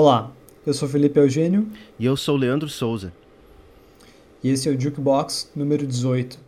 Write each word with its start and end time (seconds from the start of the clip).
Olá, 0.00 0.30
eu 0.64 0.72
sou 0.72 0.88
Felipe 0.88 1.18
Eugênio. 1.18 1.66
E 1.98 2.06
eu 2.06 2.16
sou 2.16 2.36
Leandro 2.36 2.68
Souza. 2.68 3.12
E 4.44 4.48
esse 4.48 4.68
é 4.68 4.72
o 4.72 4.80
Jukebox 4.80 5.50
número 5.56 5.84
18. 5.84 6.38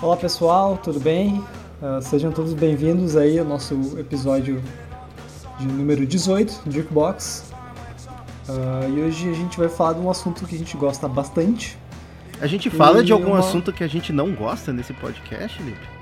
Olá 0.00 0.16
pessoal, 0.16 0.78
tudo 0.78 0.98
bem? 0.98 1.44
Uh, 1.82 2.00
sejam 2.00 2.32
todos 2.32 2.54
bem-vindos 2.54 3.14
aí 3.14 3.38
ao 3.38 3.44
nosso 3.44 3.98
episódio 3.98 4.64
de 5.60 5.66
número 5.66 6.06
18 6.06 6.62
do 6.64 6.72
Jukebox. 6.72 7.52
Uh, 8.48 8.96
e 8.96 9.02
hoje 9.02 9.28
a 9.28 9.34
gente 9.34 9.58
vai 9.58 9.68
falar 9.68 9.92
de 9.92 10.00
um 10.00 10.08
assunto 10.08 10.46
que 10.46 10.54
a 10.54 10.58
gente 10.58 10.74
gosta 10.78 11.06
bastante. 11.06 11.76
A 12.40 12.46
gente 12.46 12.68
fala 12.70 13.00
e 13.00 13.04
de 13.04 13.12
algum 13.12 13.30
uma... 13.30 13.38
assunto 13.38 13.72
que 13.72 13.84
a 13.84 13.88
gente 13.88 14.12
não 14.12 14.32
gosta 14.32 14.72
nesse 14.72 14.92
podcast, 14.92 15.62
Lipe? 15.62 15.94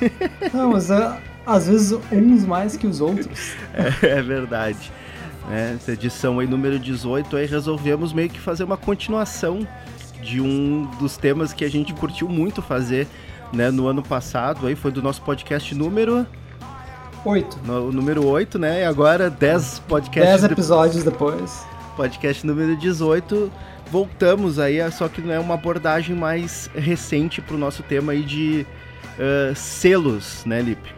Não, 0.52 0.72
mas 0.72 0.90
uh, 0.90 1.16
às 1.46 1.68
vezes 1.68 1.98
uns 2.10 2.44
mais 2.44 2.76
que 2.76 2.86
os 2.86 3.00
outros. 3.00 3.52
é, 4.02 4.18
é 4.18 4.22
verdade. 4.22 4.90
É, 5.50 5.74
essa 5.74 5.92
edição 5.92 6.38
aí, 6.38 6.46
número 6.46 6.78
18, 6.78 7.36
aí 7.36 7.46
resolvemos 7.46 8.12
meio 8.12 8.28
que 8.28 8.38
fazer 8.38 8.64
uma 8.64 8.76
continuação 8.76 9.66
de 10.22 10.40
um 10.40 10.84
dos 10.98 11.16
temas 11.16 11.52
que 11.52 11.64
a 11.64 11.70
gente 11.70 11.94
curtiu 11.94 12.28
muito 12.28 12.60
fazer 12.60 13.06
né, 13.52 13.70
no 13.70 13.86
ano 13.86 14.02
passado, 14.02 14.66
aí 14.66 14.74
foi 14.74 14.90
do 14.90 15.02
nosso 15.02 15.22
podcast 15.22 15.74
número 15.74 16.26
8. 17.24 17.60
No, 17.64 17.92
número 17.92 18.26
8, 18.26 18.58
né? 18.58 18.82
E 18.82 18.84
agora 18.84 19.30
10 19.30 19.80
podcasts 19.80 20.42
10 20.42 20.52
episódios 20.52 21.04
de... 21.04 21.10
depois. 21.10 21.66
Podcast 21.96 22.46
número 22.46 22.76
18. 22.76 23.50
Voltamos 23.90 24.58
aí, 24.58 24.78
só 24.92 25.08
que 25.08 25.22
não 25.22 25.32
é 25.32 25.40
uma 25.40 25.54
abordagem 25.54 26.14
mais 26.14 26.68
recente 26.74 27.40
para 27.40 27.54
o 27.54 27.58
nosso 27.58 27.82
tema 27.82 28.12
aí 28.12 28.22
de 28.22 28.66
uh, 29.18 29.54
selos, 29.54 30.44
né, 30.44 30.60
Lipe? 30.60 30.94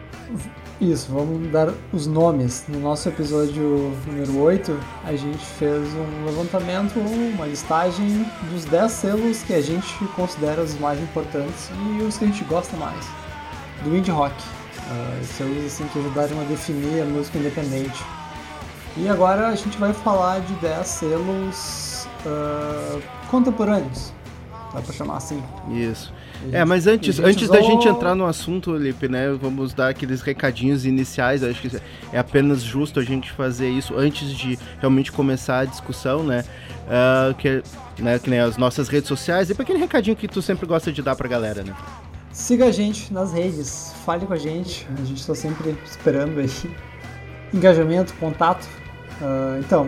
Isso, 0.81 1.13
vamos 1.13 1.47
dar 1.53 1.73
os 1.93 2.07
nomes. 2.07 2.65
No 2.67 2.81
nosso 2.81 3.09
episódio 3.09 3.95
número 4.07 4.39
8, 4.39 4.77
a 5.05 5.15
gente 5.15 5.45
fez 5.45 5.89
um 5.95 6.25
levantamento, 6.25 6.99
uma 6.99 7.47
listagem 7.47 8.27
dos 8.51 8.65
10 8.65 8.91
selos 8.91 9.43
que 9.43 9.53
a 9.53 9.61
gente 9.61 9.93
considera 10.17 10.63
os 10.63 10.77
mais 10.79 10.99
importantes 11.01 11.71
e 11.99 12.03
os 12.03 12.17
que 12.17 12.25
a 12.25 12.29
gente 12.29 12.43
gosta 12.45 12.77
mais. 12.77 13.07
Do 13.85 13.95
indie 13.95 14.11
rock. 14.11 14.35
Uh, 14.35 15.25
selos 15.25 15.67
assim, 15.67 15.87
que 15.89 15.99
ajudaram 15.99 16.41
a 16.41 16.45
definir 16.45 17.03
a 17.03 17.05
música 17.05 17.39
independente. 17.39 18.03
E 18.97 19.09
agora 19.09 19.49
a 19.49 19.55
gente 19.55 19.79
vai 19.79 19.93
falar 19.93 20.41
de 20.41 20.55
10 20.55 20.87
selos 20.87 21.90
uh, 22.27 23.03
contemporâneos, 23.31 24.13
dá 24.73 24.81
pra 24.81 24.93
chamar 24.93 25.17
assim. 25.17 25.43
Isso. 25.71 26.13
É, 26.53 26.65
mas 26.65 26.87
antes, 26.87 27.21
antes 27.21 27.49
da 27.49 27.61
gente 27.61 27.87
entrar 27.87 28.15
no 28.15 28.25
assunto, 28.25 28.75
Lipe, 28.75 29.09
né? 29.09 29.31
Vamos 29.41 29.75
dar 29.75 29.89
aqueles 29.89 30.23
recadinhos 30.23 30.87
iniciais. 30.87 31.45
Acho 31.45 31.61
que 31.61 31.77
é 32.13 32.19
apenas 32.19 32.63
justo 32.63 32.99
a 32.99 33.05
gente 33.05 33.31
fazer 33.31 33.69
isso 33.69 33.95
antes 33.95 34.33
de 34.33 34.59
realmente 34.79 35.13
começar 35.13 35.61
a 35.61 35.65
discussão, 35.67 36.23
né? 36.23 36.45
Uh, 36.87 37.35
que, 37.35 37.63
né, 37.99 38.19
que 38.19 38.31
nem 38.31 38.41
as 38.41 38.57
nossas 38.57 38.89
redes 38.89 39.07
sociais 39.07 39.49
e 39.51 39.55
para 39.55 39.63
aquele 39.63 39.79
recadinho 39.79 40.17
que 40.17 40.27
tu 40.27 40.43
sempre 40.43 40.67
gosta 40.67 40.91
de 40.91 41.03
dar 41.03 41.15
pra 41.15 41.29
galera, 41.29 41.63
né? 41.63 41.75
Siga 42.33 42.67
a 42.67 42.73
gente 42.73 43.13
nas 43.13 43.33
redes, 43.33 43.95
fale 44.05 44.27
com 44.27 44.33
a 44.33 44.37
gente, 44.37 44.89
a 45.01 45.05
gente 45.05 45.21
está 45.21 45.35
sempre 45.35 45.77
esperando 45.85 46.41
aí 46.41 46.51
engajamento, 47.53 48.15
contato. 48.15 48.67
Uh, 49.21 49.61
então, 49.61 49.87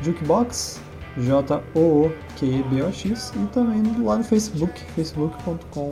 instagram.com/jukebox 0.00 0.80
J-O-O-Q-B-O-X 1.18 3.32
e 3.34 3.46
também 3.46 3.82
lá 4.02 4.16
no 4.16 4.24
Facebook, 4.24 4.82
facebook.com 4.94 5.90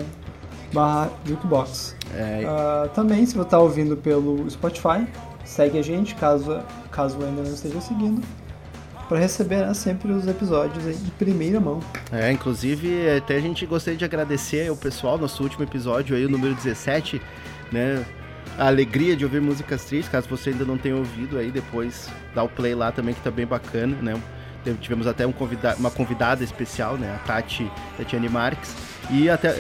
barra 0.73 1.11
jukebox. 1.25 1.97
É... 2.15 2.43
Uh, 2.45 2.89
também, 2.91 3.25
se 3.25 3.35
você 3.35 3.43
está 3.43 3.59
ouvindo 3.59 3.97
pelo 3.97 4.49
Spotify, 4.51 5.07
segue 5.45 5.79
a 5.79 5.83
gente, 5.83 6.15
caso, 6.17 6.61
caso 6.91 7.17
ainda 7.25 7.43
não 7.43 7.55
esteja 7.55 7.81
seguindo, 7.81 8.23
para 9.09 9.19
receber 9.19 9.67
né, 9.67 9.73
sempre 9.73 10.13
os 10.13 10.27
episódios 10.27 10.85
em 10.87 11.11
primeira 11.19 11.59
mão. 11.61 11.81
É, 12.13 12.31
inclusive, 12.33 13.17
até 13.17 13.37
a 13.37 13.41
gente 13.41 13.65
gostaria 13.65 13.97
de 13.97 14.05
agradecer 14.05 14.69
ao 14.69 14.77
pessoal, 14.77 15.17
nosso 15.17 15.43
último 15.43 15.65
episódio 15.65 16.15
aí, 16.17 16.27
o 16.27 16.31
número 16.31 16.55
17, 16.55 17.23
né? 17.73 18.05
A 18.59 18.69
alegria 18.69 19.17
de 19.17 19.25
ouvir 19.25 19.41
músicas 19.41 19.85
tristes, 19.85 20.09
caso 20.09 20.29
você 20.29 20.51
ainda 20.51 20.65
não 20.65 20.79
tenha 20.79 20.97
ouvido 20.97 21.39
aí, 21.39 21.51
depois 21.51 22.09
dá 22.35 22.43
o 22.43 22.49
play 22.49 22.75
lá 22.75 22.93
também, 22.93 23.15
que 23.15 23.21
tá 23.21 23.31
bem 23.31 23.47
bacana, 23.47 23.97
né? 24.01 24.15
tivemos 24.81 25.07
até 25.07 25.27
um 25.27 25.33
convida 25.33 25.75
uma 25.79 25.91
convidada 25.91 26.43
especial, 26.43 26.97
né? 26.97 27.15
A 27.15 27.27
Tati, 27.27 27.71
Tatiane 27.99 28.29
Marques. 28.29 28.75
E 29.11 29.29
até, 29.29 29.53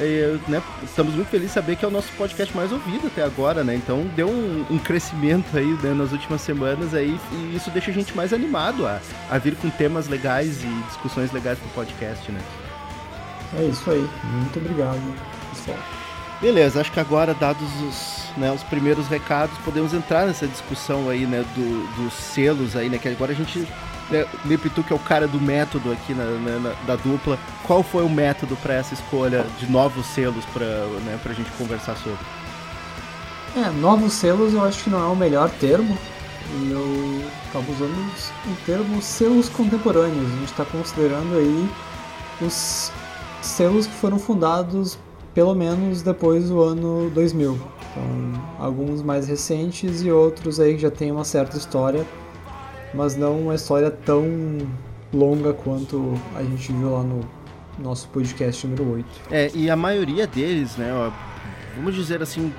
né, 0.48 0.62
estamos 0.82 1.14
muito 1.14 1.28
felizes 1.28 1.50
de 1.50 1.54
saber 1.54 1.76
que 1.76 1.84
é 1.84 1.88
o 1.88 1.90
nosso 1.90 2.10
podcast 2.12 2.56
mais 2.56 2.72
ouvido 2.72 3.08
até 3.08 3.22
agora, 3.22 3.62
né? 3.62 3.74
Então 3.74 4.06
deu 4.16 4.28
um, 4.28 4.64
um 4.70 4.78
crescimento 4.78 5.54
aí 5.54 5.66
né, 5.82 5.92
nas 5.92 6.12
últimas 6.12 6.40
semanas 6.40 6.94
aí 6.94 7.20
e 7.30 7.54
isso 7.54 7.70
deixa 7.70 7.90
a 7.90 7.94
gente 7.94 8.16
mais 8.16 8.32
animado 8.32 8.86
a, 8.86 8.98
a 9.30 9.36
vir 9.36 9.54
com 9.56 9.68
temas 9.68 10.08
legais 10.08 10.64
e 10.64 10.82
discussões 10.86 11.30
legais 11.30 11.58
pro 11.58 11.68
podcast, 11.70 12.32
né? 12.32 12.40
É 13.58 13.64
isso 13.64 13.90
aí. 13.90 14.08
Muito 14.24 14.58
obrigado, 14.58 14.98
pessoal. 15.50 16.03
Beleza, 16.44 16.78
acho 16.78 16.92
que 16.92 17.00
agora, 17.00 17.32
dados 17.32 17.66
os, 17.80 18.24
né, 18.36 18.52
os 18.52 18.62
primeiros 18.62 19.08
recados, 19.08 19.56
podemos 19.64 19.94
entrar 19.94 20.26
nessa 20.26 20.46
discussão 20.46 21.08
aí, 21.08 21.24
né, 21.24 21.42
do, 21.54 21.86
dos 21.96 22.12
selos 22.12 22.76
aí, 22.76 22.90
né, 22.90 22.98
que 22.98 23.08
agora 23.08 23.32
a 23.32 23.34
gente 23.34 23.66
né, 24.10 24.26
Lipitu, 24.44 24.82
que 24.82 24.92
é 24.92 24.96
o 24.96 24.98
cara 24.98 25.26
do 25.26 25.40
método 25.40 25.90
aqui 25.90 26.12
na, 26.12 26.26
na, 26.26 26.74
da 26.86 26.96
dupla, 26.96 27.38
qual 27.62 27.82
foi 27.82 28.04
o 28.04 28.10
método 28.10 28.56
para 28.56 28.74
essa 28.74 28.92
escolha 28.92 29.46
de 29.58 29.66
novos 29.72 30.04
selos 30.04 30.44
para 30.52 30.66
né, 31.06 31.18
a 31.24 31.32
gente 31.32 31.50
conversar 31.52 31.96
sobre? 31.96 32.20
É, 33.56 33.70
novos 33.80 34.12
selos 34.12 34.52
eu 34.52 34.62
acho 34.62 34.84
que 34.84 34.90
não 34.90 35.02
é 35.02 35.06
o 35.06 35.16
melhor 35.16 35.48
termo. 35.48 35.96
Eu 36.70 37.24
estava 37.46 37.72
usando 37.72 37.96
o 38.44 38.56
termo 38.66 39.00
selos 39.00 39.48
contemporâneos. 39.48 40.26
A 40.26 40.36
gente 40.36 40.50
está 40.50 40.66
considerando 40.66 41.38
aí 41.38 41.70
os 42.42 42.92
selos 43.40 43.86
que 43.86 43.94
foram 43.94 44.18
fundados 44.18 44.98
pelo 45.34 45.54
menos 45.54 46.02
depois 46.02 46.48
do 46.48 46.62
ano 46.62 47.10
2000. 47.10 47.52
Então, 47.90 48.42
alguns 48.58 49.02
mais 49.02 49.26
recentes 49.28 50.02
e 50.02 50.10
outros 50.10 50.58
aí 50.60 50.74
que 50.74 50.82
já 50.82 50.90
têm 50.90 51.12
uma 51.12 51.24
certa 51.24 51.56
história 51.56 52.06
mas 52.94 53.16
não 53.16 53.40
uma 53.40 53.54
história 53.54 53.90
tão 53.90 54.24
longa 55.12 55.52
quanto 55.52 56.14
a 56.36 56.42
gente 56.42 56.72
viu 56.72 56.92
lá 56.92 57.02
no 57.02 57.20
nosso 57.78 58.08
podcast 58.08 58.66
número 58.66 58.92
8. 58.92 59.06
É, 59.30 59.50
e 59.54 59.68
a 59.68 59.76
maioria 59.76 60.26
deles, 60.26 60.76
né, 60.76 60.92
ó, 60.94 61.10
vamos 61.76 61.94
dizer 61.94 62.22
assim, 62.22 62.52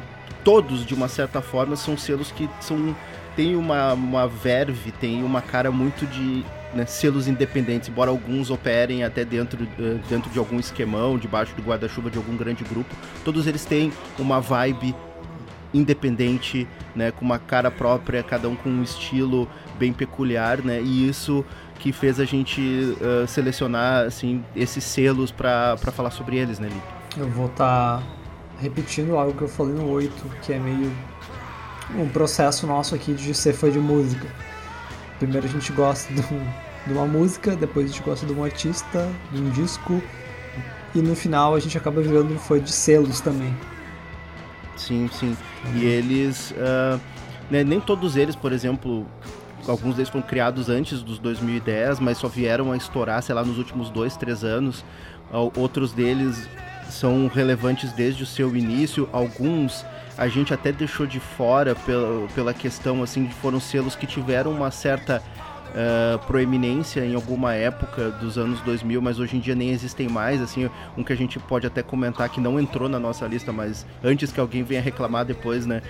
todos 0.43 0.85
de 0.85 0.93
uma 0.93 1.07
certa 1.07 1.41
forma 1.41 1.75
são 1.75 1.97
selos 1.97 2.31
que 2.31 2.49
são 2.59 2.95
tem 3.35 3.55
uma, 3.55 3.93
uma 3.93 4.27
verve, 4.27 4.91
tem 4.93 5.21
uma 5.21 5.41
cara 5.41 5.69
muito 5.69 6.05
de 6.07 6.45
né, 6.75 6.85
selos 6.85 7.27
independentes, 7.27 7.87
embora 7.87 8.11
alguns 8.11 8.51
operem 8.51 9.03
até 9.03 9.23
dentro, 9.23 9.63
uh, 9.63 9.99
dentro 10.09 10.29
de 10.29 10.37
algum 10.37 10.59
esquemão, 10.59 11.17
debaixo 11.17 11.55
do 11.55 11.63
guarda-chuva 11.63 12.11
de 12.11 12.17
algum 12.17 12.35
grande 12.35 12.63
grupo, 12.65 12.93
todos 13.23 13.47
eles 13.47 13.63
têm 13.63 13.93
uma 14.19 14.41
vibe 14.41 14.93
independente, 15.73 16.67
né, 16.95 17.11
com 17.11 17.25
uma 17.25 17.39
cara 17.39 17.71
própria, 17.71 18.21
cada 18.21 18.47
um 18.47 18.55
com 18.55 18.69
um 18.69 18.83
estilo 18.83 19.47
bem 19.77 19.91
peculiar, 19.91 20.61
né? 20.61 20.81
E 20.81 21.07
isso 21.07 21.43
que 21.79 21.91
fez 21.91 22.19
a 22.19 22.25
gente 22.25 22.61
uh, 22.61 23.27
selecionar 23.27 24.05
assim 24.05 24.43
esses 24.55 24.83
selos 24.83 25.31
para 25.31 25.77
falar 25.77 26.11
sobre 26.11 26.37
eles, 26.37 26.59
né, 26.59 26.69
Lipe? 26.69 26.95
Eu 27.17 27.29
vou 27.29 27.47
estar 27.47 27.99
tá 27.99 28.03
repetindo 28.59 29.17
algo 29.17 29.33
que 29.33 29.41
eu 29.41 29.47
falei 29.47 29.73
no 29.73 29.89
8, 29.89 30.13
que 30.41 30.53
é 30.53 30.59
meio 30.59 30.91
um 31.97 32.07
processo 32.09 32.65
nosso 32.65 32.95
aqui 32.95 33.13
de 33.13 33.33
ser 33.33 33.53
fã 33.53 33.69
de 33.69 33.79
música. 33.79 34.27
Primeiro 35.19 35.45
a 35.45 35.49
gente 35.49 35.71
gosta 35.71 36.13
do, 36.13 36.21
de 36.85 36.93
uma 36.93 37.05
música, 37.05 37.55
depois 37.55 37.85
a 37.85 37.93
gente 37.93 38.03
gosta 38.03 38.25
de 38.25 38.33
um 38.33 38.43
artista, 38.43 39.09
de 39.31 39.41
um 39.41 39.49
disco, 39.49 40.01
e 40.93 40.99
no 41.01 41.15
final 41.15 41.55
a 41.55 41.59
gente 41.59 41.77
acaba 41.77 42.01
virando 42.01 42.37
fã 42.37 42.59
de 42.59 42.71
selos 42.71 43.19
também. 43.19 43.55
Sim, 44.77 45.09
sim. 45.11 45.35
E 45.75 45.85
eles. 45.85 46.51
Uh, 46.51 46.99
né, 47.49 47.63
nem 47.63 47.79
todos 47.79 48.15
eles, 48.15 48.35
por 48.35 48.51
exemplo, 48.51 49.05
alguns 49.67 49.95
deles 49.95 50.09
foram 50.09 50.25
criados 50.25 50.69
antes 50.69 51.01
dos 51.01 51.19
2010, 51.19 51.99
mas 51.99 52.17
só 52.17 52.27
vieram 52.27 52.71
a 52.71 52.77
estourar, 52.77 53.21
sei 53.21 53.35
lá, 53.35 53.43
nos 53.43 53.57
últimos 53.57 53.89
dois, 53.89 54.15
três 54.17 54.43
anos. 54.43 54.83
Outros 55.57 55.91
deles 55.91 56.47
são 56.89 57.27
relevantes 57.27 57.91
desde 57.91 58.23
o 58.23 58.25
seu 58.25 58.55
início. 58.55 59.09
Alguns 59.11 59.85
a 60.17 60.27
gente 60.27 60.53
até 60.53 60.71
deixou 60.71 61.05
de 61.05 61.19
fora 61.19 61.75
pela, 61.75 62.27
pela 62.29 62.53
questão, 62.53 63.03
assim, 63.03 63.25
de 63.25 63.33
foram 63.33 63.59
selos 63.59 63.95
que 63.95 64.05
tiveram 64.05 64.51
uma 64.51 64.71
certa 64.71 65.21
uh, 65.75 66.19
proeminência 66.25 67.05
em 67.05 67.13
alguma 67.13 67.53
época 67.53 68.09
dos 68.11 68.37
anos 68.37 68.59
2000, 68.61 69.01
mas 69.01 69.19
hoje 69.19 69.35
em 69.35 69.39
dia 69.39 69.53
nem 69.53 69.69
existem 69.69 70.07
mais. 70.07 70.41
Assim, 70.41 70.69
um 70.97 71.03
que 71.03 71.11
a 71.11 71.17
gente 71.17 71.37
pode 71.37 71.67
até 71.67 71.83
comentar 71.83 72.29
que 72.29 72.39
não 72.39 72.59
entrou 72.59 72.87
na 72.87 72.99
nossa 72.99 73.27
lista, 73.27 73.51
mas 73.51 73.85
antes 74.03 74.31
que 74.31 74.39
alguém 74.39 74.63
venha 74.63 74.81
reclamar 74.81 75.25
depois, 75.25 75.65
né? 75.65 75.81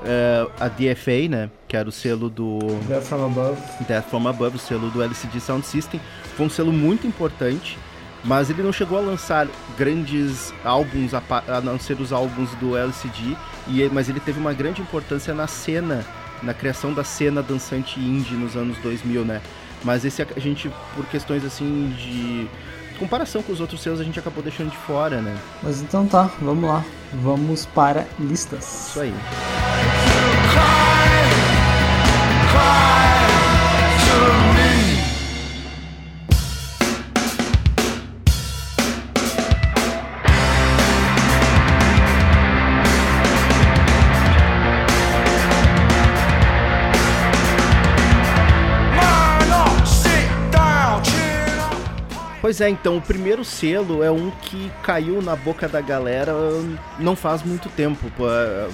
Uh, 0.00 0.50
a 0.60 0.68
DFA, 0.68 1.28
né? 1.28 1.50
Que 1.68 1.76
era 1.76 1.88
o 1.88 1.92
selo 1.92 2.28
do. 2.28 2.58
Death 2.88 3.04
From 3.04 3.26
Above. 3.26 3.60
Death 3.86 4.04
From 4.06 4.28
Above, 4.28 4.56
o 4.56 4.58
selo 4.58 4.90
do 4.90 5.02
LCD 5.02 5.40
Sound 5.40 5.66
System. 5.66 6.00
Foi 6.36 6.46
um 6.46 6.50
selo 6.50 6.72
muito 6.72 7.06
importante. 7.06 7.78
Mas 8.26 8.48
ele 8.48 8.62
não 8.62 8.72
chegou 8.72 8.96
a 8.96 9.02
lançar 9.02 9.46
grandes 9.76 10.50
álbuns, 10.64 11.12
a, 11.12 11.22
a 11.46 11.60
não 11.60 11.78
ser 11.78 12.00
os 12.00 12.10
álbuns 12.10 12.48
do 12.54 12.74
LCD, 12.74 13.36
e, 13.68 13.86
mas 13.92 14.08
ele 14.08 14.18
teve 14.18 14.40
uma 14.40 14.54
grande 14.54 14.80
importância 14.80 15.34
na 15.34 15.46
cena, 15.46 16.06
na 16.42 16.54
criação 16.54 16.92
da 16.92 17.04
cena 17.04 17.42
dançante 17.42 17.98
indie 18.00 18.34
nos 18.34 18.56
anos 18.56 18.76
2000, 18.78 19.24
né? 19.24 19.40
Mas 19.82 20.04
esse 20.04 20.22
a 20.22 20.40
gente, 20.40 20.70
por 20.94 21.06
questões 21.06 21.44
assim 21.44 21.94
de 21.98 22.48
comparação 22.98 23.42
com 23.42 23.52
os 23.52 23.60
outros 23.60 23.82
selos, 23.82 24.00
a 24.00 24.04
gente 24.04 24.18
acabou 24.18 24.42
deixando 24.42 24.70
de 24.70 24.76
fora, 24.78 25.20
né? 25.20 25.36
Mas 25.62 25.80
então 25.80 26.06
tá, 26.06 26.30
vamos 26.40 26.64
lá. 26.64 26.84
Vamos 27.12 27.66
para 27.66 28.06
listas. 28.18 28.88
Isso 28.88 29.00
aí. 29.00 29.14
Pois 52.44 52.60
é, 52.60 52.68
então, 52.68 52.98
o 52.98 53.00
primeiro 53.00 53.42
selo 53.42 54.02
é 54.02 54.10
um 54.10 54.30
que 54.30 54.70
caiu 54.82 55.22
na 55.22 55.34
boca 55.34 55.66
da 55.66 55.80
galera 55.80 56.34
não 56.98 57.16
faz 57.16 57.42
muito 57.42 57.70
tempo. 57.70 58.06
É, 58.20 58.68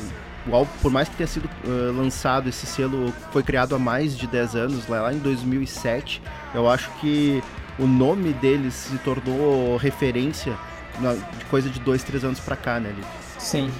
por 0.82 0.90
mais 0.90 1.08
que 1.08 1.14
tenha 1.14 1.28
sido 1.28 1.48
uh, 1.64 1.96
lançado, 1.96 2.48
esse 2.48 2.66
selo 2.66 3.14
foi 3.30 3.44
criado 3.44 3.76
há 3.76 3.78
mais 3.78 4.18
de 4.18 4.26
10 4.26 4.56
anos, 4.56 4.88
lá 4.88 5.12
em 5.12 5.18
2007. 5.18 6.20
Eu 6.52 6.68
acho 6.68 6.90
que 7.00 7.40
o 7.78 7.86
nome 7.86 8.32
deles 8.32 8.74
se 8.74 8.98
tornou 9.04 9.76
referência 9.76 10.58
na, 10.98 11.12
de 11.12 11.44
coisa 11.44 11.70
de 11.70 11.78
2, 11.78 12.02
3 12.02 12.24
anos 12.24 12.40
pra 12.40 12.56
cá, 12.56 12.80
né, 12.80 12.88
Lipe? 12.88 13.06
Sim, 13.38 13.70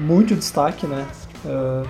muito 0.00 0.34
destaque, 0.34 0.88
né? 0.88 1.06
Uh, 1.44 1.88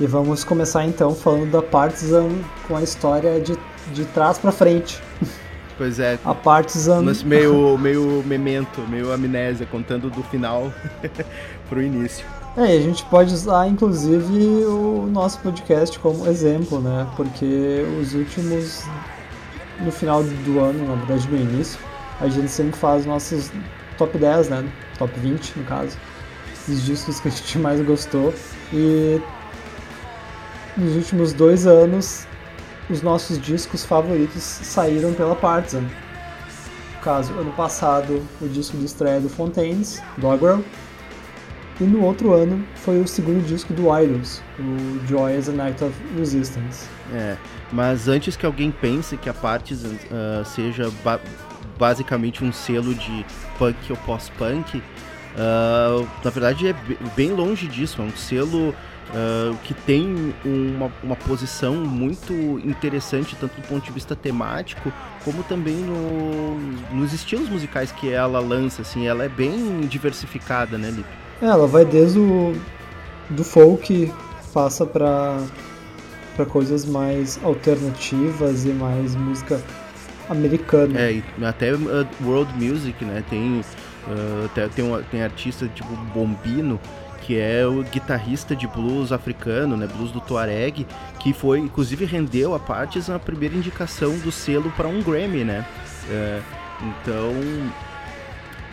e 0.00 0.06
vamos 0.06 0.44
começar 0.44 0.84
então 0.84 1.16
falando 1.16 1.50
da 1.50 1.62
Partizan 1.62 2.28
com 2.68 2.76
a 2.76 2.82
história 2.84 3.40
de, 3.40 3.58
de 3.92 4.04
trás 4.04 4.38
para 4.38 4.52
frente. 4.52 5.02
Pois 5.78 6.00
é. 6.00 6.18
A 6.24 6.34
Partizan. 6.34 7.02
Mas 7.02 7.22
meio, 7.22 7.78
meio 7.78 8.22
memento, 8.26 8.80
meio 8.88 9.12
amnésia, 9.12 9.64
contando 9.64 10.10
do 10.10 10.24
final 10.24 10.72
pro 11.70 11.80
início. 11.80 12.26
É, 12.56 12.62
a 12.64 12.80
gente 12.80 13.04
pode 13.04 13.32
usar 13.32 13.68
inclusive 13.68 14.64
o 14.64 15.08
nosso 15.08 15.38
podcast 15.38 15.96
como 16.00 16.26
exemplo, 16.26 16.80
né? 16.80 17.06
Porque 17.16 17.86
os 18.00 18.12
últimos. 18.14 18.84
No 19.80 19.92
final 19.92 20.24
do 20.24 20.58
ano, 20.58 20.88
na 20.88 20.96
verdade 20.96 21.28
no 21.28 21.36
início, 21.36 21.78
a 22.20 22.26
gente 22.26 22.48
sempre 22.48 22.76
faz 22.76 23.06
nossos 23.06 23.52
top 23.96 24.18
10, 24.18 24.48
né? 24.48 24.68
Top 24.98 25.12
20 25.20 25.60
no 25.60 25.64
caso. 25.64 25.96
Os 26.68 26.82
discos 26.84 27.20
que 27.20 27.28
a 27.28 27.30
gente 27.30 27.58
mais 27.60 27.80
gostou. 27.86 28.34
E 28.72 29.20
nos 30.76 30.96
últimos 30.96 31.32
dois 31.32 31.68
anos 31.68 32.26
os 32.90 33.02
nossos 33.02 33.40
discos 33.40 33.84
favoritos 33.84 34.42
saíram 34.42 35.12
pela 35.12 35.34
Partizan. 35.34 35.82
No 35.82 37.02
caso, 37.02 37.32
ano 37.34 37.52
passado, 37.52 38.22
o 38.40 38.48
disco 38.48 38.76
de 38.76 38.84
estreia 38.84 39.20
do 39.20 39.28
Fontaines, 39.28 40.02
Doggerel, 40.16 40.64
e 41.80 41.84
no 41.84 42.02
outro 42.02 42.32
ano 42.32 42.64
foi 42.74 43.00
o 43.00 43.06
segundo 43.06 43.44
disco 43.46 43.72
do 43.72 43.84
Idols, 43.96 44.42
o 44.58 45.06
Joy 45.06 45.36
as 45.36 45.48
a 45.48 45.52
Night 45.52 45.82
of 45.84 45.94
Resistance. 46.16 46.86
É, 47.12 47.36
mas 47.72 48.08
antes 48.08 48.36
que 48.36 48.44
alguém 48.44 48.70
pense 48.70 49.16
que 49.16 49.28
a 49.28 49.34
Partizan 49.34 49.90
uh, 49.90 50.44
seja 50.44 50.90
ba 51.04 51.20
basicamente 51.78 52.44
um 52.44 52.52
selo 52.52 52.92
de 52.92 53.24
punk 53.56 53.76
ou 53.90 53.96
pós-punk, 53.98 54.78
uh, 54.78 56.08
na 56.24 56.30
verdade 56.30 56.66
é 56.66 56.74
bem 57.14 57.30
longe 57.30 57.68
disso, 57.68 58.02
é 58.02 58.04
um 58.04 58.16
selo 58.16 58.74
Uh, 59.08 59.56
que 59.64 59.72
tem 59.72 60.34
uma, 60.44 60.92
uma 61.02 61.16
posição 61.16 61.74
muito 61.76 62.32
interessante, 62.62 63.34
tanto 63.36 63.58
do 63.58 63.66
ponto 63.66 63.82
de 63.82 63.90
vista 63.90 64.14
temático, 64.14 64.92
como 65.24 65.42
também 65.44 65.76
no, 65.76 66.58
nos 66.94 67.14
estilos 67.14 67.48
musicais 67.48 67.90
que 67.90 68.12
ela 68.12 68.38
lança, 68.38 68.82
assim, 68.82 69.06
ela 69.06 69.24
é 69.24 69.28
bem 69.28 69.80
diversificada, 69.80 70.76
né, 70.76 70.90
Lipe? 70.90 71.08
Ela 71.40 71.66
vai 71.66 71.86
desde 71.86 72.18
o 72.18 72.54
do 73.30 73.42
folk, 73.42 74.12
passa 74.52 74.84
para 74.84 75.38
para 76.38 76.46
coisas 76.46 76.84
mais 76.84 77.40
alternativas 77.42 78.64
e 78.64 78.68
mais 78.68 79.16
música 79.16 79.60
americana. 80.30 81.00
É, 81.00 81.20
até 81.42 81.74
uh, 81.74 82.06
world 82.24 82.52
music, 82.54 83.04
né, 83.04 83.24
tem, 83.28 83.60
uh, 83.60 84.44
até, 84.44 84.68
tem, 84.68 84.84
uma, 84.84 85.02
tem 85.02 85.20
artista 85.20 85.66
tipo 85.74 85.88
Bombino, 86.14 86.78
que 87.28 87.38
é 87.38 87.66
o 87.66 87.82
guitarrista 87.82 88.56
de 88.56 88.66
blues 88.66 89.12
africano, 89.12 89.76
né, 89.76 89.86
blues 89.86 90.10
do 90.10 90.18
Tuareg, 90.18 90.86
que 91.20 91.34
foi, 91.34 91.58
inclusive, 91.58 92.06
rendeu 92.06 92.54
a 92.54 92.58
Partes 92.58 93.10
a 93.10 93.18
primeira 93.18 93.54
indicação 93.54 94.16
do 94.20 94.32
selo 94.32 94.72
para 94.74 94.88
um 94.88 95.02
Grammy, 95.02 95.44
né? 95.44 95.62
É, 96.10 96.40
então, 96.80 97.34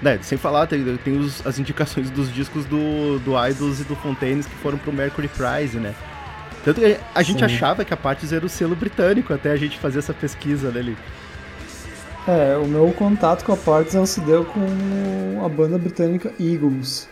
né, 0.01 0.17
sem 0.21 0.37
falar, 0.37 0.67
tem, 0.67 0.95
tem 0.99 1.17
os, 1.19 1.45
as 1.45 1.59
indicações 1.59 2.09
dos 2.09 2.33
discos 2.33 2.63
do, 2.63 3.19
do 3.19 3.31
Idols 3.45 3.81
e 3.81 3.83
do 3.83 3.95
Fontaines 3.97 4.45
que 4.45 4.55
foram 4.55 4.77
pro 4.77 4.93
Mercury 4.93 5.27
Prize, 5.27 5.77
né? 5.77 5.93
Tanto 6.63 6.79
que 6.79 6.97
a 7.13 7.23
gente 7.23 7.39
Sim. 7.39 7.43
achava 7.43 7.83
que 7.83 7.93
a 7.93 7.97
Partes 7.97 8.31
era 8.31 8.45
o 8.45 8.47
selo 8.47 8.73
britânico 8.73 9.33
até 9.33 9.51
a 9.51 9.57
gente 9.57 9.77
fazer 9.77 9.99
essa 9.99 10.13
pesquisa, 10.13 10.71
né, 10.71 10.81
Li? 10.81 10.97
É, 12.25 12.55
o 12.55 12.65
meu 12.65 12.89
contato 12.93 13.43
com 13.43 13.51
a 13.51 13.57
Partes 13.57 14.09
se 14.09 14.21
deu 14.21 14.45
com 14.45 15.43
a 15.43 15.49
banda 15.49 15.77
britânica 15.77 16.33
Eagles, 16.39 17.09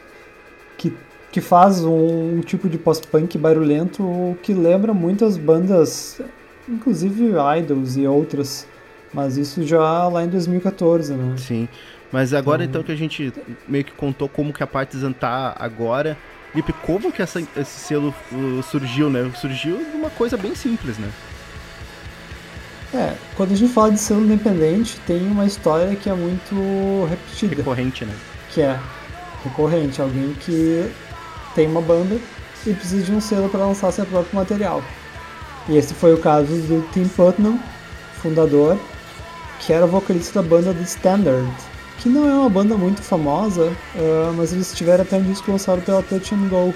que 0.77 0.95
que 1.33 1.41
faz 1.41 1.83
um, 1.83 2.37
um 2.37 2.41
tipo 2.41 2.69
de 2.69 2.77
post-punk 2.77 3.39
barulhento 3.39 4.37
que 4.43 4.53
lembra 4.53 4.93
muitas 4.93 5.35
bandas, 5.35 6.21
inclusive 6.69 7.31
Idols 7.57 7.97
e 7.97 8.05
outras, 8.05 8.67
mas 9.11 9.35
isso 9.35 9.63
já 9.63 10.07
lá 10.07 10.23
em 10.23 10.29
2014, 10.29 11.15
né? 11.15 11.35
Sim, 11.37 11.67
mas 12.11 12.35
agora 12.35 12.63
então, 12.63 12.81
então 12.81 12.83
que 12.83 12.91
a 12.91 12.95
gente 12.95 13.33
meio 13.67 13.83
que 13.83 13.93
contou 13.93 14.29
como 14.29 14.53
que 14.53 14.61
a 14.61 14.67
Partizan 14.67 15.11
tá 15.11 15.55
agora, 15.57 16.15
Lipe, 16.53 16.71
como 16.71 17.11
que 17.11 17.23
essa, 17.23 17.41
esse 17.57 17.79
selo 17.79 18.13
surgiu, 18.69 19.09
né? 19.09 19.31
Surgiu 19.33 19.77
de 19.77 19.97
uma 19.97 20.11
coisa 20.11 20.37
bem 20.37 20.53
simples, 20.53 20.99
né? 20.99 21.09
É, 22.93 23.15
quando 23.35 23.53
a 23.53 23.55
gente 23.55 23.73
fala 23.73 23.91
de 23.91 23.99
selo 23.99 24.23
independente, 24.23 24.99
tem 25.07 25.25
uma 25.25 25.47
história 25.47 25.95
que 25.95 26.07
é 26.07 26.13
muito 26.13 27.07
repetida. 27.09 27.55
Recorrente, 27.55 28.05
né? 28.05 28.13
Que 28.51 28.61
é 28.61 28.79
recorrente, 29.43 29.99
alguém 29.99 30.33
que 30.39 30.89
tem 31.55 31.67
uma 31.67 31.81
banda 31.81 32.17
e 32.65 32.73
precisa 32.73 33.03
de 33.03 33.11
um 33.11 33.21
selo 33.21 33.49
para 33.49 33.65
lançar 33.65 33.91
seu 33.91 34.05
próprio 34.05 34.35
material. 34.35 34.83
E 35.67 35.77
esse 35.77 35.93
foi 35.93 36.13
o 36.13 36.17
caso 36.17 36.47
do 36.47 36.85
Tim 36.91 37.07
Putnam, 37.07 37.59
fundador, 38.21 38.77
que 39.59 39.71
era 39.71 39.85
vocalista 39.85 40.41
da 40.41 40.47
banda 40.47 40.73
The 40.73 40.83
Standard, 40.83 41.53
que 41.99 42.09
não 42.09 42.27
é 42.29 42.33
uma 42.33 42.49
banda 42.49 42.75
muito 42.75 43.01
famosa, 43.01 43.71
uh, 43.95 44.33
mas 44.35 44.51
eles 44.51 44.73
tiveram 44.73 45.03
até 45.03 45.17
um 45.17 45.23
disco 45.23 45.51
lançado 45.51 45.81
pela 45.81 46.03
Touch 46.03 46.35
and 46.35 46.49
Go, 46.49 46.73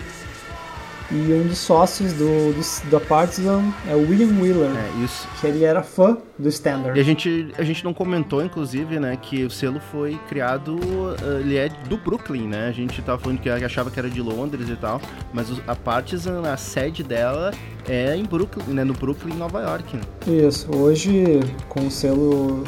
e 1.12 1.34
um 1.34 1.48
dos 1.48 1.58
sócios 1.58 2.14
do, 2.14 2.54
do, 2.54 2.90
da 2.90 3.00
Partizan 3.00 3.64
é 3.88 3.96
o 3.96 4.10
William 4.10 4.42
Wheeler. 4.42 4.70
É, 4.70 5.04
isso. 5.04 5.28
Que 5.40 5.48
ele 5.48 5.64
era 5.64 5.82
fã 5.82 6.18
do 6.38 6.50
Standard. 6.50 6.98
E 6.98 7.02
a 7.02 7.04
gente, 7.04 7.52
a 7.58 7.64
gente 7.64 7.84
não 7.84 7.94
comentou, 7.94 8.44
inclusive, 8.44 9.00
né, 9.00 9.18
que 9.22 9.46
o 9.46 9.50
selo 9.50 9.80
foi 9.80 10.20
criado, 10.28 10.78
eh, 11.22 11.42
ele 11.42 11.58
é 11.58 11.70
do 11.88 11.98
Brooklyn, 11.98 12.48
né? 12.48 12.68
A 12.68 12.72
gente 12.72 13.02
tava 13.02 13.18
falando 13.18 13.40
que 13.40 13.50
achava 13.50 13.90
que 13.90 13.98
era 13.98 14.10
de 14.10 14.22
Londres 14.22 14.70
e 14.70 14.76
tal, 14.76 15.02
mas 15.34 15.48
a 15.66 15.76
Partizan, 15.76 16.42
a 16.42 16.58
sede 16.58 17.04
dela 17.04 17.52
é 17.88 18.16
em 18.16 18.24
Brooklyn, 18.24 18.74
né, 18.74 18.84
no 18.84 18.94
Brooklyn, 18.94 19.36
Nova 19.36 19.62
York. 19.62 19.96
Né? 19.96 20.02
Isso. 20.48 20.70
Hoje, 20.76 21.40
com 21.70 21.88
o 21.88 21.92
selo 21.92 22.64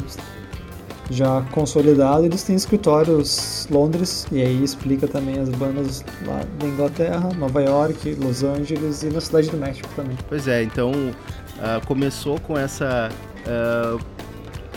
já 1.10 1.42
consolidado, 1.50 2.24
eles 2.24 2.42
têm 2.44 2.54
escritórios 2.54 3.66
Londres, 3.70 4.26
e 4.30 4.40
aí 4.40 4.62
explica 4.62 5.08
também 5.08 5.38
as 5.40 5.48
bandas 5.48 6.04
lá 6.24 6.40
da 6.58 6.66
Inglaterra, 6.66 7.28
Nova 7.36 7.60
York, 7.60 8.14
Los 8.14 8.44
Angeles 8.44 9.02
e 9.02 9.06
na 9.06 9.20
Cidade 9.20 9.50
do 9.50 9.56
México 9.56 9.88
também. 9.96 10.16
Pois 10.28 10.46
é, 10.46 10.62
então 10.62 10.92
uh, 10.92 11.84
começou 11.86 12.38
com 12.40 12.56
essa 12.56 13.10
uh, 13.44 14.00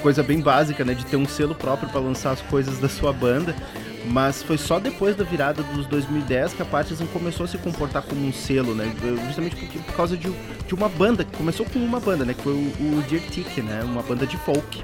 coisa 0.01 0.23
bem 0.23 0.41
básica, 0.41 0.83
né, 0.83 0.95
de 0.95 1.05
ter 1.05 1.17
um 1.17 1.27
selo 1.27 1.53
próprio 1.53 1.87
para 1.89 2.01
lançar 2.01 2.31
as 2.31 2.41
coisas 2.41 2.79
da 2.79 2.89
sua 2.89 3.13
banda, 3.13 3.55
mas 4.05 4.41
foi 4.43 4.57
só 4.57 4.79
depois 4.79 5.15
da 5.15 5.23
virada 5.23 5.61
dos 5.63 5.85
2010 5.85 6.53
que 6.53 6.61
a 6.61 6.65
Partisan 6.65 7.05
começou 7.07 7.45
a 7.45 7.47
se 7.47 7.57
comportar 7.57 8.03
como 8.03 8.25
um 8.25 8.33
selo, 8.33 8.75
né? 8.75 8.91
Justamente 9.27 9.55
porque, 9.55 9.79
por 9.79 9.95
causa 9.95 10.17
de, 10.17 10.29
de 10.67 10.75
uma 10.75 10.89
banda, 10.89 11.23
que 11.23 11.37
começou 11.37 11.65
com 11.65 11.79
uma 11.79 12.01
banda, 12.01 12.25
né? 12.25 12.33
Que 12.33 12.41
foi 12.41 12.51
o, 12.51 12.57
o 12.57 13.03
Dear 13.09 13.23
Tick, 13.29 13.59
né? 13.59 13.81
Uma 13.83 14.01
banda 14.03 14.27
de 14.27 14.35
folk. 14.35 14.83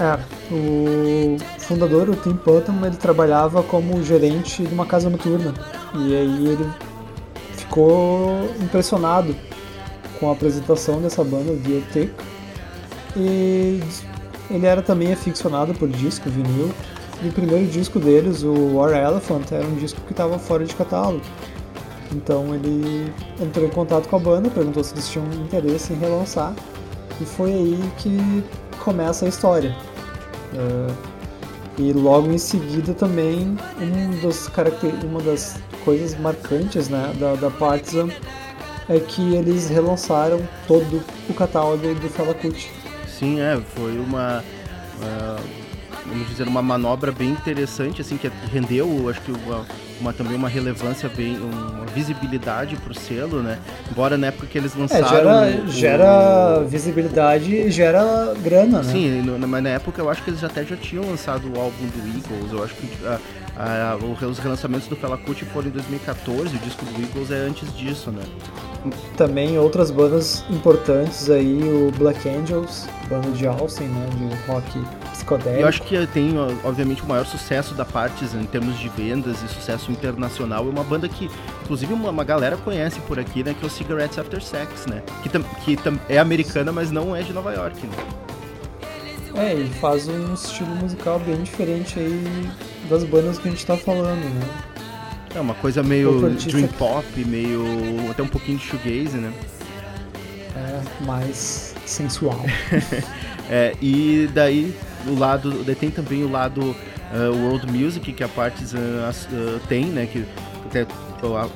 É, 0.00 0.18
o 0.52 1.36
fundador, 1.58 2.10
o 2.10 2.16
Tim 2.16 2.34
Putnam, 2.34 2.84
ele 2.84 2.96
trabalhava 2.96 3.62
como 3.62 4.02
gerente 4.02 4.64
de 4.64 4.74
uma 4.74 4.86
casa 4.86 5.08
noturna. 5.08 5.54
E 5.94 6.16
aí 6.16 6.46
ele 6.48 6.68
ficou 7.52 8.50
impressionado 8.60 9.34
com 10.18 10.28
a 10.28 10.32
apresentação 10.32 11.00
dessa 11.00 11.22
banda, 11.22 11.52
The 11.52 11.80
Take, 11.92 12.12
e 13.16 13.80
ele 14.50 14.66
era 14.66 14.82
também 14.82 15.12
aficionado 15.12 15.74
por 15.74 15.88
disco, 15.88 16.28
vinil. 16.28 16.70
E 17.22 17.28
o 17.28 17.32
primeiro 17.32 17.66
disco 17.66 18.00
deles, 18.00 18.42
o 18.42 18.74
War 18.74 18.92
Elephant, 18.92 19.50
era 19.52 19.64
um 19.64 19.76
disco 19.76 20.00
que 20.02 20.12
estava 20.12 20.38
fora 20.38 20.64
de 20.64 20.74
catálogo. 20.74 21.22
Então 22.12 22.54
ele 22.54 23.12
entrou 23.40 23.66
em 23.66 23.70
contato 23.70 24.08
com 24.08 24.16
a 24.16 24.18
banda, 24.18 24.50
perguntou 24.50 24.82
se 24.82 24.94
eles 24.94 25.08
tinham 25.08 25.26
interesse 25.32 25.92
em 25.92 25.96
relançar. 25.96 26.52
E 27.20 27.24
foi 27.24 27.52
aí 27.52 27.92
que 27.98 28.44
começa 28.84 29.24
a 29.24 29.28
história. 29.28 29.74
Uh, 30.52 31.14
e 31.78 31.92
logo 31.92 32.30
em 32.30 32.38
seguida 32.38 32.94
também 32.94 33.56
um 33.80 34.20
dos 34.20 34.48
uma 35.02 35.20
das 35.20 35.56
coisas 35.84 36.18
marcantes 36.20 36.88
né, 36.88 37.12
da, 37.18 37.34
da 37.34 37.50
Partizan 37.50 38.08
é 38.88 39.00
que 39.00 39.34
eles 39.34 39.68
relançaram 39.68 40.40
todo 40.68 41.02
o 41.28 41.34
catálogo 41.34 41.94
do 41.94 42.08
Fela 42.08 42.34
Kuti. 42.34 42.70
Sim, 43.08 43.40
é, 43.40 43.60
foi 43.74 43.98
uma, 43.98 44.44
uma, 45.00 45.36
vamos 46.14 46.28
dizer, 46.28 46.46
uma 46.46 46.62
manobra 46.62 47.10
bem 47.10 47.30
interessante, 47.30 48.00
assim, 48.00 48.16
que 48.16 48.30
rendeu, 48.52 49.08
acho 49.08 49.20
que 49.20 49.32
uma, 49.32 49.66
uma 50.00 50.12
também 50.12 50.36
uma 50.36 50.48
relevância 50.48 51.08
bem, 51.08 51.36
uma 51.36 51.84
visibilidade 51.86 52.76
pro 52.76 52.94
selo, 52.94 53.42
né? 53.42 53.58
Embora 53.90 54.16
na 54.16 54.28
época 54.28 54.46
que 54.46 54.56
eles 54.56 54.74
é, 54.74 54.78
lançaram... 54.78 55.06
É, 55.06 55.50
gera, 55.50 55.64
o, 55.64 55.68
gera 55.68 56.64
visibilidade 56.64 57.54
e 57.54 57.70
gera 57.70 58.32
grana, 58.42 58.82
né? 58.82 58.92
Sim, 58.92 59.22
mas 59.46 59.62
na 59.62 59.70
época 59.70 60.00
eu 60.00 60.08
acho 60.08 60.22
que 60.22 60.30
eles 60.30 60.42
até 60.44 60.64
já 60.64 60.76
tinham 60.76 61.04
lançado 61.04 61.52
o 61.52 61.60
álbum 61.60 61.86
do 61.86 61.98
Eagles, 62.08 62.52
eu 62.52 62.62
acho 62.62 62.74
que... 62.74 62.88
A, 63.06 63.18
a, 63.56 63.96
os 63.96 64.38
relançamentos 64.38 64.88
do 64.88 64.96
Fela 64.96 65.16
Kuti 65.16 65.44
foram 65.44 65.68
em 65.68 65.70
2014, 65.70 66.56
o 66.56 66.58
disco 66.58 66.84
do 66.84 67.00
Eagles 67.00 67.30
é 67.30 67.36
antes 67.36 67.72
disso, 67.76 68.10
né? 68.10 68.22
Também 69.16 69.58
outras 69.58 69.90
bandas 69.90 70.44
importantes 70.50 71.30
aí, 71.30 71.62
o 71.62 71.92
Black 71.96 72.28
Angels, 72.28 72.86
banda 73.08 73.30
de 73.30 73.46
Austin, 73.46 73.84
né, 73.84 74.06
de 74.18 74.50
rock 74.50 74.78
psicodélico. 75.24 75.62
Eu 75.62 75.66
acho 75.66 75.82
que 75.82 76.06
tem, 76.08 76.34
obviamente, 76.62 77.02
o 77.02 77.06
maior 77.06 77.26
sucesso 77.26 77.74
da 77.74 77.84
Partisan 77.84 78.42
em 78.42 78.46
termos 78.46 78.78
de 78.78 78.88
vendas 78.90 79.42
e 79.42 79.48
sucesso 79.48 79.90
internacional. 79.90 80.66
É 80.66 80.68
uma 80.68 80.84
banda 80.84 81.08
que, 81.08 81.30
inclusive, 81.62 81.92
uma, 81.92 82.10
uma 82.10 82.24
galera 82.24 82.56
conhece 82.56 83.00
por 83.00 83.18
aqui, 83.18 83.42
né, 83.42 83.54
que 83.58 83.64
é 83.64 83.66
o 83.66 83.70
Cigarettes 83.70 84.18
After 84.18 84.42
Sex, 84.42 84.86
né? 84.86 85.02
Que, 85.22 85.28
tam, 85.28 85.42
que 85.64 85.76
tam, 85.76 85.98
é 86.08 86.18
americana, 86.18 86.70
mas 86.70 86.90
não 86.90 87.16
é 87.16 87.22
de 87.22 87.32
Nova 87.32 87.52
York, 87.52 87.86
né? 87.86 87.96
É, 89.36 89.52
ele 89.52 89.70
faz 89.80 90.06
um 90.06 90.34
estilo 90.34 90.70
musical 90.76 91.18
bem 91.18 91.42
diferente 91.42 91.98
aí 91.98 92.48
das 92.88 93.02
bandas 93.02 93.36
que 93.36 93.48
a 93.48 93.50
gente 93.50 93.66
tá 93.66 93.76
falando, 93.76 94.22
né? 94.22 94.48
É 95.34 95.40
uma 95.40 95.54
coisa 95.54 95.82
meio 95.82 96.30
dream 96.30 96.68
pop, 96.68 97.04
meio 97.24 97.64
até 98.08 98.22
um 98.22 98.28
pouquinho 98.28 98.58
de 98.58 98.64
shoegaze, 98.64 99.16
né? 99.16 99.32
É, 100.54 101.04
mais 101.04 101.74
sensual. 101.84 102.40
é, 103.50 103.74
e 103.82 104.30
daí 104.32 104.72
o 105.06 105.18
lado, 105.18 105.64
tem 105.74 105.90
também 105.90 106.24
o 106.24 106.30
lado 106.30 106.60
uh, 106.60 107.48
world 107.48 107.70
music 107.70 108.12
que 108.12 108.24
a 108.24 108.28
Partisan 108.28 108.78
uh, 108.78 109.60
tem, 109.68 109.86
né? 109.86 110.06
Que 110.06 110.26
até 110.66 110.86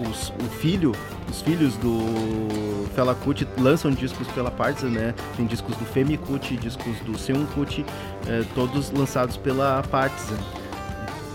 os, 0.09 0.31
o 0.31 0.49
filho, 0.59 0.93
os 1.29 1.43
filhos 1.43 1.77
do 1.77 2.89
Fela 2.95 3.15
Kuti 3.15 3.47
lançam 3.59 3.91
discos 3.91 4.27
pela 4.29 4.51
Partisan, 4.51 4.91
né? 4.91 5.15
Tem 5.37 5.47
discos 5.47 5.77
do 5.77 5.85
Femi 5.85 6.17
Kuti, 6.17 6.57
discos 6.57 6.99
do 7.01 7.19
Seun 7.19 7.45
Kuti, 7.47 7.83
uh, 7.83 8.45
todos 8.55 8.91
lançados 8.91 9.37
pela 9.37 9.83
Partisan. 9.91 10.39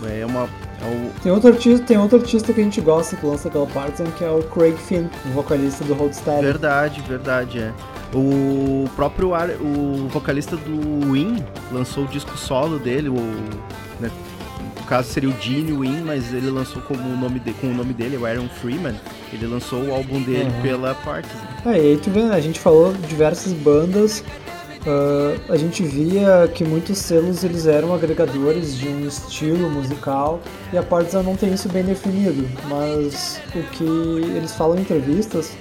É 0.06 0.26
uma 0.26 0.48
o... 0.86 1.20
tem, 1.22 1.32
outro 1.32 1.50
artista, 1.50 1.84
tem 1.84 1.98
outro 1.98 2.18
artista 2.18 2.52
que 2.52 2.60
a 2.60 2.64
gente 2.64 2.80
gosta 2.80 3.16
que 3.16 3.26
lança 3.26 3.50
pela 3.50 3.66
Partisan, 3.66 4.06
que 4.16 4.24
é 4.24 4.30
o 4.30 4.42
Craig 4.42 4.76
Finn, 4.76 5.06
o 5.26 5.28
vocalista 5.30 5.84
do 5.84 5.94
Roadsteady. 5.94 6.42
Verdade, 6.42 7.02
verdade, 7.02 7.58
é. 7.58 7.72
O 8.14 8.88
próprio 8.94 9.32
o 9.60 10.08
vocalista 10.08 10.56
do 10.56 11.12
Win 11.12 11.44
lançou 11.72 12.04
o 12.04 12.06
disco 12.06 12.38
solo 12.38 12.78
dele, 12.78 13.08
o, 13.08 13.14
né, 14.00 14.10
no 14.84 14.86
caso 14.86 15.10
seria 15.10 15.30
o 15.30 15.40
Gene 15.40 15.72
Win, 15.72 16.02
mas 16.04 16.32
ele 16.32 16.50
lançou 16.50 16.80
como 16.82 17.00
o 17.00 17.16
nome 17.16 17.40
de, 17.40 17.52
com 17.54 17.68
o 17.68 17.74
nome 17.74 17.92
dele, 17.92 18.16
o 18.16 18.26
Aaron 18.26 18.48
Freeman. 18.48 18.94
Ele 19.32 19.46
lançou 19.46 19.82
o 19.82 19.94
álbum 19.94 20.20
dele 20.22 20.44
uhum. 20.44 20.62
pela 20.62 20.94
Partisan. 20.94 21.38
É, 21.66 21.70
e 21.70 21.80
aí 21.80 21.96
tu 21.96 22.10
vê, 22.10 22.22
né, 22.22 22.34
a 22.34 22.40
gente 22.40 22.60
falou 22.60 22.92
diversas 23.08 23.52
bandas 23.52 24.22
Uh, 24.86 25.40
a 25.50 25.56
gente 25.56 25.82
via 25.82 26.46
que 26.54 26.62
muitos 26.62 26.98
selos 26.98 27.42
eles 27.42 27.66
eram 27.66 27.94
agregadores 27.94 28.76
de 28.76 28.86
um 28.86 29.06
estilo 29.06 29.70
musical 29.70 30.40
e 30.70 30.76
a 30.76 30.82
Partizan 30.82 31.22
não 31.22 31.36
tem 31.36 31.54
isso 31.54 31.70
bem 31.70 31.82
definido, 31.82 32.46
mas 32.68 33.40
o 33.54 33.62
que 33.70 33.82
eles 34.36 34.54
falam 34.54 34.76
em 34.76 34.82
entrevistas 34.82 35.56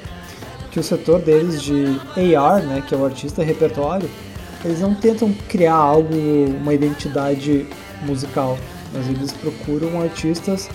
que 0.72 0.80
o 0.80 0.84
setor 0.84 1.22
deles 1.22 1.62
de 1.62 1.86
AR, 2.36 2.63
né, 2.63 2.84
que 2.86 2.94
é 2.94 2.98
o 2.98 3.06
artista 3.06 3.42
repertório, 3.42 4.10
eles 4.65 4.82
não 4.82 4.94
tentam 4.94 5.34
criar 5.48 5.75
algo, 5.75 6.13
uma 6.60 6.74
identidade 6.74 7.65
musical, 8.01 8.58
mas 8.92 9.08
eles 9.08 9.32
procuram 9.32 10.01
artistas 10.01 10.70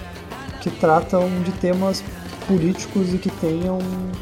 que 0.62 0.70
tratam 0.70 1.28
de 1.42 1.52
temas 1.52 2.02
políticos 2.48 3.12
e 3.12 3.18
que 3.18 3.30
tenham 3.30 3.78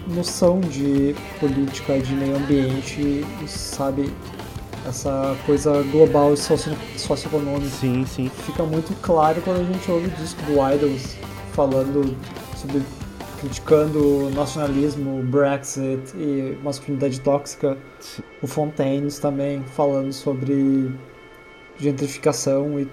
noção 0.08 0.60
de 0.60 1.14
política, 1.38 1.98
de 1.98 2.12
meio 2.12 2.36
ambiente 2.36 3.24
sabe, 3.46 4.12
essa 4.86 5.36
coisa 5.46 5.82
global 5.84 6.34
e 6.34 6.36
socio 6.36 6.76
socioeconômica. 6.96 7.68
Sim, 7.68 8.04
sim. 8.04 8.28
Fica 8.28 8.64
muito 8.64 8.92
claro 9.00 9.40
quando 9.42 9.60
a 9.60 9.64
gente 9.64 9.90
ouve 9.90 10.08
o 10.08 10.10
disco 10.10 10.42
do 10.42 10.52
Idols 10.52 11.16
falando 11.52 12.16
sobre 12.56 12.82
criticando 13.40 14.30
nacionalismo, 14.30 15.22
Brexit 15.22 16.16
e 16.16 16.58
masculinidade 16.62 17.20
tóxica. 17.20 17.78
Sim. 18.00 18.22
O 18.42 18.46
Fontaines 18.46 19.18
também 19.18 19.62
falando 19.62 20.12
sobre 20.12 20.90
gentrificação 21.78 22.80
e 22.80 22.88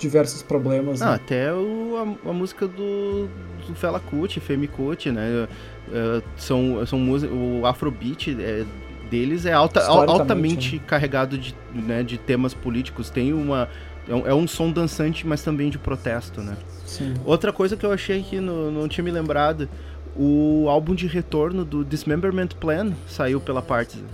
diversos 0.00 0.42
problemas. 0.42 1.02
Ah, 1.02 1.10
né? 1.10 1.14
até 1.14 1.52
o, 1.52 2.16
a, 2.24 2.30
a, 2.30 2.32
música 2.32 2.66
do, 2.66 3.28
do 3.66 3.74
Fela 3.74 4.00
Kuti, 4.00 4.40
Femi 4.40 4.66
Kuti, 4.66 5.10
né? 5.10 5.46
Uh, 5.88 6.22
são, 6.36 6.84
são 6.86 6.98
músicas, 6.98 7.36
o 7.36 7.66
Afrobeat 7.66 8.36
é, 8.40 8.64
deles 9.10 9.44
é 9.44 9.52
alta, 9.52 9.84
altamente 9.86 10.76
né? 10.76 10.82
carregado 10.86 11.36
de, 11.36 11.54
né, 11.72 12.02
de 12.02 12.16
temas 12.16 12.54
políticos. 12.54 13.10
Tem 13.10 13.32
uma. 13.32 13.68
É 14.08 14.14
um, 14.14 14.26
é 14.26 14.34
um, 14.34 14.48
som 14.48 14.72
dançante, 14.72 15.26
mas 15.26 15.42
também 15.42 15.68
de 15.68 15.78
protesto, 15.78 16.40
né? 16.40 16.56
Sim. 16.86 17.14
Outra 17.24 17.52
coisa 17.52 17.76
que 17.76 17.84
eu 17.84 17.92
achei 17.92 18.22
que 18.22 18.40
não, 18.40 18.70
não 18.70 18.88
tinha 18.88 19.04
me 19.04 19.10
lembrado, 19.10 19.68
o 20.16 20.66
álbum 20.68 20.94
de 20.94 21.06
retorno 21.06 21.64
do 21.64 21.84
Dismemberment 21.84 22.48
Plan 22.58 22.92
saiu 23.06 23.40
pela 23.40 23.62
Partisan 23.62 24.06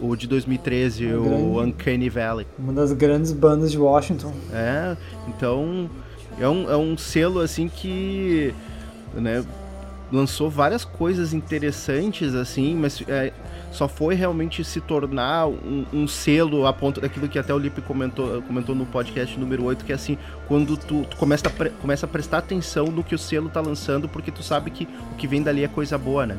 o 0.00 0.16
de 0.16 0.26
2013, 0.26 1.12
o 1.12 1.22
grande, 1.22 1.70
Uncanny 1.70 2.08
Valley. 2.08 2.46
Uma 2.58 2.72
das 2.72 2.92
grandes 2.92 3.32
bandas 3.32 3.70
de 3.70 3.78
Washington. 3.78 4.32
É, 4.52 4.96
então 5.28 5.90
é 6.38 6.48
um, 6.48 6.70
é 6.70 6.76
um 6.76 6.96
selo 6.96 7.40
assim 7.40 7.68
que 7.68 8.54
né, 9.14 9.44
lançou 10.10 10.48
várias 10.48 10.84
coisas 10.84 11.34
interessantes 11.34 12.34
assim, 12.34 12.74
mas 12.74 13.02
é, 13.08 13.32
só 13.70 13.86
foi 13.86 14.14
realmente 14.14 14.64
se 14.64 14.80
tornar 14.80 15.46
um, 15.46 15.84
um, 15.92 16.08
selo 16.08 16.66
a 16.66 16.72
ponto 16.72 17.00
daquilo 17.00 17.28
que 17.28 17.38
até 17.38 17.52
o 17.52 17.58
Lipe 17.58 17.80
comentou, 17.82 18.40
comentou 18.42 18.74
no 18.74 18.86
podcast 18.86 19.38
número 19.38 19.64
8, 19.64 19.84
que 19.84 19.92
é 19.92 19.94
assim, 19.94 20.16
quando 20.46 20.76
tu, 20.76 21.04
tu 21.04 21.16
começa, 21.16 21.48
a 21.48 21.50
pre, 21.50 21.70
começa 21.70 22.06
a 22.06 22.08
prestar 22.08 22.38
atenção 22.38 22.86
no 22.86 23.04
que 23.04 23.14
o 23.14 23.18
selo 23.18 23.48
tá 23.48 23.60
lançando, 23.60 24.08
porque 24.08 24.30
tu 24.30 24.42
sabe 24.42 24.70
que 24.70 24.88
o 25.12 25.16
que 25.16 25.26
vem 25.26 25.42
dali 25.42 25.64
é 25.64 25.68
coisa 25.68 25.98
boa, 25.98 26.26
né? 26.26 26.38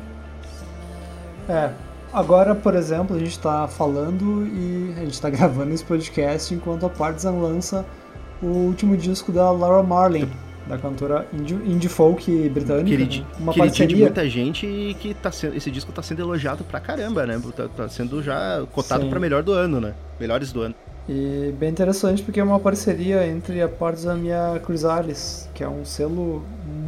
É, 1.48 1.70
Agora, 2.12 2.54
por 2.54 2.74
exemplo, 2.74 3.14
a 3.14 3.18
gente 3.18 3.30
está 3.30 3.68
falando 3.68 4.46
e 4.46 4.92
a 4.96 5.00
gente 5.00 5.12
está 5.12 5.30
gravando 5.30 5.72
esse 5.72 5.84
podcast 5.84 6.52
enquanto 6.52 6.84
a 6.86 6.88
Partizan 6.88 7.32
lança 7.32 7.84
o 8.42 8.46
último 8.46 8.96
disco 8.96 9.30
da 9.30 9.50
Laura 9.50 9.82
Marlin, 9.82 10.28
da 10.66 10.76
cantora 10.76 11.26
indie, 11.32 11.54
indie 11.54 11.88
folk 11.88 12.48
britânica. 12.48 12.88
Querid, 12.88 13.20
né? 13.20 13.26
Uma 13.38 13.54
parceria 13.54 13.96
de 13.96 14.02
muita 14.02 14.28
gente 14.28 14.66
e 14.66 14.94
que 14.94 15.14
tá 15.14 15.30
sendo, 15.30 15.56
esse 15.56 15.70
disco 15.70 15.90
está 15.90 16.02
sendo 16.02 16.20
elogiado 16.20 16.64
pra 16.64 16.80
caramba, 16.80 17.26
né? 17.26 17.40
Tá, 17.54 17.68
tá 17.68 17.88
sendo 17.88 18.22
já 18.22 18.66
cotado 18.72 19.06
para 19.08 19.20
melhor 19.20 19.42
do 19.42 19.52
ano, 19.52 19.80
né? 19.80 19.94
Melhores 20.18 20.52
do 20.52 20.62
ano. 20.62 20.74
E 21.08 21.52
bem 21.58 21.70
interessante 21.70 22.22
porque 22.22 22.40
é 22.40 22.44
uma 22.44 22.60
parceria 22.60 23.26
entre 23.26 23.60
a 23.62 23.68
Partizan 23.68 24.20
e 24.20 24.32
a 24.32 24.60
Chrysalis, 24.64 25.48
que 25.54 25.62
é 25.62 25.68
um 25.68 25.84
selo 25.84 26.44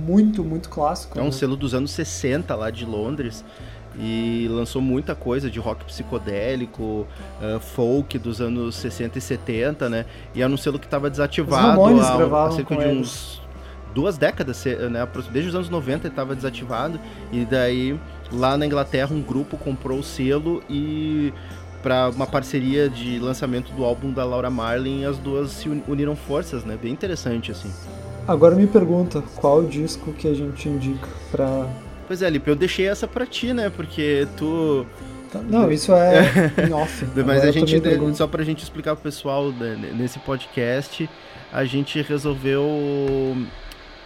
muito, 0.07 0.45
muito 0.45 0.69
clássico. 0.69 1.19
É 1.19 1.23
um 1.23 1.26
né? 1.26 1.33
selo 1.33 1.57
dos 1.57 1.75
anos 1.75 1.91
60 1.93 2.55
lá 2.55 2.71
de 2.71 2.85
Londres 2.85 3.45
e 3.99 4.46
lançou 4.50 4.80
muita 4.80 5.14
coisa 5.14 5.50
de 5.50 5.58
rock 5.58 5.84
psicodélico, 5.84 7.06
uh, 7.40 7.61
folk 7.61 8.18
dos 8.18 8.40
anos 8.40 8.76
60 8.76 9.18
e 9.18 9.20
70, 9.20 9.88
né? 9.88 10.06
E 10.34 10.42
era 10.42 10.52
um 10.52 10.56
selo 10.56 10.78
que 10.78 10.87
estava 10.87 11.11
desativado 11.11 11.82
há, 12.00 12.46
há 12.46 12.50
cerca 12.52 12.76
de 12.76 12.87
uns 12.87 13.42
duas 13.94 14.16
décadas, 14.16 14.64
né? 14.90 15.06
Desde 15.30 15.50
os 15.50 15.54
anos 15.54 15.68
90 15.68 16.06
ele 16.06 16.12
estava 16.12 16.34
desativado 16.34 16.99
e 17.30 17.44
daí 17.44 17.99
lá 18.32 18.56
na 18.56 18.66
Inglaterra 18.66 19.14
um 19.14 19.22
grupo 19.22 19.56
comprou 19.56 19.99
o 19.99 20.02
selo 20.02 20.62
e 20.68 21.32
para 21.82 22.08
uma 22.11 22.26
parceria 22.26 22.88
de 22.88 23.18
lançamento 23.18 23.72
do 23.72 23.84
álbum 23.84 24.12
da 24.12 24.25
Laura 24.25 24.49
Marlin, 24.49 25.04
as 25.04 25.18
duas 25.18 25.50
se 25.50 25.68
uniram 25.68 26.14
forças, 26.14 26.64
né? 26.64 26.78
Bem 26.80 26.92
interessante 26.92 27.50
assim. 27.50 27.70
Agora 28.26 28.54
me 28.54 28.68
pergunta, 28.68 29.22
qual 29.37 29.64
disco 29.64 30.12
que 30.12 30.28
a 30.28 30.34
gente 30.34 30.68
indica 30.68 31.08
para 31.32 31.66
Pois 32.12 32.21
é, 32.21 32.28
Lipe, 32.28 32.47
eu 32.47 32.54
deixei 32.54 32.87
essa 32.87 33.09
pra 33.09 33.25
ti, 33.25 33.54
né? 33.54 33.71
Porque 33.75 34.28
tu 34.37 34.85
Tá, 35.33 35.38
não, 35.38 35.73
isso 35.73 35.95
é 35.95 36.52
em 36.69 36.71
off. 36.71 37.07
Mas 37.25 37.42
a 37.42 37.50
gente, 37.50 37.81
só 38.14 38.26
pra 38.26 38.45
gente 38.45 38.62
explicar 38.62 38.95
pro 38.95 39.04
pessoal 39.04 39.50
né, 39.50 39.95
nesse 39.95 40.19
podcast, 40.19 41.09
a 41.50 41.64
gente 41.64 42.02
resolveu 42.02 42.69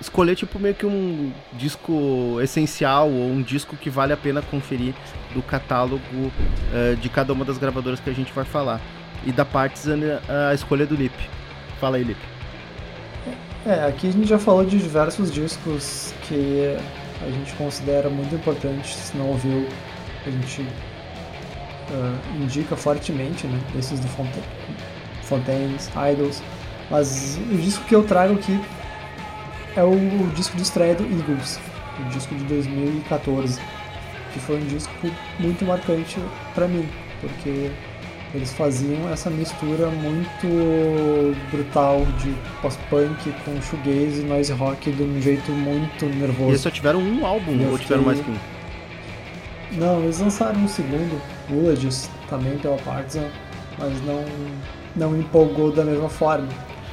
escolher 0.00 0.36
tipo 0.36 0.56
meio 0.60 0.76
que 0.76 0.86
um 0.86 1.32
disco 1.54 2.38
essencial 2.40 3.10
ou 3.10 3.28
um 3.28 3.42
disco 3.42 3.76
que 3.76 3.90
vale 3.90 4.12
a 4.12 4.16
pena 4.16 4.40
conferir 4.40 4.94
do 5.34 5.42
catálogo 5.42 6.00
uh, 6.06 6.94
de 6.94 7.08
cada 7.08 7.32
uma 7.32 7.44
das 7.44 7.58
gravadoras 7.58 7.98
que 7.98 8.08
a 8.08 8.14
gente 8.14 8.32
vai 8.32 8.44
falar. 8.44 8.80
E 9.24 9.32
da 9.32 9.44
Partizan 9.44 10.20
a 10.28 10.54
escolha 10.54 10.86
do 10.86 10.94
Lip. 10.94 11.12
Fala 11.80 11.96
aí, 11.96 12.04
Lip. 12.04 12.20
É, 13.66 13.84
aqui 13.84 14.06
a 14.06 14.12
gente 14.12 14.28
já 14.28 14.38
falou 14.38 14.64
de 14.64 14.78
diversos 14.78 15.32
discos 15.32 16.14
que 16.28 16.76
a 17.22 17.30
gente 17.30 17.52
considera 17.54 18.08
muito 18.10 18.34
importantes, 18.34 18.94
se 18.94 19.16
não 19.16 19.28
ouviu, 19.28 19.66
a 20.26 20.30
gente 20.30 20.62
uh, 20.62 22.42
indica 22.42 22.76
fortemente, 22.76 23.46
né? 23.46 23.60
Esses 23.78 24.00
do 24.00 24.08
Fontaine, 24.08 24.46
Fontaines, 25.22 25.90
Idols. 26.12 26.42
Mas 26.90 27.38
o 27.50 27.56
disco 27.56 27.84
que 27.84 27.94
eu 27.94 28.04
trago 28.04 28.34
aqui 28.34 28.60
é 29.76 29.82
o, 29.82 29.92
o 29.92 30.30
disco 30.34 30.56
de 30.56 30.62
estreia 30.62 30.94
do 30.94 31.04
Eagles, 31.04 31.58
o 32.00 32.08
disco 32.10 32.34
de 32.34 32.44
2014, 32.44 33.60
que 34.32 34.40
foi 34.40 34.56
um 34.56 34.66
disco 34.66 34.92
muito 35.38 35.64
marcante 35.64 36.18
para 36.54 36.68
mim, 36.68 36.88
porque 37.20 37.70
eles 38.36 38.52
faziam 38.52 39.10
essa 39.10 39.30
mistura 39.30 39.88
muito 39.88 41.36
brutal 41.50 42.06
de 42.22 42.34
post-punk 42.60 43.32
com 43.44 43.60
shoegaze 43.62 44.20
e 44.20 44.24
noise 44.24 44.52
rock 44.52 44.92
de 44.92 45.02
um 45.02 45.20
jeito 45.20 45.50
muito 45.52 46.06
nervoso. 46.06 46.44
E 46.44 46.50
eles 46.50 46.60
só 46.60 46.70
tiveram 46.70 47.00
um 47.00 47.24
álbum, 47.24 47.70
ou 47.70 47.78
tiveram 47.78 48.02
mais 48.02 48.20
que 48.20 48.30
um? 48.30 48.36
Não, 49.72 50.02
eles 50.02 50.20
lançaram 50.20 50.60
um 50.60 50.68
segundo, 50.68 51.20
Villages, 51.48 52.10
também 52.28 52.56
pela 52.58 52.76
Partizan, 52.76 53.28
mas 53.78 53.92
não, 54.04 54.24
não 54.94 55.18
empolgou 55.18 55.72
da 55.72 55.84
mesma 55.84 56.08
forma. 56.08 56.48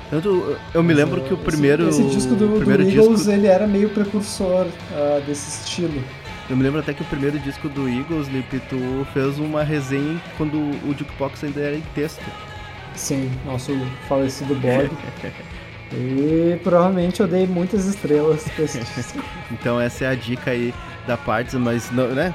Tanto, 0.10 0.58
eu 0.74 0.84
me 0.84 0.94
lembro 0.94 1.22
que 1.22 1.34
o 1.34 1.38
primeiro. 1.38 1.90
Esse, 1.90 2.02
esse 2.02 2.16
disco 2.16 2.36
do, 2.36 2.58
primeiro 2.58 2.84
do 2.84 2.90
Eagles 2.90 3.18
disco... 3.20 3.32
ele 3.32 3.48
era 3.48 3.66
meio 3.66 3.90
precursor 3.90 4.66
uh, 4.66 5.22
desse 5.26 5.64
estilo. 5.64 6.04
Eu 6.50 6.58
me 6.58 6.64
lembro 6.64 6.80
até 6.80 6.94
que 6.94 7.02
o 7.02 7.06
primeiro 7.06 7.40
disco 7.40 7.70
do 7.70 7.88
Eagles, 7.88 8.28
Lip, 8.28 8.60
tu 8.70 9.08
fez 9.14 9.40
uma 9.40 9.64
resenha 9.64 10.22
quando 10.38 10.58
o 10.58 10.96
Jukebox 10.98 11.44
ainda 11.44 11.62
era 11.62 11.76
em 11.76 11.84
texto. 11.96 12.24
Sim, 12.96 13.32
nosso 13.46 13.72
falecido 14.08 14.54
Bob. 14.56 14.92
e 15.94 16.60
provavelmente 16.64 17.22
eu 17.22 17.28
dei 17.28 17.48
muitas 17.48 17.86
estrelas 17.86 18.44
pra 18.50 18.66
esse 18.66 18.80
disco. 18.96 19.24
então 19.52 19.80
essa 19.80 20.06
é 20.06 20.08
a 20.10 20.16
dica 20.16 20.52
aí 20.52 20.74
da 21.08 21.16
Parts, 21.16 21.54
mas 21.54 21.90
não, 21.92 22.08
né? 22.10 22.34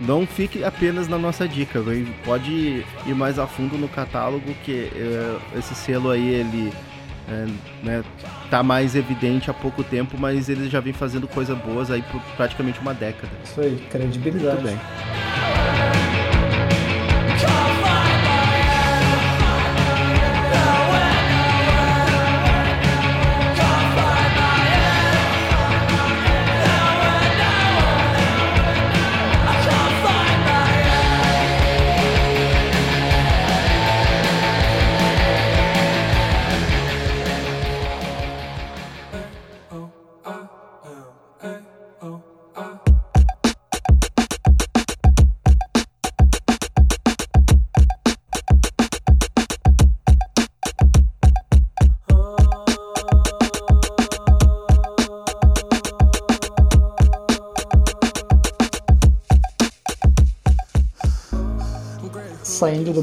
Não 0.00 0.26
fique 0.26 0.64
apenas 0.64 1.06
na 1.06 1.16
nossa 1.16 1.46
dica, 1.46 1.80
pode 2.24 2.84
ir 3.06 3.14
mais 3.14 3.38
a 3.38 3.46
fundo 3.46 3.78
no 3.78 3.88
catálogo 3.88 4.52
que 4.64 4.90
uh, 4.92 5.58
esse 5.58 5.72
selo 5.74 6.10
aí 6.10 6.34
ele 6.34 6.72
é, 7.28 7.46
né, 7.82 8.04
tá 8.50 8.62
mais 8.62 8.94
evidente 8.94 9.50
há 9.50 9.54
pouco 9.54 9.82
tempo, 9.82 10.16
mas 10.18 10.48
eles 10.48 10.70
já 10.70 10.80
vêm 10.80 10.92
fazendo 10.92 11.26
coisas 11.26 11.56
boas 11.58 11.90
aí 11.90 12.02
por 12.02 12.20
praticamente 12.36 12.80
uma 12.80 12.94
década. 12.94 13.32
Isso 13.44 13.60
aí, 13.60 13.76
credibilidade. 13.90 14.62
Muito 14.62 14.64
bem. 14.64 15.53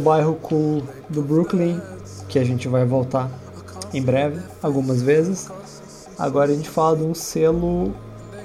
Bairro 0.02 0.36
cool 0.36 0.84
do 1.10 1.22
Brooklyn, 1.22 1.80
que 2.28 2.40
a 2.40 2.44
gente 2.44 2.68
vai 2.68 2.86
voltar 2.86 3.30
em 3.94 4.02
breve, 4.02 4.42
algumas 4.62 5.02
vezes. 5.02 5.50
Agora 6.18 6.52
a 6.52 6.56
gente 6.56 6.70
fala 6.70 6.98
de 6.98 7.04
um 7.04 7.14
selo 7.14 7.94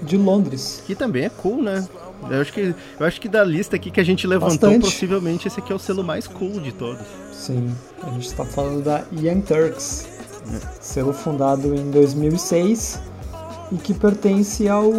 de 0.03 0.17
Londres. 0.17 0.83
Que 0.87 0.95
também 0.95 1.25
é 1.25 1.31
cool, 1.31 1.63
né? 1.63 1.87
Eu 2.31 2.41
acho 2.41 2.53
que, 2.53 2.75
eu 2.99 3.07
acho 3.07 3.21
que 3.21 3.29
da 3.29 3.45
lista 3.45 3.77
aqui 3.77 3.91
que 3.91 4.01
a 4.01 4.05
gente 4.05 4.27
levantou, 4.27 4.71
Bastante. 4.71 4.85
possivelmente 4.85 5.47
esse 5.47 5.61
aqui 5.61 5.73
é 5.73 5.75
o 5.75 5.79
selo 5.79 6.03
mais 6.03 6.27
cool 6.27 6.61
de 6.61 6.73
todos. 6.73 7.07
Sim, 7.33 7.71
a 8.03 8.11
gente 8.11 8.27
está 8.27 8.45
falando 8.45 8.83
da 8.83 9.05
Young 9.13 9.43
Turks, 9.43 10.09
é. 10.53 10.61
selo 10.81 11.13
fundado 11.13 11.75
em 11.75 11.91
2006 11.91 13.01
e 13.71 13.77
que 13.77 13.93
pertence 13.93 14.69
ao 14.69 14.91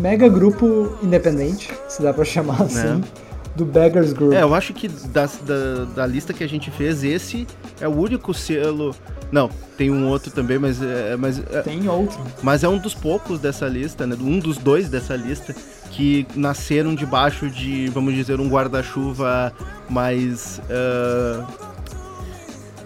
mega 0.00 0.28
grupo 0.28 0.96
independente, 1.02 1.70
se 1.88 2.02
dá 2.02 2.12
para 2.12 2.24
chamar 2.24 2.62
assim. 2.62 3.02
É 3.22 3.25
do 3.56 3.64
Beggars 3.64 4.12
Group. 4.12 4.34
É, 4.34 4.42
eu 4.42 4.54
acho 4.54 4.72
que 4.74 4.86
da, 4.88 5.26
da, 5.26 5.84
da, 5.94 6.06
lista 6.06 6.32
que 6.32 6.44
a 6.44 6.48
gente 6.48 6.70
fez, 6.70 7.02
esse 7.02 7.46
é 7.80 7.88
o 7.88 7.96
único 7.96 8.34
selo. 8.34 8.94
Não, 9.32 9.50
tem 9.76 9.90
um 9.90 10.08
outro 10.08 10.30
também, 10.30 10.58
mas. 10.58 10.80
É, 10.82 11.16
mas 11.16 11.42
é, 11.50 11.62
tem 11.62 11.88
outro. 11.88 12.18
Mas 12.42 12.62
é 12.62 12.68
um 12.68 12.78
dos 12.78 12.94
poucos 12.94 13.40
dessa 13.40 13.66
lista, 13.66 14.06
né? 14.06 14.16
Um 14.20 14.38
dos 14.38 14.58
dois 14.58 14.88
dessa 14.88 15.16
lista 15.16 15.54
que 15.90 16.26
nasceram 16.34 16.94
debaixo 16.94 17.48
de, 17.48 17.88
vamos 17.88 18.14
dizer, 18.14 18.38
um 18.38 18.48
guarda-chuva 18.48 19.52
mais. 19.88 20.60
Uh, 20.70 21.46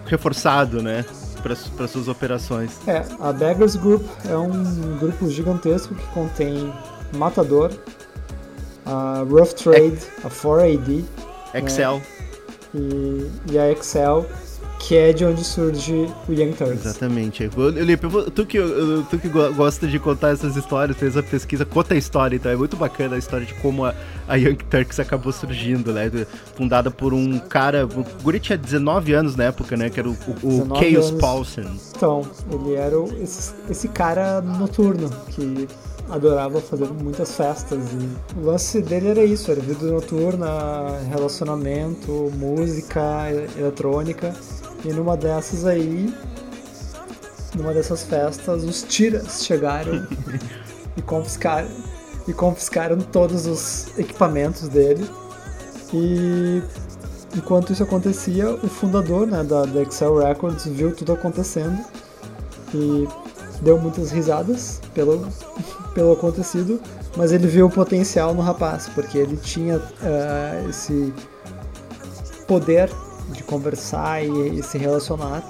reforçado, 0.05 0.81
né? 0.81 1.05
Para 1.41 1.87
suas 1.87 2.07
operações. 2.07 2.71
É, 2.85 3.03
a 3.19 3.33
Beggars 3.33 3.75
Group 3.75 4.03
é 4.29 4.37
um 4.37 4.97
grupo 4.99 5.27
gigantesco 5.27 5.95
que 5.95 6.05
contém 6.07 6.71
Matador, 7.13 7.71
a 8.85 9.25
Rough 9.29 9.53
Trade, 9.53 9.99
a 10.23 10.29
4AD, 10.29 11.03
Excel 11.53 11.97
né? 11.97 12.03
e, 12.73 13.51
e, 13.51 13.59
a 13.59 13.71
Excel, 13.71 14.25
que 14.79 14.97
é 14.97 15.13
de 15.13 15.23
onde 15.25 15.43
surge 15.43 16.09
o 16.27 16.33
Young 16.33 16.53
Turks. 16.53 16.85
Exatamente. 16.85 17.49
Lipe, 17.75 18.07
tu 18.33 18.45
que, 18.45 18.57
tu 19.09 19.19
que 19.19 19.29
gosta 19.29 19.87
de 19.87 19.99
contar 19.99 20.29
essas 20.29 20.55
histórias, 20.55 20.97
fez 20.97 21.15
a 21.15 21.23
pesquisa, 21.23 21.65
conta 21.65 21.93
a 21.93 21.97
história, 21.97 22.35
então 22.35 22.51
é 22.51 22.55
muito 22.55 22.75
bacana 22.75 23.15
a 23.15 23.19
história 23.19 23.45
de 23.45 23.53
como 23.55 23.85
a, 23.85 23.93
a 24.27 24.35
Young 24.35 24.57
Turks 24.69 24.99
acabou 24.99 25.31
surgindo, 25.31 25.93
né? 25.93 26.09
Fundada 26.55 26.89
por 26.89 27.13
um 27.13 27.37
cara, 27.39 27.85
o 27.85 28.05
Guri 28.23 28.39
tinha 28.39 28.57
19 28.57 29.13
anos 29.13 29.35
na 29.35 29.45
época, 29.45 29.77
né? 29.77 29.89
Que 29.89 29.99
era 29.99 30.09
o, 30.09 30.17
o, 30.41 30.61
o 30.61 30.79
Chaos 30.79 31.11
Paulson. 31.11 31.75
Então, 31.95 32.21
ele 32.51 32.73
era 32.73 32.99
o, 32.99 33.05
esse, 33.21 33.53
esse 33.69 33.87
cara 33.87 34.41
noturno 34.41 35.09
que 35.29 35.67
adorava 36.11 36.59
fazer 36.59 36.87
muitas 36.91 37.35
festas 37.35 37.79
e 37.93 38.39
o 38.39 38.45
lance 38.45 38.81
dele 38.81 39.09
era 39.09 39.23
isso, 39.23 39.49
era 39.49 39.61
vida 39.61 39.85
noturna, 39.89 40.99
relacionamento, 41.09 42.31
música, 42.37 43.01
eletrônica. 43.57 44.35
E 44.83 44.89
numa 44.91 45.15
dessas 45.15 45.65
aí, 45.65 46.13
numa 47.55 47.73
dessas 47.73 48.03
festas, 48.03 48.63
os 48.63 48.83
tiras 48.83 49.45
chegaram 49.45 50.05
e 50.97 51.01
confiscaram 51.01 51.69
e 52.27 52.33
confiscaram 52.33 52.97
todos 52.99 53.45
os 53.47 53.97
equipamentos 53.97 54.67
dele. 54.67 55.07
E 55.93 56.61
enquanto 57.35 57.71
isso 57.73 57.83
acontecia, 57.83 58.53
o 58.53 58.67
fundador 58.67 59.27
né, 59.27 59.43
da, 59.43 59.65
da 59.65 59.81
Excel 59.81 60.17
Records 60.17 60.65
viu 60.65 60.93
tudo 60.95 61.13
acontecendo 61.13 61.83
e 62.73 63.07
deu 63.61 63.77
muitas 63.77 64.11
risadas 64.11 64.81
pelo, 64.93 65.27
pelo 65.93 66.13
acontecido, 66.13 66.81
mas 67.15 67.31
ele 67.31 67.47
viu 67.47 67.67
o 67.67 67.69
potencial 67.69 68.33
no 68.33 68.41
rapaz, 68.41 68.89
porque 68.93 69.17
ele 69.17 69.37
tinha 69.37 69.77
uh, 69.77 70.69
esse 70.69 71.13
poder 72.47 72.89
de 73.31 73.43
conversar 73.43 74.23
e, 74.23 74.59
e, 74.59 74.63
se 74.63 74.77
relacionar. 74.77 75.43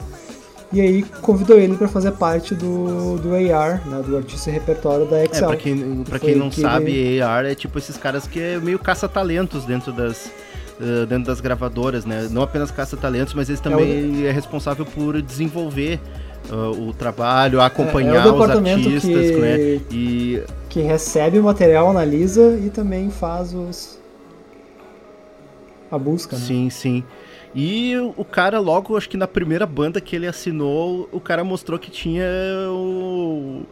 E 0.73 0.79
aí 0.79 1.03
convidou 1.21 1.57
ele 1.57 1.75
para 1.75 1.87
fazer 1.87 2.11
parte 2.11 2.55
do, 2.55 3.17
do 3.17 3.35
AR, 3.35 3.85
né, 3.87 4.01
do 4.05 4.15
artista 4.15 4.49
e 4.49 4.53
repertório 4.53 5.05
da 5.05 5.23
Excel. 5.23 5.45
É, 5.45 5.47
pra 5.47 5.57
quem, 5.57 6.03
pra 6.03 6.19
quem 6.19 6.35
não 6.35 6.49
que 6.49 6.61
sabe, 6.61 6.91
ele... 6.91 7.21
AR 7.21 7.45
é 7.45 7.55
tipo 7.55 7.77
esses 7.77 7.97
caras 7.97 8.25
que 8.25 8.39
é 8.39 8.59
meio 8.59 8.79
caça-talentos 8.79 9.65
dentro 9.65 9.91
das, 9.91 10.31
uh, 10.79 11.05
dentro 11.07 11.25
das 11.25 11.41
gravadoras, 11.41 12.05
né? 12.05 12.27
Não 12.31 12.41
apenas 12.41 12.71
caça-talentos, 12.71 13.33
mas 13.33 13.49
eles 13.49 13.59
também 13.59 14.21
é, 14.21 14.23
o... 14.23 14.27
é 14.27 14.31
responsável 14.31 14.85
por 14.85 15.21
desenvolver 15.21 15.99
uh, 16.49 16.89
o 16.89 16.93
trabalho, 16.93 17.61
acompanhar 17.61 18.25
é, 18.25 18.29
é 18.29 18.31
os 18.31 18.49
artistas, 18.49 19.03
que, 19.03 19.37
né? 19.37 19.81
E 19.91 20.43
que 20.69 20.81
recebe 20.81 21.37
o 21.37 21.43
material, 21.43 21.89
analisa 21.89 22.57
e 22.57 22.69
também 22.69 23.09
faz 23.11 23.53
os 23.53 23.99
a 25.91 25.97
busca. 25.97 26.37
Né? 26.37 26.41
Sim, 26.41 26.69
sim. 26.69 27.03
E 27.53 27.93
o 28.15 28.23
cara, 28.23 28.59
logo, 28.59 28.95
acho 28.95 29.09
que 29.09 29.17
na 29.17 29.27
primeira 29.27 29.65
banda 29.65 29.99
que 29.99 30.15
ele 30.15 30.25
assinou, 30.25 31.09
o 31.11 31.19
cara 31.19 31.43
mostrou 31.43 31.77
que 31.77 31.91
tinha 31.91 32.25
o, 32.69 33.63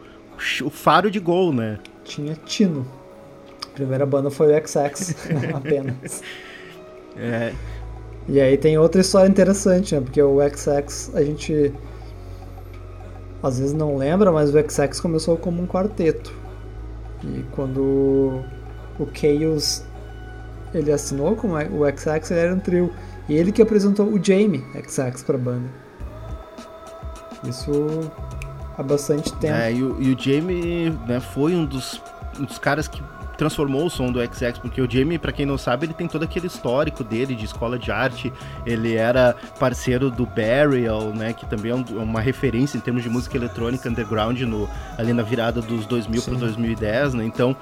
o 0.62 0.70
faro 0.70 1.10
de 1.10 1.18
gol, 1.18 1.50
né? 1.52 1.78
Tinha 2.04 2.34
Tino. 2.44 2.86
A 3.64 3.74
primeira 3.74 4.04
banda 4.04 4.30
foi 4.30 4.54
o 4.54 4.66
XX, 4.66 5.16
apenas. 5.56 6.22
É. 7.16 7.52
E 8.28 8.38
aí 8.38 8.58
tem 8.58 8.76
outra 8.76 9.00
história 9.00 9.28
interessante, 9.28 9.94
né? 9.94 10.02
Porque 10.02 10.22
o 10.22 10.38
XX, 10.46 11.14
a 11.14 11.24
gente 11.24 11.72
às 13.42 13.58
vezes 13.58 13.74
não 13.74 13.96
lembra, 13.96 14.30
mas 14.30 14.54
o 14.54 14.58
XX 14.58 15.00
começou 15.00 15.36
como 15.36 15.62
um 15.62 15.66
quarteto. 15.66 16.32
E 17.24 17.44
quando 17.52 18.42
o 18.98 19.08
Chaos 19.12 19.82
ele 20.74 20.92
assinou 20.92 21.34
com 21.36 21.48
o 21.48 21.90
XX, 21.90 22.30
ele 22.30 22.40
era 22.40 22.54
um 22.54 22.60
trio. 22.60 22.92
E 23.28 23.34
ele 23.34 23.52
que 23.52 23.62
apresentou 23.62 24.06
o 24.06 24.22
Jamie 24.22 24.64
XX 24.88 25.22
pra 25.22 25.38
banda. 25.38 25.68
Isso 27.44 28.10
há 28.76 28.82
bastante 28.82 29.32
tempo. 29.34 29.54
É, 29.54 29.72
e 29.72 29.82
o, 29.82 30.00
e 30.00 30.12
o 30.12 30.18
Jamie 30.18 30.90
né, 31.06 31.20
foi 31.20 31.54
um 31.54 31.64
dos, 31.64 32.02
um 32.38 32.44
dos 32.44 32.58
caras 32.58 32.86
que 32.88 33.02
transformou 33.40 33.86
o 33.86 33.90
som 33.90 34.12
do 34.12 34.20
XX, 34.20 34.58
porque 34.58 34.82
o 34.82 34.90
Jamie, 34.90 35.18
para 35.18 35.32
quem 35.32 35.46
não 35.46 35.56
sabe, 35.56 35.86
ele 35.86 35.94
tem 35.94 36.06
todo 36.06 36.24
aquele 36.24 36.46
histórico 36.46 37.02
dele 37.02 37.34
de 37.34 37.46
escola 37.46 37.78
de 37.78 37.90
arte. 37.90 38.30
Ele 38.66 38.96
era 38.96 39.34
parceiro 39.58 40.10
do 40.10 40.26
Burial, 40.26 41.04
né, 41.14 41.32
que 41.32 41.46
também 41.46 41.72
é 41.72 41.74
uma 41.74 42.20
referência 42.20 42.76
em 42.76 42.80
termos 42.80 43.02
de 43.02 43.08
música 43.08 43.38
eletrônica 43.38 43.88
underground 43.88 44.38
no, 44.42 44.68
ali 44.98 45.14
na 45.14 45.22
virada 45.22 45.62
dos 45.62 45.86
2000 45.86 46.20
para 46.20 46.34
2010, 46.34 47.14
né? 47.14 47.24
Então, 47.24 47.56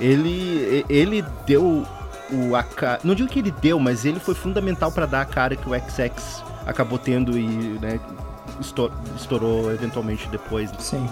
ele 0.00 0.84
ele 0.88 1.24
deu 1.46 1.86
o 2.32 2.56
a 2.56 2.98
não 3.04 3.14
digo 3.14 3.28
que 3.28 3.38
ele 3.38 3.52
deu, 3.52 3.78
mas 3.78 4.04
ele 4.04 4.18
foi 4.18 4.34
fundamental 4.34 4.90
para 4.90 5.06
dar 5.06 5.20
a 5.20 5.24
cara 5.24 5.54
que 5.54 5.68
o 5.68 5.72
XX 5.72 6.42
acabou 6.66 6.98
tendo 6.98 7.38
e, 7.38 7.46
né, 7.80 8.00
estourou 9.16 9.72
eventualmente 9.72 10.28
depois. 10.28 10.72
Sim. 10.80 11.08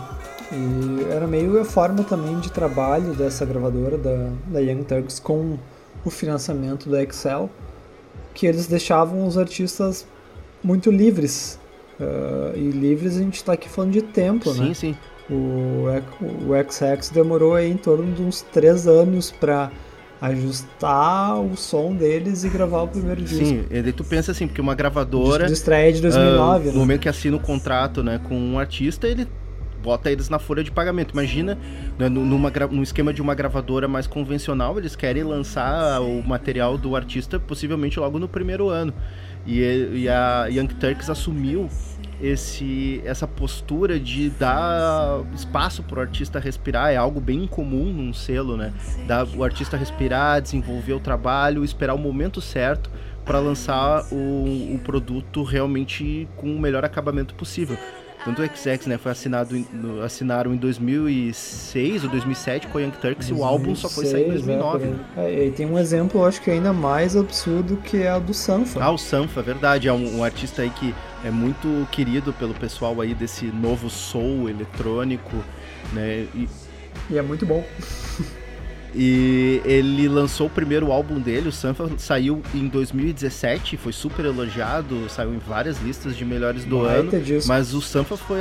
E 0.53 1.13
era 1.13 1.27
meio 1.27 1.61
a 1.61 1.65
forma 1.65 2.03
também 2.03 2.39
de 2.41 2.51
trabalho 2.51 3.15
dessa 3.15 3.45
gravadora, 3.45 3.99
da, 3.99 4.31
da 4.47 4.61
Young 4.61 4.85
Turks, 4.85 5.19
com 5.19 5.59
o 6.05 6.11
financiamento 6.11 6.89
da 6.89 7.03
Excel, 7.03 7.51
que 8.33 8.47
eles 8.47 8.67
deixavam 8.67 9.27
os 9.27 9.37
artistas 9.37 10.07
muito 10.63 10.91
livres. 10.91 11.59
Uh, 12.01 12.57
e 12.57 12.71
livres 12.71 13.17
a 13.17 13.21
gente 13.21 13.37
está 13.37 13.53
aqui 13.53 13.69
falando 13.69 13.93
de 13.93 14.03
tempo, 14.03 14.53
sim, 14.53 14.61
né? 14.61 14.67
Sim, 14.69 14.75
sim. 14.75 14.97
O, 15.31 15.85
o 16.23 16.71
XX 16.71 17.11
demorou 17.11 17.55
aí 17.55 17.71
em 17.71 17.77
torno 17.77 18.15
de 18.15 18.23
uns 18.23 18.41
três 18.41 18.87
anos 18.87 19.31
para 19.31 19.71
ajustar 20.21 21.39
o 21.41 21.57
som 21.57 21.95
deles 21.95 22.45
e 22.45 22.49
gravar 22.49 22.83
o 22.83 22.89
primeiro 22.89 23.21
disco. 23.21 23.45
Sim, 23.45 23.67
e 23.71 23.93
tu 23.93 24.03
pensa 24.03 24.33
assim, 24.33 24.47
porque 24.47 24.61
uma 24.61 24.75
gravadora... 24.75 25.47
De 25.47 25.53
estreia 25.53 25.93
de 25.93 26.01
2009, 26.01 26.39
uh, 26.39 26.43
ah, 26.43 26.59
No 26.59 26.73
né? 26.73 26.79
momento 26.79 27.01
que 27.01 27.09
assina 27.09 27.37
o 27.37 27.41
contrato 27.41 28.03
né, 28.03 28.19
com 28.27 28.35
um 28.35 28.59
artista, 28.59 29.07
ele 29.07 29.29
bota 29.83 30.11
eles 30.11 30.29
na 30.29 30.39
folha 30.39 30.63
de 30.63 30.71
pagamento. 30.71 31.13
Imagina, 31.13 31.59
né, 31.99 32.09
numa, 32.09 32.51
num 32.71 32.83
esquema 32.83 33.13
de 33.13 33.23
uma 33.23 33.35
gravadora 33.35 33.89
mais 33.89 34.07
convencional, 34.07 34.79
eles 34.79 34.97
querem 34.97 35.23
lançar 35.23 36.01
o 36.01 36.23
material 36.27 36.77
do 36.77 36.95
artista 36.97 37.39
possivelmente 37.39 37.99
logo 37.99 38.19
no 38.19 38.29
primeiro 38.29 38.69
ano. 38.69 38.93
E, 39.47 39.61
e 39.95 40.09
a 40.09 40.47
Young 40.47 40.69
Turks 40.69 41.09
assumiu 41.09 41.69
esse, 42.21 43.01
essa 43.05 43.27
postura 43.27 43.99
de 43.99 44.29
dar 44.31 45.23
espaço 45.35 45.83
para 45.83 45.99
o 45.99 46.03
artista 46.03 46.39
respirar 46.39 46.91
é 46.91 46.97
algo 46.97 47.21
bem 47.21 47.47
comum 47.47 47.93
num 47.93 48.13
selo, 48.13 48.57
né? 48.57 48.73
Dar 49.07 49.27
o 49.37 49.45
artista 49.45 49.77
respirar, 49.77 50.43
desenvolver 50.43 50.95
o 50.95 51.01
trabalho, 51.01 51.65
esperar 51.65 51.95
o 51.95 51.99
momento 51.99 52.41
certo 52.41 52.91
para 53.25 53.39
lançar 53.39 54.05
o, 54.11 54.75
o 54.75 54.81
produto 54.83 55.43
realmente 55.43 56.27
com 56.37 56.55
o 56.55 56.59
melhor 56.59 56.85
acabamento 56.85 57.35
possível. 57.35 57.77
Tanto 58.25 58.43
o 58.43 58.45
XX, 58.45 58.87
né, 58.87 58.99
foi 58.99 59.13
assinado 59.13 59.55
no, 59.73 60.03
assinaram 60.03 60.53
em 60.53 60.57
2006 60.57 62.05
ou 62.05 62.11
2007 62.11 62.67
com 62.67 62.79
a 62.79 62.83
Young 62.83 62.91
Turks 62.91 63.29
2006, 63.29 63.31
e 63.31 63.41
o 63.41 63.45
álbum 63.45 63.75
só 63.75 63.89
foi 63.89 64.07
sair 64.07 64.27
em 64.27 64.31
2009. 64.31 64.95
É, 65.17 65.47
e 65.47 65.51
tem 65.53 65.67
um 65.67 65.79
exemplo, 65.79 66.25
acho 66.25 66.43
que 66.43 66.51
ainda 66.51 66.73
mais 66.73 67.17
absurdo, 67.17 67.77
que 67.77 67.99
é 68.03 68.11
a 68.11 68.19
do 68.19 68.35
Sanfa. 68.35 68.83
Ah, 68.83 68.91
o 68.91 68.99
Sanfa, 68.99 69.41
verdade. 69.41 69.89
É 69.89 69.93
um, 69.93 70.19
um 70.19 70.25
artista 70.25 70.63
aí 70.63 70.71
que 70.71 70.95
é 71.25 71.31
muito 71.31 71.87
querido 71.91 72.33
pelo 72.33 72.55
pessoal 72.55 73.01
aí 73.01 73.15
desse 73.15 73.47
novo 73.47 73.89
soul 73.89 74.49
eletrônico, 74.49 75.37
né? 75.93 76.27
E, 76.35 76.49
e 77.11 77.19
é 77.19 77.23
muito 77.23 77.47
bom. 77.47 77.65
E 79.01 79.63
ele 79.65 80.09
lançou 80.09 80.49
o 80.49 80.51
primeiro 80.51 80.91
álbum 80.91 81.21
dele, 81.21 81.51
o 81.51 81.53
Sanfa, 81.53 81.89
saiu 81.99 82.43
em 82.53 82.67
2017, 82.67 83.77
foi 83.77 83.93
super 83.93 84.25
elogiado, 84.25 85.09
saiu 85.09 85.33
em 85.33 85.39
várias 85.39 85.81
listas 85.81 86.17
de 86.17 86.25
melhores 86.25 86.65
do 86.65 86.81
ano. 86.81 87.09
Disso. 87.21 87.47
Mas 87.47 87.73
o 87.75 87.81
Sanfa 87.81 88.17
foi, 88.17 88.41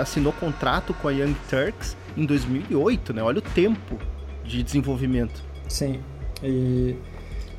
assinou 0.00 0.32
contrato 0.32 0.94
com 0.94 1.08
a 1.08 1.10
Young 1.10 1.36
Turks 1.50 1.94
em 2.16 2.24
2008, 2.24 3.12
né? 3.12 3.22
Olha 3.22 3.40
o 3.40 3.42
tempo 3.42 3.98
de 4.42 4.62
desenvolvimento. 4.62 5.42
Sim. 5.68 6.00
E 6.42 6.96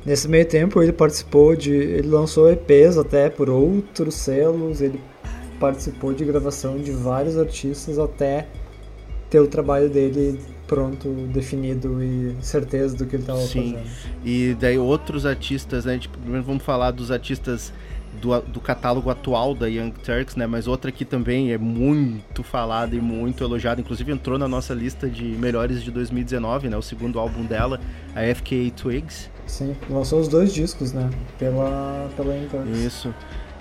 nesse 0.04 0.26
meio 0.26 0.44
tempo 0.44 0.82
ele 0.82 0.92
participou 0.92 1.54
de. 1.54 1.72
Ele 1.72 2.08
lançou 2.08 2.50
EPs 2.50 2.98
até 2.98 3.30
por 3.30 3.48
outros 3.48 4.16
selos, 4.16 4.80
ele 4.80 5.00
participou 5.60 6.12
de 6.12 6.24
gravação 6.24 6.78
de 6.78 6.90
vários 6.90 7.38
artistas 7.38 7.96
até 7.96 8.48
ter 9.30 9.38
o 9.38 9.46
trabalho 9.46 9.88
dele 9.88 10.40
pronto, 10.70 11.08
definido 11.32 12.00
e 12.00 12.36
certeza 12.40 12.96
do 12.96 13.04
que 13.04 13.16
ele 13.16 13.24
estava 13.24 13.40
fazendo. 13.40 13.80
E 14.24 14.56
daí 14.60 14.78
outros 14.78 15.26
artistas, 15.26 15.84
né? 15.84 15.98
Tipo, 15.98 16.16
primeiro 16.16 16.46
vamos 16.46 16.62
falar 16.62 16.92
dos 16.92 17.10
artistas 17.10 17.72
do, 18.22 18.40
do 18.42 18.60
catálogo 18.60 19.10
atual 19.10 19.52
da 19.52 19.66
Young 19.66 19.90
Turks, 19.90 20.36
né? 20.36 20.46
Mas 20.46 20.68
outra 20.68 20.92
que 20.92 21.04
também 21.04 21.52
é 21.52 21.58
muito 21.58 22.44
falada 22.44 22.94
e 22.94 23.00
muito 23.00 23.42
elogiada, 23.42 23.80
inclusive 23.80 24.12
entrou 24.12 24.38
na 24.38 24.46
nossa 24.46 24.72
lista 24.72 25.10
de 25.10 25.24
melhores 25.24 25.82
de 25.82 25.90
2019, 25.90 26.68
né? 26.68 26.76
O 26.76 26.82
segundo 26.82 27.18
álbum 27.18 27.44
dela, 27.44 27.80
a 28.14 28.32
FKA 28.32 28.70
Twigs. 28.76 29.28
Sim, 29.48 29.74
lançou 29.90 30.20
os 30.20 30.28
dois 30.28 30.54
discos, 30.54 30.92
né? 30.92 31.10
Pela, 31.36 32.08
pela 32.16 32.32
Young 32.32 32.46
Turks. 32.46 32.78
Isso. 32.78 33.12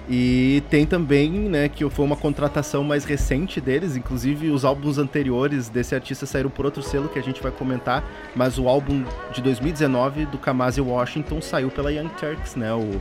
E 0.10 0.64
tem 0.72 0.88
também, 0.88 1.30
né, 1.30 1.70
que 1.70 1.88
foi 1.88 2.04
uma 2.04 2.16
contratação 2.16 2.84
mais 2.84 3.06
recente 3.06 3.62
deles, 3.62 3.96
inclusive 3.96 4.50
os 4.50 4.66
álbuns 4.66 4.98
anteriores 4.98 5.70
desse 5.70 5.94
artista 5.94 6.26
saíram 6.26 6.50
por 6.50 6.66
outro 6.66 6.82
selo 6.82 7.08
que 7.08 7.20
a 7.20 7.22
gente 7.22 7.44
vai 7.44 7.52
comentar, 7.52 8.04
mas 8.36 8.58
o 8.58 8.68
álbum 8.68 9.06
de 9.32 9.40
2019 9.40 10.26
do 10.26 10.40
Kamasi 10.40 10.82
Washington 10.82 11.40
saiu 11.42 11.70
pela 11.70 11.92
Young 11.92 12.10
Turks, 12.20 12.56
né, 12.56 12.74
o 12.74 13.00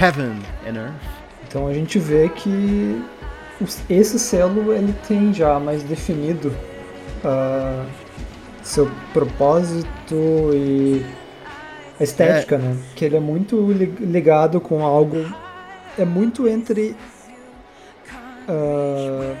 Heaven 0.00 0.38
and 0.64 0.76
Earth. 0.76 1.24
Então 1.48 1.66
a 1.66 1.74
gente 1.74 1.98
vê 1.98 2.28
que 2.28 3.02
esse 3.90 4.16
selo 4.18 4.72
ele 4.72 4.94
tem 5.08 5.34
já 5.34 5.58
mais 5.58 5.82
definido 5.82 6.54
uh, 7.24 7.84
seu 8.62 8.88
propósito 9.12 10.50
e 10.54 11.04
a 11.98 12.04
estética, 12.04 12.56
é. 12.56 12.58
né? 12.58 12.76
Que 12.94 13.04
ele 13.04 13.16
é 13.16 13.20
muito 13.20 13.70
ligado 14.00 14.60
com 14.60 14.84
algo 14.84 15.24
é 15.98 16.04
muito 16.04 16.48
entre 16.48 16.96
uh, 18.48 19.36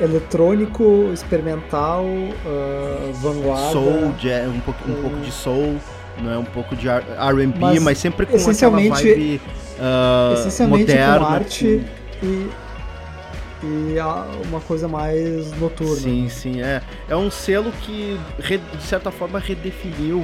eletrônico, 0.00 1.10
experimental, 1.12 2.04
uh, 2.04 3.12
vanguarda. 3.14 3.72
Soul, 3.72 4.12
jazz, 4.18 4.48
um, 4.48 4.60
pouco, 4.60 4.90
um 4.90 5.02
pouco 5.02 5.16
de 5.20 5.32
soul, 5.32 5.76
não 6.22 6.32
é 6.32 6.38
um 6.38 6.44
pouco 6.44 6.76
de 6.76 6.88
R&B, 6.88 7.58
mas, 7.58 7.82
mas, 7.82 7.98
sempre 7.98 8.26
com 8.26 8.36
essencialmente, 8.36 8.92
aquela 8.92 9.14
vibe 9.14 9.40
uh, 9.78 10.34
essencialmente 10.34 10.92
moderna. 10.92 11.18
com 11.18 11.26
arte 11.26 11.84
e, 12.22 12.50
e 13.62 13.96
uma 14.48 14.60
coisa 14.60 14.86
mais 14.88 15.52
noturna. 15.58 15.96
Sim, 15.96 16.28
sim, 16.28 16.60
é. 16.60 16.80
É 17.08 17.16
um 17.16 17.30
selo 17.30 17.72
que, 17.82 18.18
de 18.76 18.82
certa 18.82 19.10
forma, 19.10 19.38
redefiniu 19.38 20.18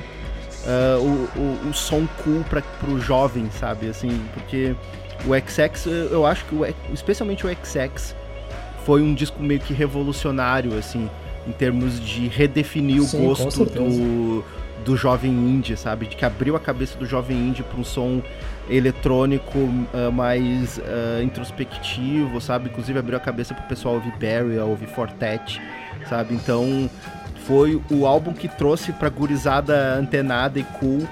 uh, 0.64 1.00
o, 1.00 1.28
o, 1.38 1.70
o 1.70 1.74
som 1.74 2.06
cool 2.22 2.44
para 2.48 2.62
o 2.88 3.00
jovem, 3.00 3.50
sabe? 3.58 3.88
Assim, 3.88 4.20
porque 4.32 4.74
o 5.24 5.34
XX, 5.34 5.86
eu 6.10 6.26
acho 6.26 6.44
que, 6.44 6.54
o, 6.54 6.66
especialmente 6.92 7.46
o 7.46 7.50
XX, 7.50 8.14
foi 8.84 9.02
um 9.02 9.14
disco 9.14 9.42
meio 9.42 9.60
que 9.60 9.72
revolucionário, 9.72 10.76
assim, 10.76 11.08
em 11.46 11.52
termos 11.52 12.00
de 12.00 12.28
redefinir 12.28 13.00
o 13.00 13.06
Sim, 13.06 13.26
gosto 13.26 13.64
do, 13.64 14.44
do 14.84 14.96
jovem 14.96 15.30
indie, 15.30 15.76
sabe? 15.76 16.06
De 16.06 16.16
que 16.16 16.24
abriu 16.24 16.54
a 16.56 16.60
cabeça 16.60 16.98
do 16.98 17.06
jovem 17.06 17.36
indie 17.36 17.62
para 17.62 17.80
um 17.80 17.84
som 17.84 18.22
eletrônico 18.68 19.58
uh, 19.58 20.12
mais 20.12 20.78
uh, 20.78 21.22
introspectivo, 21.22 22.40
sabe? 22.40 22.68
Inclusive 22.68 22.98
abriu 22.98 23.16
a 23.16 23.20
cabeça 23.20 23.54
pro 23.54 23.64
pessoal 23.64 23.94
ouvir 23.94 24.12
Burial, 24.12 24.68
ouvir 24.68 24.86
Fortet, 24.88 25.60
sabe? 26.08 26.34
Então 26.34 26.88
foi 27.46 27.80
o 27.90 28.06
álbum 28.06 28.32
que 28.32 28.48
trouxe 28.48 28.92
pra 28.92 29.08
gurizada 29.08 29.94
antenada 29.96 30.58
e 30.58 30.64
cool 30.64 31.06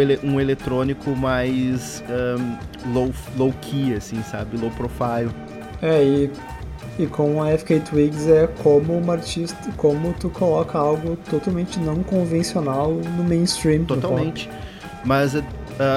ele, 0.00 0.18
um 0.22 0.40
eletrônico 0.40 1.10
mais 1.10 2.02
um, 2.08 2.92
low, 2.92 3.12
low 3.36 3.52
key, 3.60 3.94
assim, 3.94 4.22
sabe? 4.22 4.56
Low 4.56 4.70
profile. 4.70 5.30
É, 5.80 6.02
e, 6.02 6.30
e 6.98 7.06
com 7.06 7.42
a 7.42 7.56
FK 7.56 7.80
Twigs 7.80 8.28
é 8.28 8.46
como 8.62 8.96
uma 8.96 9.14
artista, 9.14 9.56
como 9.76 10.12
tu 10.14 10.28
coloca 10.30 10.78
algo 10.78 11.16
totalmente 11.30 11.78
não 11.78 12.02
convencional 12.02 12.92
no 12.92 13.24
mainstream. 13.24 13.84
Totalmente. 13.84 14.50
Mas 15.04 15.34
uh, 15.34 15.42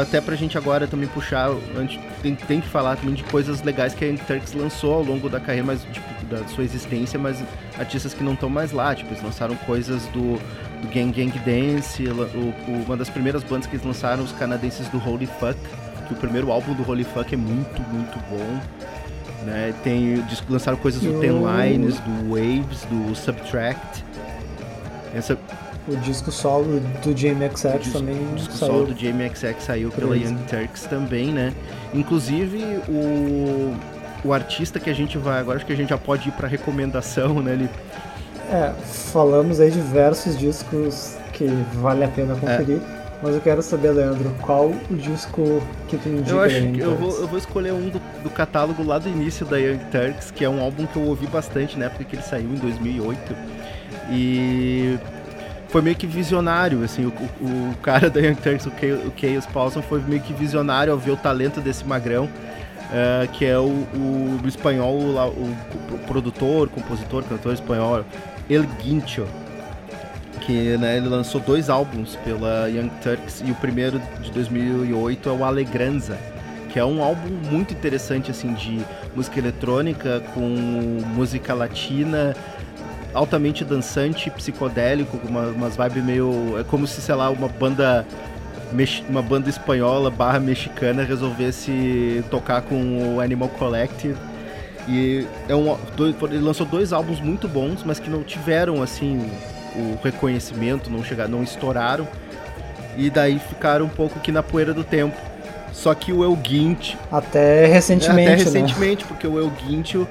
até 0.02 0.22
pra 0.22 0.36
gente 0.36 0.58
agora 0.58 0.86
também 0.86 1.08
puxar, 1.08 1.50
a 1.50 1.82
gente 1.82 2.00
tem, 2.22 2.36
tem, 2.36 2.62
que 2.62 2.68
falar 2.68 2.98
também 2.98 3.16
de 3.16 3.24
coisas 3.24 3.64
legais 3.64 3.94
que 3.94 4.06
a 4.06 4.26
Turks 4.26 4.54
lançou 4.54 4.94
ao 4.94 5.04
longo 5.04 5.28
da 5.28 5.40
carreira, 5.40 5.66
mas 5.66 5.84
tipo, 5.92 6.26
da 6.30 6.48
sua 6.48 6.64
existência, 6.64 7.20
mas 7.20 7.44
artistas 7.78 8.14
que 8.14 8.24
não 8.24 8.34
estão 8.34 8.50
mais 8.50 8.72
lá, 8.72 8.94
tipo, 8.94 9.10
eles 9.12 9.24
lançaram 9.24 9.56
coisas 9.56 10.06
do, 10.08 10.40
do 10.82 10.88
Gang 10.88 11.12
Gang 11.12 11.32
Dance, 11.40 12.04
o, 12.08 12.72
o, 12.72 12.84
uma 12.86 12.98
das 12.98 13.10
primeiras 13.10 13.44
bandas 13.44 13.68
que 13.68 13.76
eles 13.76 13.86
lançaram, 13.86 14.24
os 14.24 14.32
canadenses 14.32 14.88
do 14.90 14.98
Holy 14.98 15.28
Fuck, 15.28 15.58
que 16.08 16.14
o 16.14 16.18
primeiro 16.18 16.52
álbum 16.52 16.74
do 16.74 16.90
Holy 16.90 17.04
Fuck 17.04 17.34
é 17.34 17.38
muito, 17.38 17.82
muito 17.84 18.20
bom. 18.30 18.60
Né? 19.46 19.74
Tem, 19.84 20.24
lançaram 20.50 20.78
coisas 20.78 21.02
do 21.02 21.20
Ten 21.20 21.34
Lines, 21.40 22.00
do 22.00 22.30
Waves, 22.30 22.86
do 22.86 23.16
Subtract. 23.16 24.06
Essa, 25.14 25.38
o 25.88 25.96
disco 25.98 26.32
solo 26.32 26.80
do 27.04 27.14
JMXX 27.14 27.80
disco, 27.80 28.00
também 28.00 28.16
o 28.16 28.36
disco 28.36 28.54
saiu. 28.54 28.72
solo 28.72 28.86
do 28.86 28.94
JMXX 28.94 29.64
saiu 29.64 29.90
pela 29.90 30.16
Young 30.16 30.38
Turks 30.48 30.84
também, 30.84 31.32
né? 31.32 31.54
Inclusive 31.94 32.60
o, 32.88 33.76
o 34.24 34.32
artista 34.32 34.80
que 34.80 34.90
a 34.90 34.94
gente 34.94 35.18
vai 35.18 35.40
agora 35.40 35.58
acho 35.58 35.66
que 35.66 35.74
a 35.74 35.76
gente 35.76 35.90
já 35.90 35.98
pode 35.98 36.30
ir 36.30 36.32
para 36.34 36.48
recomendação, 36.48 37.42
né? 37.42 37.54
Ele... 37.54 37.70
É, 38.52 38.74
falamos 38.84 39.60
aí 39.62 39.72
diversos 39.72 40.38
discos 40.38 41.16
que 41.32 41.46
vale 41.76 42.04
a 42.04 42.08
pena 42.10 42.36
conferir. 42.36 42.82
É. 42.98 43.02
Mas 43.24 43.36
eu 43.36 43.42
quero 43.42 43.62
saber, 43.62 43.92
Leandro, 43.92 44.34
qual 44.42 44.72
o 44.90 44.96
disco 44.96 45.62
que 45.88 45.96
tu 45.96 46.10
indica? 46.10 46.32
Eu 46.32 46.42
acho 46.42 46.72
que 46.72 46.80
eu 46.80 46.96
vou, 46.96 47.12
eu 47.20 47.28
vou 47.28 47.38
escolher 47.38 47.72
um 47.72 47.90
do, 47.90 48.02
do, 48.24 48.30
catálogo 48.32 48.84
lá 48.84 48.98
do 48.98 49.08
início 49.08 49.46
da 49.46 49.58
Young 49.58 49.80
Turks, 49.92 50.32
que 50.32 50.44
é 50.44 50.50
um 50.50 50.60
álbum 50.60 50.88
que 50.88 50.98
eu 50.98 51.04
ouvi 51.04 51.28
bastante 51.28 51.78
na 51.78 51.86
época 51.86 52.04
que 52.04 52.16
ele 52.16 52.24
saiu, 52.24 52.50
em 52.50 52.56
2008. 52.56 53.36
E 54.10 54.98
foi 55.68 55.84
meio 55.84 55.96
que 55.96 56.08
visionário, 56.08 56.84
assim, 56.84 57.06
o, 57.06 57.10
o, 57.10 57.72
o 57.72 57.78
cara 57.78 58.10
da 58.10 58.20
Young 58.20 58.36
Turks, 58.36 58.66
o, 58.66 58.72
Chaos, 58.72 59.06
o 59.06 59.14
Chaos 59.16 59.46
Paulson, 59.46 59.82
foi 59.84 60.02
meio 60.02 60.22
que 60.22 60.34
visionário 60.34 60.92
ao 60.92 60.98
ver 60.98 61.12
o 61.12 61.18
talento 61.18 61.62
desse 61.62 61.86
magrão, 61.86 62.26
uh, 62.26 63.28
que 63.34 63.46
é 63.46 63.58
o, 63.58 63.68
o, 63.68 64.40
o 64.44 64.48
espanhol, 64.48 64.98
o, 64.98 65.56
o, 65.94 66.00
produtor, 66.08 66.70
compositor, 66.70 67.24
cantor 67.24 67.54
espanhol, 67.54 68.04
El 68.52 68.68
Guincho, 68.84 69.26
que 70.42 70.76
né, 70.78 70.98
ele 70.98 71.08
lançou 71.08 71.40
dois 71.40 71.70
álbuns 71.70 72.18
pela 72.18 72.68
Young 72.68 72.92
Turks 73.02 73.42
e 73.46 73.50
o 73.50 73.56
primeiro 73.56 74.02
de 74.22 74.30
2008 74.32 75.30
é 75.30 75.32
o 75.32 75.46
Alegranza, 75.46 76.18
que 76.70 76.78
é 76.78 76.84
um 76.84 77.02
álbum 77.02 77.30
muito 77.50 77.74
interessante 77.74 78.30
assim 78.30 78.54
de 78.54 78.82
música 79.16 79.40
eletrônica 79.40 80.22
com 80.34 80.42
música 81.16 81.54
latina, 81.54 82.36
altamente 83.14 83.64
dançante, 83.64 84.30
psicodélico, 84.30 85.18
uma, 85.26 85.48
umas 85.48 85.78
vibes 85.78 86.04
meio. 86.04 86.60
É 86.60 86.64
como 86.66 86.86
se, 86.86 87.00
sei 87.00 87.16
lá, 87.16 87.30
uma 87.30 87.48
banda. 87.48 88.06
Uma 89.10 89.22
banda 89.22 89.50
espanhola 89.50 90.10
barra 90.10 90.40
mexicana 90.40 91.04
resolvesse 91.04 92.24
tocar 92.32 92.62
com 92.62 93.16
o 93.16 93.20
Animal 93.20 93.50
Collective. 93.50 94.16
E 94.88 95.28
é 95.48 95.56
um, 95.56 95.78
dois, 95.96 96.16
ele 96.24 96.40
lançou 96.40 96.66
dois 96.66 96.92
álbuns 96.92 97.20
muito 97.20 97.48
bons, 97.48 97.84
mas 97.84 98.00
que 98.00 98.10
não 98.10 98.24
tiveram 98.24 98.82
assim 98.82 99.30
o 99.76 99.98
reconhecimento, 100.04 100.90
não 100.90 101.04
chegaram, 101.04 101.32
não 101.32 101.44
estouraram. 101.44 102.08
E 102.98 103.10
daí 103.10 103.40
ficaram 103.40 103.86
um 103.86 103.90
pouco 103.90 104.20
aqui 104.20 104.32
na 104.32 104.44
poeira 104.44 104.74
do 104.74 104.84
tempo. 104.84 105.16
Só 105.72 105.94
que 105.94 106.12
o 106.12 106.24
El 106.24 106.36
Guint. 106.36 106.96
Até 107.12 107.66
recentemente. 107.66 108.30
É, 108.30 108.34
até 108.34 108.44
recentemente, 108.44 109.04
né? 109.04 109.08
porque 109.08 109.26
o 109.26 109.40
El 109.40 109.50
Guint 109.50 109.96
uh, 109.96 110.08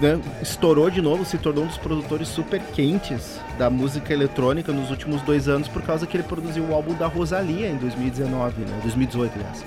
né, 0.00 0.20
estourou 0.40 0.88
de 0.88 1.02
novo, 1.02 1.24
se 1.24 1.36
tornou 1.38 1.64
um 1.64 1.66
dos 1.66 1.76
produtores 1.76 2.28
super 2.28 2.60
quentes 2.72 3.40
da 3.58 3.68
música 3.68 4.12
eletrônica 4.12 4.72
nos 4.72 4.90
últimos 4.90 5.20
dois 5.22 5.48
anos, 5.48 5.68
por 5.68 5.82
causa 5.82 6.06
que 6.06 6.16
ele 6.16 6.24
produziu 6.24 6.64
o 6.64 6.74
álbum 6.74 6.94
da 6.94 7.06
Rosalia 7.06 7.68
em 7.68 7.76
2019, 7.76 8.62
né, 8.62 8.78
2018, 8.82 9.32
aliás. 9.34 9.64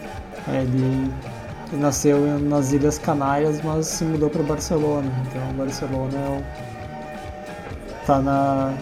É, 0.48 0.62
ele 0.62 1.12
nasceu 1.78 2.40
nas 2.40 2.72
Ilhas 2.72 2.98
Canárias, 2.98 3.62
mas 3.64 3.88
se 3.88 4.04
mudou 4.04 4.30
para 4.30 4.44
Barcelona. 4.44 5.12
Então, 5.28 5.54
Barcelona 5.54 6.18
é 6.18 6.30
o, 6.30 6.44
tá 8.06 8.22
na 8.22 8.74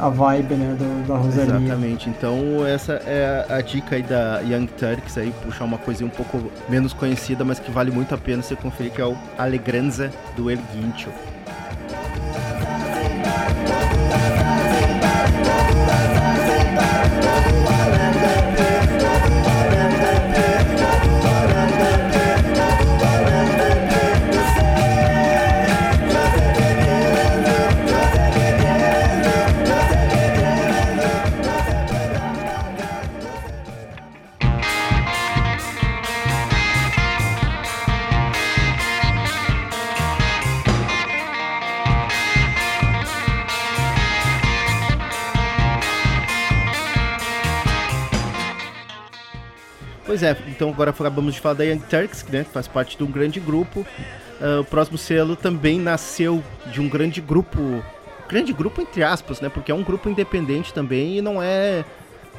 a 0.00 0.08
vibe 0.08 0.54
né, 0.54 0.74
do, 0.78 1.06
da 1.06 1.16
Rosalia. 1.16 1.56
Exatamente. 1.56 2.08
Então 2.08 2.66
essa 2.66 2.94
é 3.06 3.46
a, 3.48 3.56
a, 3.56 3.60
dica 3.60 3.96
aí 3.96 4.02
da 4.02 4.40
Young 4.40 4.66
Turks 4.66 5.18
aí, 5.18 5.32
puxar 5.42 5.64
uma 5.64 5.78
coisinha 5.78 6.06
um 6.06 6.10
pouco 6.10 6.50
menos 6.68 6.92
conhecida, 6.92 7.44
mas 7.44 7.58
que 7.58 7.70
vale 7.70 7.90
muito 7.90 8.14
a 8.14 8.18
pena 8.18 8.42
você 8.42 8.56
conferir, 8.56 8.92
que 8.92 9.00
é 9.00 9.06
o 9.06 9.16
Alegranza 9.38 10.10
do 10.36 10.50
El 10.50 10.58
Guincho. 10.72 11.10
Então 50.62 50.70
agora 50.70 50.90
acabamos 50.90 51.34
de 51.34 51.40
falar 51.40 51.56
da 51.56 51.64
Young 51.64 51.80
Turks, 51.90 52.24
né, 52.30 52.44
que 52.44 52.50
faz 52.50 52.68
parte 52.68 52.96
de 52.96 53.02
um 53.02 53.10
grande 53.10 53.40
grupo. 53.40 53.80
Uh, 54.40 54.60
o 54.60 54.64
próximo 54.64 54.96
selo 54.96 55.34
também 55.34 55.80
nasceu 55.80 56.40
de 56.70 56.80
um 56.80 56.88
grande 56.88 57.20
grupo, 57.20 57.82
grande 58.28 58.52
grupo 58.52 58.80
entre 58.80 59.02
aspas, 59.02 59.40
né, 59.40 59.48
porque 59.48 59.72
é 59.72 59.74
um 59.74 59.82
grupo 59.82 60.08
independente 60.08 60.72
também 60.72 61.18
e 61.18 61.20
não 61.20 61.42
é 61.42 61.84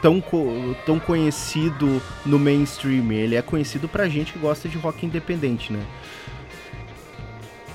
tão, 0.02 0.22
co 0.22 0.74
tão 0.86 1.00
conhecido 1.00 2.02
no 2.26 2.40
mainstream. 2.40 3.12
Ele 3.12 3.36
é 3.36 3.42
conhecido 3.42 3.90
pra 3.90 4.08
gente 4.08 4.32
que 4.32 4.40
gosta 4.40 4.70
de 4.70 4.78
rock 4.78 5.06
independente, 5.06 5.74
né. 5.74 5.84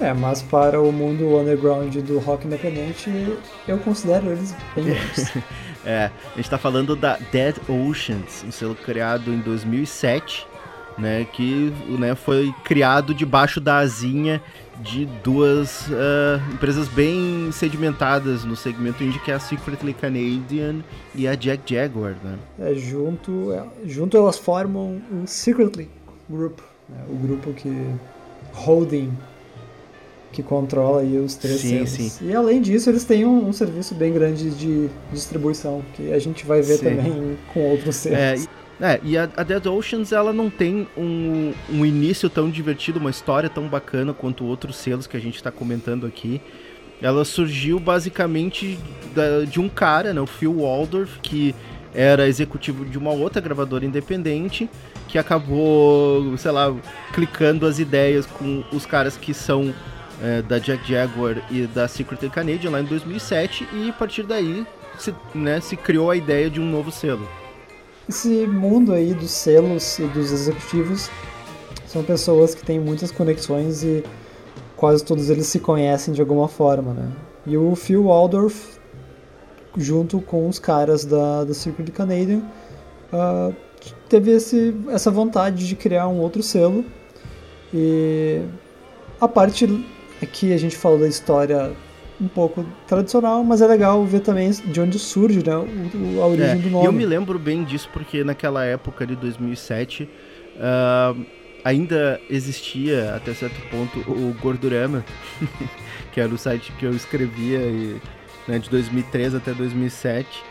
É, 0.00 0.14
mas 0.14 0.40
para 0.40 0.80
o 0.80 0.90
mundo 0.90 1.36
underground 1.38 1.94
do 1.94 2.18
rock 2.20 2.46
independente, 2.46 3.10
eu 3.66 3.76
considero 3.78 4.30
eles 4.30 4.54
bem 4.74 4.86
bons. 4.96 5.42
É, 5.84 6.10
a 6.24 6.36
gente 6.36 6.40
está 6.40 6.58
falando 6.58 6.96
da 6.96 7.18
Dead 7.30 7.56
Oceans, 7.68 8.44
um 8.46 8.50
selo 8.50 8.74
criado 8.74 9.32
em 9.32 9.38
2007, 9.38 10.46
né, 10.98 11.24
que 11.32 11.72
né, 11.98 12.14
foi 12.14 12.52
criado 12.64 13.14
debaixo 13.14 13.60
da 13.60 13.78
asinha 13.78 14.42
de 14.80 15.06
duas 15.24 15.88
uh, 15.88 16.52
empresas 16.52 16.88
bem 16.88 17.50
sedimentadas 17.52 18.44
no 18.44 18.54
segmento 18.54 19.02
indie, 19.02 19.18
que 19.20 19.30
é 19.30 19.34
a 19.34 19.40
Secretly 19.40 19.92
Canadian 19.92 20.84
e 21.14 21.26
a 21.26 21.34
Jack 21.34 21.74
Jaguar, 21.74 22.16
né? 22.22 22.38
É, 22.58 22.74
junto, 22.74 23.52
é, 23.52 23.64
junto 23.84 24.16
elas 24.16 24.38
formam 24.38 25.00
um 25.10 25.26
Secretly 25.26 25.90
Group, 26.28 26.60
né, 26.88 27.04
o 27.08 27.16
grupo 27.16 27.52
que 27.52 27.70
holding 28.52 29.12
que 30.32 30.42
controla 30.42 31.00
aí 31.00 31.16
os 31.18 31.34
três 31.34 31.60
sim, 31.60 31.86
selos. 31.86 32.12
Sim. 32.12 32.28
E 32.28 32.34
além 32.34 32.60
disso, 32.60 32.90
eles 32.90 33.04
têm 33.04 33.24
um, 33.24 33.48
um, 33.48 33.52
serviço 33.52 33.94
bem 33.94 34.12
grande 34.12 34.50
de 34.50 34.88
distribuição, 35.12 35.82
que 35.94 36.12
a 36.12 36.18
gente 36.18 36.44
vai 36.44 36.60
ver 36.62 36.78
sim. 36.78 36.84
também 36.84 37.38
com 37.52 37.60
outros 37.70 37.96
selos. 37.96 38.18
É, 38.18 38.36
é, 38.80 39.00
e 39.02 39.18
a, 39.18 39.28
a, 39.36 39.42
Dead 39.42 39.66
Oceans 39.66 40.12
ela 40.12 40.32
não 40.32 40.48
tem 40.48 40.86
um, 40.96 41.52
um 41.70 41.84
início 41.84 42.30
tão 42.30 42.48
divertido, 42.48 42.98
uma 43.00 43.10
história 43.10 43.48
tão 43.48 43.66
bacana 43.66 44.14
quanto 44.14 44.44
outros 44.44 44.76
selos 44.76 45.06
que 45.06 45.16
a 45.16 45.20
gente 45.20 45.36
está 45.36 45.50
comentando 45.50 46.06
aqui. 46.06 46.40
Ela 47.00 47.24
surgiu 47.24 47.78
basicamente 47.78 48.78
da, 49.14 49.44
de 49.44 49.60
um 49.60 49.68
cara, 49.68 50.12
né, 50.12 50.20
o 50.20 50.26
Phil 50.26 50.60
Waldorf, 50.60 51.18
que 51.20 51.54
era 51.94 52.28
executivo 52.28 52.84
de 52.84 52.98
uma 52.98 53.10
outra 53.10 53.40
gravadora 53.40 53.84
independente, 53.84 54.68
que 55.08 55.18
acabou, 55.18 56.36
sei 56.36 56.50
lá, 56.50 56.74
clicando 57.12 57.66
as 57.66 57.78
ideias 57.78 58.26
com 58.26 58.62
os 58.72 58.84
caras 58.84 59.16
que 59.16 59.32
são 59.32 59.74
é, 60.22 60.42
da 60.42 60.58
Jack 60.58 60.90
Jaguar 60.90 61.36
e 61.50 61.66
da 61.66 61.86
Secret 61.86 62.28
Canadian 62.30 62.70
lá 62.70 62.80
em 62.80 62.84
2007 62.84 63.68
e 63.72 63.90
a 63.90 63.92
partir 63.92 64.24
daí 64.24 64.66
se, 64.98 65.14
né, 65.34 65.60
se 65.60 65.76
criou 65.76 66.10
a 66.10 66.16
ideia 66.16 66.50
de 66.50 66.60
um 66.60 66.68
novo 66.68 66.90
selo. 66.90 67.28
Esse 68.08 68.46
mundo 68.46 68.92
aí 68.92 69.12
dos 69.14 69.30
selos 69.30 69.98
e 69.98 70.06
dos 70.06 70.32
executivos 70.32 71.10
são 71.86 72.02
pessoas 72.02 72.54
que 72.54 72.64
têm 72.64 72.80
muitas 72.80 73.10
conexões 73.10 73.82
e 73.82 74.02
quase 74.76 75.04
todos 75.04 75.28
eles 75.30 75.46
se 75.46 75.60
conhecem 75.60 76.14
de 76.14 76.20
alguma 76.20 76.48
forma, 76.48 76.94
né? 76.94 77.12
E 77.46 77.56
o 77.56 77.74
Phil 77.74 78.04
Waldorf, 78.04 78.78
junto 79.76 80.20
com 80.20 80.48
os 80.48 80.58
caras 80.58 81.04
da, 81.04 81.44
da 81.44 81.54
Secret 81.54 81.90
Canadian, 81.92 82.42
uh, 83.12 83.54
teve 84.08 84.32
esse, 84.32 84.74
essa 84.88 85.10
vontade 85.10 85.66
de 85.66 85.76
criar 85.76 86.08
um 86.08 86.18
outro 86.20 86.42
selo 86.42 86.84
e 87.72 88.42
a 89.20 89.28
parte 89.28 89.66
Aqui 90.22 90.52
a 90.52 90.56
gente 90.58 90.76
falou 90.76 90.98
da 90.98 91.08
história 91.08 91.72
um 92.20 92.26
pouco 92.26 92.66
tradicional, 92.86 93.44
mas 93.44 93.60
é 93.60 93.66
legal 93.66 94.04
ver 94.04 94.20
também 94.20 94.50
de 94.50 94.80
onde 94.80 94.98
surge 94.98 95.38
né, 95.44 95.56
o, 95.56 96.20
a 96.20 96.26
origem 96.26 96.50
é, 96.50 96.54
do 96.56 96.70
nome. 96.70 96.84
E 96.84 96.86
eu 96.86 96.92
me 96.92 97.06
lembro 97.06 97.38
bem 97.38 97.62
disso 97.64 97.88
porque 97.92 98.24
naquela 98.24 98.64
época 98.64 99.06
de 99.06 99.14
2007 99.14 100.08
uh, 100.56 101.26
ainda 101.64 102.20
existia 102.28 103.14
até 103.14 103.32
certo 103.34 103.60
ponto 103.70 103.98
o 104.10 104.34
Gordurama, 104.40 105.04
que 106.12 106.20
era 106.20 106.32
o 106.32 106.38
site 106.38 106.72
que 106.72 106.84
eu 106.84 106.92
escrevia 106.92 107.60
e, 107.60 108.00
né, 108.48 108.58
de 108.58 108.68
2003 108.68 109.36
até 109.36 109.52
2007. 109.52 110.42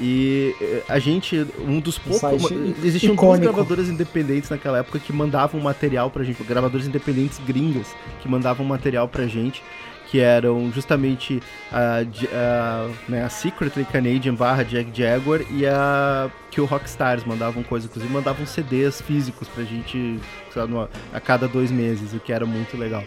E 0.00 0.54
eh, 0.60 0.82
a 0.88 0.98
gente, 0.98 1.46
um 1.58 1.80
dos 1.80 1.98
poucos. 1.98 2.50
Existiam 2.84 3.14
icônico. 3.14 3.24
duas 3.24 3.40
gravadoras 3.40 3.88
independentes 3.88 4.50
naquela 4.50 4.78
época 4.78 4.98
que 4.98 5.12
mandavam 5.12 5.60
material 5.60 6.10
pra 6.10 6.22
gente, 6.22 6.42
gravadoras 6.42 6.86
independentes 6.86 7.40
gringas 7.46 7.94
que 8.20 8.28
mandavam 8.28 8.66
material 8.66 9.08
pra 9.08 9.26
gente, 9.26 9.62
que 10.10 10.20
eram 10.20 10.70
justamente 10.70 11.42
a, 11.72 12.02
a, 12.32 12.88
né, 13.08 13.24
a 13.24 13.28
Secretly 13.28 13.84
Canadian 13.84 14.34
barra 14.34 14.62
Jack 14.64 14.90
Jaguar 14.92 15.40
e 15.50 15.66
a 15.66 16.30
Kill 16.50 16.66
Rockstars 16.66 17.24
mandavam 17.24 17.62
coisas, 17.62 17.88
inclusive 17.88 18.12
mandavam 18.12 18.46
CDs 18.46 19.00
físicos 19.00 19.48
pra 19.48 19.64
gente 19.64 20.20
sabe, 20.52 20.72
a 21.12 21.20
cada 21.20 21.48
dois 21.48 21.70
meses, 21.70 22.12
o 22.12 22.20
que 22.20 22.32
era 22.32 22.46
muito 22.46 22.76
legal. 22.76 23.04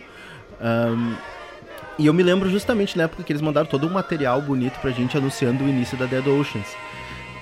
Um, 0.62 1.16
e 2.00 2.06
eu 2.06 2.14
me 2.14 2.24
lembro 2.24 2.50
justamente 2.50 2.98
na 2.98 3.04
época 3.04 3.24
que 3.24 3.32
eles 3.34 3.42
mandaram 3.42 3.68
todo 3.68 3.86
um 3.86 3.90
material 3.90 4.42
bonito 4.42 4.80
pra 4.80 4.90
gente 4.90 5.18
anunciando 5.18 5.66
o 5.66 5.68
início 5.68 5.98
da 5.98 6.06
Dead 6.06 6.26
Oceans. 6.26 6.74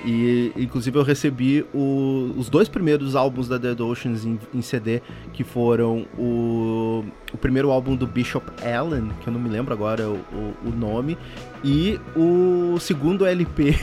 E 0.04 0.52
inclusive 0.56 0.98
eu 0.98 1.04
recebi 1.04 1.64
o, 1.74 2.34
os 2.36 2.50
dois 2.50 2.68
primeiros 2.68 3.16
álbuns 3.16 3.48
da 3.48 3.58
Dead 3.58 3.80
Oceans 3.80 4.26
em, 4.26 4.40
em, 4.54 4.62
CD, 4.62 5.02
que 5.32 5.44
foram 5.44 6.08
o, 6.18 7.06
o 7.32 7.38
primeiro 7.38 7.70
álbum 7.70 7.96
do 7.96 8.08
Bishop 8.08 8.46
Allen, 8.66 9.12
que 9.22 9.28
eu 9.28 9.34
não 9.34 9.40
me 9.40 9.50
lembro 9.50 9.74
agora 9.74 10.10
o, 10.10 10.20
o, 10.66 10.70
nome, 10.76 11.18
e 11.64 12.00
o 12.16 12.80
segundo 12.80 13.28
LP 13.28 13.76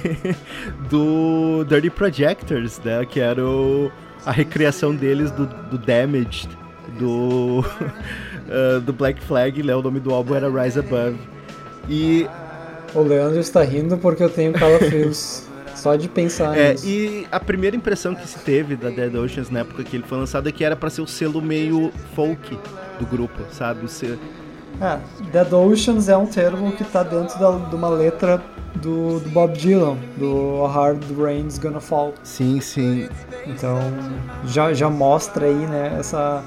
do 0.91 1.65
Dirty 1.69 1.91
Projectors, 1.91 2.81
né? 2.85 3.05
Que 3.05 3.21
era 3.21 3.43
a 4.27 4.33
recriação 4.33 4.95
deles 4.95 5.31
do, 5.31 5.47
do 5.47 5.79
Damaged, 5.79 6.49
do. 6.99 7.65
uh, 8.49 8.81
do 8.81 8.93
Black 8.93 9.23
Flag, 9.23 9.63
né? 9.63 9.75
O 9.75 9.83
nome 9.83 10.01
do 10.01 10.13
álbum 10.13 10.35
era 10.35 10.49
Rise 10.49 10.79
Above. 10.79 11.19
E. 11.89 12.27
O 12.95 13.01
Leandro 13.01 13.41
está 13.41 13.63
rindo 13.63 13.99
porque 13.99 14.23
eu 14.23 14.31
tenho 14.31 14.53
calafrios. 14.53 15.49
Só 15.75 15.97
de 15.97 16.09
pensar 16.09 16.57
é, 16.57 16.73
nisso. 16.73 16.87
E 16.87 17.27
a 17.31 17.41
primeira 17.41 17.77
impressão 17.77 18.15
que 18.15 18.27
se 18.27 18.39
teve 18.39 18.77
da 18.77 18.89
Dead 18.89 19.15
Oceans 19.15 19.51
na 19.51 19.61
época 19.61 19.83
que 19.85 19.97
ele 19.97 20.05
foi 20.07 20.17
lançado 20.17 20.49
é 20.49 20.53
que 20.53 20.65
era 20.65 20.77
para 20.77 20.89
ser 20.89 21.03
o 21.03 21.07
selo 21.07 21.43
meio 21.43 21.93
folk 22.15 22.59
do 22.99 23.05
grupo, 23.05 23.43
sabe? 23.51 23.85
O 23.85 23.89
ser... 23.89 24.19
É, 24.81 24.99
Dead 25.31 25.53
Oceans 25.53 26.09
é 26.09 26.17
um 26.17 26.27
termo 26.27 26.73
que 26.73 26.85
tá 26.85 27.03
dentro 27.03 27.39
da, 27.39 27.69
de 27.69 27.75
uma 27.75 27.89
letra 27.89 28.43
do, 28.77 29.21
do, 29.21 29.31
Bob 29.31 29.53
Dylan, 29.57 29.97
do 30.17 30.65
Hard 30.67 31.03
Rain's 31.19 31.59
Gonna 31.59 31.81
Fall. 31.81 32.15
Sim, 32.23 32.61
sim. 32.61 33.09
Então 33.47 33.79
já, 34.47 34.73
já 34.73 34.89
mostra 34.89 35.47
aí, 35.47 35.67
né, 35.67 35.97
essa 35.99 36.43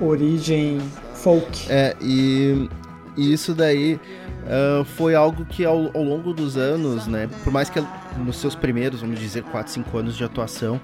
origem 0.00 0.80
folk. 1.22 1.66
É, 1.70 1.96
e, 2.00 2.68
e 3.16 3.32
isso 3.32 3.54
daí 3.54 3.94
uh, 3.94 4.84
foi 4.84 5.14
algo 5.14 5.44
que 5.44 5.64
ao, 5.64 5.90
ao, 5.96 6.02
longo 6.02 6.32
dos 6.32 6.56
anos, 6.56 7.06
né, 7.06 7.28
por 7.44 7.52
mais 7.52 7.70
que 7.70 7.82
nos 8.18 8.36
seus 8.36 8.54
primeiros, 8.54 9.00
vamos 9.00 9.18
dizer, 9.18 9.42
4, 9.44 9.72
5 9.72 9.98
anos 9.98 10.16
de 10.16 10.24
atuação, 10.24 10.80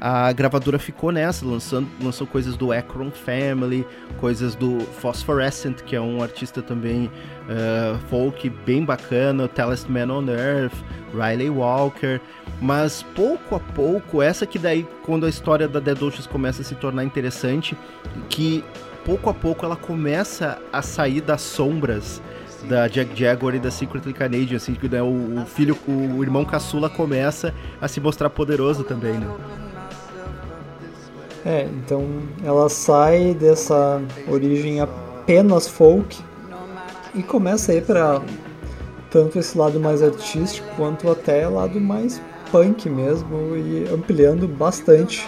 a 0.00 0.32
gravadora 0.32 0.78
ficou 0.78 1.10
nessa, 1.10 1.44
lançando, 1.44 1.88
lançou 2.00 2.24
coisas 2.24 2.56
do 2.56 2.70
Akron 2.70 3.10
Family, 3.10 3.84
coisas 4.20 4.54
do 4.54 4.78
Phosphorescent, 5.00 5.82
que 5.82 5.96
é 5.96 6.00
um 6.00 6.22
artista 6.22 6.62
também 6.62 7.06
uh, 7.06 7.98
folk 8.08 8.48
bem 8.64 8.84
bacana, 8.84 9.48
Tallest 9.48 9.90
Man 9.90 10.12
on 10.12 10.28
Earth, 10.28 10.76
Riley 11.12 11.50
Walker, 11.50 12.20
mas 12.60 13.02
pouco 13.14 13.56
a 13.56 13.60
pouco, 13.60 14.22
essa 14.22 14.46
que 14.46 14.58
daí, 14.58 14.86
quando 15.02 15.26
a 15.26 15.28
história 15.28 15.66
da 15.66 15.80
Dead 15.80 16.00
Oceans 16.00 16.28
começa 16.28 16.62
a 16.62 16.64
se 16.64 16.76
tornar 16.76 17.02
interessante, 17.02 17.76
que 18.28 18.62
pouco 19.08 19.30
a 19.30 19.34
pouco 19.34 19.64
ela 19.64 19.74
começa 19.74 20.58
a 20.70 20.82
sair 20.82 21.22
das 21.22 21.40
sombras 21.40 22.20
da 22.68 22.86
Jack 22.88 23.18
Jaguar 23.18 23.54
e 23.54 23.58
da 23.58 23.70
Secretly 23.70 24.12
Canadian, 24.12 24.58
assim, 24.58 24.74
que 24.74 24.86
né, 24.86 25.00
o, 25.02 25.46
filho, 25.46 25.78
o, 25.88 26.18
o 26.18 26.22
irmão 26.22 26.44
caçula 26.44 26.90
começa 26.90 27.54
a 27.80 27.88
se 27.88 28.00
mostrar 28.02 28.28
poderoso 28.28 28.84
também, 28.84 29.14
né? 29.14 29.26
É, 31.46 31.62
então 31.72 32.04
ela 32.44 32.68
sai 32.68 33.32
dessa 33.32 34.02
origem 34.30 34.82
apenas 34.82 35.66
folk 35.66 36.18
e 37.14 37.22
começa 37.22 37.72
a 37.72 37.76
ir 37.76 37.84
para 37.84 38.20
tanto 39.10 39.38
esse 39.38 39.56
lado 39.56 39.80
mais 39.80 40.02
artístico 40.02 40.68
quanto 40.76 41.10
até 41.10 41.48
lado 41.48 41.80
mais 41.80 42.20
punk 42.52 42.90
mesmo 42.90 43.56
e 43.56 43.88
ampliando 43.90 44.46
bastante 44.46 45.26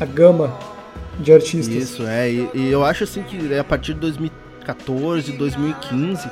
a 0.00 0.06
gama 0.06 0.73
de 1.18 1.32
artistas. 1.32 1.74
Isso, 1.74 2.02
é. 2.06 2.30
E, 2.30 2.50
e, 2.54 2.70
eu 2.70 2.84
acho 2.84 3.04
assim 3.04 3.22
que 3.22 3.52
é 3.52 3.58
a 3.58 3.64
partir 3.64 3.94
de 3.94 4.00
2014, 4.00 5.32
2015, 5.32 6.30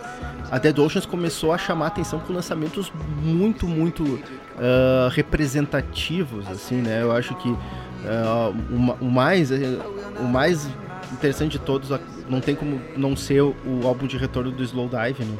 a 0.51 0.59
Dead 0.59 0.79
Oceans 0.79 1.07
começou 1.07 1.53
a 1.53 1.59
chamar 1.59 1.89
atenção 1.89 2.19
com 2.21 2.33
lançamentos 2.33 2.93
muito, 3.23 3.67
muito 3.67 4.03
uh, 4.03 5.09
representativos, 5.11 6.47
assim, 6.49 6.77
né? 6.77 7.03
Eu 7.03 7.13
acho 7.13 7.35
que 7.37 7.49
uh, 7.49 8.99
o, 9.01 9.07
o, 9.07 9.11
mais, 9.11 9.51
o 9.51 10.25
mais 10.25 10.69
interessante 11.13 11.53
de 11.53 11.59
todos 11.59 11.91
não 12.29 12.41
tem 12.41 12.55
como 12.55 12.81
não 12.97 13.17
ser 13.17 13.41
o, 13.43 13.55
o 13.67 13.87
álbum 13.87 14.07
de 14.07 14.17
retorno 14.17 14.51
do 14.51 14.63
Slowdive, 14.63 15.25
né? 15.25 15.39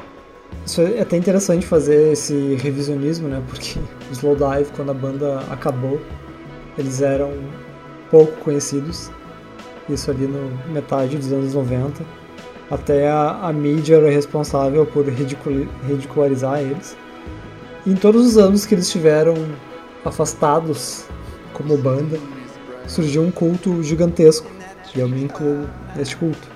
Isso 0.65 0.81
é 0.81 1.01
até 1.01 1.17
interessante 1.17 1.65
fazer 1.65 2.13
esse 2.13 2.55
revisionismo, 2.55 3.27
né? 3.27 3.41
Porque 3.47 3.79
o 4.09 4.13
Slowdive, 4.13 4.71
quando 4.75 4.91
a 4.91 4.93
banda 4.93 5.39
acabou, 5.49 5.99
eles 6.77 7.01
eram 7.01 7.33
pouco 8.09 8.33
conhecidos 8.41 9.11
isso 9.89 10.09
ali 10.09 10.27
no 10.27 10.51
metade 10.71 11.17
dos 11.17 11.31
anos 11.31 11.53
90. 11.53 12.03
Até 12.71 13.09
a, 13.09 13.39
a 13.43 13.53
mídia 13.53 13.97
era 13.97 14.09
responsável 14.09 14.85
por 14.85 15.05
ridicularizar 15.05 16.59
eles. 16.59 16.95
E 17.85 17.91
em 17.91 17.95
todos 17.95 18.25
os 18.25 18.37
anos 18.37 18.65
que 18.65 18.73
eles 18.73 18.85
estiveram 18.85 19.35
afastados 20.05 21.05
como 21.53 21.77
banda, 21.77 22.17
surgiu 22.87 23.21
um 23.21 23.31
culto 23.31 23.83
gigantesco. 23.83 24.49
E 24.95 24.99
eu 24.99 25.09
me 25.09 25.23
incluo 25.23 25.67
neste 25.95 26.15
culto. 26.15 26.53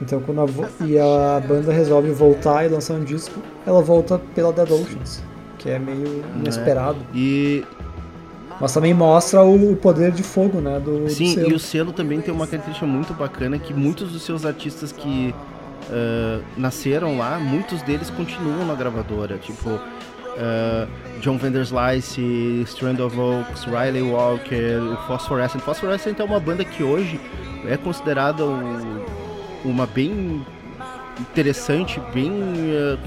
Então 0.00 0.20
quando 0.20 0.40
a, 0.40 0.84
e 0.84 0.98
a 0.98 1.40
banda 1.46 1.72
resolve 1.72 2.10
voltar 2.10 2.64
e 2.64 2.68
lançar 2.68 2.94
um 2.94 3.04
disco, 3.04 3.40
ela 3.66 3.82
volta 3.82 4.18
pela 4.34 4.52
Dead 4.52 4.70
Oceans, 4.70 5.22
que 5.58 5.70
é 5.70 5.78
meio 5.78 6.24
é. 6.36 6.38
inesperado. 6.38 6.98
É. 7.14 7.16
E 7.16 7.64
mas 8.60 8.72
também 8.72 8.92
mostra 8.92 9.42
o 9.42 9.76
poder 9.76 10.10
de 10.10 10.22
fogo, 10.22 10.60
né? 10.60 10.80
Do, 10.80 11.08
Sim, 11.08 11.34
do 11.34 11.50
e 11.50 11.54
o 11.54 11.58
selo 11.58 11.92
também 11.92 12.20
tem 12.20 12.34
uma 12.34 12.46
característica 12.46 12.86
muito 12.86 13.14
bacana 13.14 13.58
que 13.58 13.72
muitos 13.72 14.12
dos 14.12 14.22
seus 14.22 14.44
artistas 14.44 14.90
que 14.90 15.34
uh, 15.88 16.42
nasceram 16.56 17.18
lá, 17.18 17.38
muitos 17.38 17.82
deles 17.82 18.10
continuam 18.10 18.66
na 18.66 18.74
gravadora. 18.74 19.38
Tipo, 19.38 19.70
uh, 19.70 20.88
John 21.20 21.38
Vanderslice, 21.38 22.62
Strand 22.66 22.98
of 23.00 23.18
Oaks, 23.18 23.64
Riley 23.64 24.02
Walker, 24.02 24.80
o 24.92 24.96
Phosphorescent. 25.06 25.60
Phosphorescent 25.60 26.18
é 26.18 26.24
uma 26.24 26.40
banda 26.40 26.64
que 26.64 26.82
hoje 26.82 27.20
é 27.64 27.76
considerada 27.76 28.44
o, 28.44 29.04
uma 29.64 29.86
bem 29.86 30.44
interessante, 31.20 32.00
bem. 32.12 32.30
Uh, 32.30 32.98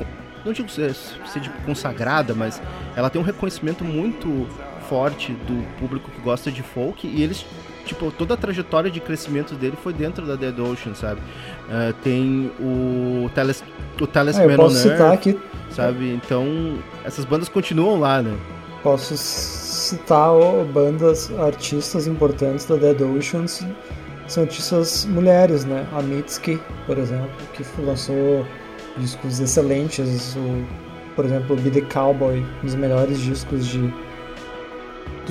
não 0.45 0.53
digo 0.53 0.69
ser, 0.69 0.93
ser 0.95 1.39
tipo, 1.39 1.61
consagrada, 1.65 2.33
mas 2.33 2.61
ela 2.95 3.09
tem 3.09 3.21
um 3.21 3.23
reconhecimento 3.23 3.83
muito 3.83 4.47
forte 4.91 5.31
do 5.47 5.65
público 5.79 6.11
que 6.11 6.19
gosta 6.19 6.51
de 6.51 6.61
folk 6.61 7.07
e 7.07 7.23
eles 7.23 7.45
tipo, 7.85 8.11
toda 8.11 8.33
a 8.33 8.37
trajetória 8.37 8.91
de 8.91 8.99
crescimento 8.99 9.55
dele 9.55 9.77
foi 9.81 9.93
dentro 9.93 10.25
da 10.25 10.35
Dead 10.35 10.59
Ocean, 10.59 10.93
sabe? 10.93 11.21
Uh, 11.21 11.93
tem 12.03 12.51
o 12.59 13.29
Teles, 13.33 13.63
o 13.99 14.05
Talisman 14.05 14.53
ah, 14.53 14.57
posso 14.57 14.75
citar 14.75 15.13
aqui. 15.13 15.39
sabe? 15.69 16.11
Então, 16.13 16.77
essas 17.05 17.23
bandas 17.23 17.47
continuam 17.47 18.01
lá, 18.01 18.21
né? 18.21 18.37
Posso 18.83 19.15
citar 19.15 20.33
oh, 20.33 20.65
bandas, 20.65 21.31
artistas 21.39 22.05
importantes 22.05 22.65
da 22.65 22.75
Dead 22.75 23.01
Ocean, 23.01 23.47
são 24.27 24.43
artistas 24.43 25.05
mulheres, 25.05 25.63
né? 25.63 25.87
A 25.93 26.01
Mitski, 26.01 26.59
por 26.85 26.97
exemplo, 26.97 27.31
que 27.53 27.63
lançou 27.81 28.45
discos 28.97 29.39
excelentes, 29.39 30.35
o, 30.35 30.65
por 31.15 31.23
exemplo, 31.23 31.55
Be 31.55 31.71
The 31.71 31.81
Cowboy, 31.81 32.45
um 32.61 32.65
dos 32.65 32.75
melhores 32.75 33.19
discos 33.21 33.65
de 33.65 33.93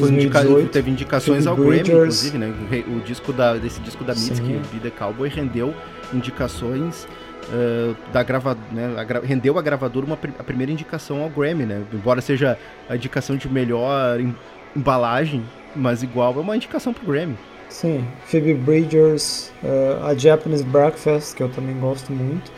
Indica, 0.08 0.42
teve 0.70 0.90
indicações 0.90 1.46
ao 1.46 1.56
Grammy, 1.56 1.80
inclusive, 1.80 2.38
né? 2.38 2.52
O 2.88 3.00
disco 3.00 3.32
da, 3.32 3.54
desse 3.54 3.80
disco 3.80 4.04
da 4.04 4.14
Mitski, 4.14 4.60
The 4.82 4.90
Cowboy, 4.90 5.28
rendeu 5.28 5.74
indicações 6.12 7.06
uh, 7.48 7.96
da 8.12 8.22
grava, 8.22 8.56
né? 8.72 8.94
A, 8.96 9.26
rendeu 9.26 9.58
a 9.58 9.62
gravadora 9.62 10.06
uma, 10.06 10.18
a 10.38 10.44
primeira 10.44 10.72
indicação 10.72 11.22
ao 11.22 11.30
Grammy, 11.30 11.66
né? 11.66 11.82
Embora 11.92 12.20
seja 12.20 12.58
a 12.88 12.96
indicação 12.96 13.36
de 13.36 13.48
melhor 13.48 14.18
embalagem, 14.74 15.44
mas 15.74 16.02
igual 16.02 16.34
é 16.36 16.40
uma 16.40 16.56
indicação 16.56 16.92
pro 16.92 17.06
Grammy. 17.06 17.36
Sim, 17.68 18.04
Phoebe 18.24 18.54
Bridgers, 18.54 19.52
uh, 19.62 20.04
a 20.04 20.14
Japanese 20.14 20.64
Breakfast, 20.64 21.36
que 21.36 21.42
eu 21.42 21.48
também 21.48 21.78
gosto 21.78 22.12
muito. 22.12 22.50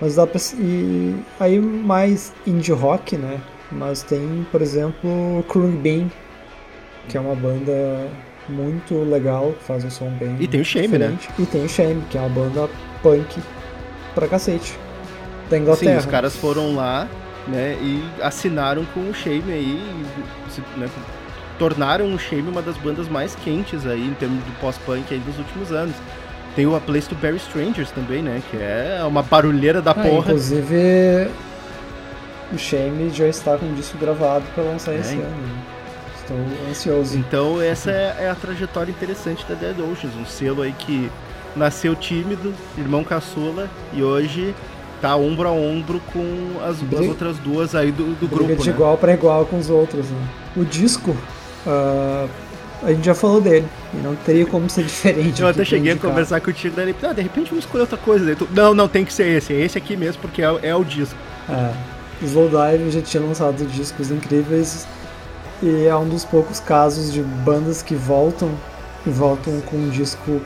Mas 0.00 0.16
dá 0.16 0.26
pra. 0.26 0.40
E 0.58 1.14
aí 1.38 1.58
mais 1.60 2.32
indie 2.46 2.72
rock, 2.72 3.16
né? 3.16 3.40
Mas 3.70 4.02
tem, 4.02 4.46
por 4.52 4.62
exemplo, 4.62 5.44
Krug 5.48 5.76
Bean, 5.78 6.08
que 7.08 7.16
é 7.16 7.20
uma 7.20 7.34
banda 7.34 8.08
muito 8.48 8.94
legal, 9.04 9.52
que 9.58 9.64
faz 9.64 9.84
um 9.84 9.90
som 9.90 10.10
bem. 10.10 10.36
E 10.38 10.46
tem 10.46 10.60
o 10.60 10.64
Shame, 10.64 10.98
né? 10.98 11.16
E 11.38 11.46
tem 11.46 11.64
o 11.64 11.68
Shame, 11.68 12.02
que 12.10 12.16
é 12.16 12.20
uma 12.20 12.28
banda 12.28 12.68
punk 13.02 13.40
pra 14.14 14.28
cacete. 14.28 14.78
Da 15.50 15.58
Inglaterra. 15.58 15.92
Sim, 15.92 15.98
os 15.98 16.06
caras 16.06 16.36
foram 16.36 16.74
lá, 16.74 17.08
né, 17.46 17.76
e 17.80 18.02
assinaram 18.20 18.84
com 18.86 19.00
o 19.08 19.14
Shame 19.14 19.52
aí, 19.52 19.80
né, 20.76 20.88
tornaram 21.58 22.12
o 22.12 22.18
Shame 22.18 22.48
uma 22.48 22.62
das 22.62 22.76
bandas 22.76 23.08
mais 23.08 23.34
quentes 23.36 23.86
aí 23.86 24.04
em 24.04 24.14
termos 24.14 24.44
de 24.44 24.50
pós-punk 24.52 25.12
aí 25.12 25.20
dos 25.20 25.38
últimos 25.38 25.70
anos. 25.70 25.94
Tem 26.56 26.66
o 26.66 26.74
A 26.74 26.80
Place 26.80 27.08
to 27.08 27.14
Bury 27.16 27.36
Strangers 27.36 27.90
também, 27.90 28.22
né, 28.22 28.42
que 28.50 28.56
é 28.56 29.04
uma 29.06 29.22
barulheira 29.22 29.80
da 29.80 29.92
ah, 29.92 29.94
porra. 29.94 30.32
Inclusive, 30.32 31.28
o 32.52 32.58
Shame 32.58 33.10
já 33.10 33.28
está 33.28 33.56
com 33.56 33.66
um 33.66 33.74
disco 33.74 33.96
gravado 33.98 34.44
para 34.54 34.64
lançar 34.64 34.92
é, 34.92 34.98
esse 34.98 35.14
ano. 35.14 35.75
Estou 36.26 36.68
ansioso. 36.68 37.16
Então 37.16 37.62
essa 37.62 37.90
é, 37.90 38.16
é 38.20 38.30
a 38.30 38.34
trajetória 38.34 38.90
interessante 38.90 39.46
da 39.46 39.54
Dead 39.54 39.78
Oceans, 39.78 40.14
um 40.16 40.26
selo 40.26 40.62
aí 40.62 40.72
que 40.72 41.10
nasceu 41.54 41.94
tímido, 41.94 42.52
irmão 42.76 43.04
caçula, 43.04 43.70
e 43.92 44.02
hoje 44.02 44.54
tá 45.00 45.14
ombro 45.14 45.48
a 45.48 45.52
ombro 45.52 46.00
com 46.12 46.60
as, 46.64 46.82
as 46.82 47.06
outras 47.06 47.38
duas 47.38 47.74
aí 47.74 47.92
do, 47.92 48.14
do 48.18 48.26
grupo. 48.26 48.56
de 48.56 48.68
né? 48.68 48.74
igual 48.74 48.98
para 48.98 49.14
igual 49.14 49.46
com 49.46 49.56
os 49.56 49.70
outros. 49.70 50.06
Né? 50.06 50.28
O 50.56 50.64
disco, 50.64 51.12
uh, 51.66 52.28
a 52.82 52.92
gente 52.92 53.04
já 53.04 53.14
falou 53.14 53.40
dele, 53.40 53.66
e 53.94 53.96
não 53.98 54.16
teria 54.16 54.46
como 54.46 54.68
ser 54.68 54.84
diferente. 54.84 55.40
Eu 55.42 55.48
até 55.48 55.64
cheguei 55.64 55.92
a 55.92 55.96
conversar 55.96 56.40
contigo, 56.40 56.74
daí, 56.74 56.94
ah, 57.02 57.12
de 57.12 57.22
repente 57.22 57.50
vamos 57.50 57.64
escolher 57.64 57.82
outra 57.82 57.98
coisa. 57.98 58.34
Tu, 58.34 58.48
não, 58.52 58.74
não, 58.74 58.88
tem 58.88 59.04
que 59.04 59.12
ser 59.12 59.28
esse, 59.28 59.52
é 59.52 59.60
esse 59.60 59.78
aqui 59.78 59.96
mesmo, 59.96 60.20
porque 60.20 60.42
é, 60.42 60.58
é 60.62 60.74
o 60.74 60.84
disco. 60.84 61.16
É, 61.48 61.72
Slowdive 62.22 62.90
já 62.90 63.02
tinha 63.02 63.22
lançado 63.22 63.64
discos 63.66 64.10
incríveis, 64.10 64.86
e 65.62 65.86
é 65.86 65.96
um 65.96 66.08
dos 66.08 66.24
poucos 66.24 66.60
casos 66.60 67.12
de 67.12 67.22
bandas 67.22 67.82
que 67.82 67.94
voltam 67.94 68.50
e 69.06 69.10
voltam 69.10 69.60
com 69.62 69.76
um 69.76 69.88
disco 69.88 70.40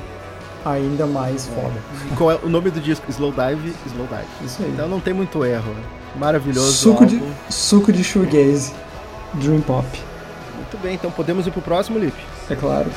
ainda 0.64 1.06
mais 1.06 1.46
foda. 1.46 1.74
Qual 2.16 2.30
é 2.30 2.38
o 2.42 2.48
nome 2.48 2.70
do 2.70 2.80
disco? 2.80 3.04
Slowdive, 3.08 3.74
Slowdive. 3.86 4.28
Isso 4.44 4.62
aí. 4.62 4.70
Então 4.70 4.88
não 4.88 5.00
tem 5.00 5.14
muito 5.14 5.44
erro. 5.44 5.74
Maravilhoso. 6.16 6.72
Suco 6.72 7.04
álbum. 7.04 7.18
de, 7.18 7.54
suco 7.54 7.92
de 7.92 8.04
shoegaze, 8.04 8.72
dream 9.34 9.61
pop. 9.61 9.86
Muito 10.56 10.78
bem, 10.82 10.94
então 10.94 11.11
podemos 11.11 11.46
ir 11.46 11.50
pro 11.50 11.62
próximo, 11.62 11.98
Lipe? 11.98 12.20
É 12.48 12.56
claro. 12.56 12.90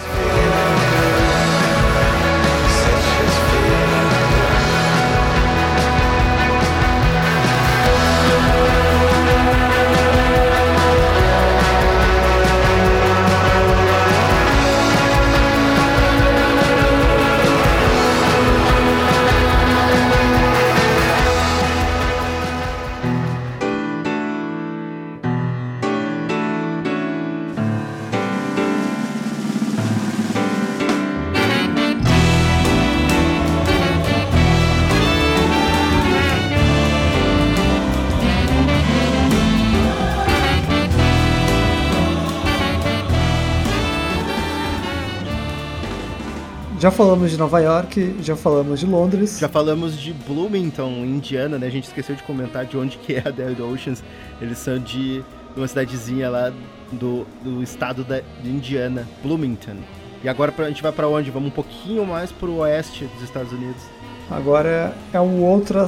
Já 46.84 46.92
falamos 46.92 47.32
de 47.32 47.38
Nova 47.38 47.62
York, 47.62 48.18
já 48.20 48.36
falamos 48.36 48.82
de 48.82 48.86
Londres. 48.86 49.40
Já 49.40 49.48
falamos 49.48 49.98
de 49.98 50.12
Bloomington, 50.12 50.90
Indiana, 51.06 51.58
né? 51.58 51.68
A 51.68 51.70
gente 51.70 51.86
esqueceu 51.86 52.14
de 52.14 52.22
comentar 52.24 52.66
de 52.66 52.78
onde 52.78 52.98
que 52.98 53.14
é 53.14 53.24
a 53.26 53.32
Dead 53.32 53.58
Oceans. 53.58 54.04
Eles 54.42 54.58
são 54.58 54.78
de 54.78 55.24
uma 55.56 55.66
cidadezinha 55.66 56.30
lá 56.30 56.52
do, 56.92 57.26
do 57.42 57.64
estado 57.64 58.04
da, 58.04 58.20
de 58.20 58.50
Indiana, 58.50 59.08
Bloomington. 59.24 59.78
E 60.22 60.28
agora 60.28 60.54
a 60.58 60.68
gente 60.68 60.84
vai 60.84 60.92
para 60.92 61.08
onde? 61.08 61.32
Vamos 61.32 61.48
um 61.48 61.52
pouquinho 61.54 62.06
mais 62.06 62.34
para 62.34 62.50
o 62.50 62.58
oeste 62.58 63.06
dos 63.06 63.24
Estados 63.24 63.54
Unidos. 63.54 63.82
Agora 64.30 64.94
é 65.14 65.20
uma 65.22 65.48
outra, 65.48 65.88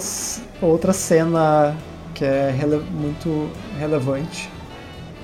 outra 0.62 0.94
cena 0.94 1.76
que 2.14 2.24
é 2.24 2.52
rele 2.52 2.82
muito 2.90 3.50
relevante 3.78 4.50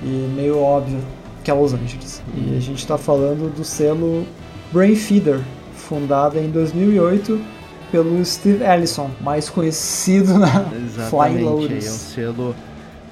e 0.02 0.30
meio 0.36 0.58
óbvia, 0.58 1.00
que 1.42 1.50
é 1.50 1.54
Los 1.54 1.72
Angeles. 1.72 2.22
E 2.34 2.58
a 2.58 2.60
gente 2.60 2.80
está 2.80 2.98
falando 2.98 3.50
do 3.56 3.64
selo 3.64 4.26
Brain 4.70 4.96
Feeder, 4.96 5.40
fundada 5.82 6.40
em 6.40 6.50
2008 6.50 7.40
pelo 7.90 8.24
Steve 8.24 8.64
Ellison, 8.64 9.10
mais 9.20 9.50
conhecido 9.50 10.38
na 10.38 10.64
Flying 11.10 11.42
Lotus. 11.42 11.84
É 11.84 11.90
um 11.90 11.92
selo 11.92 12.56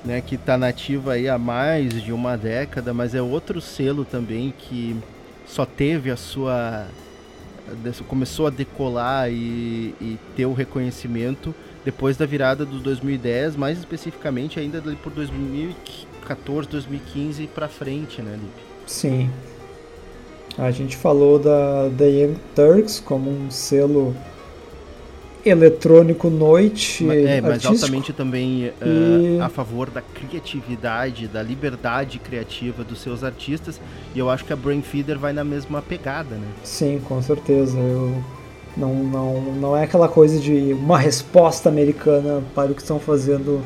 né, 0.04 0.20
que 0.20 0.36
está 0.36 0.56
nativo 0.56 1.10
aí 1.10 1.28
há 1.28 1.36
mais 1.36 2.02
de 2.02 2.12
uma 2.12 2.36
década, 2.36 2.94
mas 2.94 3.14
é 3.14 3.20
outro 3.20 3.60
selo 3.60 4.04
também 4.04 4.54
que 4.56 4.96
só 5.46 5.66
teve 5.66 6.10
a 6.10 6.16
sua 6.16 6.86
começou 8.08 8.48
a 8.48 8.50
decolar 8.50 9.30
e, 9.30 9.94
e 10.00 10.18
ter 10.34 10.44
o 10.44 10.52
reconhecimento 10.52 11.54
depois 11.84 12.16
da 12.16 12.26
virada 12.26 12.64
do 12.64 12.80
2010, 12.80 13.54
mais 13.54 13.78
especificamente 13.78 14.58
ainda 14.58 14.82
por 15.02 15.12
2014, 15.12 16.68
2015 16.68 17.46
para 17.46 17.68
frente, 17.68 18.20
né, 18.20 18.32
Lipe? 18.32 18.62
Sim, 18.86 19.30
a 20.60 20.70
gente 20.70 20.94
falou 20.94 21.38
da 21.38 21.90
The 21.96 22.04
Young 22.04 22.36
Turks 22.54 23.00
como 23.00 23.30
um 23.30 23.50
selo 23.50 24.14
eletrônico 25.42 26.28
noite 26.28 27.08
é, 27.08 27.40
mas 27.40 27.64
altamente 27.64 28.12
também 28.12 28.66
uh, 28.66 28.72
e... 28.84 29.40
a 29.40 29.48
favor 29.48 29.88
da 29.88 30.02
criatividade, 30.02 31.26
da 31.26 31.42
liberdade 31.42 32.18
criativa 32.18 32.84
dos 32.84 33.00
seus 33.00 33.24
artistas. 33.24 33.80
E 34.14 34.18
eu 34.18 34.28
acho 34.28 34.44
que 34.44 34.52
a 34.52 34.56
Brain 34.56 34.82
Feeder 34.82 35.18
vai 35.18 35.32
na 35.32 35.42
mesma 35.42 35.80
pegada, 35.80 36.34
né? 36.34 36.46
Sim, 36.62 37.00
com 37.08 37.22
certeza. 37.22 37.78
Eu 37.78 38.22
não, 38.76 38.94
não, 38.96 39.40
não 39.54 39.76
é 39.76 39.84
aquela 39.84 40.08
coisa 40.08 40.38
de 40.38 40.74
uma 40.74 40.98
resposta 40.98 41.70
americana 41.70 42.42
para 42.54 42.70
o 42.70 42.74
que 42.74 42.82
estão 42.82 43.00
fazendo 43.00 43.62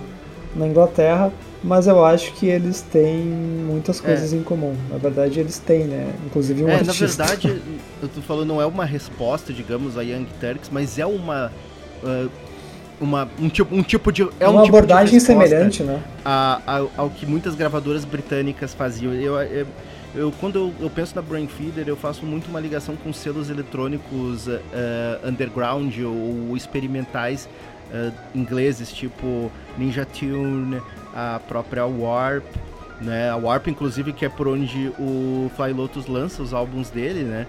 na 0.55 0.67
Inglaterra, 0.67 1.33
mas 1.63 1.87
eu 1.87 2.05
acho 2.05 2.33
que 2.35 2.47
eles 2.47 2.83
têm 2.83 3.25
muitas 3.25 3.99
é. 4.01 4.03
coisas 4.03 4.33
é. 4.33 4.37
em 4.37 4.43
comum. 4.43 4.75
Na 4.91 4.99
verdade, 4.99 5.41
eles 5.41 5.59
têm, 5.59 5.85
né? 5.85 6.13
Inclusive 6.27 6.65
um 6.65 6.69
é, 6.69 6.75
artista. 6.75 7.23
Na 7.23 7.31
verdade, 7.31 7.63
eu 8.03 8.09
tô 8.09 8.21
falando, 8.21 8.49
não 8.49 8.61
é 8.61 8.67
uma 8.67 8.85
resposta, 8.85 9.53
digamos, 9.53 9.97
a 9.97 10.03
Young 10.03 10.27
Turks, 10.41 10.71
mas 10.71 10.99
é 10.99 11.07
uma. 11.07 11.51
Uh, 12.03 12.29
uma, 13.01 13.29
um, 13.41 13.49
tipo, 13.49 13.75
um 13.75 13.83
tipo 13.83 14.13
de. 14.13 14.23
É 14.39 14.49
uma 14.49 14.61
um 14.61 14.65
tipo 14.65 14.77
abordagem 14.77 15.19
semelhante, 15.19 15.83
né? 15.83 16.01
A, 16.25 16.61
a, 16.67 16.87
ao 16.97 17.11
que 17.11 17.27
muitas 17.27 17.55
gravadoras 17.55 18.05
britânicas 18.05 18.73
faziam. 18.73 19.13
Eu, 19.13 19.35
eu, 19.43 19.67
eu 20.15 20.33
quando 20.41 20.57
eu, 20.57 20.73
eu, 20.81 20.89
penso 20.89 21.15
na 21.17 21.21
Brain 21.21 21.49
Feeder, 21.49 21.89
eu 21.89 21.97
faço 21.97 22.25
muito 22.25 22.47
uma 22.49 22.61
ligação 22.61 22.95
com 22.95 23.13
selos 23.13 23.51
eletrônicos 23.51 24.47
uh, 24.47 24.61
underground 25.25 25.93
ou 25.99 26.57
experimentais 26.57 27.49
uh, 27.95 28.13
ingleses, 28.35 28.93
tipo 28.93 29.51
Ninja 29.79 30.05
Tune, 30.05 30.83
a 31.15 31.41
própria 31.47 31.87
Warp, 31.87 32.45
né? 33.01 33.31
A 33.31 33.37
Warp, 33.37 33.69
inclusive, 33.69 34.13
que 34.13 34.25
é 34.25 34.29
por 34.29 34.49
onde 34.49 34.93
o 34.99 35.51
Fly 35.57 35.73
Lotus 35.73 36.07
lança 36.07 36.43
os 36.43 36.53
álbuns 36.53 36.91
dele, 36.91 37.23
né? 37.23 37.47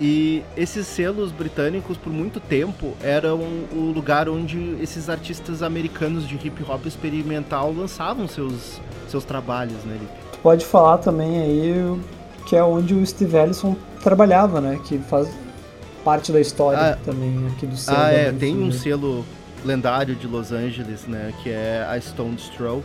E 0.00 0.42
esses 0.56 0.86
selos 0.86 1.30
britânicos, 1.30 1.96
por 1.96 2.12
muito 2.12 2.40
tempo, 2.40 2.94
eram 3.02 3.38
o 3.72 3.92
lugar 3.94 4.28
onde 4.28 4.76
esses 4.80 5.08
artistas 5.08 5.62
americanos 5.62 6.26
de 6.26 6.34
hip 6.34 6.64
hop 6.68 6.86
experimental 6.86 7.72
lançavam 7.72 8.26
seus, 8.26 8.80
seus 9.08 9.24
trabalhos, 9.24 9.84
né, 9.84 9.98
Lipe? 10.00 10.12
Pode 10.42 10.64
falar 10.64 10.98
também 10.98 11.38
aí 11.38 12.00
que 12.46 12.56
é 12.56 12.64
onde 12.64 12.94
o 12.94 13.06
Steve 13.06 13.36
Ellison 13.36 13.76
trabalhava, 14.02 14.60
né? 14.60 14.80
Que 14.84 14.98
faz 14.98 15.28
parte 16.04 16.32
da 16.32 16.40
história 16.40 16.94
ah, 16.94 16.98
também 17.04 17.46
aqui 17.46 17.66
do 17.66 17.76
selo. 17.76 17.98
Ah, 17.98 18.10
é, 18.10 18.32
tem 18.32 18.60
um 18.60 18.72
selo 18.72 19.24
lendário 19.64 20.14
de 20.14 20.26
Los 20.26 20.52
Angeles, 20.52 21.06
né? 21.06 21.32
Que 21.42 21.50
é 21.50 21.86
a 21.88 22.00
Stone 22.00 22.36
Throw 22.56 22.82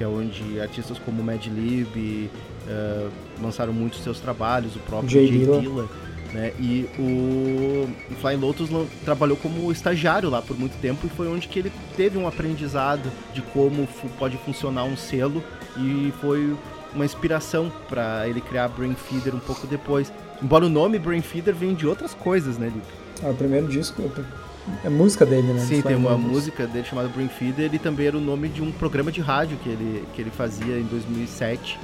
que 0.00 0.04
é 0.04 0.08
onde 0.08 0.58
artistas 0.58 0.98
como 0.98 1.22
Mad 1.22 1.44
Lib 1.44 2.30
uh, 2.66 3.10
lançaram 3.38 3.70
muitos 3.70 4.02
seus 4.02 4.18
trabalhos, 4.18 4.74
o 4.74 4.78
próprio 4.78 5.10
Jay, 5.10 5.26
Jay 5.26 5.60
Dilla. 5.60 5.86
Né? 6.32 6.54
E 6.58 6.88
o, 6.98 7.86
o 8.10 8.14
Flying 8.18 8.38
Lotus 8.38 8.70
trabalhou 9.04 9.36
como 9.36 9.70
estagiário 9.70 10.30
lá 10.30 10.40
por 10.40 10.58
muito 10.58 10.80
tempo 10.80 11.06
e 11.06 11.10
foi 11.10 11.28
onde 11.28 11.46
que 11.46 11.58
ele 11.58 11.70
teve 11.98 12.16
um 12.16 12.26
aprendizado 12.26 13.12
de 13.34 13.42
como 13.42 13.86
pode 14.18 14.38
funcionar 14.38 14.84
um 14.84 14.96
selo 14.96 15.44
e 15.76 16.10
foi 16.18 16.56
uma 16.94 17.04
inspiração 17.04 17.70
para 17.86 18.26
ele 18.26 18.40
criar 18.40 18.68
Brain 18.68 18.94
Feeder 18.94 19.34
um 19.34 19.40
pouco 19.40 19.66
depois. 19.66 20.10
Embora 20.42 20.64
o 20.64 20.70
nome 20.70 20.98
Brain 20.98 21.20
Feeder 21.20 21.54
venha 21.54 21.74
de 21.74 21.86
outras 21.86 22.14
coisas, 22.14 22.56
né, 22.56 22.72
Lipe? 22.74 22.86
Ah, 23.22 23.28
o 23.28 23.34
primeiro 23.34 23.68
disco 23.68 24.10
é 24.84 24.88
música 24.88 25.26
dele, 25.26 25.52
né? 25.52 25.60
Sim, 25.60 25.82
tem 25.82 25.96
uma 25.96 26.16
música 26.16 26.66
dele 26.66 26.84
chamada 26.84 27.08
Brain 27.08 27.28
Feeder 27.28 27.72
e 27.74 27.78
também 27.78 28.06
era 28.06 28.16
o 28.16 28.20
nome 28.20 28.48
de 28.48 28.62
um 28.62 28.70
programa 28.70 29.10
de 29.10 29.20
rádio 29.20 29.56
que 29.58 29.68
ele, 29.68 30.04
que 30.14 30.20
ele 30.20 30.30
fazia 30.30 30.78
em 30.78 30.84
2007, 30.84 31.78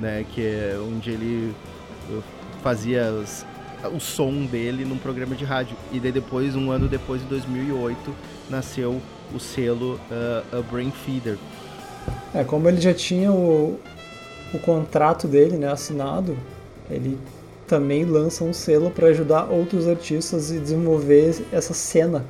né? 0.00 0.24
Que 0.32 0.42
é 0.42 0.78
onde 0.80 1.10
ele 1.10 1.54
fazia 2.62 3.12
os, 3.12 3.44
o 3.94 4.00
som 4.00 4.44
dele 4.46 4.84
num 4.84 4.98
programa 4.98 5.34
de 5.34 5.44
rádio. 5.44 5.76
E 5.92 6.00
daí 6.00 6.12
depois, 6.12 6.56
um 6.56 6.70
ano 6.70 6.88
depois, 6.88 7.22
em 7.22 7.26
2008, 7.26 8.14
nasceu 8.50 9.00
o 9.34 9.38
selo 9.38 10.00
uh, 10.10 10.62
Brain 10.64 10.90
Feeder. 10.90 11.36
É, 12.34 12.44
como 12.44 12.68
ele 12.68 12.80
já 12.80 12.94
tinha 12.94 13.32
o, 13.32 13.80
o 14.52 14.58
contrato 14.58 15.26
dele, 15.26 15.56
né, 15.56 15.70
assinado, 15.70 16.36
ele 16.90 17.18
também 17.66 18.04
lança 18.04 18.44
um 18.44 18.52
selo 18.52 18.90
para 18.90 19.08
ajudar 19.08 19.50
outros 19.50 19.88
artistas 19.88 20.50
e 20.50 20.58
desenvolver 20.58 21.44
essa 21.52 21.74
cena 21.74 22.24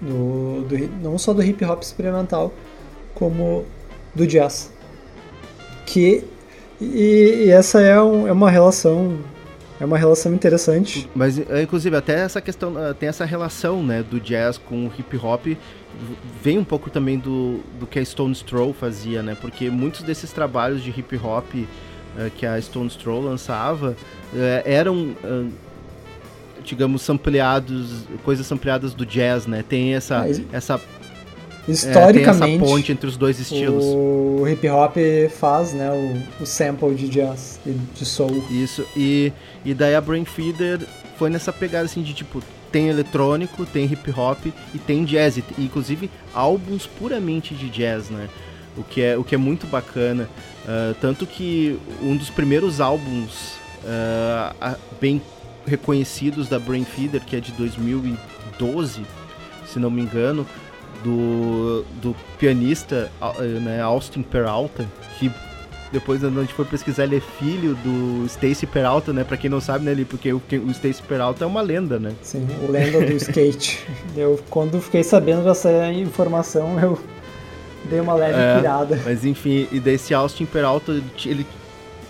do, 0.00 0.62
do, 0.62 0.78
não 1.02 1.16
só 1.16 1.32
do 1.32 1.42
hip 1.42 1.64
hop 1.64 1.82
experimental, 1.82 2.52
como 3.14 3.64
do 4.14 4.26
jazz. 4.26 4.72
Que 5.86 6.24
e, 6.80 7.44
e 7.46 7.50
essa 7.50 7.80
é, 7.80 8.00
um, 8.00 8.26
é 8.26 8.32
uma 8.32 8.50
relação 8.50 9.18
é 9.80 9.84
uma 9.84 9.98
relação 9.98 10.32
interessante. 10.32 11.08
Mas 11.14 11.38
é, 11.38 11.62
inclusive 11.62 11.96
até 11.96 12.20
essa 12.20 12.40
questão 12.40 12.76
ah, 12.76 12.94
tem 12.94 13.08
essa 13.08 13.24
relação 13.24 13.82
né 13.82 14.02
do 14.02 14.20
jazz 14.20 14.58
com 14.58 14.86
o 14.86 14.92
hip 14.96 15.16
hop 15.16 15.46
vem 16.42 16.58
um 16.58 16.64
pouco 16.64 16.90
também 16.90 17.18
do, 17.18 17.60
do 17.78 17.86
que 17.86 17.98
a 17.98 18.04
Stone 18.04 18.34
Throw 18.34 18.72
fazia, 18.72 19.22
né? 19.22 19.36
Porque 19.40 19.68
muitos 19.70 20.02
desses 20.02 20.32
trabalhos 20.32 20.82
de 20.82 20.90
hip 20.90 21.16
hop 21.16 21.54
que 22.36 22.46
a 22.46 22.60
Stone 22.60 22.90
Throw 22.90 23.20
lançava 23.20 23.96
uh, 24.32 24.38
eram, 24.64 25.16
uh, 25.24 25.50
digamos, 26.64 27.08
ampliados, 27.08 28.04
coisas 28.24 28.50
ampliadas 28.50 28.94
do 28.94 29.04
jazz, 29.04 29.46
né? 29.46 29.64
Tem 29.66 29.94
essa, 29.94 30.26
é, 30.26 30.40
essa 30.52 30.80
historicamente 31.66 32.42
é, 32.42 32.54
essa 32.56 32.64
ponte 32.64 32.92
entre 32.92 33.06
os 33.06 33.16
dois 33.16 33.38
estilos. 33.38 33.84
O 33.84 34.46
hip 34.48 34.68
hop 34.68 34.96
faz, 35.30 35.72
né, 35.72 35.90
o, 35.90 36.42
o 36.42 36.46
sample 36.46 36.94
de 36.94 37.08
jazz, 37.08 37.60
de 37.64 38.04
soul. 38.04 38.44
Isso. 38.50 38.84
E 38.96 39.32
e 39.64 39.74
daí 39.74 39.94
a 39.94 40.00
Brain 40.00 40.24
Feeder 40.24 40.80
foi 41.16 41.30
nessa 41.30 41.52
pegada 41.52 41.84
assim 41.84 42.02
de 42.02 42.14
tipo 42.14 42.42
tem 42.72 42.88
eletrônico, 42.88 43.66
tem 43.66 43.84
hip 43.84 44.10
hop 44.10 44.46
e 44.46 44.78
tem 44.78 45.04
jazz, 45.04 45.36
e, 45.36 45.44
inclusive 45.58 46.10
álbuns 46.34 46.86
puramente 46.86 47.54
de 47.54 47.68
jazz, 47.68 48.08
né? 48.08 48.28
O 48.76 48.82
que 48.82 49.02
é, 49.02 49.18
o 49.18 49.24
que 49.24 49.34
é 49.34 49.38
muito 49.38 49.66
bacana. 49.66 50.28
Uh, 50.64 50.94
tanto 51.00 51.26
que 51.26 51.78
um 52.00 52.16
dos 52.16 52.30
primeiros 52.30 52.80
álbuns 52.80 53.54
uh, 53.84 54.76
bem 55.00 55.20
reconhecidos 55.66 56.48
da 56.48 56.58
Brain 56.58 56.84
Feeder, 56.84 57.20
que 57.24 57.36
é 57.36 57.40
de 57.40 57.52
2012, 57.52 59.02
se 59.66 59.78
não 59.78 59.90
me 59.90 60.02
engano, 60.02 60.46
do, 61.04 61.84
do 62.00 62.16
pianista 62.38 63.10
né, 63.60 63.80
Austin 63.80 64.22
Peralta, 64.22 64.86
que 65.18 65.30
depois 65.92 66.24
a 66.24 66.30
gente 66.30 66.54
foi 66.54 66.64
pesquisar, 66.64 67.04
ele 67.04 67.16
é 67.16 67.20
filho 67.20 67.74
do 67.76 68.24
Stacy 68.24 68.66
Peralta, 68.66 69.12
né? 69.12 69.24
Pra 69.24 69.36
quem 69.36 69.50
não 69.50 69.60
sabe, 69.60 69.84
né, 69.84 69.90
ali, 69.90 70.06
porque 70.06 70.32
o, 70.32 70.40
o 70.66 70.70
Stacy 70.70 71.02
Peralta 71.02 71.44
é 71.44 71.46
uma 71.46 71.60
lenda, 71.60 71.98
né? 71.98 72.12
Sim, 72.22 72.48
o 72.66 72.72
lenda 72.72 73.04
do 73.04 73.12
skate. 73.12 73.86
eu, 74.16 74.40
quando 74.48 74.80
fiquei 74.80 75.02
sabendo 75.02 75.44
dessa 75.44 75.92
informação, 75.92 76.80
eu 76.80 76.98
dei 77.88 78.00
uma 78.00 78.14
leve 78.14 78.38
é, 78.38 78.56
pirada. 78.56 79.00
Mas 79.04 79.24
enfim, 79.24 79.68
e 79.70 79.80
desse 79.80 80.14
Austin 80.14 80.46
Peralta, 80.46 81.00
ele... 81.24 81.46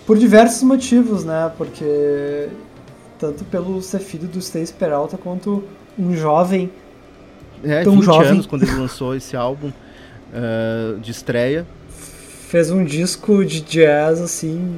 Por 0.05 0.17
diversos 0.17 0.63
motivos, 0.63 1.23
né? 1.23 1.51
Porque 1.57 2.49
tanto 3.17 3.43
pelo 3.45 3.81
ser 3.81 3.99
filho 3.99 4.27
do 4.27 4.39
Stacy 4.39 4.73
Peralta, 4.73 5.17
quanto 5.17 5.63
um 5.97 6.13
jovem 6.15 6.69
é, 7.63 7.83
tão 7.83 7.95
20 7.95 8.03
jovem. 8.03 8.27
anos 8.29 8.45
quando 8.45 8.63
ele 8.63 8.75
lançou 8.79 9.15
esse 9.15 9.35
álbum 9.35 9.69
uh, 9.69 10.99
de 10.99 11.11
estreia 11.11 11.65
fez 12.53 12.69
um 12.69 12.83
disco 12.83 13.43
de 13.43 13.61
jazz 13.61 14.21
assim 14.21 14.75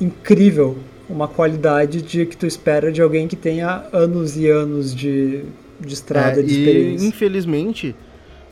incrível, 0.00 0.78
uma 1.10 1.26
qualidade 1.26 2.00
de 2.00 2.24
que 2.24 2.36
tu 2.36 2.46
espera 2.46 2.92
de 2.92 3.02
alguém 3.02 3.26
que 3.26 3.34
tenha 3.34 3.86
anos 3.92 4.36
e 4.36 4.48
anos 4.48 4.94
de, 4.94 5.42
de 5.80 5.92
estrada, 5.92 6.38
é, 6.38 6.44
de 6.44 6.52
experiência. 6.52 7.04
E 7.04 7.08
infelizmente, 7.08 7.96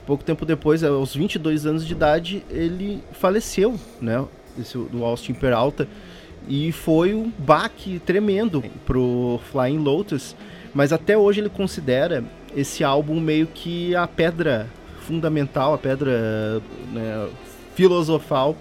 pouco 0.06 0.24
tempo 0.24 0.44
depois, 0.44 0.82
aos 0.84 1.14
22 1.14 1.66
anos 1.66 1.86
de 1.86 1.92
idade, 1.92 2.44
ele 2.50 3.02
faleceu, 3.12 3.78
né? 4.00 4.24
Esse, 4.58 4.78
do 4.78 5.04
Austin 5.04 5.34
Peralta. 5.34 5.88
E 6.46 6.72
foi 6.72 7.14
um 7.14 7.32
baque 7.38 7.98
tremendo 7.98 8.62
pro 8.84 9.40
Flying 9.50 9.78
Lotus. 9.78 10.36
Mas 10.74 10.92
até 10.92 11.16
hoje 11.16 11.40
ele 11.40 11.48
considera 11.48 12.24
esse 12.54 12.84
álbum 12.84 13.20
meio 13.20 13.46
que 13.46 13.94
a 13.96 14.06
pedra 14.06 14.68
fundamental, 15.00 15.74
a 15.74 15.78
pedra 15.78 16.60
né, 16.92 17.28
filosofal 17.74 18.56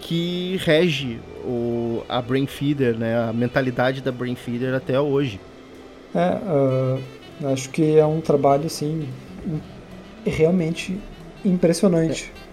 que 0.00 0.58
rege 0.64 1.18
o, 1.44 2.02
a 2.08 2.22
Brain 2.22 2.46
Feeder, 2.46 2.96
né, 2.96 3.18
a 3.28 3.32
mentalidade 3.32 4.00
da 4.00 4.12
Brain 4.12 4.34
Feeder 4.34 4.74
até 4.74 4.98
hoje. 5.00 5.40
É, 6.14 6.36
uh, 6.36 7.52
acho 7.52 7.68
que 7.70 7.98
é 7.98 8.06
um 8.06 8.20
trabalho 8.20 8.66
assim 8.66 9.08
realmente 10.28 10.98
impressionante. 11.44 12.32
É. 12.44 12.48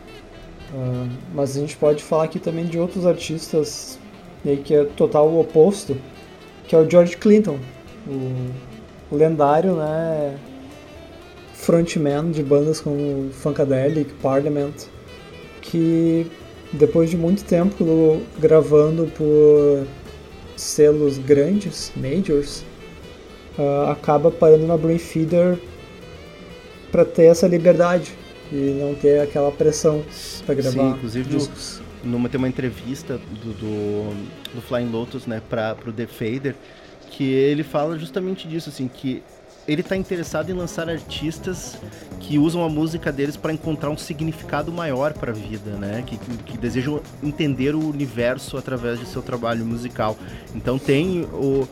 Uh, 0.76 1.10
mas 1.34 1.56
a 1.56 1.60
gente 1.60 1.78
pode 1.78 2.04
falar 2.04 2.24
aqui 2.24 2.40
também 2.40 2.66
de 2.66 2.80
outros 2.80 3.06
artistas 3.06 4.00
aí 4.46 4.58
que 4.58 4.74
é 4.74 4.84
total 4.84 5.28
o 5.28 5.40
oposto, 5.40 5.98
que 6.68 6.76
é 6.76 6.80
o 6.80 6.90
George 6.90 7.18
Clinton, 7.18 7.58
o, 8.08 9.16
o 9.16 9.18
lendário, 9.18 9.76
né, 9.76 10.38
frontman 11.54 12.32
de 12.32 12.44
bandas 12.44 12.80
como 12.80 13.30
Funkadelic, 13.32 14.14
Parliament, 14.16 14.74
que 15.62 16.30
depois 16.74 17.10
de 17.10 17.18
muito 17.18 17.44
tempo 17.44 18.22
gravando 18.40 19.08
por 19.16 19.88
selos 20.56 21.18
grandes, 21.18 21.92
majors, 21.96 22.64
uh, 23.58 23.90
acaba 23.90 24.30
parando 24.30 24.68
na 24.68 24.78
Brain 24.78 24.98
Feeder 24.98 25.58
para 26.96 27.04
ter 27.04 27.26
essa 27.26 27.46
liberdade 27.46 28.14
e 28.50 28.78
não 28.80 28.96
ter 28.96 29.20
aquela 29.20 29.52
pressão 29.52 30.02
para 30.46 30.56
gravar 30.56 30.72
Sim, 30.72 30.90
inclusive 30.92 31.30
discos. 31.30 31.82
No, 32.02 32.12
numa 32.12 32.30
tem 32.30 32.38
uma 32.38 32.48
entrevista 32.48 33.18
do, 33.18 33.52
do, 33.52 34.28
do 34.56 34.62
Flying 34.62 34.90
Lotus, 34.90 35.28
né, 35.28 35.42
para 35.50 35.76
o 35.86 35.92
The 35.92 36.08
Fader, 36.08 36.56
que 37.12 37.26
ele 37.26 37.64
fala 37.64 38.00
justamente 38.00 38.48
disso, 38.48 38.70
assim, 38.70 38.88
que 38.88 39.22
ele 39.68 39.82
está 39.82 39.98
interessado 39.98 40.50
em 40.50 40.54
lançar 40.54 40.90
artistas 40.90 41.78
que 42.22 42.38
usam 42.40 42.64
a 42.64 42.70
música 42.70 43.12
deles 43.12 43.36
para 43.36 43.52
encontrar 43.52 43.90
um 43.90 43.98
significado 43.98 44.72
maior 44.72 45.12
para 45.12 45.32
a 45.32 45.36
vida, 45.36 45.72
né? 45.72 46.02
Que, 46.06 46.18
que, 46.18 46.38
que, 46.44 46.58
desejam 46.58 47.02
entender 47.22 47.76
o 47.76 47.90
universo 47.90 48.58
através 48.58 49.00
de 49.00 49.06
seu 49.06 49.22
trabalho 49.22 49.66
musical. 49.66 50.16
Então 50.54 50.78
tem 50.78 51.24
o 51.34 51.68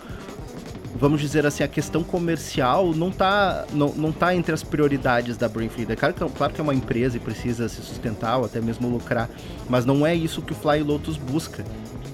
vamos 0.96 1.22
dizer 1.22 1.46
assim, 1.46 1.64
a 1.64 1.68
questão 1.68 2.04
comercial 2.04 2.94
não 2.94 3.10
está 3.10 3.66
não, 3.74 3.90
não 3.90 4.12
tá 4.12 4.36
entre 4.36 4.54
as 4.54 4.64
prioridades 4.64 5.38
da 5.38 5.48
Brainfeed. 5.48 5.92
É 5.92 5.96
claro, 5.96 6.14
que, 6.14 6.30
claro 6.30 6.54
que 6.54 6.62
é 6.62 6.64
uma 6.64 6.74
empresa 6.74 7.18
e 7.18 7.20
precisa 7.20 7.68
se 7.68 7.82
sustentar 7.82 8.38
ou 8.38 8.46
até 8.46 8.62
mesmo 8.62 8.88
lucrar, 8.88 9.30
mas 9.70 9.86
não 9.86 10.06
é 10.06 10.16
isso 10.16 10.42
que 10.42 10.54
o 10.54 10.56
Fly 10.56 10.84
Lotus 10.84 11.18
busca 11.18 11.64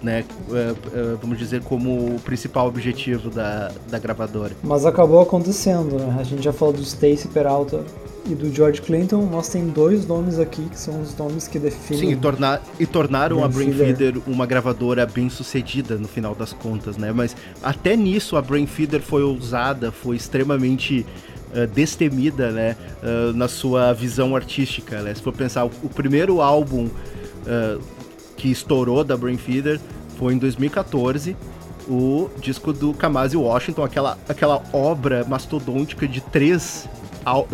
né? 0.02 0.24
É, 0.52 0.76
é, 0.98 1.16
vamos 1.22 1.38
dizer, 1.38 1.62
como 1.64 2.16
o 2.16 2.20
principal 2.20 2.68
objetivo 2.68 3.30
da, 3.30 3.72
da 3.90 4.00
gravadora. 4.00 4.56
Mas 4.64 4.86
acabou 4.86 5.22
acontecendo, 5.22 5.98
né? 5.98 6.16
A 6.20 6.24
gente 6.24 6.42
já 6.42 6.54
falou 6.54 6.74
do 6.74 6.82
Stacy 6.82 7.28
Peralta 7.28 7.84
e 8.30 8.36
do 8.36 8.54
George 8.54 8.82
Clinton, 8.82 9.26
nós 9.26 9.50
tem 9.50 9.68
dois 9.68 10.06
nomes 10.06 10.40
aqui 10.40 10.64
que 10.64 10.80
são 10.80 11.02
os 11.02 11.16
nomes 11.18 11.48
que 11.48 11.58
definem. 11.58 12.00
Sim, 12.02 12.12
e, 12.12 12.16
tornar, 12.16 12.62
e 12.80 12.86
tornaram 12.86 13.44
a 13.44 13.48
Brain 13.48 13.72
Feeder 13.72 14.16
uma 14.28 14.46
gravadora 14.46 15.06
bem 15.06 15.30
sucedida 15.30 15.96
no 15.96 16.08
final 16.08 16.36
das 16.36 16.54
contas, 16.54 16.98
né? 16.98 17.12
Mas 17.12 17.36
até 17.62 17.96
nisso 17.96 18.36
a 18.38 18.42
Brain 18.42 18.66
Feeder 18.66 19.02
foi 19.02 19.24
ousada, 19.24 19.92
foi 19.92 20.16
extremamente 20.16 21.06
uh, 21.54 21.68
destemida, 21.68 22.52
né? 22.52 22.76
Uh, 23.02 23.34
na 23.34 23.48
sua 23.48 23.94
visão 23.94 24.36
artística, 24.36 25.02
né? 25.02 25.14
Se 25.14 25.22
for 25.22 25.34
pensar, 25.34 25.66
o, 25.66 25.72
o 25.84 25.90
primeiro 25.90 26.42
álbum 26.42 26.86
uh, 26.86 27.82
que 28.38 28.50
estourou 28.50 29.04
da 29.04 29.18
Brain 29.18 29.38
Feeder 29.38 29.80
foi 30.18 30.34
em 30.34 30.38
2014 30.38 31.36
o 31.90 32.30
disco 32.40 32.72
do 32.72 32.94
Kamasi 32.94 33.36
Washington, 33.36 33.84
aquela, 33.84 34.18
aquela 34.30 34.62
obra 34.72 35.26
mastodôntica 35.28 36.08
de 36.08 36.22
três, 36.22 36.88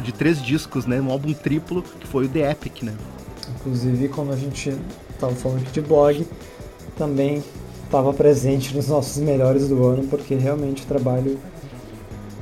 de 0.02 0.12
três 0.14 0.42
discos, 0.42 0.86
né? 0.86 1.02
Um 1.02 1.12
álbum 1.12 1.34
triplo, 1.34 1.82
que 1.82 2.08
foi 2.08 2.26
o 2.26 2.30
The 2.30 2.52
Epic, 2.52 2.84
né? 2.84 2.94
Inclusive, 3.60 4.10
como 4.10 4.32
a 4.32 4.36
gente 4.36 4.76
estava 5.12 5.34
falando 5.34 5.62
aqui 5.62 5.72
de 5.72 5.82
blog, 5.82 6.28
também 6.98 7.44
estava 7.84 8.14
presente 8.14 8.76
nos 8.76 8.88
nossos 8.88 9.22
melhores 9.22 9.68
do 9.68 9.86
ano, 9.86 10.04
porque 10.08 10.36
realmente 10.36 10.84
o 10.84 10.86
trabalho 10.86 11.40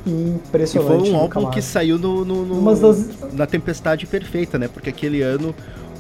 impressionante. 0.06 0.96
E 0.96 1.02
foi 1.02 1.12
um 1.12 1.18
álbum 1.18 1.50
que 1.50 1.62
saiu 1.62 1.98
no, 1.98 2.26
no, 2.26 2.46
no 2.46 2.76
das... 2.76 3.08
na 3.34 3.46
Tempestade 3.46 4.06
Perfeita, 4.06 4.58
né? 4.58 4.68
Porque 4.68 4.90
aquele 4.90 5.22
ano 5.22 5.54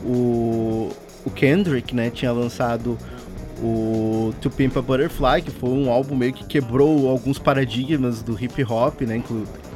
o, 0.05 0.89
o 1.25 1.31
Kendrick, 1.31 1.95
né, 1.95 2.09
tinha 2.09 2.31
lançado 2.31 2.97
o 3.61 4.33
To 4.41 4.49
Pimp 4.49 4.75
a 4.77 4.81
Butterfly, 4.81 5.41
que 5.41 5.51
foi 5.51 5.69
um 5.69 5.89
álbum 5.89 6.15
meio 6.15 6.33
que 6.33 6.43
quebrou 6.43 7.09
alguns 7.09 7.39
paradigmas 7.39 8.21
do 8.21 8.41
hip 8.41 8.63
hop, 8.63 9.01
né, 9.01 9.15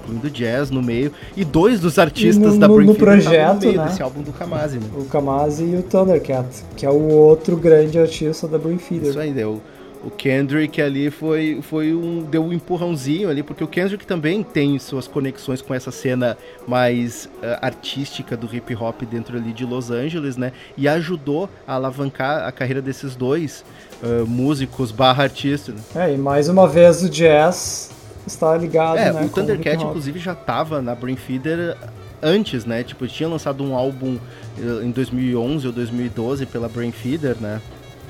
incluindo 0.07 0.29
jazz 0.29 0.71
no 0.71 0.81
meio, 0.81 1.11
e 1.35 1.43
dois 1.43 1.79
dos 1.79 1.99
artistas 1.99 2.53
no, 2.53 2.59
da 2.59 2.67
no, 2.67 2.75
Brain 2.75 2.87
no 2.87 2.95
Feeder 2.95 3.13
projeto, 3.13 3.53
no 3.53 3.59
meio 3.59 3.77
né? 3.77 3.87
desse 3.87 4.01
álbum 4.01 4.21
do 4.21 4.31
Kamasi, 4.31 4.77
né? 4.77 4.87
O 4.97 5.05
Kamasi 5.05 5.63
e 5.65 5.75
o 5.75 5.83
Thundercat, 5.83 6.47
que 6.75 6.85
é 6.85 6.89
o 6.89 7.07
outro 7.09 7.57
grande 7.57 7.99
artista 7.99 8.47
da 8.47 8.57
Feeder. 8.59 9.09
Isso 9.09 9.19
aí, 9.19 9.31
deu. 9.31 9.61
O 10.03 10.11
Kendrick 10.11 10.79
ali 10.79 11.09
foi, 11.09 11.59
foi 11.61 11.93
um. 11.93 12.21
deu 12.21 12.43
um 12.45 12.53
empurrãozinho 12.53 13.29
ali, 13.29 13.41
porque 13.41 13.63
o 13.63 13.67
Kendrick 13.67 14.05
também 14.05 14.43
tem 14.43 14.77
suas 14.77 15.07
conexões 15.07 15.61
com 15.61 15.73
essa 15.73 15.91
cena 15.91 16.37
mais 16.67 17.25
uh, 17.25 17.57
artística 17.61 18.37
do 18.37 18.53
hip 18.55 18.75
hop 18.75 19.01
dentro 19.01 19.35
ali 19.37 19.51
de 19.51 19.65
Los 19.65 19.89
Angeles, 19.89 20.37
né? 20.37 20.51
E 20.77 20.87
ajudou 20.87 21.49
a 21.67 21.73
alavancar 21.73 22.47
a 22.47 22.51
carreira 22.51 22.81
desses 22.81 23.15
dois 23.15 23.65
uh, 24.03 24.25
músicos 24.27 24.91
barra 24.91 25.23
artistas. 25.23 25.75
É, 25.95 26.13
e 26.13 26.17
mais 26.17 26.47
uma 26.47 26.67
vez 26.67 27.01
o 27.01 27.09
jazz 27.09 27.96
está 28.27 28.55
ligado, 28.57 28.97
é, 28.97 29.11
né? 29.11 29.25
O 29.25 29.29
Thundercat, 29.29 29.83
inclusive, 29.83 30.19
já 30.19 30.35
tava 30.35 30.81
na 30.81 30.93
Brain 30.93 31.15
Feeder 31.15 31.77
antes, 32.21 32.65
né? 32.65 32.83
Tipo, 32.83 33.07
tinha 33.07 33.29
lançado 33.29 33.63
um 33.63 33.75
álbum 33.75 34.17
uh, 34.57 34.83
em 34.83 34.91
2011 34.91 35.67
ou 35.67 35.73
2012 35.73 36.45
pela 36.45 36.67
Brain 36.67 36.91
Feeder, 36.91 37.35
né? 37.39 37.61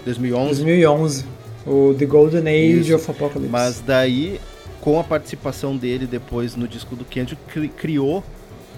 2011. 0.06 0.64
2011. 0.64 1.26
O 1.66 1.94
The 1.98 2.06
Golden 2.06 2.42
Age 2.42 2.80
Isso. 2.80 2.96
of 2.96 3.12
Apocalypse. 3.12 3.52
Mas 3.52 3.82
daí, 3.86 4.40
com 4.80 5.00
a 5.00 5.04
participação 5.04 5.76
dele 5.76 6.06
depois 6.06 6.56
no 6.56 6.68
disco 6.68 6.96
do 6.96 7.04
Kendrick, 7.04 7.42
cri 7.48 7.68
criou 7.68 8.24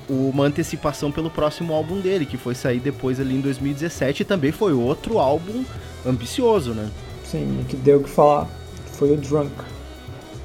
uma 0.09 0.45
antecipação 0.45 1.11
pelo 1.11 1.29
próximo 1.29 1.71
álbum 1.71 1.99
dele, 1.99 2.25
que 2.25 2.35
foi 2.35 2.55
sair 2.55 2.79
depois 2.79 3.19
ali 3.19 3.35
em 3.35 3.41
2017 3.41 4.23
e 4.23 4.25
também 4.25 4.51
foi 4.51 4.73
outro 4.73 5.19
álbum 5.19 5.63
ambicioso, 6.03 6.73
né? 6.73 6.89
Sim, 7.23 7.63
que 7.69 7.75
deu 7.75 7.99
o 7.99 8.03
que 8.03 8.09
falar. 8.09 8.49
Foi 8.93 9.11
o 9.11 9.17
Drunk. 9.17 9.51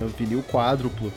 É 0.01 0.05
um 0.05 0.09
vinil 0.09 0.43
quádruplo. 0.51 1.13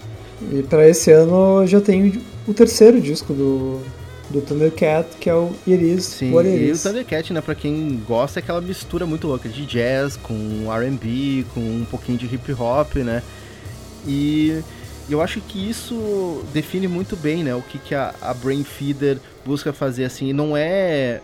E 0.51 0.61
para 0.63 0.87
esse 0.87 1.11
ano 1.11 1.61
eu 1.61 1.67
já 1.67 1.81
tenho 1.81 2.21
o 2.47 2.53
terceiro 2.53 3.01
disco 3.01 3.33
do, 3.33 3.81
do 4.29 4.41
Thundercat, 4.41 5.17
que 5.19 5.29
é 5.29 5.33
o 5.33 5.51
It 5.67 5.83
Is 5.83 6.05
Sim, 6.05 6.31
What 6.31 6.47
It 6.47 6.63
e 6.63 6.71
o 6.71 6.77
Thundercat, 6.77 7.33
né, 7.33 7.41
pra 7.41 7.55
quem 7.55 8.01
gosta, 8.07 8.39
é 8.39 8.41
aquela 8.41 8.61
mistura 8.61 9.05
muito 9.05 9.27
louca 9.27 9.49
de 9.49 9.65
jazz 9.65 10.17
com 10.17 10.71
R&B, 10.71 11.45
com 11.53 11.59
um 11.59 11.85
pouquinho 11.89 12.17
de 12.17 12.25
hip 12.25 12.53
hop, 12.53 12.97
né? 12.97 13.23
E 14.05 14.61
eu 15.09 15.21
acho 15.21 15.41
que 15.41 15.69
isso 15.69 16.43
define 16.53 16.87
muito 16.87 17.15
bem, 17.15 17.43
né, 17.43 17.55
o 17.55 17.61
que, 17.61 17.79
que 17.79 17.95
a, 17.95 18.13
a 18.21 18.33
Brain 18.33 18.63
Feeder 18.63 19.17
busca 19.45 19.73
fazer, 19.73 20.05
assim, 20.05 20.33
não 20.33 20.55
é... 20.55 21.21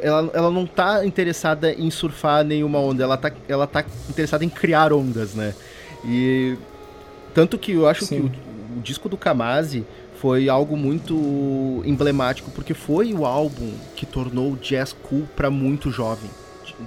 Ela, 0.00 0.30
ela 0.32 0.50
não 0.52 0.66
tá 0.66 1.04
interessada 1.04 1.72
em 1.72 1.90
surfar 1.90 2.44
nenhuma 2.44 2.78
onda, 2.78 3.02
ela 3.02 3.16
tá, 3.16 3.32
ela 3.48 3.66
tá 3.66 3.84
interessada 4.08 4.44
em 4.44 4.48
criar 4.48 4.92
ondas, 4.92 5.34
né? 5.34 5.52
E 6.04 6.56
tanto 7.34 7.58
que 7.58 7.72
eu 7.72 7.86
acho 7.86 8.04
Sim. 8.04 8.28
que 8.28 8.38
o, 8.74 8.78
o 8.78 8.82
disco 8.82 9.08
do 9.08 9.16
Kamasi 9.16 9.84
foi 10.20 10.48
algo 10.48 10.76
muito 10.76 11.82
emblemático 11.84 12.50
porque 12.50 12.74
foi 12.74 13.14
o 13.14 13.24
álbum 13.24 13.72
que 13.96 14.04
tornou 14.04 14.52
o 14.52 14.56
jazz 14.56 14.92
cool 14.92 15.26
para 15.34 15.50
muito 15.50 15.90
jovem, 15.90 16.28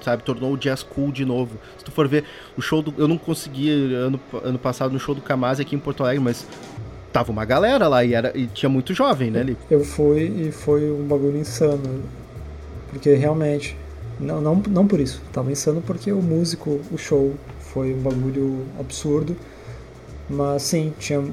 sabe? 0.04 0.24
Tornou 0.24 0.54
o 0.54 0.58
jazz 0.58 0.84
cool 0.84 1.12
de 1.12 1.26
novo. 1.26 1.58
Se 1.78 1.84
tu 1.84 1.92
for 1.92 2.08
ver 2.08 2.26
o 2.56 2.62
show 2.62 2.82
do, 2.82 2.94
eu 2.98 3.08
não 3.08 3.18
consegui 3.18 3.72
ano, 3.94 4.20
ano 4.44 4.60
passado 4.60 4.92
no 4.92 5.00
show 5.00 5.16
do 5.16 5.22
Kamasi 5.22 5.64
aqui 5.64 5.76
em 5.76 5.80
Porto 5.80 6.04
Alegre, 6.04 6.24
mas 6.24 6.46
tava 7.12 7.32
uma 7.32 7.46
galera 7.46 7.88
lá 7.88 8.04
e 8.04 8.14
era 8.14 8.32
e 8.36 8.48
tinha 8.48 8.70
muito 8.70 8.94
jovem, 8.94 9.32
né, 9.32 9.42
ali. 9.42 9.58
Eu 9.70 9.84
fui 9.84 10.48
e 10.48 10.52
foi 10.52 10.92
um 10.92 11.04
bagulho 11.08 11.38
insano. 11.38 12.04
Porque 12.90 13.14
realmente. 13.14 13.78
Não, 14.20 14.40
não, 14.40 14.56
não 14.70 14.88
por 14.88 15.00
isso. 15.00 15.22
Tava 15.34 15.52
insano 15.52 15.82
porque 15.82 16.12
o 16.12 16.22
músico, 16.22 16.80
o 16.92 16.98
show, 16.98 17.34
foi 17.74 17.94
um 17.94 18.00
bagulho 18.00 18.66
absurdo. 18.80 19.36
Mas 20.30 20.62
sim, 20.64 20.94
tinha 21.00 21.24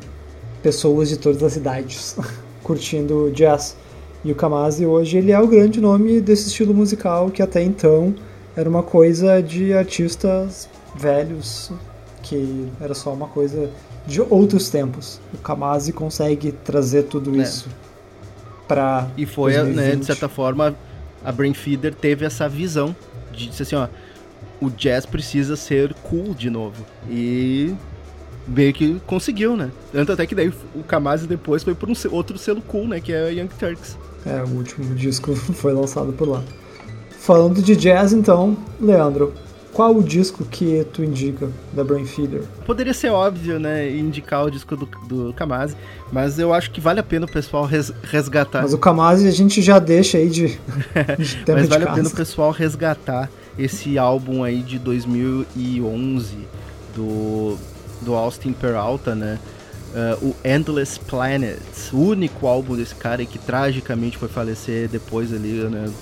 pessoas 0.62 1.08
de 1.08 1.16
todas 1.16 1.42
as 1.42 1.56
idades 1.56 2.16
curtindo 2.62 3.30
jazz. 3.34 3.76
E 4.24 4.32
o 4.32 4.34
Kamasi 4.34 4.84
hoje 4.84 5.16
ele 5.18 5.32
é 5.32 5.40
o 5.40 5.46
grande 5.46 5.80
nome 5.80 6.20
desse 6.20 6.48
estilo 6.48 6.74
musical 6.74 7.30
que 7.30 7.42
até 7.42 7.62
então 7.62 8.14
era 8.56 8.68
uma 8.68 8.82
coisa 8.82 9.42
de 9.42 9.72
artistas 9.72 10.68
velhos, 10.94 11.70
que 12.22 12.68
era 12.80 12.92
só 12.94 13.12
uma 13.12 13.28
coisa 13.28 13.70
de 14.06 14.20
outros 14.20 14.68
tempos. 14.68 15.20
O 15.32 15.38
Kamasi 15.38 15.92
consegue 15.92 16.52
trazer 16.52 17.04
tudo 17.04 17.34
É. 17.38 17.42
isso 17.42 17.68
para 18.68 19.08
E 19.16 19.26
foi, 19.26 19.56
né, 19.64 19.96
de 19.96 20.04
certa 20.04 20.28
forma, 20.28 20.76
a 21.24 21.32
Brain 21.32 21.54
Feeder 21.54 21.94
teve 21.94 22.24
essa 22.24 22.48
visão 22.48 22.94
de 23.32 23.48
dizer 23.48 23.62
assim, 23.64 23.76
ó, 23.76 23.88
o 24.60 24.70
jazz 24.70 25.06
precisa 25.06 25.56
ser 25.56 25.94
cool 26.02 26.34
de 26.34 26.50
novo. 26.50 26.84
E 27.08 27.74
meio 28.46 28.72
que 28.72 29.00
conseguiu, 29.06 29.56
né? 29.56 29.70
Tanto 29.92 30.12
até 30.12 30.26
que 30.26 30.34
daí 30.34 30.52
o 30.74 30.82
Kamasi 30.82 31.26
depois 31.26 31.62
foi 31.62 31.74
por 31.74 31.88
um 31.88 31.94
outro 32.10 32.36
selo 32.38 32.60
cool, 32.62 32.86
né, 32.88 33.00
que 33.00 33.12
é 33.12 33.22
a 33.28 33.28
Young 33.28 33.48
Turks. 33.58 33.96
É, 34.26 34.42
o 34.42 34.48
último 34.56 34.94
disco 34.94 35.34
foi 35.54 35.72
lançado 35.72 36.12
por 36.12 36.28
lá. 36.28 36.42
Falando 37.18 37.62
de 37.62 37.76
jazz, 37.76 38.12
então, 38.12 38.56
Leandro, 38.80 39.32
qual 39.72 39.94
o 39.94 40.02
disco 40.02 40.44
que 40.44 40.84
tu 40.92 41.04
indica 41.04 41.48
da 41.72 41.84
Brain 41.84 42.04
Feeder? 42.06 42.42
Poderia 42.66 42.92
ser 42.94 43.10
óbvio, 43.10 43.58
né, 43.60 43.88
indicar 43.94 44.44
o 44.44 44.50
disco 44.50 44.74
do, 44.76 44.86
do 45.06 45.32
Kamasi, 45.34 45.76
mas 46.10 46.38
eu 46.38 46.52
acho 46.52 46.70
que 46.70 46.80
vale 46.80 46.98
a 46.98 47.02
pena 47.02 47.26
o 47.26 47.30
pessoal 47.30 47.64
res- 47.66 47.92
resgatar. 48.02 48.62
Mas 48.62 48.72
o 48.74 48.78
Kamasi 48.78 49.28
a 49.28 49.30
gente 49.30 49.62
já 49.62 49.78
deixa 49.78 50.18
aí 50.18 50.28
de, 50.28 50.48
de 51.18 51.36
tema 51.44 51.58
Mas 51.58 51.68
de 51.68 51.68
vale 51.70 51.84
a 51.84 51.86
casa. 51.88 51.96
pena 51.96 52.08
o 52.08 52.12
pessoal 52.16 52.50
resgatar 52.50 53.30
esse 53.58 53.98
álbum 53.98 54.44
aí 54.44 54.62
de 54.62 54.78
2011 54.78 56.36
do, 56.94 57.58
do 58.02 58.14
Austin 58.14 58.52
Peralta, 58.52 59.14
né? 59.14 59.38
Uh, 59.90 60.28
o 60.28 60.36
Endless 60.46 61.00
Planets, 61.00 61.92
o 61.92 61.98
único 61.98 62.46
álbum 62.46 62.76
desse 62.76 62.94
cara 62.94 63.24
que 63.26 63.40
tragicamente 63.40 64.16
foi 64.16 64.28
falecer 64.28 64.88
depois 64.88 65.32
ali, 65.32 65.48
né, 65.64 65.92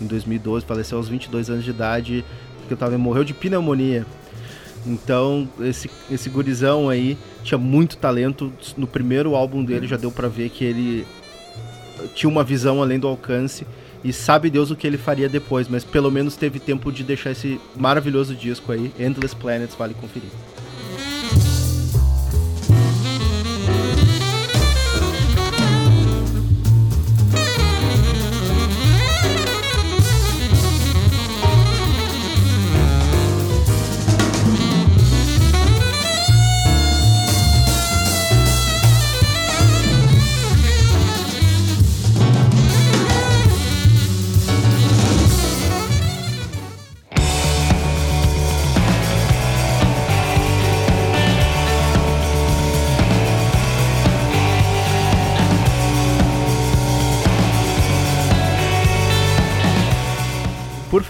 em 0.00 0.06
2012, 0.06 0.64
faleceu 0.64 0.96
aos 0.96 1.08
22 1.08 1.50
anos 1.50 1.62
de 1.62 1.68
idade, 1.68 2.24
porque 2.60 2.74
tava, 2.74 2.96
morreu 2.96 3.22
de 3.22 3.34
pneumonia. 3.34 4.06
Então, 4.86 5.46
esse, 5.60 5.90
esse 6.10 6.30
gurizão 6.30 6.88
aí 6.88 7.18
tinha 7.42 7.58
muito 7.58 7.98
talento. 7.98 8.52
No 8.76 8.86
primeiro 8.86 9.34
álbum 9.34 9.62
dele 9.62 9.86
já 9.86 9.96
deu 9.96 10.10
pra 10.10 10.28
ver 10.28 10.48
que 10.48 10.64
ele 10.64 11.06
tinha 12.14 12.28
uma 12.30 12.44
visão 12.44 12.82
além 12.82 12.98
do 12.98 13.06
alcance 13.06 13.66
e 14.04 14.12
sabe 14.12 14.50
Deus 14.50 14.70
o 14.70 14.76
que 14.76 14.86
ele 14.86 14.98
faria 14.98 15.28
depois, 15.28 15.66
mas 15.66 15.82
pelo 15.82 16.10
menos 16.10 16.36
teve 16.36 16.60
tempo 16.60 16.92
de 16.92 17.02
deixar 17.02 17.30
esse 17.30 17.58
maravilhoso 17.74 18.34
disco 18.34 18.70
aí, 18.70 18.92
Endless 19.00 19.34
Planets, 19.34 19.74
vale 19.74 19.94
conferir. 19.94 20.28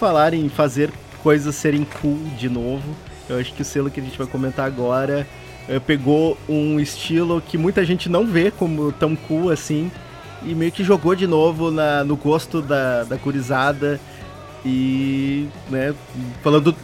Falar 0.05 0.35
em 0.35 0.47
fazer 0.49 0.91
coisas 1.23 1.55
serem 1.55 1.83
cool 1.99 2.19
de 2.37 2.47
novo, 2.47 2.83
eu 3.27 3.39
acho 3.39 3.51
que 3.51 3.63
o 3.63 3.65
selo 3.65 3.89
que 3.89 3.99
a 3.99 4.03
gente 4.03 4.15
vai 4.15 4.27
comentar 4.27 4.63
agora 4.67 5.25
eh, 5.67 5.79
pegou 5.79 6.37
um 6.47 6.79
estilo 6.79 7.41
que 7.41 7.57
muita 7.57 7.83
gente 7.83 8.07
não 8.07 8.23
vê 8.23 8.51
como 8.51 8.91
tão 8.91 9.15
cool 9.15 9.49
assim 9.49 9.89
e 10.43 10.53
meio 10.53 10.71
que 10.71 10.83
jogou 10.83 11.15
de 11.15 11.25
novo 11.25 11.71
na, 11.71 12.03
no 12.03 12.15
gosto 12.15 12.61
da, 12.61 13.03
da 13.03 13.15
gurizada 13.15 13.99
e, 14.63 15.47
né, 15.71 15.95
falando 16.43 16.75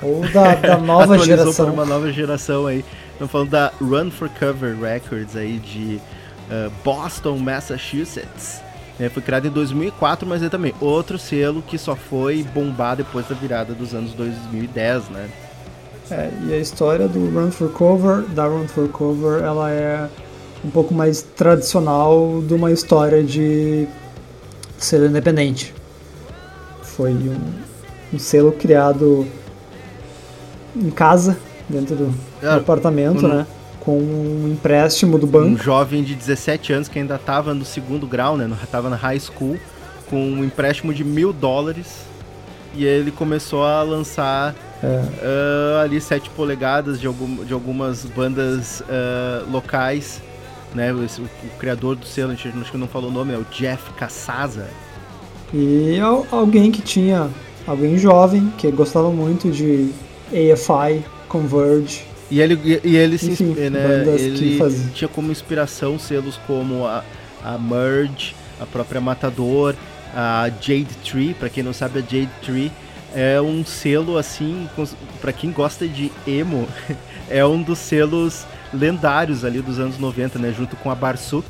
Ou 0.00 0.20
da, 0.28 0.54
da 0.54 0.76
nova 0.78 1.18
geração. 1.18 1.64
para 1.64 1.74
uma 1.74 1.84
nova 1.84 2.12
geração 2.12 2.68
aí. 2.68 2.84
Estamos 3.10 3.32
falando 3.32 3.50
da 3.50 3.72
Run 3.80 4.12
for 4.12 4.28
Cover 4.38 4.78
Records 4.80 5.34
aí 5.34 5.58
de 5.58 6.00
eh, 6.48 6.70
Boston, 6.84 7.36
Massachusetts. 7.38 8.67
Né? 8.98 9.08
foi 9.08 9.22
criado 9.22 9.46
em 9.46 9.50
2004, 9.50 10.26
mas 10.26 10.42
é 10.42 10.48
também 10.48 10.74
outro 10.80 11.18
selo 11.18 11.62
que 11.62 11.78
só 11.78 11.94
foi 11.94 12.42
bombar 12.42 12.96
depois 12.96 13.26
da 13.28 13.34
virada 13.34 13.74
dos 13.74 13.94
anos 13.94 14.12
2010, 14.14 15.08
né? 15.10 15.28
É, 16.10 16.30
e 16.46 16.52
a 16.54 16.58
história 16.58 17.06
do 17.06 17.28
Run 17.30 17.50
for 17.50 17.70
Cover, 17.70 18.22
da 18.28 18.46
Run 18.46 18.66
for 18.66 18.88
Cover, 18.88 19.42
ela 19.42 19.70
é 19.70 20.08
um 20.64 20.70
pouco 20.70 20.94
mais 20.94 21.22
tradicional 21.22 22.42
de 22.46 22.54
uma 22.54 22.72
história 22.72 23.22
de 23.22 23.86
selo 24.78 25.06
independente. 25.06 25.74
Foi 26.82 27.12
um, 27.12 27.36
um 28.14 28.18
selo 28.18 28.52
criado 28.52 29.26
em 30.74 30.90
casa, 30.90 31.36
dentro 31.68 31.94
do, 31.94 32.06
do 32.06 32.18
Ah, 32.42 32.56
apartamento, 32.56 33.26
uhum. 33.26 33.34
né? 33.34 33.46
Com 33.88 33.96
um 33.96 34.52
empréstimo 34.52 35.18
do 35.18 35.26
banco. 35.26 35.48
Um 35.48 35.56
jovem 35.56 36.02
de 36.02 36.14
17 36.14 36.74
anos 36.74 36.88
que 36.88 36.98
ainda 36.98 37.14
estava 37.14 37.54
no 37.54 37.64
segundo 37.64 38.06
grau, 38.06 38.36
né? 38.36 38.46
Estava 38.62 38.90
na 38.90 38.96
high 38.96 39.18
school, 39.18 39.58
com 40.10 40.22
um 40.22 40.44
empréstimo 40.44 40.92
de 40.92 41.02
mil 41.02 41.32
dólares. 41.32 42.04
E 42.74 42.84
ele 42.84 43.10
começou 43.10 43.64
a 43.64 43.82
lançar 43.82 44.54
é. 44.82 44.86
uh, 44.86 45.78
ali 45.82 46.02
7 46.02 46.28
polegadas 46.28 47.00
de, 47.00 47.06
algum, 47.06 47.42
de 47.42 47.54
algumas 47.54 48.04
bandas 48.04 48.80
uh, 48.82 49.50
locais. 49.50 50.20
Né? 50.74 50.92
O, 50.92 50.98
o, 50.98 51.24
o, 51.24 51.58
criador 51.58 51.96
do 51.96 52.04
selo, 52.04 52.32
acho 52.32 52.70
que 52.70 52.76
não 52.76 52.86
falou 52.86 53.08
o 53.08 53.12
nome, 53.12 53.32
é 53.32 53.38
o 53.38 53.46
Jeff 53.50 53.90
Casasa. 53.94 54.68
E 55.50 55.98
alguém 56.30 56.70
que 56.70 56.82
tinha, 56.82 57.30
alguém 57.66 57.96
jovem, 57.96 58.52
que 58.58 58.70
gostava 58.70 59.10
muito 59.10 59.50
de 59.50 59.94
AFI, 60.30 61.02
Converge, 61.26 62.02
e 62.30 62.40
ele, 62.40 62.80
e 62.84 62.96
ele 62.96 63.16
se 63.16 63.32
Enfim, 63.32 63.54
né, 63.70 64.04
ele 64.18 64.58
tinha 64.94 65.08
como 65.08 65.32
inspiração 65.32 65.98
selos 65.98 66.38
como 66.46 66.86
a, 66.86 67.02
a 67.44 67.56
Merge, 67.58 68.34
a 68.60 68.66
própria 68.66 69.00
Matador, 69.00 69.74
a 70.14 70.50
Jade 70.60 70.88
Tree, 71.04 71.34
para 71.34 71.48
quem 71.48 71.62
não 71.62 71.72
sabe 71.72 71.98
a 71.98 72.02
Jade 72.02 72.30
Tree 72.42 72.70
é 73.14 73.40
um 73.40 73.64
selo 73.64 74.18
assim, 74.18 74.68
para 75.20 75.32
quem 75.32 75.50
gosta 75.50 75.88
de 75.88 76.12
emo, 76.26 76.68
é 77.28 77.44
um 77.44 77.62
dos 77.62 77.78
selos 77.78 78.46
lendários 78.72 79.44
ali 79.44 79.60
dos 79.60 79.78
anos 79.78 79.98
90, 79.98 80.38
né, 80.38 80.52
junto 80.56 80.76
com 80.76 80.90
a 80.90 80.94
Barsuk. 80.94 81.46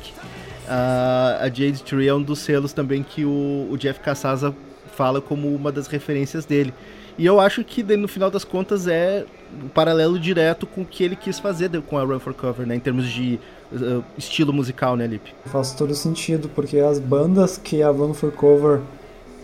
a 0.67 1.45
Jade 1.45 1.83
Tree 1.83 2.07
é 2.07 2.13
um 2.13 2.21
dos 2.21 2.39
selos 2.39 2.71
também 2.71 3.03
que 3.03 3.25
o, 3.25 3.67
o 3.69 3.77
Jeff 3.77 3.99
Casasa 3.99 4.55
fala 4.95 5.19
como 5.19 5.53
uma 5.53 5.71
das 5.71 5.87
referências 5.87 6.45
dele. 6.45 6.73
E 7.17 7.25
eu 7.25 7.39
acho 7.39 7.63
que 7.63 7.83
no 7.83 8.07
final 8.07 8.31
das 8.31 8.45
contas 8.45 8.87
é 8.87 9.25
um 9.63 9.67
paralelo 9.67 10.19
direto 10.19 10.65
com 10.65 10.81
o 10.81 10.85
que 10.85 11.03
ele 11.03 11.15
quis 11.15 11.39
fazer 11.39 11.69
com 11.81 11.97
a 11.97 12.03
Run 12.03 12.19
for 12.19 12.33
Cover, 12.33 12.65
né? 12.65 12.75
Em 12.75 12.79
termos 12.79 13.07
de 13.07 13.39
uh, 13.71 14.03
estilo 14.17 14.53
musical, 14.53 14.95
né, 14.95 15.07
Lip? 15.07 15.33
Faz 15.45 15.73
todo 15.73 15.93
sentido, 15.95 16.49
porque 16.53 16.77
as 16.79 16.99
bandas 16.99 17.57
que 17.57 17.81
a 17.81 17.89
Run 17.89 18.13
for 18.13 18.31
Cover 18.31 18.81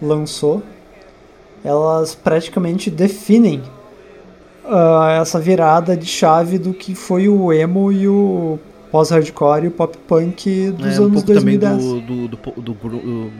lançou, 0.01 0.61
elas 1.63 2.15
praticamente 2.15 2.91
definem 2.91 3.61
uh, 4.63 5.07
essa 5.21 5.39
virada 5.39 5.95
de 5.95 6.05
chave 6.05 6.57
do 6.57 6.73
que 6.73 6.95
foi 6.95 7.27
o 7.27 7.51
emo 7.51 7.91
e 7.91 8.07
o 8.07 8.59
pós-hardcore 8.91 9.65
e 9.65 9.67
o 9.67 9.71
pop-punk 9.71 10.71
dos 10.71 10.97
é, 10.97 11.01
um 11.01 11.05
anos 11.05 11.23
pouco 11.23 11.27
2010. 11.27 11.83
Também 11.83 12.01
do, 12.05 12.27
do, 12.27 12.27
do, 12.27 12.51
do, 12.61 12.73
do, 12.73 13.31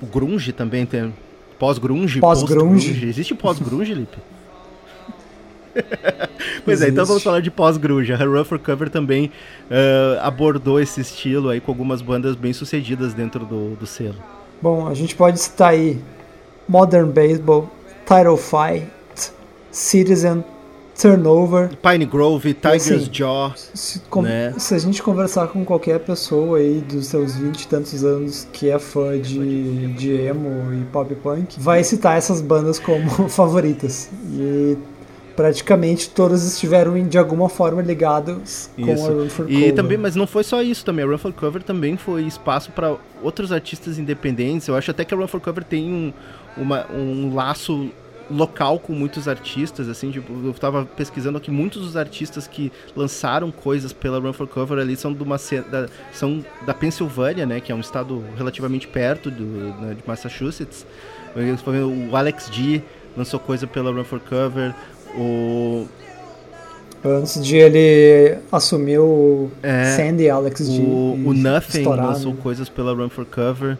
do 0.00 0.06
grunge 0.06 0.52
também 0.52 0.86
tem 0.86 1.12
Pós-grunge? 1.60 2.20
Pós-grunge. 2.20 3.06
Existe 3.06 3.34
pós-grunge, 3.34 3.92
Lipe? 3.92 4.16
pois 6.64 6.80
Existe. 6.80 6.84
é, 6.84 6.88
então 6.88 7.06
vamos 7.06 7.22
falar 7.22 7.40
de 7.40 7.50
pós-grunge. 7.50 8.12
A 8.12 8.16
Run 8.16 8.44
for 8.44 8.58
Cover 8.58 8.90
também 8.90 9.26
uh, 9.70 10.20
abordou 10.20 10.80
esse 10.80 11.00
estilo 11.00 11.48
aí 11.48 11.60
com 11.60 11.70
algumas 11.70 12.02
bandas 12.02 12.36
bem 12.36 12.52
sucedidas 12.52 13.14
dentro 13.14 13.44
do, 13.44 13.76
do 13.76 13.86
selo. 13.86 14.16
Bom, 14.60 14.86
a 14.86 14.94
gente 14.94 15.14
pode 15.14 15.40
citar 15.40 15.70
aí 15.70 15.98
Modern 16.68 17.10
Baseball, 17.10 17.70
Title 18.06 18.36
Fight, 18.36 18.86
Citizen, 19.70 20.44
Turnover. 21.00 21.70
Pine 21.76 22.04
Grove, 22.04 22.52
Tiger's 22.52 22.90
assim, 22.90 23.08
Jaw. 23.10 23.52
Se, 23.56 24.00
com, 24.00 24.22
né? 24.22 24.52
se, 24.58 24.74
a 24.74 24.78
gente 24.78 25.02
conversar 25.02 25.48
com 25.48 25.64
qualquer 25.64 25.98
pessoa 26.00 26.58
aí 26.58 26.80
dos 26.80 27.06
seus 27.06 27.36
20 27.36 27.62
e 27.62 27.68
tantos 27.68 28.04
anos 28.04 28.46
que 28.52 28.68
é 28.68 28.78
fã 28.78 29.18
de, 29.18 29.86
de 29.94 30.12
emo 30.12 30.72
e 30.74 30.84
pop 30.92 31.14
punk, 31.14 31.58
vai 31.58 31.82
citar 31.82 32.18
essas 32.18 32.42
bandas 32.42 32.78
como 32.78 33.08
favoritas. 33.30 34.10
E 34.34 34.76
praticamente 35.40 36.10
todas 36.10 36.44
estiveram 36.44 37.02
de 37.08 37.16
alguma 37.16 37.48
forma 37.48 37.80
ligados 37.80 38.68
com 38.76 38.90
a 38.90 39.08
Run 39.08 39.30
for 39.30 39.46
Cover. 39.46 39.68
E 39.68 39.72
também, 39.72 39.96
mas 39.96 40.14
não 40.14 40.26
foi 40.26 40.44
só 40.44 40.60
isso 40.60 40.84
também. 40.84 41.02
A 41.02 41.08
Run 41.08 41.16
for 41.16 41.32
Cover 41.32 41.62
também 41.62 41.96
foi 41.96 42.24
espaço 42.24 42.70
para 42.72 42.94
outros 43.22 43.50
artistas 43.50 43.98
independentes. 43.98 44.68
Eu 44.68 44.76
acho 44.76 44.90
até 44.90 45.02
que 45.02 45.14
a 45.14 45.16
Run 45.16 45.26
for 45.26 45.40
Cover 45.40 45.64
tem 45.64 45.90
um, 45.90 46.12
uma, 46.58 46.86
um 46.92 47.34
laço 47.34 47.88
local 48.30 48.78
com 48.78 48.92
muitos 48.92 49.26
artistas, 49.26 49.88
assim, 49.88 50.10
tipo, 50.10 50.30
eu 50.44 50.52
tava 50.52 50.84
pesquisando 50.84 51.38
aqui, 51.38 51.50
muitos 51.50 51.82
dos 51.82 51.96
artistas 51.96 52.46
que 52.46 52.70
lançaram 52.94 53.50
coisas 53.50 53.94
pela 53.94 54.20
Run 54.20 54.34
for 54.34 54.46
Cover 54.46 54.78
ali 54.78 54.94
são, 54.94 55.14
de 55.14 55.22
uma, 55.22 55.36
da, 55.70 55.88
são 56.12 56.44
da 56.66 56.74
Pensilvânia, 56.74 57.46
né, 57.46 57.60
que 57.60 57.72
é 57.72 57.74
um 57.74 57.80
estado 57.80 58.22
relativamente 58.36 58.86
perto 58.86 59.30
do, 59.30 59.44
né, 59.80 59.94
de 59.94 60.06
Massachusetts. 60.06 60.86
O 62.10 62.14
Alex 62.14 62.50
D 62.50 62.82
lançou 63.16 63.40
coisa 63.40 63.66
pela 63.66 63.90
Run 63.90 64.04
for 64.04 64.20
Cover, 64.20 64.74
o... 65.16 65.86
Antes 67.02 67.42
de 67.42 67.56
ele 67.56 68.38
assumir 68.52 68.98
o 68.98 69.50
é, 69.62 69.96
Sandy 69.96 70.28
Alex. 70.28 70.68
O, 70.68 71.14
o 71.24 71.32
Nothing 71.32 71.84
lançou 71.84 72.34
coisas 72.34 72.68
pela 72.68 72.92
Run 72.92 73.08
for 73.08 73.24
Cover 73.24 73.78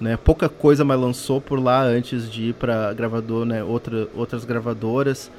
né? 0.00 0.16
Pouca 0.16 0.48
coisa 0.48 0.84
mais 0.84 1.00
lançou 1.00 1.40
por 1.40 1.58
lá 1.60 1.82
antes 1.82 2.30
de 2.30 2.50
ir 2.50 2.54
para 2.54 2.92
gravador, 2.92 3.44
né? 3.44 3.62
Outra, 3.62 4.08
outras 4.14 4.44
gravadoras. 4.44 5.30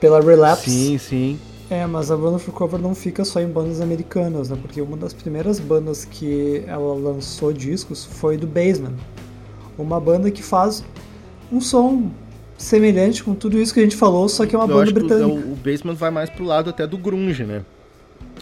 Pela 0.00 0.20
Relapse. 0.20 0.70
Sim, 0.70 0.98
sim. 0.98 1.40
É, 1.68 1.86
mas 1.86 2.10
a 2.10 2.14
Run 2.14 2.38
for 2.38 2.52
Cover 2.52 2.80
não 2.80 2.94
fica 2.94 3.24
só 3.24 3.40
em 3.40 3.48
bandas 3.48 3.80
americanas, 3.80 4.50
né? 4.50 4.58
Porque 4.60 4.80
uma 4.80 4.96
das 4.96 5.12
primeiras 5.12 5.58
bandas 5.58 6.04
que 6.04 6.64
ela 6.66 6.94
lançou 6.94 7.52
discos 7.52 8.04
foi 8.04 8.36
do 8.36 8.46
Basement. 8.46 8.94
Uma 9.78 10.00
banda 10.00 10.30
que 10.30 10.42
faz 10.42 10.84
um 11.50 11.60
som 11.60 12.10
semelhante 12.60 13.24
com 13.24 13.34
tudo 13.34 13.58
isso 13.58 13.72
que 13.72 13.80
a 13.80 13.82
gente 13.82 13.96
falou, 13.96 14.28
só 14.28 14.44
que 14.44 14.54
é 14.54 14.58
uma 14.58 14.70
Eu 14.70 14.76
banda 14.76 14.92
britânica. 14.92 15.26
O, 15.26 15.52
o 15.52 15.56
Basement 15.56 15.94
vai 15.94 16.10
mais 16.10 16.28
pro 16.28 16.44
lado 16.44 16.68
até 16.70 16.86
do 16.86 16.98
grunge, 16.98 17.44
né? 17.44 17.62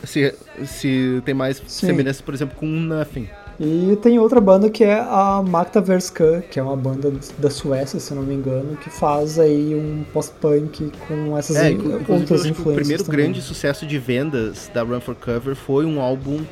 Se, 0.04 0.34
se 0.64 1.22
tem 1.24 1.34
mais 1.34 1.62
Sim. 1.66 1.86
semelhança, 1.86 2.22
por 2.22 2.34
exemplo, 2.34 2.56
com 2.56 2.66
Nothing. 2.66 3.28
E 3.60 3.96
tem 4.02 4.18
outra 4.18 4.40
banda 4.40 4.70
que 4.70 4.84
é 4.84 5.00
a 5.00 5.42
Magda 5.44 5.80
Verskan, 5.80 6.42
que 6.42 6.60
é 6.60 6.62
uma 6.62 6.76
banda 6.76 7.12
da 7.38 7.50
Suécia, 7.50 7.98
se 7.98 8.14
não 8.14 8.22
me 8.22 8.34
engano, 8.34 8.76
que 8.76 8.88
faz 8.88 9.38
aí 9.38 9.74
um 9.74 10.04
post-punk 10.12 10.92
com 11.08 11.36
essas 11.36 11.56
é, 11.56 11.70
outras 12.08 12.46
influências. 12.46 12.58
O 12.58 12.74
primeiro 12.74 13.04
também. 13.04 13.20
grande 13.20 13.42
sucesso 13.42 13.84
de 13.84 13.98
vendas 13.98 14.70
da 14.72 14.82
Run 14.82 15.00
for 15.00 15.16
Cover 15.16 15.56
foi 15.56 15.84
um 15.84 16.00
álbum 16.00 16.44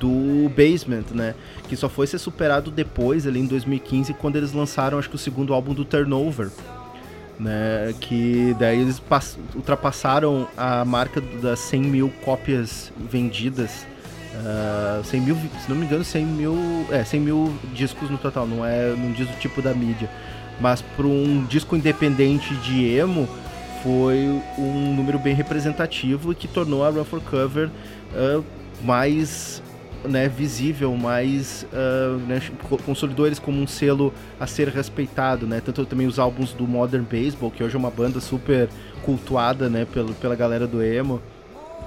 do 0.00 0.50
Basement, 0.50 1.04
né? 1.14 1.34
Que 1.68 1.76
só 1.76 1.90
foi 1.90 2.06
ser 2.06 2.18
superado 2.18 2.70
depois, 2.70 3.26
ali 3.26 3.40
em 3.40 3.46
2015, 3.46 4.14
quando 4.14 4.36
eles 4.36 4.52
lançaram, 4.52 4.98
acho 4.98 5.10
que 5.10 5.16
o 5.16 5.18
segundo 5.18 5.52
álbum 5.52 5.74
do 5.74 5.84
Turnover. 5.84 6.48
Né, 7.38 7.94
que 8.00 8.56
daí 8.58 8.80
eles 8.80 9.02
ultrapassaram 9.54 10.48
a 10.56 10.86
marca 10.86 11.20
das 11.20 11.58
100 11.58 11.82
mil 11.82 12.12
cópias 12.24 12.90
vendidas 12.96 13.86
Uh, 14.36 15.00
ah, 15.00 15.02
100 15.02 15.20
mil, 15.20 15.34
se 15.34 15.68
não 15.68 15.76
me 15.76 15.86
engano, 15.86 16.04
100 16.04 16.26
mil, 16.26 16.86
é, 16.90 17.02
100 17.02 17.20
mil 17.20 17.54
discos 17.72 18.10
no 18.10 18.18
total, 18.18 18.46
não 18.46 18.64
é, 18.64 18.94
não 18.94 19.12
diz 19.12 19.28
o 19.28 19.32
tipo 19.38 19.62
da 19.62 19.72
mídia. 19.72 20.10
Mas 20.60 20.82
para 20.82 21.06
um 21.06 21.44
disco 21.44 21.76
independente 21.76 22.54
de 22.56 22.84
emo, 22.96 23.28
foi 23.82 24.42
um 24.58 24.94
número 24.94 25.18
bem 25.18 25.34
representativo 25.34 26.34
que 26.34 26.48
tornou 26.48 26.84
a 26.84 26.90
Run 26.90 27.04
for 27.04 27.20
Cover 27.20 27.68
uh, 28.12 28.44
mais 28.82 29.62
né, 30.04 30.28
visível, 30.28 30.94
mais 30.96 31.66
uh, 31.72 32.18
né, 32.26 32.40
consolidou 32.84 33.26
eles 33.26 33.38
como 33.38 33.60
um 33.60 33.66
selo 33.66 34.12
a 34.38 34.46
ser 34.46 34.68
respeitado, 34.68 35.46
né? 35.46 35.60
Tanto 35.64 35.84
também 35.86 36.06
os 36.06 36.18
álbuns 36.18 36.52
do 36.52 36.66
Modern 36.66 37.04
Baseball, 37.04 37.50
que 37.50 37.62
hoje 37.62 37.74
é 37.74 37.78
uma 37.78 37.90
banda 37.90 38.20
super 38.20 38.68
cultuada, 39.02 39.68
né, 39.68 39.86
pelo, 39.92 40.14
pela 40.14 40.34
galera 40.34 40.66
do 40.66 40.82
emo. 40.82 41.20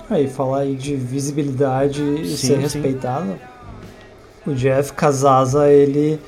Aí, 0.09 0.27
falar 0.27 0.59
aí 0.59 0.75
de 0.75 0.95
visibilidade 0.95 2.01
e 2.01 2.25
sim, 2.29 2.47
ser 2.47 2.55
sim. 2.55 2.59
respeitado. 2.59 3.39
O 4.45 4.53
Jeff 4.53 4.93
Casasa, 4.93 5.69
ele 5.69 6.19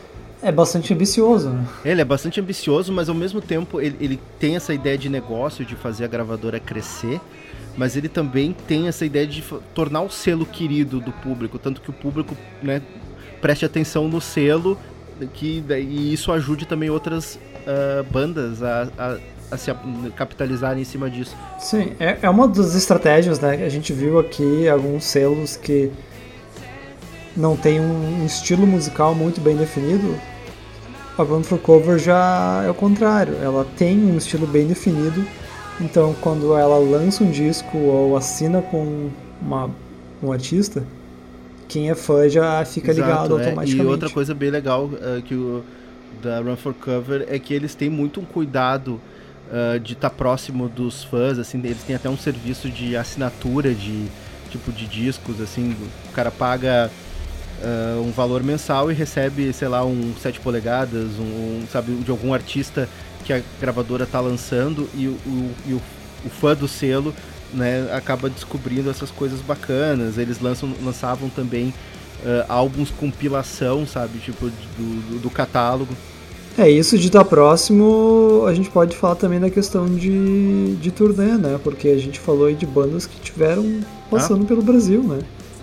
é 0.44 0.52
bastante 0.52 0.94
ambicioso, 0.94 1.50
né? 1.50 1.66
Ele 1.86 2.02
é 2.02 2.06
bastante 2.06 2.40
ambicioso, 2.40 2.92
mas 2.92 3.10
ao 3.10 3.16
mesmo 3.16 3.40
tempo 3.40 3.80
ele, 3.80 3.96
ele 4.00 4.20
tem 4.40 4.56
essa 4.56 4.74
ideia 4.74 4.98
de 4.98 5.08
negócio, 5.08 5.64
de 5.64 5.76
fazer 5.76 6.04
a 6.04 6.08
gravadora 6.08 6.60
crescer, 6.60 7.22
mas 7.78 7.95
ele 7.95 8.09
também 8.09 8.55
tem 8.67 8.88
essa 8.88 9.05
ideia 9.05 9.26
de 9.26 9.43
tornar 9.74 10.01
o 10.01 10.09
selo 10.09 10.45
querido 10.45 10.99
do 10.99 11.11
público, 11.11 11.57
tanto 11.57 11.82
que 11.82 11.89
o 11.89 11.93
público 11.93 12.36
né, 12.61 12.82
preste 13.41 13.65
atenção 13.65 14.07
no 14.07 14.19
selo 14.19 14.78
que, 15.34 15.63
e 15.69 16.13
isso 16.13 16.32
ajude 16.32 16.65
também 16.65 16.89
outras 16.89 17.36
uh, 17.36 18.03
bandas 18.11 18.61
a, 18.63 18.89
a 18.97 19.17
a 19.51 19.57
se 19.57 19.69
capitalizarem 20.15 20.82
em 20.82 20.86
cima 20.86 21.09
disso. 21.09 21.36
Sim, 21.59 21.91
é, 21.99 22.19
é 22.22 22.30
uma 22.30 22.47
das 22.47 22.74
estratégias, 22.74 23.39
né? 23.41 23.65
A 23.65 23.69
gente 23.69 23.91
viu 23.91 24.17
aqui 24.17 24.67
alguns 24.69 25.03
selos 25.03 25.57
que 25.57 25.91
não 27.36 27.57
tem 27.57 27.80
um 27.80 28.26
estilo 28.26 28.65
musical 28.65 29.13
muito 29.13 29.41
bem 29.41 29.57
definido. 29.57 30.15
A 31.17 31.26
Band 31.26 31.43
for 31.43 31.59
Cover 31.59 31.99
já 31.99 32.63
é 32.65 32.69
o 32.69 32.74
contrário, 32.74 33.36
ela 33.43 33.67
tem 33.76 33.97
um 33.97 34.17
estilo 34.17 34.47
bem 34.47 34.65
definido, 34.65 35.28
então 35.82 36.16
quando 36.22 36.56
ela 36.56 36.78
lança 36.78 37.24
um 37.24 37.32
disco 37.32 37.78
ou 37.78 38.16
assina 38.16 38.62
com 38.62 39.10
uma, 39.42 39.70
um 40.22 40.32
artista, 40.32 40.84
quem 41.68 41.90
é 41.90 41.96
fã 41.96 42.28
já 42.30 42.64
fica 42.66 42.92
Exato, 42.92 43.08
ligado 43.08 43.40
é. 43.40 43.46
automaticamente. 43.46 43.78
E 43.78 43.86
outra 43.86 44.10
coisa 44.10 44.34
bem 44.34 44.50
legal 44.50 44.86
uh, 44.86 45.22
que 45.24 45.34
o 45.34 45.64
da 46.22 46.40
Run 46.40 46.56
for 46.56 46.74
Cover 46.74 47.26
é 47.30 47.40
que 47.40 47.54
eles 47.54 47.74
têm 47.74 47.90
muito 47.90 48.20
um 48.20 48.26
cuidado 48.26 49.00
uh, 49.50 49.80
de 49.80 49.94
estar 49.94 50.10
tá 50.10 50.16
próximo 50.16 50.70
dos 50.70 51.04
fãs, 51.04 51.40
assim, 51.40 51.60
eles 51.60 51.84
têm 51.84 51.96
até 51.96 52.10
um 52.10 52.18
serviço 52.18 52.70
de 52.70 52.96
assinatura 52.96 53.74
de 53.74 54.08
tipo 54.50 54.72
de 54.72 54.86
discos, 54.86 55.40
assim, 55.40 55.76
o 56.10 56.12
cara 56.12 56.30
paga 56.30 56.92
uh, 57.62 58.02
um 58.02 58.12
valor 58.12 58.44
mensal 58.44 58.92
e 58.92 58.94
recebe, 58.94 59.52
sei 59.54 59.68
lá, 59.68 59.86
um 59.86 60.14
7 60.22 60.40
polegadas, 60.42 61.08
um, 61.18 61.24
um, 61.24 61.64
sabe, 61.72 61.94
de 61.94 62.12
algum 62.12 62.34
artista 62.34 62.88
que 63.22 63.34
a 63.34 63.41
gravadora 63.59 64.05
tá 64.05 64.19
lançando 64.19 64.89
e 64.95 65.07
o, 65.07 65.17
e 65.65 65.74
o, 65.74 65.82
o 66.26 66.30
fã 66.30 66.55
do 66.55 66.67
selo 66.67 67.13
né, 67.53 67.89
acaba 67.93 68.30
descobrindo 68.30 68.89
essas 68.89 69.11
coisas 69.11 69.39
bacanas. 69.41 70.17
Eles 70.17 70.39
lançam, 70.39 70.74
lançavam 70.84 71.30
também 71.30 71.74
uh, 72.24 72.45
álbuns 72.47 72.89
compilação, 72.91 73.86
sabe, 73.86 74.19
tipo 74.19 74.45
do, 74.45 75.11
do, 75.11 75.19
do, 75.19 75.30
catálogo. 75.30 75.95
É, 76.57 76.69
isso 76.69 76.97
de 76.97 77.07
estar 77.07 77.24
próximo, 77.24 78.43
a 78.45 78.53
gente 78.53 78.69
pode 78.69 78.95
falar 78.95 79.15
também 79.15 79.39
da 79.39 79.49
questão 79.49 79.86
de, 79.86 80.76
de 80.76 80.91
turnê, 80.91 81.38
né? 81.38 81.59
Porque 81.63 81.88
a 81.89 81.97
gente 81.97 82.19
falou 82.19 82.47
aí 82.47 82.55
de 82.55 82.65
bandas 82.65 83.05
que 83.05 83.19
tiveram 83.22 83.80
passando 84.09 84.43
ah. 84.43 84.47
pelo 84.47 84.61
Brasil, 84.61 85.01
né? 85.01 85.19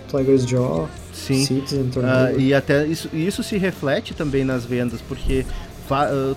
Tiger's 0.09 0.43
Jaw, 0.43 0.89
Sim. 1.13 1.45
Citizen, 1.45 1.91
uh, 1.97 2.39
e 2.39 2.53
até 2.53 2.87
isso, 2.87 3.07
isso 3.13 3.43
se 3.43 3.57
reflete 3.57 4.15
também 4.15 4.43
nas 4.43 4.65
vendas, 4.65 4.99
porque 5.07 5.45
uh, 5.91 6.35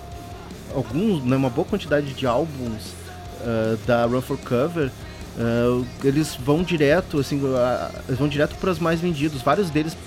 alguns, 0.75 1.23
né, 1.23 1.35
uma 1.35 1.49
boa 1.49 1.65
quantidade 1.65 2.13
de 2.13 2.25
álbuns 2.25 2.93
uh, 3.41 3.77
da 3.85 4.05
Run 4.05 4.21
for 4.21 4.37
Cover 4.37 4.91
Uh, 5.35 5.83
eles 6.03 6.35
vão 6.35 6.61
direto, 6.61 7.19
assim, 7.19 7.37
uh, 7.37 8.15
vão 8.15 8.27
direto 8.27 8.55
para 8.57 8.69
os 8.69 8.79
mais 8.79 9.01
vendidos. 9.01 9.41
Vários 9.41 9.69
deles 9.69 9.97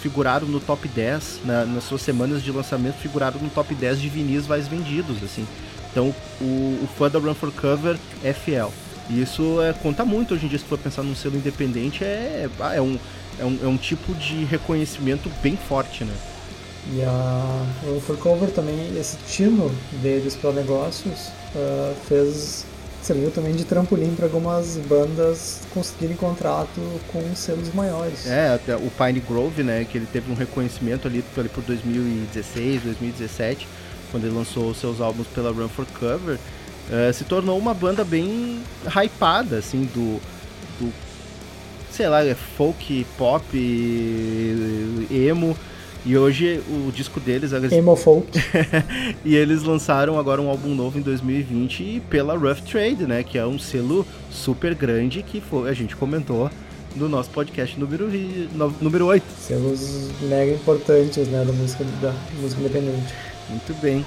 figuraram 0.00 0.46
no 0.46 0.60
top 0.60 0.86
10, 0.88 1.40
na, 1.44 1.64
nas 1.64 1.84
suas 1.84 2.02
semanas 2.02 2.42
de 2.42 2.50
lançamento, 2.50 2.96
figuraram 2.96 3.40
no 3.40 3.48
top 3.48 3.74
10 3.74 4.00
de 4.00 4.08
vinis 4.08 4.46
mais 4.46 4.68
vendidos, 4.68 5.22
assim. 5.22 5.46
Então, 5.90 6.14
o, 6.40 6.44
o 6.82 6.88
fã 6.98 7.08
da 7.08 7.18
Run 7.18 7.34
for 7.34 7.52
Cover 7.52 7.96
é 8.22 8.32
fiel. 8.32 8.72
E 9.08 9.20
isso 9.20 9.60
é, 9.62 9.72
conta 9.72 10.04
muito 10.04 10.34
hoje 10.34 10.46
em 10.46 10.48
dia, 10.48 10.58
se 10.58 10.64
for 10.64 10.78
pensar 10.78 11.02
num 11.02 11.14
selo 11.14 11.36
independente, 11.36 12.04
é, 12.04 12.48
é, 12.74 12.80
um, 12.80 12.98
é, 13.38 13.44
um, 13.44 13.58
é 13.62 13.66
um 13.66 13.76
tipo 13.76 14.14
de 14.14 14.44
reconhecimento 14.44 15.30
bem 15.42 15.56
forte, 15.56 16.04
né? 16.04 16.14
E 16.92 17.02
a 17.02 17.66
Run 17.84 18.00
for 18.00 18.16
Cover 18.18 18.50
também, 18.50 18.96
esse 18.98 19.16
tino 19.26 19.70
deles 20.02 20.36
para 20.36 20.52
negócios, 20.52 21.28
uh, 21.54 21.94
fez 22.06 22.66
serviu 23.04 23.30
também 23.30 23.54
de 23.54 23.64
trampolim 23.64 24.14
para 24.14 24.24
algumas 24.24 24.78
bandas 24.88 25.60
conseguirem 25.74 26.16
contrato 26.16 26.80
com 27.12 27.22
selos 27.36 27.72
maiores. 27.74 28.26
É, 28.26 28.58
o 28.76 28.90
Pine 28.90 29.20
Grove, 29.20 29.62
né, 29.62 29.84
que 29.84 29.98
ele 29.98 30.06
teve 30.10 30.32
um 30.32 30.34
reconhecimento 30.34 31.06
ali, 31.06 31.22
ali 31.36 31.48
por 31.50 31.62
2016, 31.62 32.82
2017, 32.82 33.68
quando 34.10 34.24
ele 34.24 34.34
lançou 34.34 34.74
seus 34.74 35.02
álbuns 35.02 35.26
pela 35.26 35.52
Run 35.52 35.68
for 35.68 35.84
Cover, 35.98 36.36
uh, 36.36 37.12
se 37.12 37.24
tornou 37.24 37.58
uma 37.58 37.74
banda 37.74 38.04
bem 38.04 38.62
hypada, 38.86 39.58
assim, 39.58 39.84
do, 39.84 40.18
do 40.80 40.92
sei 41.90 42.08
lá, 42.08 42.24
é 42.24 42.34
folk, 42.34 43.06
pop, 43.18 43.44
emo, 45.10 45.56
e 46.04 46.16
hoje 46.18 46.60
o 46.68 46.92
disco 46.92 47.18
deles. 47.18 47.52
Eles... 47.52 47.72
Emo 47.72 47.96
Folk. 47.96 48.28
e 49.24 49.34
eles 49.34 49.62
lançaram 49.62 50.18
agora 50.18 50.40
um 50.40 50.48
álbum 50.48 50.74
novo 50.74 50.98
em 50.98 51.02
2020 51.02 52.02
pela 52.10 52.36
Rough 52.36 52.60
Trade, 52.70 53.06
né? 53.06 53.22
Que 53.22 53.38
é 53.38 53.46
um 53.46 53.58
selo 53.58 54.06
super 54.30 54.74
grande 54.74 55.22
que 55.22 55.40
foi, 55.40 55.68
a 55.68 55.72
gente 55.72 55.96
comentou 55.96 56.50
no 56.94 57.08
nosso 57.08 57.30
podcast 57.30 57.78
número, 57.78 58.08
número 58.80 59.06
8. 59.06 59.24
Selos 59.40 60.10
mega 60.22 60.52
importantes, 60.52 61.26
né? 61.28 61.44
Da 61.44 61.52
música, 61.52 61.84
da 62.00 62.14
música 62.40 62.60
independente. 62.60 63.14
Muito 63.48 63.74
bem. 63.80 64.04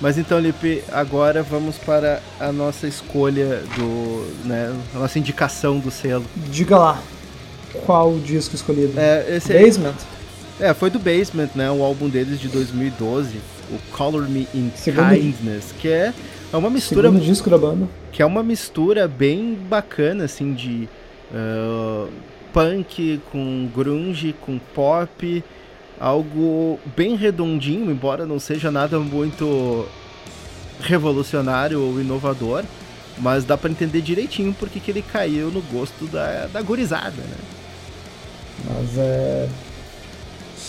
Mas 0.00 0.18
então, 0.18 0.38
Lipe, 0.38 0.82
agora 0.92 1.42
vamos 1.42 1.78
para 1.78 2.20
a 2.38 2.52
nossa 2.52 2.86
escolha 2.86 3.62
do. 3.76 4.46
Né, 4.46 4.74
a 4.94 4.98
nossa 4.98 5.18
indicação 5.18 5.78
do 5.78 5.90
selo. 5.90 6.24
Diga 6.50 6.78
lá. 6.78 7.02
Qual 7.84 8.12
o 8.12 8.20
disco 8.20 8.54
escolhido? 8.54 8.98
É, 8.98 9.36
esse 9.36 9.52
Basement? 9.52 9.94
É, 10.12 10.15
foi 10.74 10.90
do 10.90 10.98
Basement, 10.98 11.50
né? 11.54 11.70
O 11.70 11.82
álbum 11.82 12.08
deles 12.08 12.40
de 12.40 12.48
2012, 12.48 13.38
o 13.70 13.78
Color 13.96 14.28
Me 14.28 14.48
in 14.54 14.70
Segundo 14.74 15.10
Kindness, 15.10 15.74
que 15.78 15.88
é, 15.88 16.14
é 16.52 16.56
uma 16.56 16.70
mistura. 16.70 17.08
Segundo 17.08 17.24
disco 17.24 17.50
da 17.50 17.58
banda. 17.58 17.88
Que 18.10 18.22
é 18.22 18.26
uma 18.26 18.42
mistura 18.42 19.06
bem 19.06 19.54
bacana, 19.54 20.24
assim, 20.24 20.54
de 20.54 20.88
uh, 21.30 22.08
punk 22.52 23.20
com 23.30 23.68
grunge, 23.74 24.34
com 24.40 24.58
pop. 24.58 25.44
Algo 25.98 26.78
bem 26.94 27.16
redondinho, 27.16 27.90
embora 27.90 28.26
não 28.26 28.38
seja 28.38 28.70
nada 28.70 28.98
muito 28.98 29.86
revolucionário 30.78 31.80
ou 31.80 31.98
inovador, 31.98 32.64
mas 33.18 33.44
dá 33.44 33.56
para 33.56 33.70
entender 33.70 34.02
direitinho 34.02 34.54
porque 34.58 34.78
que 34.78 34.90
ele 34.90 35.00
caiu 35.00 35.50
no 35.50 35.62
gosto 35.62 36.06
da, 36.06 36.48
da 36.52 36.60
gurizada, 36.60 37.16
né? 37.16 37.36
Mas 38.68 38.98
é 38.98 39.48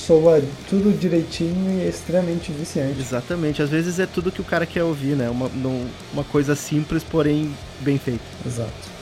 soa 0.08 0.42
tudo 0.70 0.98
direitinho 0.98 1.80
e 1.80 1.86
é 1.86 1.90
extremamente 1.90 2.52
viciante. 2.52 2.98
Exatamente, 3.00 3.62
às 3.62 3.70
vezes 3.70 4.00
é 4.00 4.06
tudo 4.06 4.32
que 4.32 4.40
o 4.40 4.46
cara 4.46 4.66
quer 4.66 4.84
ouvir, 4.84 5.18
né? 5.18 5.30
Uma, 5.30 5.52
uma 6.14 6.24
coisa 6.24 6.56
simples, 6.56 7.04
porém 7.04 7.54
bem 7.82 7.98
feita. 7.98 8.24
Exato. 8.46 8.97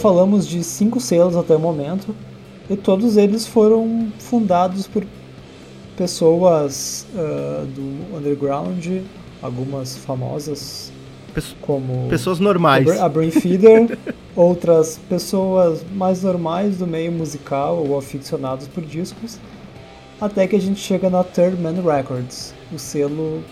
Falamos 0.00 0.46
de 0.46 0.64
cinco 0.64 0.98
selos 0.98 1.36
até 1.36 1.54
o 1.54 1.58
momento 1.58 2.16
e 2.70 2.76
todos 2.76 3.16
eles 3.18 3.46
foram 3.46 4.10
fundados 4.18 4.86
por 4.86 5.04
pessoas 5.96 7.06
uh, 7.14 7.66
do 7.66 8.16
underground, 8.16 9.02
algumas 9.42 9.96
famosas 9.98 10.90
como 11.60 12.08
pessoas 12.08 12.40
normais, 12.40 12.88
a 12.98 13.08
Brain 13.08 13.30
Feeder, 13.30 13.96
outras 14.34 14.98
pessoas 15.08 15.84
mais 15.94 16.22
normais 16.22 16.78
do 16.78 16.86
meio 16.86 17.12
musical 17.12 17.76
ou 17.76 17.96
aficionados 17.96 18.66
por 18.66 18.82
discos, 18.82 19.38
até 20.20 20.46
que 20.46 20.56
a 20.56 20.60
gente 20.60 20.80
chega 20.80 21.08
na 21.10 21.22
Third 21.22 21.60
Man 21.60 21.82
Records, 21.82 22.54
o 22.72 22.78
selo 22.78 23.44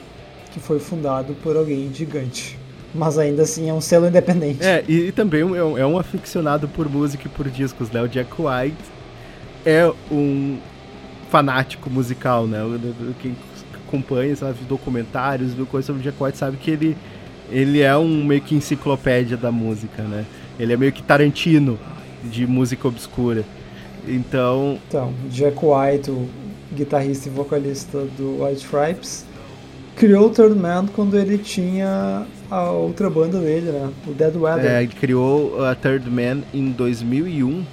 que 0.50 0.58
foi 0.58 0.80
fundado 0.80 1.34
por 1.42 1.56
alguém 1.56 1.92
gigante 1.92 2.57
mas 2.94 3.18
ainda 3.18 3.42
assim 3.42 3.68
é 3.68 3.74
um 3.74 3.80
selo 3.80 4.06
independente. 4.06 4.64
É, 4.64 4.84
e, 4.88 5.08
e 5.08 5.12
também 5.12 5.40
é 5.40 5.44
um, 5.44 5.78
é 5.78 5.86
um, 5.86 5.98
aficionado 5.98 6.68
por 6.68 6.88
música 6.88 7.26
e 7.26 7.28
por 7.28 7.48
discos, 7.48 7.90
né? 7.90 8.02
O 8.02 8.08
Jack 8.08 8.30
White 8.38 8.76
é 9.64 9.90
um 10.10 10.58
fanático 11.30 11.90
musical, 11.90 12.46
né? 12.46 12.60
Quem 13.20 13.36
acompanha, 13.86 14.34
sabe, 14.36 14.58
documentários, 14.68 15.54
viu 15.54 15.66
coisas 15.66 15.86
sobre 15.86 16.00
o 16.00 16.04
Jack 16.04 16.22
White, 16.22 16.38
sabe 16.38 16.56
que 16.56 16.70
ele, 16.70 16.96
ele 17.50 17.80
é 17.80 17.96
um 17.96 18.24
meio 18.24 18.40
que 18.40 18.54
enciclopédia 18.54 19.36
da 19.36 19.52
música, 19.52 20.02
né? 20.02 20.24
Ele 20.58 20.72
é 20.72 20.76
meio 20.76 20.92
que 20.92 21.02
Tarantino 21.02 21.78
de 22.24 22.46
música 22.46 22.88
obscura. 22.88 23.44
Então... 24.06 24.78
Então, 24.88 25.12
Jack 25.30 25.56
White, 25.62 26.10
o 26.10 26.28
guitarrista 26.74 27.28
e 27.28 27.32
vocalista 27.32 28.04
do 28.16 28.44
White 28.44 28.64
Stripes, 28.64 29.24
criou 29.98 30.26
o 30.26 30.30
Third 30.30 30.56
Man 30.56 30.86
quando 30.94 31.18
ele 31.18 31.36
tinha 31.36 32.24
a 32.48 32.70
outra 32.70 33.10
banda 33.10 33.40
dele, 33.40 33.72
né? 33.72 33.90
O 34.06 34.12
Dead 34.12 34.34
Weather. 34.36 34.70
É, 34.70 34.82
ele 34.84 34.92
criou 34.92 35.64
a 35.64 35.74
Third 35.74 36.08
Man 36.08 36.42
em 36.54 36.70
2001, 36.70 37.64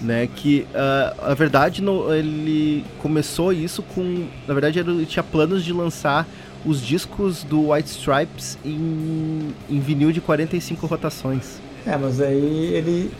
né? 0.00 0.28
Que, 0.34 0.66
uh, 0.74 1.28
na 1.28 1.34
verdade, 1.34 1.80
no, 1.80 2.12
ele 2.12 2.84
começou 3.00 3.52
isso 3.52 3.82
com... 3.82 4.26
Na 4.46 4.52
verdade, 4.52 4.80
ele 4.80 5.06
tinha 5.06 5.22
planos 5.22 5.64
de 5.64 5.72
lançar 5.72 6.26
os 6.66 6.84
discos 6.84 7.44
do 7.44 7.70
White 7.70 7.88
Stripes 7.88 8.58
em, 8.64 9.54
em 9.70 9.80
vinil 9.80 10.10
de 10.10 10.20
45 10.20 10.86
rotações. 10.86 11.60
É, 11.86 11.96
mas 11.96 12.20
aí 12.20 12.74
ele 12.74 13.10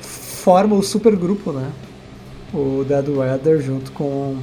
forma 0.00 0.76
o 0.76 0.82
supergrupo, 0.82 1.52
né? 1.52 1.70
O 2.52 2.84
Dead 2.86 3.08
Weather 3.08 3.60
junto 3.60 3.92
com 3.92 4.36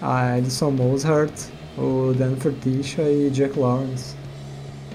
a 0.00 0.38
Edison 0.38 0.70
Mozart, 0.70 1.32
o 1.76 2.12
Dan 2.16 2.36
Ferticha 2.36 3.02
e 3.02 3.30
Jack 3.30 3.58
Lawrence. 3.58 4.14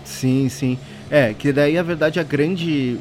Sim, 0.04 0.48
sim. 0.50 0.78
É, 1.10 1.34
que 1.34 1.52
daí 1.52 1.78
a 1.78 1.84
verdade 1.84 2.20
a 2.20 2.24
grande 2.24 2.98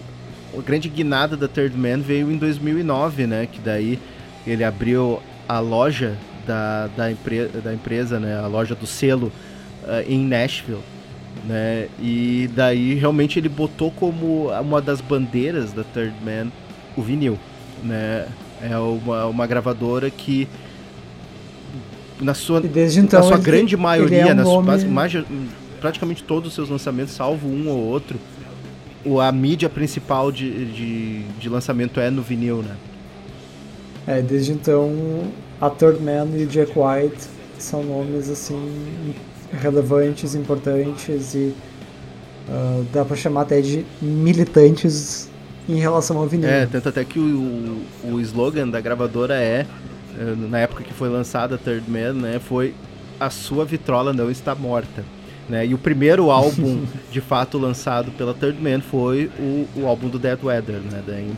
a 0.56 0.62
grande 0.62 0.88
guinada 0.88 1.36
da 1.36 1.46
Third 1.46 1.76
Man 1.76 2.00
veio 2.00 2.30
em 2.30 2.36
2009, 2.36 3.26
né? 3.26 3.48
Que 3.50 3.60
daí 3.60 3.98
ele 4.46 4.64
abriu 4.64 5.20
a 5.48 5.58
loja 5.58 6.16
da, 6.46 6.88
da, 6.96 7.10
empre 7.10 7.46
da 7.46 7.74
empresa, 7.74 8.18
né? 8.18 8.38
A 8.38 8.46
loja 8.46 8.74
do 8.74 8.86
selo 8.86 9.32
uh, 9.84 10.10
em 10.10 10.24
Nashville. 10.26 10.80
Né? 11.44 11.88
E 12.00 12.50
daí 12.54 12.94
realmente 12.94 13.38
ele 13.38 13.48
botou 13.48 13.90
como 13.90 14.48
uma 14.48 14.80
das 14.80 15.00
bandeiras 15.00 15.72
da 15.72 15.84
Third 15.84 16.14
Man 16.24 16.50
o 16.96 17.02
vinil, 17.02 17.38
né? 17.84 18.26
É 18.62 18.76
uma, 18.78 19.26
uma 19.26 19.46
gravadora 19.46 20.10
que 20.10 20.48
na 22.20 22.34
sua, 22.34 22.60
então, 22.60 23.20
na 23.20 23.26
sua 23.26 23.38
grande 23.38 23.76
maioria, 23.76 24.28
é 24.28 24.34
um 24.34 24.36
nome... 24.36 24.84
mais, 24.86 25.12
praticamente 25.80 26.22
todos 26.22 26.48
os 26.48 26.54
seus 26.54 26.68
lançamentos, 26.68 27.14
salvo 27.14 27.48
um 27.48 27.68
ou 27.68 27.78
outro, 27.78 28.18
a 29.22 29.30
mídia 29.30 29.68
principal 29.68 30.32
de, 30.32 30.64
de, 30.66 31.22
de 31.22 31.48
lançamento 31.48 32.00
é 32.00 32.10
no 32.10 32.22
vinil, 32.22 32.62
né? 32.62 32.76
É, 34.06 34.22
desde 34.22 34.52
então 34.52 35.24
a 35.60 35.68
Third 35.68 36.02
Man 36.02 36.28
e 36.36 36.44
o 36.44 36.46
Jack 36.46 36.72
White 36.76 37.18
são 37.58 37.82
nomes 37.82 38.28
assim 38.28 39.14
relevantes, 39.52 40.34
importantes 40.34 41.34
e 41.34 41.54
uh, 42.48 42.86
dá 42.92 43.04
para 43.04 43.16
chamar 43.16 43.42
até 43.42 43.60
de 43.60 43.84
militantes 44.00 45.28
em 45.68 45.76
relação 45.76 46.18
ao 46.18 46.26
vinil. 46.26 46.48
É, 46.48 46.66
tanto 46.66 46.88
até 46.88 47.04
que 47.04 47.18
o, 47.18 47.82
o 48.04 48.20
slogan 48.20 48.68
da 48.68 48.80
gravadora 48.80 49.34
é, 49.34 49.66
na 50.48 50.58
época 50.58 50.82
que 50.82 50.92
foi 50.92 51.08
lançada 51.08 51.56
a 51.56 51.58
Third 51.58 51.90
Man, 51.90 52.14
né, 52.14 52.38
foi 52.38 52.74
a 53.18 53.30
sua 53.30 53.64
vitrola 53.64 54.12
não 54.12 54.30
está 54.30 54.54
morta. 54.54 55.04
Né? 55.48 55.66
E 55.66 55.74
o 55.74 55.78
primeiro 55.78 56.30
álbum, 56.32 56.84
de 57.10 57.20
fato, 57.20 57.58
lançado 57.58 58.10
pela 58.12 58.34
Third 58.34 58.60
Man 58.60 58.80
foi 58.80 59.30
o, 59.38 59.68
o 59.76 59.86
álbum 59.86 60.08
do 60.08 60.18
Dead 60.18 60.38
Weather, 60.42 60.80
né? 60.80 61.02
Daí... 61.06 61.30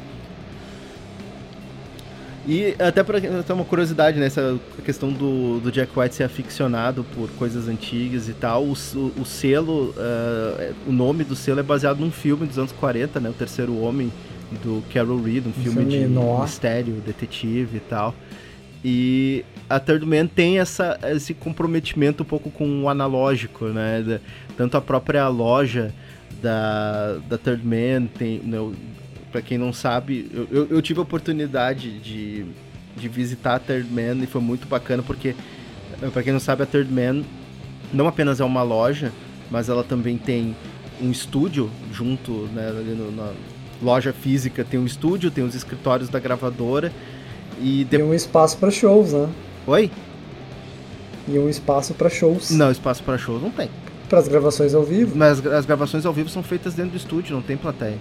E 2.47 2.75
até 2.79 3.03
para 3.03 3.21
ter 3.21 3.53
uma 3.53 3.65
curiosidade, 3.65 4.19
né? 4.19 4.25
Essa 4.25 4.59
questão 4.83 5.13
do, 5.13 5.61
do 5.61 5.71
Jack 5.71 5.93
White 5.95 6.15
ser 6.15 6.25
aficionado 6.25 7.05
por 7.15 7.29
coisas 7.33 7.69
antigas 7.69 8.27
e 8.27 8.33
tal, 8.33 8.65
o, 8.65 8.73
o, 8.73 9.13
o 9.21 9.25
selo, 9.27 9.91
uh, 9.91 10.75
o 10.87 10.93
nome 10.93 11.25
do 11.25 11.37
selo 11.37 11.61
é 11.61 11.63
baseado 11.63 11.99
num 11.99 12.11
filme 12.11 12.47
dos 12.47 12.57
anos 12.57 12.73
40, 12.73 13.21
né? 13.21 13.29
O 13.29 13.35
Terceiro 13.35 13.79
Homem, 13.79 14.11
do 14.65 14.83
Carol 14.91 15.21
Reed, 15.21 15.47
um, 15.47 15.53
filme, 15.53 15.83
filme, 15.83 15.91
de 15.91 16.07
noir. 16.07 16.45
mistério, 16.45 16.95
detetive 17.05 17.77
e 17.77 17.81
tal. 17.81 18.15
E 18.85 19.45
a 19.69 19.81
Third 19.81 20.07
Man 20.07 20.27
tem 20.27 20.59
essa, 20.59 20.99
esse 21.05 21.35
comprometimento 21.35 22.23
um 22.23 22.27
pouco 22.27 22.51
com 22.51 22.85
o 22.85 22.89
analógico, 22.89 23.67
né? 23.67 24.21
Tanto 24.57 24.77
a 24.77 24.81
própria 24.81 25.27
loja 25.29 25.93
da, 26.41 27.19
da 27.29 27.39
Third 27.39 27.65
Man 27.65 28.07
tem. 28.07 28.39
Né, 28.39 28.59
para 29.31 29.43
quem 29.43 29.59
não 29.59 29.75
sabe, 29.75 30.31
eu, 30.51 30.69
eu, 30.71 30.81
tive 30.81 31.01
a 31.01 31.03
oportunidade 31.03 31.99
de, 31.99 32.47
de 32.97 33.09
visitar 33.09 33.57
a 33.57 33.59
Third 33.59 33.87
Man 33.93 34.23
e 34.23 34.27
foi 34.27 34.41
muito 34.41 34.67
bacana 34.67 35.03
porque, 35.03 35.35
para 36.15 36.23
quem 36.23 36.33
não 36.33 36.41
sabe, 36.41 36.63
a 36.63 36.67
Third 36.67 36.91
Man 36.91 37.25
não 37.93 38.07
apenas 38.09 38.41
é 38.41 38.45
uma 38.45 38.63
loja, 38.63 39.13
mas 39.51 39.69
ela 39.69 39.85
também 39.85 40.17
tem 40.17 40.57
um 40.99 41.11
estúdio 41.11 41.71
junto, 41.93 42.49
né, 42.55 42.69
ali 42.69 42.95
no, 42.95 43.13
na 43.13 43.33
loja 43.83 44.15
física 44.15 44.65
tem 44.65 44.81
um 44.81 44.87
estúdio, 44.87 45.31
tem 45.31 45.45
os 45.45 45.55
escritórios 45.55 46.09
da 46.09 46.19
gravadora 46.19 46.91
e 47.61 47.85
de... 47.85 48.03
um 48.03 48.15
espaço 48.15 48.57
para 48.57 48.71
shows, 48.71 49.13
né? 49.13 49.29
Oi? 49.67 49.91
E 51.27 51.39
um 51.39 51.49
espaço 51.49 51.95
para 51.95 52.09
shows. 52.09 52.51
Não, 52.51 52.71
espaço 52.71 53.03
para 53.03 53.19
shows 53.19 53.43
não 53.43 53.51
tem. 53.51 53.69
Para 54.09 54.19
as 54.21 54.29
gravações 54.29 54.75
ao 54.75 54.83
vivo? 54.83 55.17
Mas 55.17 55.45
as 55.47 55.67
gravações 55.67 56.07
ao 56.07 56.13
vivo 56.13 56.29
são 56.29 56.43
feitas 56.43 56.75
dentro 56.75 56.93
do 56.93 56.97
estúdio, 56.97 57.35
não 57.35 57.43
tem 57.43 57.57
plateia. 57.57 57.99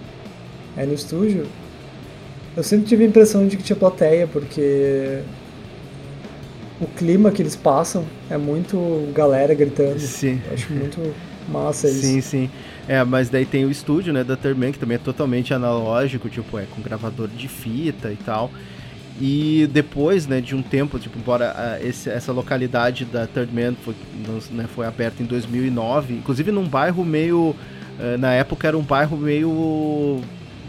É 0.76 0.86
no 0.86 0.94
estúdio? 0.94 1.46
Eu 2.56 2.62
sempre 2.62 2.86
tive 2.86 3.04
a 3.04 3.06
impressão 3.06 3.46
de 3.46 3.56
que 3.56 3.62
tinha 3.62 3.76
plateia, 3.76 4.26
porque 4.26 5.20
o 6.80 6.86
clima 6.86 7.30
que 7.30 7.42
eles 7.42 7.54
passam 7.54 8.04
é 8.30 8.38
muito 8.38 9.12
galera 9.12 9.54
gritando. 9.54 9.98
Sim. 9.98 10.40
Eu 10.46 10.54
acho 10.54 10.72
muito 10.72 11.14
massa 11.48 11.88
isso. 11.88 12.00
Sim, 12.00 12.20
sim. 12.20 12.50
É, 12.86 13.04
mas 13.04 13.28
daí 13.28 13.44
tem 13.44 13.64
o 13.64 13.70
estúdio, 13.70 14.12
né, 14.12 14.24
da 14.24 14.36
Terman, 14.36 14.72
que 14.72 14.78
também 14.78 14.94
é 14.94 14.98
totalmente 14.98 15.52
analógico, 15.52 16.28
tipo, 16.28 16.58
é 16.58 16.64
com 16.74 16.80
gravador 16.80 17.28
de 17.28 17.48
fita 17.48 18.10
e 18.10 18.16
tal. 18.16 18.50
E 19.20 19.68
depois, 19.72 20.26
né, 20.26 20.40
de 20.40 20.54
um 20.54 20.62
tempo, 20.62 20.98
tipo, 20.98 21.18
embora 21.18 21.54
uh, 21.56 21.86
esse, 21.86 22.08
essa 22.08 22.30
localidade 22.30 23.04
da 23.04 23.26
Third 23.26 23.52
Man 23.52 23.74
foi, 23.84 23.94
né, 24.50 24.66
foi 24.72 24.86
aberta 24.86 25.22
em 25.22 25.26
2009, 25.26 26.14
inclusive 26.14 26.52
num 26.52 26.68
bairro 26.68 27.04
meio, 27.04 27.50
uh, 27.98 28.18
na 28.18 28.32
época 28.32 28.68
era 28.68 28.78
um 28.78 28.82
bairro 28.82 29.16
meio, 29.16 30.20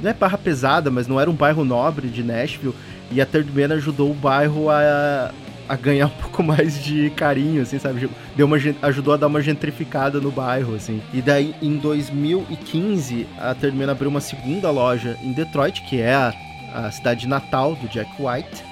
não 0.02 0.10
é 0.10 0.14
barra 0.14 0.38
pesada, 0.38 0.90
mas 0.90 1.08
não 1.08 1.20
era 1.20 1.30
um 1.30 1.36
bairro 1.36 1.64
nobre 1.64 2.08
de 2.08 2.24
Nashville, 2.24 2.74
e 3.12 3.22
a 3.22 3.26
Third 3.26 3.52
Man 3.52 3.76
ajudou 3.76 4.10
o 4.10 4.16
bairro 4.16 4.72
a, 4.72 5.32
a 5.68 5.76
ganhar 5.76 6.08
um 6.08 6.10
pouco 6.22 6.42
mais 6.42 6.84
de 6.84 7.12
carinho, 7.12 7.62
assim, 7.62 7.78
sabe? 7.78 8.10
Deu 8.36 8.48
uma, 8.48 8.58
ajudou 8.82 9.14
a 9.14 9.18
dar 9.18 9.28
uma 9.28 9.42
gentrificada 9.42 10.20
no 10.20 10.32
bairro, 10.32 10.74
assim. 10.74 11.04
E 11.14 11.22
daí, 11.22 11.54
em 11.62 11.78
2015, 11.78 13.28
a 13.38 13.54
Third 13.54 13.78
Man 13.78 13.92
abriu 13.92 14.10
uma 14.10 14.22
segunda 14.22 14.72
loja 14.72 15.16
em 15.22 15.34
Detroit, 15.34 15.84
que 15.84 16.02
é 16.02 16.16
a 16.16 16.34
a 16.74 16.92
cidade 16.92 17.28
natal 17.28 17.76
do 17.76 17.88
Jack 17.88 18.10
White. 18.20 18.64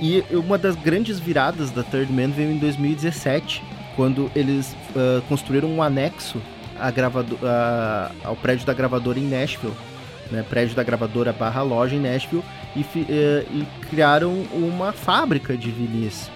E 0.00 0.24
uma 0.32 0.56
das 0.56 0.76
grandes 0.76 1.18
viradas 1.18 1.70
da 1.70 1.82
Third 1.82 2.12
Man 2.12 2.28
veio 2.28 2.52
em 2.52 2.58
2017, 2.58 3.62
quando 3.96 4.30
eles 4.34 4.76
uh, 4.94 5.20
construíram 5.28 5.68
um 5.68 5.82
anexo 5.82 6.40
a 6.78 8.10
ao 8.22 8.36
prédio 8.36 8.64
da 8.64 8.72
gravadora 8.72 9.18
em 9.18 9.28
Nashville, 9.28 9.74
né, 10.30 10.44
prédio 10.48 10.76
da 10.76 10.84
gravadora 10.84 11.32
barra 11.32 11.62
loja 11.62 11.96
em 11.96 12.00
Nashville, 12.00 12.44
e, 12.76 12.80
uh, 12.80 12.84
e 13.50 13.66
criaram 13.90 14.32
uma 14.52 14.92
fábrica 14.92 15.56
de 15.56 15.70
vinis. 15.70 16.30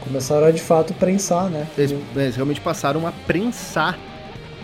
Começaram 0.00 0.46
a 0.46 0.50
de 0.50 0.60
fato 0.60 0.92
prensar, 0.92 1.48
né? 1.48 1.66
Eles, 1.78 1.94
eles 2.14 2.36
realmente 2.36 2.60
passaram 2.60 3.06
a 3.06 3.12
prensar 3.26 3.98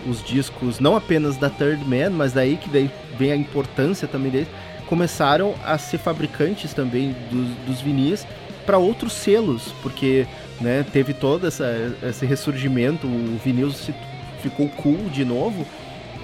os 0.07 0.23
discos, 0.23 0.79
não 0.79 0.95
apenas 0.95 1.37
da 1.37 1.49
Third 1.49 1.83
Man, 1.85 2.11
mas 2.11 2.33
daí 2.33 2.57
que 2.57 2.69
daí 2.69 2.89
vem 3.17 3.31
a 3.31 3.35
importância 3.35 4.07
também 4.07 4.31
deles, 4.31 4.47
começaram 4.91 5.55
a 5.63 5.77
ser 5.77 5.99
fabricantes 5.99 6.73
também 6.73 7.15
dos, 7.31 7.47
dos 7.65 7.81
vinis 7.81 8.27
para 8.65 8.77
outros 8.77 9.13
selos, 9.13 9.73
porque 9.81 10.27
né, 10.59 10.85
teve 10.91 11.13
todo 11.13 11.47
essa, 11.47 11.65
esse 12.03 12.25
ressurgimento, 12.25 13.07
o 13.07 13.39
vinil 13.41 13.71
se, 13.71 13.95
ficou 14.41 14.67
cool 14.67 14.97
de 15.09 15.23
novo. 15.23 15.65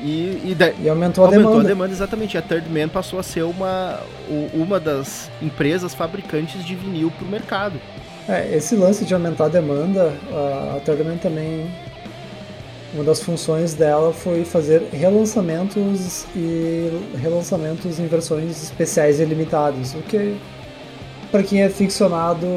E, 0.02 0.42
e, 0.44 0.54
da, 0.54 0.70
e 0.72 0.90
aumentou, 0.90 1.24
a, 1.24 1.28
aumentou 1.28 1.52
demanda. 1.52 1.66
a 1.66 1.68
demanda. 1.70 1.94
exatamente. 1.94 2.38
A 2.38 2.42
Third 2.42 2.70
Man 2.70 2.90
passou 2.90 3.18
a 3.18 3.24
ser 3.24 3.44
uma, 3.44 4.02
uma 4.54 4.82
das 4.82 5.32
empresas 5.42 5.94
fabricantes 5.94 6.64
de 6.66 6.76
vinil 6.76 7.10
para 7.10 7.26
o 7.26 7.32
mercado. 7.32 7.80
É, 8.28 8.54
esse 8.54 8.76
lance 8.76 9.06
de 9.06 9.14
aumentar 9.14 9.46
a 9.46 9.50
demanda, 9.50 10.14
a 10.76 10.82
Third 10.82 11.06
Man 11.06 11.16
também 11.16 11.72
uma 12.94 13.04
das 13.04 13.22
funções 13.22 13.74
dela 13.74 14.14
foi 14.14 14.46
fazer 14.46 14.84
relançamentos 14.92 16.26
e 16.36 16.90
relançamentos 17.22 18.00
em 18.00 18.08
versões 18.08 18.64
especiais 18.64 19.20
e 19.20 19.26
limitadas, 19.26 19.94
o 19.94 20.02
que 20.04 20.36
para 21.32 21.44
quem 21.44 21.62
é 21.62 21.70
ficcionado 21.70 22.48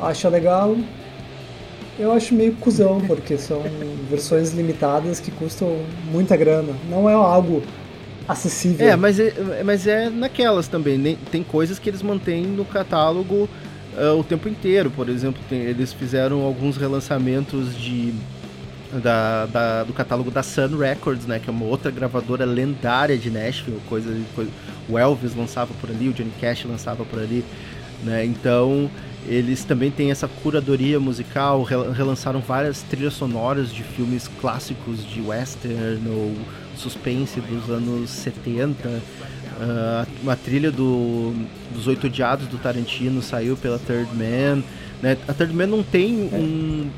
acha 0.00 0.28
legal. 0.28 0.76
Eu 1.98 2.12
acho 2.12 2.34
meio 2.34 2.54
cuzão, 2.54 3.00
porque 3.06 3.36
são 3.36 3.62
versões 4.08 4.52
limitadas 4.52 5.20
que 5.20 5.30
custam 5.30 5.76
muita 6.10 6.34
grana. 6.36 6.72
Não 6.88 7.10
é 7.10 7.12
algo 7.12 7.62
acessível. 8.26 8.88
É, 8.88 8.96
mas 8.96 9.18
é, 9.18 9.62
mas 9.64 9.86
é 9.86 10.08
naquelas 10.08 10.66
também. 10.66 11.18
Tem 11.30 11.42
coisas 11.42 11.78
que 11.78 11.90
eles 11.90 12.00
mantêm 12.00 12.46
no 12.46 12.64
catálogo 12.64 13.48
uh, 13.98 14.18
o 14.18 14.24
tempo 14.24 14.48
inteiro. 14.48 14.90
Por 14.90 15.10
exemplo, 15.10 15.42
tem, 15.48 15.60
eles 15.60 15.92
fizeram 15.92 16.40
alguns 16.42 16.78
relançamentos 16.78 17.76
de 17.76 18.14
da, 18.92 19.46
da, 19.46 19.84
do 19.84 19.92
catálogo 19.92 20.30
da 20.30 20.42
Sun 20.42 20.76
Records, 20.76 21.26
né? 21.26 21.38
Que 21.38 21.48
é 21.48 21.52
uma 21.52 21.64
outra 21.64 21.90
gravadora 21.90 22.44
lendária 22.44 23.16
de 23.16 23.30
Nashville, 23.30 23.80
coisa, 23.88 24.16
coisa 24.34 24.50
o 24.88 24.98
Elvis 24.98 25.34
lançava 25.34 25.72
por 25.80 25.90
ali, 25.90 26.08
o 26.08 26.12
Johnny 26.12 26.32
Cash 26.40 26.64
lançava 26.64 27.04
por 27.04 27.18
ali, 27.18 27.44
né? 28.02 28.24
Então 28.24 28.90
eles 29.26 29.64
também 29.64 29.90
têm 29.90 30.10
essa 30.10 30.26
curadoria 30.26 30.98
musical, 30.98 31.62
relançaram 31.62 32.40
várias 32.40 32.82
trilhas 32.82 33.14
sonoras 33.14 33.72
de 33.72 33.82
filmes 33.82 34.28
clássicos 34.40 35.06
de 35.06 35.20
western 35.20 36.08
ou 36.08 36.34
suspense 36.76 37.40
dos 37.40 37.68
anos 37.68 38.10
70. 38.10 38.88
Uh, 38.88 40.06
uma 40.22 40.36
trilha 40.36 40.70
do, 40.70 41.34
dos 41.74 41.86
Oito 41.86 42.06
Odiados 42.06 42.46
do 42.46 42.56
Tarantino 42.56 43.20
saiu 43.20 43.56
pela 43.58 43.78
Third 43.78 44.08
Man. 44.14 44.64
Né? 45.02 45.18
A 45.28 45.34
Third 45.34 45.54
Man 45.54 45.66
não 45.66 45.82
tem 45.82 46.14
um 46.32 46.90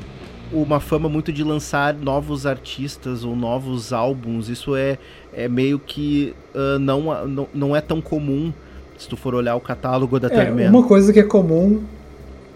uma 0.53 0.79
fama 0.79 1.09
muito 1.09 1.31
de 1.31 1.43
lançar 1.43 1.93
novos 1.93 2.45
artistas 2.45 3.23
ou 3.23 3.35
novos 3.35 3.91
álbuns. 3.91 4.49
Isso 4.49 4.75
é, 4.75 4.97
é 5.33 5.47
meio 5.47 5.79
que 5.79 6.33
uh, 6.53 6.79
não, 6.79 7.27
não, 7.27 7.47
não 7.53 7.75
é 7.75 7.81
tão 7.81 7.99
comum 7.99 8.53
se 8.97 9.09
tu 9.09 9.17
for 9.17 9.33
olhar 9.33 9.55
o 9.55 9.59
catálogo 9.59 10.19
da 10.19 10.29
é, 10.29 10.69
Uma 10.69 10.83
coisa 10.83 11.11
que 11.11 11.19
é 11.19 11.23
comum 11.23 11.83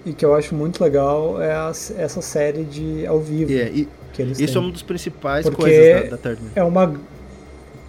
e 0.05 0.13
que 0.13 0.23
eu 0.23 0.33
acho 0.35 0.55
muito 0.55 0.81
legal 0.81 1.41
é 1.41 1.51
a, 1.51 1.69
essa 1.69 2.21
série 2.21 2.63
de 2.63 3.05
ao 3.05 3.19
vivo. 3.19 3.51
É, 3.51 3.69
e, 3.69 3.89
que 4.13 4.21
eles 4.21 4.39
isso 4.39 4.53
têm. 4.53 4.61
é 4.61 4.65
uma 4.65 4.71
das 4.71 4.81
principais 4.81 5.45
Porque 5.45 5.61
coisas 5.61 6.09
da, 6.09 6.31
da 6.31 6.37
É 6.55 6.63
uma, 6.63 6.93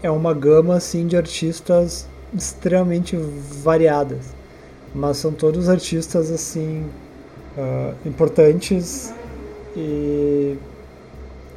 é 0.02 0.11
uma 0.11 0.34
gama 0.34 0.74
assim 0.74 1.06
de 1.06 1.16
artistas 1.16 2.09
extremamente 2.34 3.16
variadas, 3.62 4.34
mas 4.94 5.16
são 5.18 5.32
todos 5.32 5.68
artistas 5.68 6.30
assim 6.30 6.84
uh, 7.56 7.94
importantes 8.04 9.12
e 9.76 10.56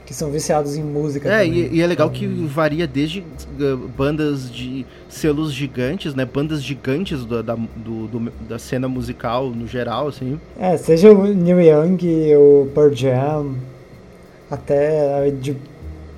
que 0.05 0.14
são 0.14 0.30
viciados 0.30 0.76
em 0.76 0.84
música. 0.84 1.32
É, 1.34 1.47
e, 1.47 1.76
e, 1.76 1.82
é 1.82 1.88
legal 1.88 2.09
que 2.09 2.28
varia 2.28 2.86
desde 2.86 3.22
uh, 3.22 3.78
bandas 3.97 4.51
de 4.51 4.86
selos 5.07 5.53
gigantes, 5.53 6.14
né? 6.14 6.26
Bandas 6.26 6.62
gigantes 6.62 7.24
do, 7.24 7.41
da, 7.41 7.55
do, 7.55 8.07
do, 8.07 8.32
da 8.47 8.59
cena 8.59 8.89
musical 8.89 9.49
no 9.49 9.66
geral, 9.66 10.09
assim. 10.09 10.38
É, 10.59 10.76
seja 10.76 11.14
o 11.14 11.26
Neil 11.34 11.62
Young, 11.62 12.36
o 12.36 12.70
Pearl 12.76 12.93
Jam, 12.93 13.55
até 14.49 15.32
de 15.32 15.55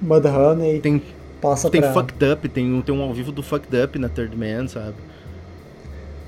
Mudhoney. 0.01 0.79
Tem, 0.79 0.99
passa 1.39 1.69
tem 1.69 1.81
pra... 1.81 1.93
Fucked 1.93 2.31
Up, 2.31 2.49
tem, 2.49 2.81
tem 2.81 2.95
um 2.95 3.01
ao 3.03 3.13
vivo 3.13 3.31
do 3.31 3.43
Fucked 3.43 3.77
Up 3.79 3.99
na 3.99 4.09
Third 4.09 4.35
Man, 4.35 4.67
sabe? 4.67 4.95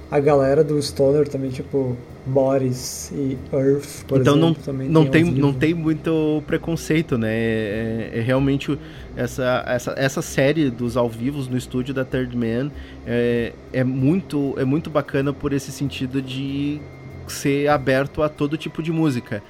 A 0.10 0.20
galera 0.20 0.64
do 0.64 0.82
Stoner 0.82 1.28
também, 1.28 1.50
tipo, 1.50 1.98
Boris 2.26 3.12
e 3.12 3.38
Earth, 3.54 4.04
por 4.08 4.22
então 4.22 4.36
exemplo, 4.36 4.74
não, 4.74 5.04
não 5.04 5.06
tem, 5.06 5.24
não 5.24 5.54
tem 5.54 5.74
muito 5.74 6.44
preconceito, 6.48 7.18
né? 7.18 7.34
É, 7.34 8.12
é, 8.16 8.22
realmente 8.22 8.78
essa, 9.16 9.64
essa, 9.68 9.94
essa 9.98 10.22
série 10.22 10.70
dos 10.70 10.98
ao 10.98 11.10
vivos 11.10 11.48
no 11.48 11.58
estúdio 11.58 11.94
da 11.94 12.04
Third 12.04 12.36
Man 12.36 12.72
é, 13.06 13.54
é, 13.72 13.84
muito, 13.84 14.56
é 14.58 14.66
muito 14.66 14.90
bacana 14.90 15.32
por 15.32 15.54
esse 15.54 15.72
sentido 15.72 16.22
de 16.22 16.80
ser 17.28 17.68
aberto 17.68 18.24
a 18.24 18.30
todo 18.30 18.58
tipo 18.58 18.82
de 18.82 18.92
música. 18.92 19.42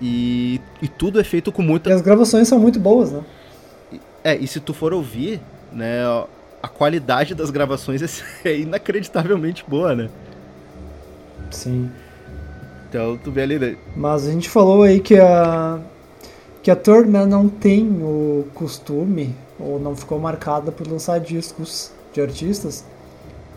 E, 0.00 0.60
e 0.82 0.88
tudo 0.88 1.20
é 1.20 1.24
feito 1.24 1.50
com 1.50 1.62
muita. 1.62 1.88
E 1.88 1.92
as 1.92 2.02
gravações 2.02 2.48
são 2.48 2.58
muito 2.58 2.78
boas, 2.78 3.12
né? 3.12 3.22
É, 4.24 4.36
e 4.36 4.46
se 4.46 4.60
tu 4.60 4.74
for 4.74 4.92
ouvir, 4.92 5.40
né, 5.72 6.02
a 6.62 6.68
qualidade 6.68 7.34
das 7.34 7.50
gravações 7.50 8.22
é 8.44 8.58
inacreditavelmente 8.58 9.64
boa, 9.66 9.94
né? 9.94 10.08
Sim. 11.50 11.90
Então 12.88 13.16
tu 13.16 13.30
vê 13.30 13.42
ali. 13.42 13.58
Né? 13.58 13.76
Mas 13.96 14.26
a 14.26 14.30
gente 14.30 14.48
falou 14.48 14.82
aí 14.82 15.00
que 15.00 15.18
a 15.18 15.80
que 16.62 16.70
a 16.70 16.76
Man 17.08 17.26
não 17.26 17.48
tem 17.48 17.88
o 18.00 18.46
costume 18.54 19.34
ou 19.58 19.80
não 19.80 19.96
ficou 19.96 20.18
marcada 20.20 20.70
por 20.70 20.86
lançar 20.86 21.18
discos 21.18 21.90
de 22.12 22.20
artistas. 22.20 22.84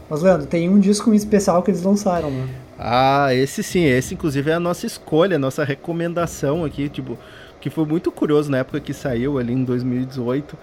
Mas 0.09 0.23
Leandro, 0.23 0.47
tem 0.47 0.67
um 0.69 0.79
disco 0.79 1.13
especial 1.13 1.61
que 1.61 1.69
eles 1.69 1.83
lançaram, 1.83 2.31
né? 2.31 2.47
Ah, 2.77 3.33
esse 3.33 3.61
sim, 3.61 3.85
esse 3.85 4.15
inclusive 4.15 4.49
é 4.49 4.55
a 4.55 4.59
nossa 4.59 4.85
escolha, 4.85 5.35
a 5.35 5.39
nossa 5.39 5.63
recomendação 5.63 6.65
aqui, 6.65 6.89
tipo, 6.89 7.17
que 7.61 7.69
foi 7.69 7.85
muito 7.85 8.11
curioso 8.11 8.49
na 8.49 8.57
época 8.57 8.79
que 8.79 8.93
saiu 8.93 9.37
ali 9.37 9.53
em 9.53 9.63
2018, 9.63 10.57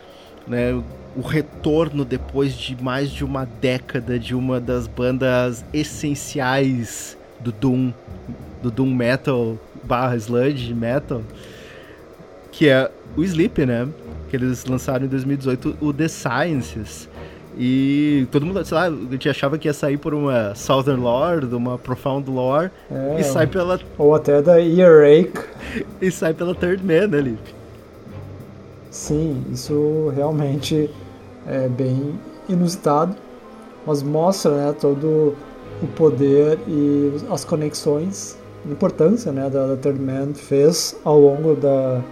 né? 0.47 0.81
O 1.15 1.21
retorno 1.21 2.05
depois 2.05 2.55
de 2.55 2.81
mais 2.83 3.11
de 3.11 3.25
uma 3.25 3.45
década 3.45 4.19
de 4.19 4.35
uma 4.35 4.59
das 4.59 4.87
bandas 4.87 5.65
essenciais 5.73 7.17
do 7.39 7.53
Doom 7.53 7.93
do 8.63 8.71
Doom 8.71 8.95
Metal 8.95 9.59
barra 9.83 10.17
Sludge 10.17 10.73
Metal, 10.73 11.23
que 12.53 12.69
é 12.69 12.91
o 13.17 13.23
Sleep, 13.23 13.67
né? 13.67 13.89
Que 14.31 14.37
eles 14.37 14.65
lançaram 14.65 15.05
em 15.05 15.09
2018 15.09 15.77
o 15.81 15.93
The 15.93 16.09
Sciences. 16.09 17.09
E 17.59 18.27
todo 18.31 18.47
mundo, 18.47 18.65
sei 18.65 18.75
lá, 18.75 18.87
a 18.87 18.91
gente 18.91 19.29
achava 19.29 19.59
que 19.59 19.69
ia 19.69 19.75
sair 19.75 19.99
por 19.99 20.15
uma 20.15 20.55
Southern 20.55 21.03
Lore, 21.03 21.45
uma 21.47 21.77
Profound 21.77 22.31
Lore, 22.31 22.71
é, 22.91 23.21
e 23.21 23.25
sai 23.25 23.47
pela. 23.47 23.79
Ou 23.99 24.15
até 24.15 24.41
da 24.41 24.59
Earache. 24.59 25.31
e 26.01 26.11
sai 26.11 26.33
pela 26.33 26.55
Third 26.55 26.83
Man, 26.83 27.09
né, 27.09 27.21
Lip? 27.21 27.62
Sim, 28.93 29.43
isso 29.51 30.13
realmente 30.15 30.91
é 31.47 31.67
bem 31.67 32.21
inusitado, 32.47 33.17
mas 33.87 34.03
mostra 34.03 34.67
né, 34.67 34.75
todo 34.79 35.35
o 35.83 35.87
poder 35.97 36.59
e 36.69 37.11
as 37.31 37.43
conexões 37.43 38.37
importância 38.67 39.33
né, 39.33 39.49
da, 39.49 39.69
da 39.69 39.77
Third 39.77 39.99
Man 39.99 40.35
fez 40.35 40.95
ao 41.05 41.19
longo 41.19 41.57
da, 41.57 42.03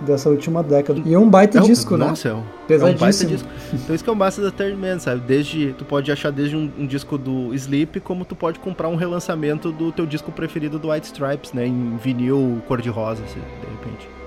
dessa 0.00 0.30
última 0.30 0.62
década. 0.62 1.02
E 1.04 1.12
é 1.12 1.18
um 1.18 1.28
baita 1.28 1.58
é 1.58 1.62
um, 1.62 1.66
disco, 1.66 1.96
né? 1.98 2.06
Nossa, 2.06 2.28
é 2.28 2.34
um, 2.34 2.42
Pesadíssimo. 2.66 3.30
É 3.30 3.32
um 3.32 3.36
disco. 3.36 3.48
Então 3.74 3.94
isso 3.94 4.02
que 4.02 4.10
é 4.10 4.12
o 4.12 4.16
massa 4.16 4.40
da 4.40 4.50
Third 4.50 4.76
Man, 4.76 4.98
sabe? 4.98 5.20
Desde, 5.20 5.74
tu 5.74 5.84
pode 5.84 6.10
achar 6.10 6.32
desde 6.32 6.56
um, 6.56 6.70
um, 6.78 6.86
disco 6.86 7.18
do 7.18 7.54
Sleep, 7.54 8.00
como 8.00 8.24
tu 8.24 8.34
pode 8.34 8.58
comprar 8.58 8.88
um 8.88 8.96
relançamento 8.96 9.70
do 9.70 9.92
teu 9.92 10.06
disco 10.06 10.32
preferido 10.32 10.78
do 10.78 10.90
White 10.90 11.06
Stripes, 11.06 11.52
né? 11.52 11.66
Em 11.66 11.98
vinil 11.98 12.62
cor-de-rosa, 12.66 13.22
assim, 13.24 13.40
de 13.60 13.66
repente. 13.66 14.19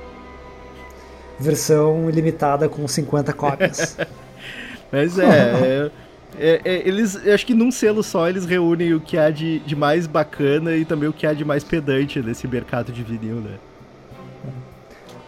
Versão 1.40 2.10
ilimitada 2.10 2.70
com 2.70 2.88
50 2.88 3.34
cópias. 3.34 3.98
Mas 4.92 5.18
é, 5.18 5.26
é 5.26 5.92
é, 6.40 6.62
é, 6.64 6.88
eles, 6.88 7.16
acho 7.28 7.46
que 7.46 7.54
num 7.54 7.72
selo 7.72 8.02
só 8.02 8.28
eles 8.28 8.46
reúnem 8.46 8.94
o 8.94 9.00
que 9.00 9.18
há 9.18 9.30
de, 9.30 9.60
de 9.60 9.76
mais 9.76 10.08
bacana 10.08 10.76
e 10.76 10.84
também 10.84 11.08
o 11.08 11.14
que 11.14 11.28
há 11.28 11.34
de 11.34 11.46
mais 11.46 11.64
pedante 11.64 12.22
nesse 12.22 12.48
mercado 12.48 12.92
de 12.92 13.04
vinil, 13.04 13.36
né? 13.36 13.58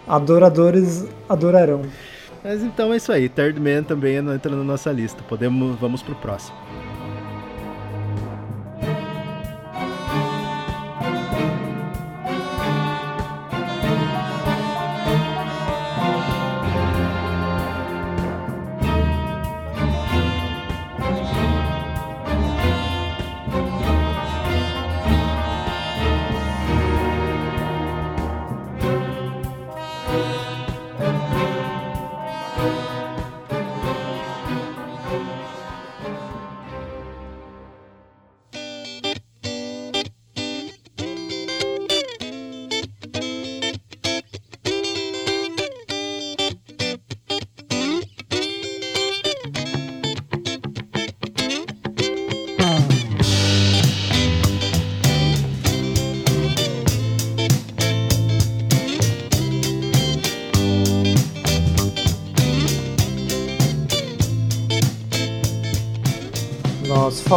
Adoradores 0.08 1.06
adorarão. 1.28 1.84
Mas 2.44 2.62
então 2.62 2.94
é 2.94 2.98
isso 2.98 3.12
aí. 3.12 3.28
Third 3.28 3.60
Man 3.60 3.84
também 3.84 4.16
entra 4.16 4.56
na 4.56 4.64
nossa 4.64 4.92
lista. 4.92 5.24
Podemos, 5.28 5.80
vamos 5.80 6.04
pro 6.04 6.16
próximo. 6.16 6.56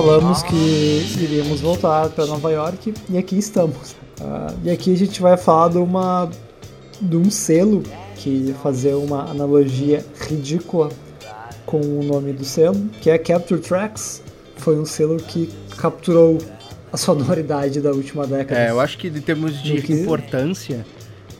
Falamos 0.08 0.42
que 0.42 1.06
iríamos 1.20 1.60
voltar 1.60 2.08
para 2.08 2.24
Nova 2.24 2.50
York 2.50 2.94
e 3.10 3.18
aqui 3.18 3.36
estamos. 3.36 3.92
Uh, 4.18 4.58
e 4.64 4.70
aqui 4.70 4.90
a 4.90 4.96
gente 4.96 5.20
vai 5.20 5.36
falar 5.36 5.68
de, 5.68 5.76
uma, 5.76 6.30
de 6.98 7.14
um 7.14 7.30
selo 7.30 7.82
que 8.16 8.54
fazer 8.62 8.94
uma 8.94 9.30
analogia 9.30 10.02
ridícula 10.22 10.88
com 11.66 11.78
o 11.78 12.02
nome 12.02 12.32
do 12.32 12.42
selo, 12.42 12.88
que 13.02 13.10
é 13.10 13.18
Capture 13.18 13.60
Tracks. 13.60 14.22
Foi 14.56 14.78
um 14.78 14.86
selo 14.86 15.18
que 15.18 15.50
capturou 15.76 16.38
a 16.90 16.96
sonoridade 16.96 17.78
da 17.78 17.90
última 17.90 18.26
década. 18.26 18.58
É, 18.58 18.70
eu 18.70 18.80
acho 18.80 18.96
que 18.96 19.08
em 19.08 19.20
termos 19.20 19.62
de 19.62 19.82
que... 19.82 19.92
importância, 19.92 20.86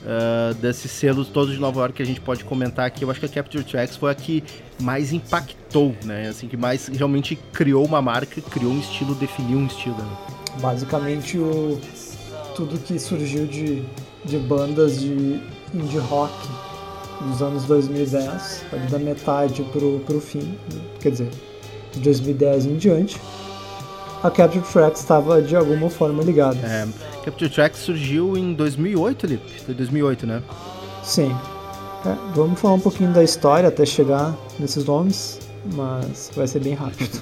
uh, 0.09 0.55
desses 0.55 0.91
selos 0.91 1.29
todos 1.29 1.53
de 1.53 1.61
Nova 1.61 1.81
York 1.81 1.95
que 1.95 2.03
a 2.03 2.07
gente 2.07 2.21
pode 2.21 2.43
comentar 2.45 2.87
aqui, 2.87 3.05
eu 3.05 3.11
acho 3.11 3.21
que 3.21 3.27
a 3.27 3.29
Capture 3.29 3.63
Tracks 3.63 3.97
foi 3.97 4.11
a 4.11 4.15
que 4.15 4.43
mais 4.81 5.13
impactou, 5.13 5.95
né? 6.05 6.29
Assim, 6.29 6.49
que 6.49 6.57
mais 6.57 6.89
realmente 6.89 7.37
criou 7.53 7.85
uma 7.85 8.01
marca, 8.01 8.41
criou 8.41 8.73
um 8.73 8.81
estilo, 8.81 9.15
definiu 9.15 9.59
um 9.59 9.67
estilo. 9.67 9.97
Né? 9.97 10.17
Basicamente, 10.61 11.39
o, 11.39 11.79
tudo 12.57 12.79
que 12.79 12.99
surgiu 12.99 13.47
de, 13.47 13.85
de 14.25 14.39
bandas 14.39 14.99
de 14.99 15.41
indie 15.75 15.99
rock 15.99 16.35
dos 17.21 17.43
anos 17.43 17.65
2010, 17.65 18.65
ali 18.73 18.87
da 18.87 18.99
metade 18.99 19.63
pro, 19.65 20.01
pro 20.01 20.21
fim, 20.21 20.57
quer 21.01 21.11
dizer, 21.11 21.31
de 21.93 22.01
2010 22.01 22.67
em 22.67 22.77
diante, 22.77 23.21
a 24.23 24.31
Capture 24.31 24.65
Tracks 24.65 25.01
estava 25.01 25.41
de 25.43 25.55
alguma 25.55 25.91
forma 25.91 26.23
ligada. 26.23 26.59
É, 26.65 26.87
Capture 27.29 27.51
Tracks 27.51 27.81
surgiu 27.81 28.39
em 28.39 28.55
2008, 28.55 29.27
Lipe? 29.27 29.61
Foi 29.61 29.75
2008, 29.75 30.27
né? 30.27 30.43
Sim. 31.03 31.31
É, 32.07 32.17
vamos 32.35 32.59
falar 32.59 32.75
um 32.75 32.81
pouquinho 32.81 33.13
da 33.13 33.23
história 33.23 33.69
até 33.69 33.85
chegar 33.85 34.35
nesses 34.59 34.85
nomes, 34.87 35.39
mas 35.75 36.31
vai 36.35 36.47
ser 36.47 36.61
bem 36.61 36.73
rápido. 36.73 37.17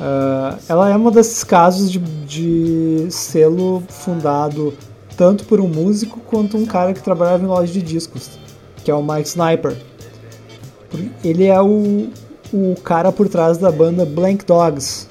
uh, 0.00 0.58
ela 0.68 0.90
é 0.90 0.96
um 0.96 1.10
desses 1.12 1.44
casos 1.44 1.88
de, 1.88 2.00
de 2.00 3.06
selo 3.10 3.80
fundado 3.88 4.74
tanto 5.16 5.44
por 5.44 5.60
um 5.60 5.68
músico 5.68 6.18
quanto 6.20 6.56
um 6.56 6.66
cara 6.66 6.92
que 6.92 7.00
trabalhava 7.00 7.44
em 7.44 7.46
loja 7.46 7.72
de 7.72 7.80
discos, 7.80 8.30
que 8.82 8.90
é 8.90 8.94
o 8.94 9.02
Mike 9.02 9.28
Sniper. 9.28 9.76
Ele 11.22 11.44
é 11.44 11.62
o, 11.62 12.08
o 12.52 12.74
cara 12.82 13.12
por 13.12 13.28
trás 13.28 13.56
da 13.56 13.70
banda 13.70 14.04
Blank 14.04 14.44
Dogs, 14.44 15.06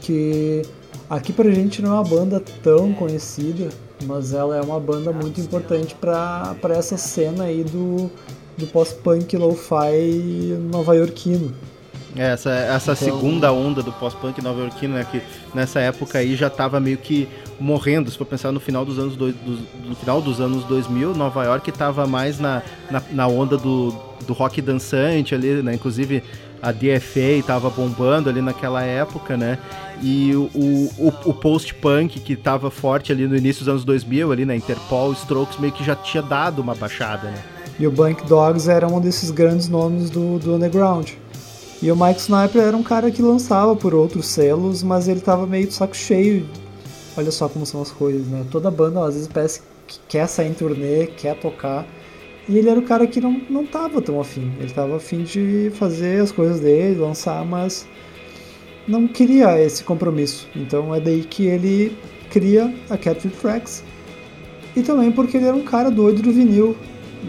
que 0.00 0.62
aqui 1.12 1.30
pra 1.30 1.50
gente 1.50 1.82
não 1.82 1.90
é 1.90 1.94
uma 1.94 2.04
banda 2.04 2.42
tão 2.62 2.94
conhecida, 2.94 3.68
mas 4.06 4.32
ela 4.32 4.56
é 4.56 4.62
uma 4.62 4.80
banda 4.80 5.12
muito 5.12 5.40
importante 5.40 5.94
para 5.94 6.56
essa 6.70 6.96
cena 6.96 7.44
aí 7.44 7.62
do, 7.62 8.10
do 8.56 8.66
pós-punk 8.66 9.36
lo-fi 9.36 10.56
nova-iorquino. 10.70 11.52
É, 12.16 12.32
essa, 12.32 12.50
essa 12.50 12.92
então... 12.92 13.04
segunda 13.04 13.52
onda 13.52 13.82
do 13.82 13.92
pós-punk 13.92 14.42
nova-iorquino, 14.42 14.94
né, 14.94 15.06
que 15.10 15.22
nessa 15.54 15.80
época 15.80 16.18
aí 16.18 16.34
já 16.34 16.46
estava 16.46 16.80
meio 16.80 16.96
que 16.96 17.28
morrendo, 17.60 18.10
se 18.10 18.16
for 18.16 18.24
pensar 18.24 18.50
no 18.50 18.60
final 18.60 18.84
dos 18.84 18.98
anos, 18.98 19.14
do, 19.14 19.32
do, 19.32 19.58
no 19.88 19.94
final 19.94 20.20
dos 20.20 20.40
anos 20.40 20.64
2000, 20.64 21.14
Nova 21.14 21.44
York 21.44 21.68
estava 21.68 22.06
mais 22.06 22.38
na, 22.38 22.62
na, 22.90 23.02
na, 23.10 23.28
onda 23.28 23.58
do, 23.58 23.94
do 24.26 24.32
rock 24.32 24.62
dançante 24.62 25.34
ali, 25.34 25.62
né, 25.62 25.74
inclusive 25.74 26.22
a 26.62 26.70
DFA 26.70 27.38
estava 27.40 27.68
bombando 27.68 28.30
ali 28.30 28.40
naquela 28.40 28.82
época, 28.84 29.36
né? 29.36 29.58
E 30.00 30.32
o, 30.34 30.48
o, 30.54 31.12
o 31.26 31.34
post-punk 31.34 32.20
que 32.20 32.34
estava 32.34 32.70
forte 32.70 33.10
ali 33.10 33.26
no 33.26 33.36
início 33.36 33.60
dos 33.60 33.68
anos 33.68 33.84
2000, 33.84 34.30
ali 34.30 34.44
na 34.44 34.52
né? 34.52 34.56
Interpol, 34.58 35.12
Strokes 35.12 35.58
meio 35.58 35.72
que 35.72 35.82
já 35.82 35.96
tinha 35.96 36.22
dado 36.22 36.62
uma 36.62 36.76
baixada, 36.76 37.28
né? 37.28 37.42
E 37.80 37.86
o 37.86 37.90
Blank 37.90 38.24
Dogs 38.26 38.70
era 38.70 38.86
um 38.86 39.00
desses 39.00 39.30
grandes 39.32 39.68
nomes 39.68 40.08
do, 40.08 40.38
do 40.38 40.54
underground. 40.54 41.10
E 41.82 41.90
o 41.90 41.96
Mike 41.96 42.20
Sniper 42.20 42.62
era 42.62 42.76
um 42.76 42.82
cara 42.82 43.10
que 43.10 43.20
lançava 43.20 43.74
por 43.74 43.92
outros 43.92 44.26
selos, 44.26 44.84
mas 44.84 45.08
ele 45.08 45.20
tava 45.20 45.48
meio 45.48 45.66
de 45.66 45.74
saco 45.74 45.96
cheio. 45.96 46.48
Olha 47.16 47.32
só 47.32 47.48
como 47.48 47.66
são 47.66 47.82
as 47.82 47.90
coisas, 47.90 48.24
né? 48.28 48.46
Toda 48.52 48.70
banda 48.70 49.04
às 49.04 49.14
vezes 49.14 49.28
parece 49.28 49.62
que 49.88 49.98
quer 50.08 50.28
sair 50.28 50.50
em 50.50 50.54
turnê, 50.54 51.06
quer 51.06 51.34
tocar. 51.40 51.84
E 52.48 52.58
ele 52.58 52.68
era 52.68 52.78
o 52.78 52.82
cara 52.82 53.06
que 53.06 53.20
não, 53.20 53.40
não 53.48 53.64
tava 53.64 54.02
tão 54.02 54.20
afim. 54.20 54.50
Ele 54.58 54.70
tava 54.70 54.96
afim 54.96 55.22
de 55.22 55.70
fazer 55.74 56.20
as 56.20 56.32
coisas 56.32 56.60
dele, 56.60 56.98
lançar, 56.98 57.44
mas 57.44 57.86
não 58.86 59.06
queria 59.06 59.60
esse 59.60 59.84
compromisso. 59.84 60.48
Então 60.54 60.94
é 60.94 61.00
daí 61.00 61.22
que 61.22 61.46
ele 61.46 61.96
cria 62.30 62.74
a 62.90 62.96
Capture 62.96 63.32
Tracks. 63.34 63.84
E 64.74 64.82
também 64.82 65.12
porque 65.12 65.36
ele 65.36 65.46
era 65.46 65.56
um 65.56 65.62
cara 65.62 65.90
doido 65.90 66.22
do 66.22 66.32
vinil, 66.32 66.76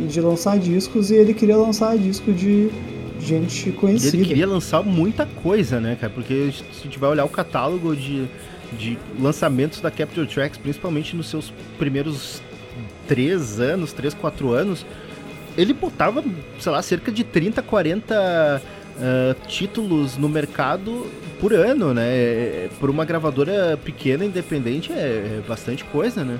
de 0.07 0.21
lançar 0.21 0.57
discos, 0.57 1.11
e 1.11 1.15
ele 1.15 1.33
queria 1.33 1.57
lançar 1.57 1.97
disco 1.97 2.31
de 2.31 2.69
gente 3.19 3.71
conhecida. 3.73 4.15
E 4.15 4.19
ele 4.19 4.27
queria 4.27 4.47
lançar 4.47 4.81
muita 4.81 5.25
coisa, 5.25 5.79
né, 5.79 5.95
cara? 5.99 6.11
Porque 6.11 6.51
se 6.51 6.81
a 6.81 6.83
gente 6.83 6.97
vai 6.97 7.09
olhar 7.09 7.25
o 7.25 7.29
catálogo 7.29 7.95
de, 7.95 8.25
de 8.77 8.97
lançamentos 9.19 9.81
da 9.81 9.91
Capture 9.91 10.25
Tracks, 10.25 10.57
principalmente 10.57 11.15
nos 11.15 11.29
seus 11.29 11.53
primeiros 11.77 12.41
três 13.07 13.59
anos, 13.59 13.93
três, 13.93 14.13
quatro 14.13 14.51
anos, 14.51 14.85
ele 15.57 15.73
botava, 15.73 16.23
sei 16.59 16.71
lá, 16.71 16.81
cerca 16.81 17.11
de 17.11 17.23
30, 17.23 17.61
40 17.61 18.61
uh, 18.95 19.47
títulos 19.47 20.17
no 20.17 20.27
mercado 20.29 21.05
por 21.39 21.53
ano, 21.53 21.93
né? 21.93 22.07
É, 22.07 22.69
por 22.79 22.89
uma 22.89 23.05
gravadora 23.05 23.77
pequena, 23.83 24.25
independente, 24.25 24.91
é, 24.91 25.39
é 25.39 25.43
bastante 25.47 25.83
coisa, 25.85 26.23
né? 26.23 26.39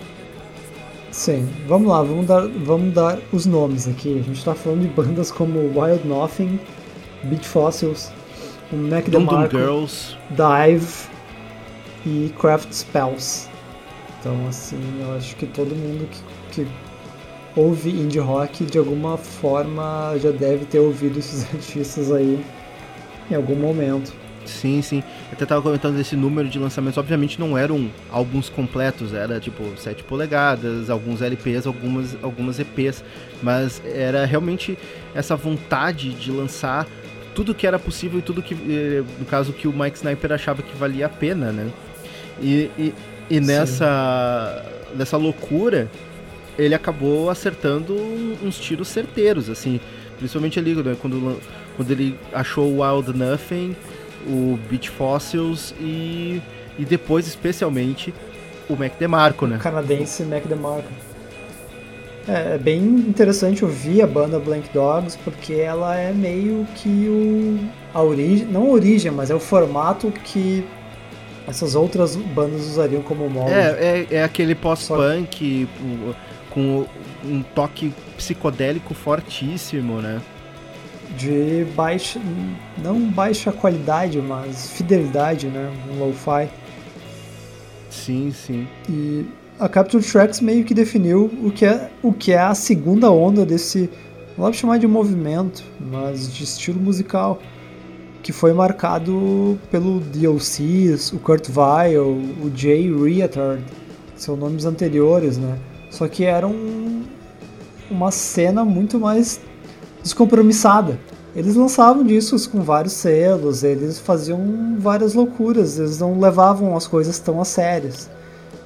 Sim, 1.11 1.47
vamos 1.67 1.89
lá, 1.89 2.01
vamos 2.01 2.25
dar, 2.25 2.47
vamos 2.47 2.93
dar 2.93 3.19
os 3.31 3.45
nomes 3.45 3.87
aqui. 3.87 4.17
A 4.17 4.23
gente 4.23 4.37
está 4.37 4.55
falando 4.55 4.81
de 4.81 4.87
bandas 4.87 5.31
como 5.31 5.59
Wild 5.59 6.07
Nothing, 6.07 6.59
Beat 7.25 7.43
Fossils, 7.43 8.11
o 8.71 8.75
Mac 8.75 9.07
DeMarco, 9.07 9.55
Girls, 9.55 10.15
Dive 10.31 10.87
e 12.05 12.33
Craft 12.39 12.71
Spells. 12.73 13.47
Então, 14.19 14.47
assim, 14.47 14.79
eu 15.01 15.13
acho 15.15 15.35
que 15.35 15.45
todo 15.45 15.75
mundo 15.75 16.07
que, 16.09 16.17
que 16.53 16.67
ouve 17.55 17.89
indie 17.89 18.19
rock 18.19 18.65
de 18.65 18.77
alguma 18.77 19.17
forma 19.17 20.15
já 20.21 20.31
deve 20.31 20.65
ter 20.65 20.79
ouvido 20.79 21.19
esses 21.19 21.43
artistas 21.53 22.11
aí 22.11 22.43
em 23.29 23.35
algum 23.35 23.55
momento. 23.55 24.13
Sim, 24.45 24.81
sim. 24.81 24.99
Eu 25.29 25.33
até 25.33 25.45
tava 25.45 25.61
comentando 25.61 25.95
desse 25.95 26.15
número 26.15 26.49
de 26.49 26.59
lançamentos. 26.59 26.97
Obviamente 26.97 27.39
não 27.39 27.57
eram 27.57 27.89
álbuns 28.11 28.49
completos, 28.49 29.13
era 29.13 29.39
tipo 29.39 29.63
7 29.77 30.03
polegadas, 30.03 30.89
alguns 30.89 31.21
LPs, 31.21 31.65
algumas, 31.65 32.17
algumas 32.21 32.59
EPs. 32.59 33.03
Mas 33.41 33.81
era 33.85 34.25
realmente 34.25 34.77
essa 35.15 35.35
vontade 35.35 36.13
de 36.13 36.29
lançar 36.31 36.85
tudo 37.33 37.55
que 37.55 37.65
era 37.65 37.79
possível 37.79 38.19
e 38.19 38.21
tudo 38.21 38.41
que, 38.41 38.53
eh, 38.53 39.03
no 39.17 39.25
caso, 39.25 39.53
que 39.53 39.67
o 39.67 39.73
Mike 39.73 39.97
Sniper 39.97 40.33
achava 40.33 40.61
que 40.61 40.75
valia 40.75 41.07
a 41.07 41.09
pena, 41.09 41.51
né? 41.51 41.71
E, 42.41 42.69
e, 42.77 42.93
e 43.29 43.39
nessa, 43.39 44.63
nessa 44.95 45.17
loucura, 45.17 45.89
ele 46.57 46.75
acabou 46.75 47.29
acertando 47.29 47.95
uns 48.43 48.57
tiros 48.57 48.87
certeiros, 48.87 49.49
assim. 49.49 49.79
Principalmente 50.17 50.59
ali, 50.59 50.75
né, 50.75 50.95
quando, 51.01 51.39
quando 51.75 51.91
ele 51.91 52.17
achou 52.31 52.65
o 52.65 52.81
Wild 52.81 53.17
Nothing 53.17 53.75
o 54.27 54.57
Beach 54.69 54.89
Fossils 54.89 55.73
e, 55.79 56.41
e 56.77 56.85
depois, 56.85 57.27
especialmente, 57.27 58.13
o 58.69 58.75
Mac 58.75 58.93
DeMarco, 58.97 59.45
né? 59.47 59.57
O 59.57 59.59
canadense 59.59 60.23
Mac 60.23 60.45
DeMarco. 60.45 60.89
É, 62.27 62.55
é 62.55 62.57
bem 62.57 62.79
interessante 62.79 63.65
ouvir 63.65 64.01
a 64.01 64.07
banda 64.07 64.39
Blank 64.39 64.69
Dogs, 64.73 65.17
porque 65.23 65.53
ela 65.53 65.95
é 65.95 66.13
meio 66.13 66.65
que 66.75 67.07
o, 67.09 67.59
a 67.93 68.01
origem, 68.01 68.47
não 68.47 68.63
a 68.63 68.69
origem, 68.69 69.11
mas 69.11 69.29
é 69.29 69.35
o 69.35 69.39
formato 69.39 70.11
que 70.23 70.65
essas 71.45 71.75
outras 71.75 72.15
bandas 72.15 72.61
usariam 72.61 73.01
como 73.01 73.29
molde. 73.29 73.51
É, 73.51 74.07
é, 74.11 74.15
é 74.15 74.23
aquele 74.23 74.55
pós-punk 74.55 75.67
com 76.53 76.85
um 77.23 77.41
toque 77.55 77.93
psicodélico 78.17 78.93
fortíssimo, 78.93 80.01
né? 80.01 80.21
de 81.17 81.65
baixa, 81.75 82.19
não 82.77 82.99
baixa 82.99 83.51
qualidade, 83.51 84.19
mas 84.19 84.69
fidelidade, 84.69 85.47
né? 85.47 85.71
Um 85.91 86.05
lo-fi. 86.05 86.49
Sim, 87.89 88.31
sim. 88.31 88.67
E 88.89 89.25
a 89.59 89.69
Capture 89.69 90.03
Tracks 90.03 90.39
meio 90.39 90.63
que 90.63 90.73
definiu 90.73 91.31
o 91.43 91.51
que 91.51 91.65
é, 91.65 91.89
o 92.01 92.11
que 92.11 92.31
é 92.31 92.39
a 92.39 92.55
segunda 92.55 93.11
onda 93.11 93.45
desse, 93.45 93.89
não 94.35 94.45
vou 94.45 94.53
chamar 94.53 94.79
de 94.79 94.87
movimento, 94.87 95.63
mas 95.79 96.33
de 96.33 96.43
estilo 96.43 96.79
musical, 96.79 97.39
que 98.23 98.31
foi 98.31 98.53
marcado 98.53 99.59
pelo 99.69 99.99
DOCs, 99.99 101.13
o 101.13 101.19
Kurt 101.19 101.49
Weill, 101.55 102.07
o 102.41 102.51
Jay 102.55 102.91
Reatard, 102.91 103.63
são 104.15 104.35
nomes 104.35 104.65
anteriores, 104.65 105.37
né? 105.37 105.57
Só 105.93 106.07
que 106.07 106.25
eram 106.25 106.55
uma 107.89 108.09
cena 108.09 108.65
muito 108.65 108.99
mais 108.99 109.39
descompromissada. 110.01 110.99
Eles 111.35 111.55
lançavam 111.55 112.03
discos 112.03 112.47
com 112.47 112.61
vários 112.63 112.93
selos, 112.93 113.63
eles 113.63 113.99
faziam 113.99 114.75
várias 114.79 115.13
loucuras, 115.13 115.77
eles 115.77 115.99
não 115.99 116.19
levavam 116.19 116.75
as 116.75 116.87
coisas 116.87 117.19
tão 117.19 117.39
a 117.39 117.45
sérias. 117.45 118.09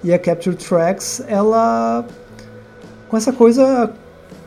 E 0.02 0.14
a 0.14 0.18
Capture 0.18 0.56
Tracks, 0.56 1.22
ela 1.28 2.06
com 3.10 3.18
essa 3.18 3.34
coisa 3.34 3.92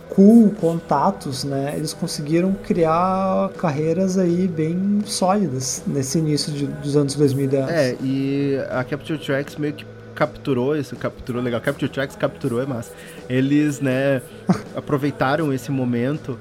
cool, 0.08 0.50
contatos, 0.58 1.44
né? 1.44 1.74
Eles 1.76 1.92
conseguiram 1.92 2.54
criar 2.64 3.50
carreiras 3.58 4.16
aí 4.16 4.48
bem 4.48 5.02
sólidas 5.04 5.82
nesse 5.86 6.18
início 6.18 6.50
de, 6.50 6.66
dos 6.66 6.96
anos 6.96 7.14
2010. 7.14 7.68
É, 7.68 7.96
e 8.02 8.58
a 8.70 8.82
Capture 8.84 9.18
Tracks 9.18 9.56
meio 9.56 9.74
que 9.74 9.84
capturou 10.20 10.76
isso, 10.76 10.94
capturou 10.96 11.42
legal, 11.42 11.62
Capture 11.62 11.90
Tracks 11.90 12.14
capturou 12.14 12.60
é 12.60 12.66
massa. 12.66 12.92
Eles, 13.26 13.80
né, 13.80 14.20
aproveitaram 14.76 15.50
esse 15.52 15.70
momento 15.70 16.38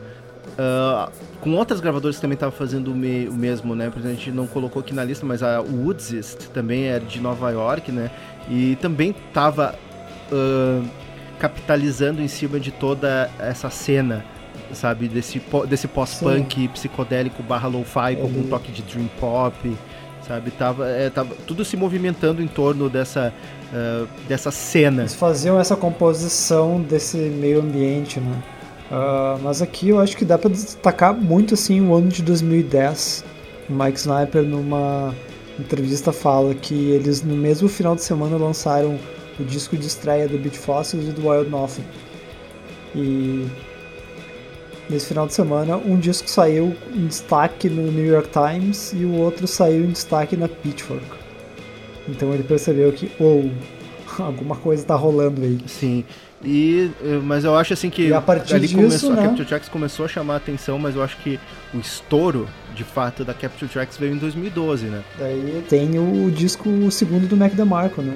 Uh, 0.50 1.10
com 1.40 1.54
outras 1.54 1.80
gravadoras 1.80 2.18
que 2.18 2.22
também 2.22 2.34
estavam 2.34 2.54
fazendo 2.54 2.92
o, 2.92 2.96
me, 2.96 3.30
o, 3.30 3.34
mesmo, 3.34 3.74
né? 3.76 3.90
Por 3.90 4.00
exemplo, 4.00 4.18
a 4.18 4.20
gente 4.20 4.32
não 4.32 4.46
colocou 4.46 4.82
aqui 4.82 4.94
na 4.94 5.06
lista, 5.06 5.26
mas 5.26 5.42
a 5.42 5.62
Woodsist 5.62 6.50
também 6.50 6.88
é 6.90 7.00
de 7.00 7.22
Nova 7.22 7.50
York, 7.50 7.94
né? 7.94 8.12
E 8.50 8.76
também 8.82 9.12
estava 9.12 9.74
uh, 10.30 10.86
capitalizando 11.40 12.22
em 12.22 12.28
cima 12.28 12.60
de 12.60 12.72
toda 12.72 13.30
essa 13.40 13.70
cena, 13.70 14.26
sabe? 14.74 15.08
Desse, 15.08 15.42
desse 15.70 15.88
pós-punk 15.88 16.68
psicodélico 16.70 17.42
barra 17.42 17.70
lo-fi 17.70 18.18
com 18.18 18.24
algum 18.24 18.44
toque 18.50 18.74
de 18.74 18.82
dream 18.82 19.08
pop, 19.18 19.78
sabe? 20.30 20.52
Tava, 20.52 20.88
é, 20.88 21.10
tava 21.10 21.36
tudo 21.48 21.66
se 21.66 21.76
movimentando 21.76 22.42
em 22.42 22.48
torno 22.48 22.90
dessa, 22.90 23.34
uh, 23.74 24.08
dessa 24.28 24.52
cena. 24.52 25.04
Eles 25.04 25.14
faziam 25.14 25.60
essa 25.60 25.76
composição 25.76 26.82
desse 26.82 27.18
meio 27.18 27.62
ambiente, 27.62 28.20
né? 28.20 28.44
Uh, 28.92 29.40
mas 29.44 29.62
aqui 29.62 29.90
eu 29.90 30.00
acho 30.00 30.18
que 30.18 30.26
dá 30.26 30.38
para 30.38 30.50
destacar 30.50 31.14
muito 31.14 31.54
assim 31.54 31.82
o 31.82 31.94
ano 31.94 32.08
de 32.08 32.24
2010. 32.24 33.24
O 33.70 33.74
Mike 33.74 34.00
Sniper 34.00 34.44
numa 34.44 35.14
entrevista 35.60 36.12
fala 36.12 36.56
que 36.56 36.92
eles 36.92 37.22
no 37.22 37.36
mesmo 37.36 37.68
final 37.70 37.96
de 37.96 38.02
semana 38.02 38.38
lançaram 38.38 38.98
o 39.40 39.44
disco 39.44 39.78
de 39.78 39.86
estreia 39.86 40.28
do 40.28 40.38
Beat 40.38 40.56
Fossils 40.56 41.08
e 41.08 41.12
do 41.12 41.28
Wild 41.28 41.50
Nothing. 41.50 41.86
E 42.96 43.48
nesse 44.90 45.06
final 45.06 45.28
de 45.28 45.34
semana 45.34 45.78
um 45.78 45.98
disco 46.00 46.28
saiu 46.28 46.76
em 46.92 47.06
destaque 47.06 47.70
no 47.70 47.92
New 47.92 48.06
York 48.06 48.30
Times 48.30 48.92
e 48.94 49.06
o 49.06 49.14
outro 49.14 49.46
saiu 49.46 49.86
em 49.86 49.92
destaque 49.92 50.36
na 50.36 50.48
Pitchfork. 50.48 51.19
Então 52.10 52.34
ele 52.34 52.44
percebeu 52.44 52.92
que, 52.92 53.12
ou 53.20 53.50
oh, 54.20 54.24
alguma 54.24 54.56
coisa 54.56 54.82
está 54.82 54.96
rolando 54.96 55.42
aí. 55.42 55.60
Sim. 55.68 56.04
E, 56.44 56.90
eh, 57.04 57.20
mas 57.22 57.44
eu 57.44 57.56
acho 57.56 57.74
assim 57.74 57.90
que 57.90 58.08
e 58.08 58.14
a 58.14 58.22
partir 58.22 58.56
ali 58.56 58.68
disso, 58.68 58.76
começou, 58.76 59.14
né? 59.14 59.22
a 59.22 59.26
Capture 59.26 59.48
Tracks 59.48 59.70
começou 59.70 60.06
a 60.06 60.08
chamar 60.08 60.36
a 60.36 60.38
atenção, 60.38 60.80
mas 60.80 60.96
eu 60.96 61.04
acho 61.04 61.18
que 61.18 61.40
o 61.74 61.80
estouro 61.80 62.48
de 62.74 62.84
fato 62.84 63.26
da 63.26 63.34
Capture 63.34 63.70
Tracks 63.70 63.98
veio 63.98 64.14
em 64.14 64.18
2012, 64.18 64.86
né? 64.86 65.04
Daí 65.18 65.64
tem 65.68 66.00
o 66.00 66.32
disco 66.32 66.70
o 66.70 66.90
segundo 66.90 67.28
do 67.28 67.36
Mac 67.36 67.54
DeMarco, 67.54 68.02
né? 68.02 68.16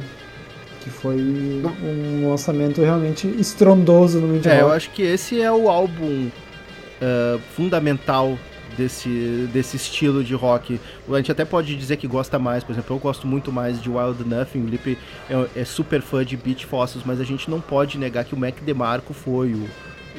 Que 0.82 0.90
foi 0.90 1.18
um 1.18 2.30
lançamento 2.30 2.82
realmente 2.82 3.28
estrondoso 3.28 4.20
no 4.20 4.36
Indie 4.36 4.50
É, 4.50 4.62
eu 4.62 4.72
acho 4.72 4.90
que 4.92 5.02
esse 5.02 5.42
é 5.42 5.52
o 5.52 5.70
álbum 5.70 6.28
uh, 6.28 7.40
fundamental 7.56 8.38
desse, 8.78 9.50
desse 9.54 9.78
estilo 9.78 10.24
de 10.24 10.34
rock. 10.34 10.80
A 11.10 11.18
gente 11.18 11.32
até 11.32 11.46
pode 11.46 11.76
dizer 11.76 11.98
que 11.98 12.08
gosta 12.08 12.38
mais, 12.40 12.64
por 12.64 12.72
exemplo, 12.74 12.96
eu 12.96 13.00
gosto 13.00 13.26
muito 13.28 13.52
mais 13.52 13.82
de 13.82 13.90
Wild 13.90 14.24
Nothing, 14.28 14.64
o 14.64 14.68
Lipe 14.68 14.98
é, 15.30 15.62
é 15.62 15.66
super 15.66 16.02
fã 16.02 16.24
de 16.26 16.36
Beach 16.38 16.66
Fossils, 16.66 17.04
mas 17.06 17.20
a 17.20 17.24
gente 17.24 17.50
não 17.50 17.60
pode 17.62 17.98
negar 17.98 18.24
que 18.26 18.34
o 18.34 18.38
Mac 18.38 18.56
DeMarco 18.62 19.14
foi 19.14 19.54
o, 19.54 19.68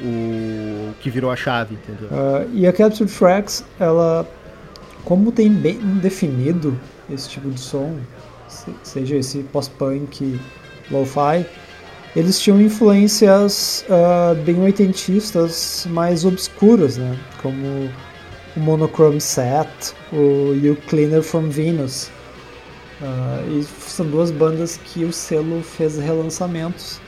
o 0.03 0.93
que 1.01 1.09
virou 1.09 1.31
a 1.31 1.35
chave, 1.35 1.75
entendeu? 1.75 2.07
Uh, 2.09 2.49
e 2.53 2.67
a 2.67 2.73
Capture 2.73 3.09
Tracks, 3.09 3.63
ela, 3.79 4.27
como 5.03 5.31
tem 5.31 5.49
bem 5.51 5.77
definido 6.01 6.77
esse 7.09 7.29
tipo 7.29 7.49
de 7.49 7.59
som, 7.59 7.97
se- 8.47 8.75
seja 8.83 9.15
esse 9.17 9.39
post-punk, 9.43 10.39
lo-fi, 10.91 11.45
eles 12.15 12.39
tinham 12.39 12.61
influências 12.61 13.85
uh, 13.89 14.35
bem 14.43 14.61
oitentistas, 14.61 15.85
mais 15.89 16.23
obscuras, 16.23 16.97
né? 16.97 17.17
Como 17.41 17.89
o 18.55 18.59
Monochrome 18.59 19.19
Set, 19.19 19.69
o 20.11 20.53
You 20.53 20.77
Cleaner 20.87 21.21
from 21.21 21.49
Venus. 21.49 22.09
Uh, 23.01 23.59
e 23.59 23.63
são 23.63 24.05
duas 24.05 24.31
bandas 24.31 24.77
que 24.77 25.03
o 25.03 25.11
selo 25.11 25.61
fez 25.61 25.97
relançamentos. 25.97 26.99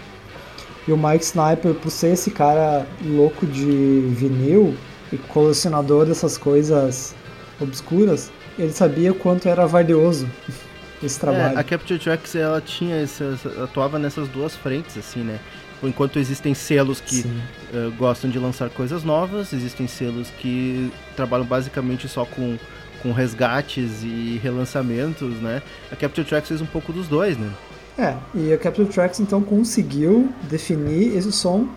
E 0.87 0.91
o 0.91 0.97
Mike 0.97 1.23
Sniper, 1.23 1.73
por 1.75 1.89
ser 1.89 2.13
esse 2.13 2.31
cara 2.31 2.85
louco 3.03 3.45
de 3.45 4.01
vinil 4.09 4.75
e 5.11 5.17
colecionador 5.17 6.05
dessas 6.05 6.37
coisas 6.37 7.15
obscuras, 7.59 8.31
ele 8.57 8.71
sabia 8.71 9.13
quanto 9.13 9.47
era 9.47 9.65
valioso 9.65 10.29
esse 11.03 11.19
trabalho. 11.19 11.57
É, 11.57 11.59
a 11.59 11.63
Capture 11.63 11.99
Tracks 11.99 12.35
ela 12.35 12.61
tinha 12.61 12.97
essa, 12.97 13.37
atuava 13.63 13.97
nessas 13.97 14.27
duas 14.29 14.55
frentes 14.55 14.97
assim, 14.97 15.21
né? 15.21 15.39
Enquanto 15.83 16.17
existem 16.17 16.53
selos 16.53 16.99
que 16.99 17.21
uh, 17.21 17.91
gostam 17.97 18.29
de 18.29 18.39
lançar 18.39 18.69
coisas 18.69 19.03
novas, 19.03 19.53
existem 19.53 19.87
selos 19.87 20.29
que 20.39 20.91
trabalham 21.15 21.45
basicamente 21.45 22.07
só 22.07 22.25
com, 22.25 22.57
com 23.03 23.11
resgates 23.11 24.01
e 24.03 24.39
relançamentos, 24.41 25.35
né? 25.35 25.61
A 25.91 25.95
Capture 25.95 26.27
Tracks 26.27 26.47
fez 26.47 26.61
um 26.61 26.65
pouco 26.65 26.91
dos 26.91 27.07
dois, 27.07 27.37
né? 27.37 27.51
É, 27.97 28.15
e 28.33 28.53
a 28.53 28.57
Capture 28.57 28.87
Tracks 28.87 29.19
então 29.19 29.41
conseguiu 29.41 30.29
definir 30.43 31.15
esse 31.15 31.31
som, 31.31 31.67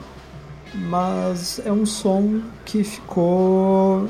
mas 0.75 1.61
é 1.65 1.73
um 1.73 1.85
som 1.85 2.41
que 2.65 2.83
ficou. 2.83 4.09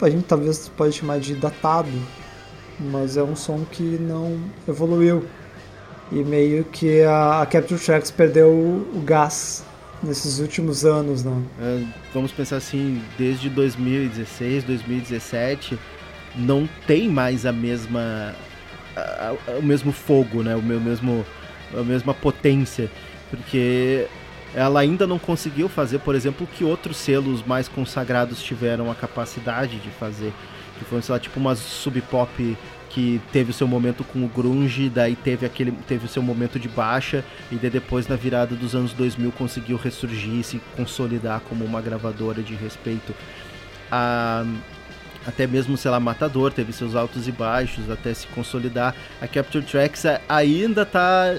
A 0.00 0.10
gente 0.10 0.24
talvez 0.24 0.68
pode 0.68 0.94
chamar 0.94 1.18
de 1.20 1.34
datado, 1.34 1.90
mas 2.78 3.16
é 3.16 3.22
um 3.22 3.36
som 3.36 3.64
que 3.70 3.82
não 3.82 4.38
evoluiu. 4.68 5.24
E 6.12 6.22
meio 6.24 6.64
que 6.64 7.02
a, 7.02 7.40
a 7.42 7.46
Capture 7.46 7.80
Tracks 7.80 8.10
perdeu 8.10 8.48
o, 8.48 8.98
o 8.98 9.00
gás 9.00 9.64
nesses 10.02 10.38
últimos 10.40 10.84
anos, 10.84 11.24
né? 11.24 11.30
Uh, 11.58 11.88
vamos 12.12 12.30
pensar 12.32 12.56
assim, 12.56 13.00
desde 13.16 13.48
2016, 13.48 14.64
2017, 14.64 15.78
não 16.36 16.68
tem 16.86 17.08
mais 17.08 17.46
a 17.46 17.52
mesma. 17.52 18.34
a- 18.96 19.34
a- 19.48 19.52
o 19.58 19.62
mesmo 19.62 19.90
fogo, 19.92 20.42
né? 20.42 20.54
O 20.54 20.62
meu 20.62 20.80
mesmo. 20.80 21.24
a 21.74 21.82
mesma 21.82 22.12
potência. 22.12 22.90
Porque 23.30 24.06
ela 24.54 24.80
ainda 24.80 25.06
não 25.06 25.18
conseguiu 25.18 25.66
fazer, 25.66 26.00
por 26.00 26.14
exemplo, 26.14 26.44
o 26.44 26.46
que 26.46 26.62
outros 26.64 26.98
selos 26.98 27.42
mais 27.42 27.66
consagrados 27.68 28.42
tiveram 28.42 28.90
a 28.90 28.94
capacidade 28.94 29.78
de 29.78 29.88
fazer. 29.88 30.34
Que 30.78 30.84
foi, 30.84 31.00
sei 31.00 31.12
lá, 31.14 31.18
tipo 31.18 31.40
uma 31.40 31.54
sub 31.54 31.98
pop 32.02 32.58
que 32.92 33.20
teve 33.32 33.50
o 33.50 33.54
seu 33.54 33.66
momento 33.66 34.04
com 34.04 34.24
o 34.24 34.28
grunge, 34.28 34.88
daí 34.88 35.16
teve 35.16 35.46
aquele 35.46 35.72
teve 35.88 36.04
o 36.06 36.08
seu 36.08 36.22
momento 36.22 36.58
de 36.58 36.68
baixa 36.68 37.24
e 37.50 37.56
depois 37.56 38.06
na 38.06 38.16
virada 38.16 38.54
dos 38.54 38.74
anos 38.74 38.92
2000 38.92 39.32
conseguiu 39.32 39.76
ressurgir 39.76 40.40
e 40.40 40.44
se 40.44 40.60
consolidar 40.76 41.40
como 41.48 41.64
uma 41.64 41.80
gravadora 41.80 42.42
de 42.42 42.54
respeito. 42.54 43.14
A 43.90 44.44
até 45.26 45.46
mesmo, 45.46 45.76
sei 45.76 45.90
lá, 45.90 46.00
Matador 46.00 46.52
teve 46.52 46.72
seus 46.72 46.94
altos 46.94 47.28
e 47.28 47.32
baixos 47.32 47.88
até 47.88 48.12
se 48.12 48.26
consolidar. 48.28 48.94
A 49.20 49.28
Capture 49.28 49.64
Tracks 49.64 50.04
ainda 50.28 50.84
tá 50.84 51.36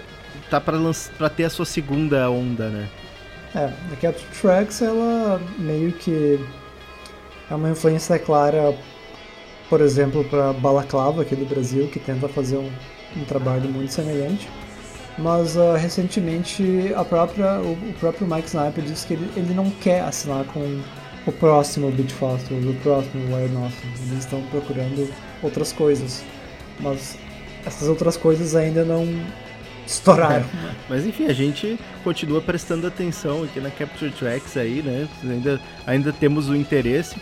tá 0.49 0.61
para 0.61 1.29
ter 1.29 1.43
a 1.43 1.49
sua 1.49 1.65
segunda 1.65 2.29
onda, 2.29 2.69
né? 2.69 2.87
É, 3.53 3.65
a 3.65 3.95
Capture 4.01 4.41
Tracks 4.41 4.81
ela 4.81 5.41
meio 5.57 5.91
que 5.91 6.39
é 7.51 7.55
uma 7.55 7.69
influência 7.69 8.17
clara, 8.17 8.73
por 9.73 9.81
exemplo, 9.81 10.23
para 10.25 10.53
Balaclava 10.53 11.23
aqui 11.23 11.35
do 11.35 11.45
Brasil, 11.45 11.87
que 11.87 11.99
tenta 11.99 12.27
fazer 12.27 12.57
um, 12.57 12.69
um 13.17 13.25
trabalho 13.25 13.67
muito 13.67 13.91
semelhante. 13.91 14.47
Mas 15.17 15.57
ah, 15.57 15.75
recentemente 15.75 16.93
a 16.95 17.03
própria, 17.03 17.59
o, 17.59 17.71
o 17.71 17.93
próprio 17.99 18.27
Mike 18.27 18.49
Sniper 18.49 18.83
disse 18.83 19.07
que 19.07 19.13
ele, 19.13 19.27
ele 19.35 19.51
não 19.51 19.71
quer 19.71 20.01
assinar 20.01 20.45
com 20.45 20.79
o 21.25 21.31
próximo 21.31 21.89
Beat 21.89 22.11
Foster, 22.11 22.55
o 22.55 22.75
próximo 22.83 23.35
Wild 23.35 23.51
Nothing. 23.51 23.87
Eles 24.09 24.19
estão 24.19 24.43
procurando 24.51 25.11
outras 25.41 25.73
coisas. 25.73 26.23
Mas 26.79 27.17
essas 27.65 27.89
outras 27.89 28.15
coisas 28.15 28.55
ainda 28.55 28.85
não 28.85 29.07
estouraram. 29.87 30.45
Mas 30.87 31.03
enfim, 31.03 31.25
a 31.25 31.33
gente 31.33 31.79
continua 32.03 32.41
prestando 32.41 32.85
atenção 32.85 33.43
aqui 33.43 33.59
na 33.59 33.71
Capture 33.71 34.11
Tracks 34.11 34.55
aí, 34.55 34.83
né? 34.83 35.07
Ainda, 35.23 35.61
ainda 35.87 36.13
temos 36.13 36.47
o 36.47 36.55
interesse, 36.55 37.15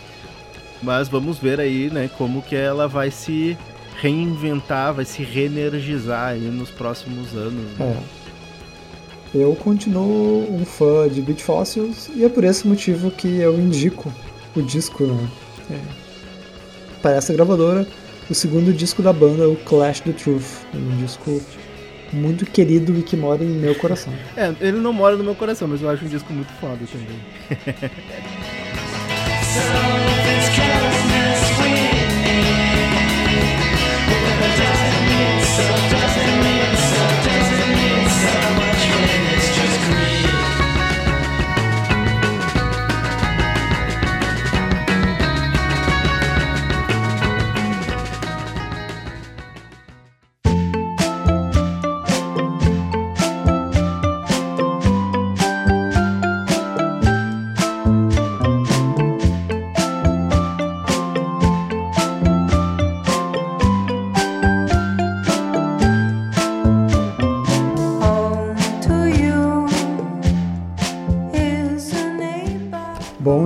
mas 0.82 1.08
vamos 1.08 1.38
ver 1.38 1.60
aí, 1.60 1.90
né, 1.90 2.10
como 2.18 2.42
que 2.42 2.56
ela 2.56 2.88
vai 2.88 3.10
se 3.10 3.56
reinventar, 4.00 4.92
vai 4.94 5.04
se 5.04 5.22
reenergizar 5.22 6.30
aí 6.30 6.40
nos 6.40 6.70
próximos 6.70 7.34
anos. 7.34 7.64
né? 7.78 7.96
É. 7.98 8.22
Eu 9.34 9.54
continuo 9.54 10.46
um 10.52 10.64
fã 10.64 11.08
de 11.08 11.22
Beat 11.22 11.40
Fossils 11.40 12.10
e 12.14 12.24
é 12.24 12.28
por 12.28 12.44
esse 12.44 12.66
motivo 12.66 13.10
que 13.10 13.28
eu 13.38 13.58
indico 13.58 14.12
o 14.54 14.60
disco, 14.60 15.04
né? 15.04 15.28
É. 15.70 15.78
Para 17.00 17.12
essa 17.12 17.32
gravadora, 17.32 17.86
o 18.28 18.34
segundo 18.34 18.72
disco 18.72 19.02
da 19.02 19.12
banda, 19.12 19.48
o 19.48 19.56
Clash 19.56 20.00
the 20.00 20.12
Truth. 20.12 20.66
É 20.74 20.76
um 20.76 20.96
disco 20.98 21.40
muito 22.12 22.44
querido 22.44 22.96
e 22.98 23.02
que 23.02 23.16
mora 23.16 23.42
em 23.42 23.48
meu 23.48 23.74
coração. 23.74 24.12
É, 24.36 24.52
ele 24.60 24.78
não 24.78 24.92
mora 24.92 25.16
no 25.16 25.24
meu 25.24 25.34
coração, 25.34 25.66
mas 25.66 25.80
eu 25.80 25.88
acho 25.88 26.04
um 26.04 26.08
disco 26.08 26.30
muito 26.32 26.52
foda 26.60 26.80
também. 26.92 27.18
can 30.54 30.91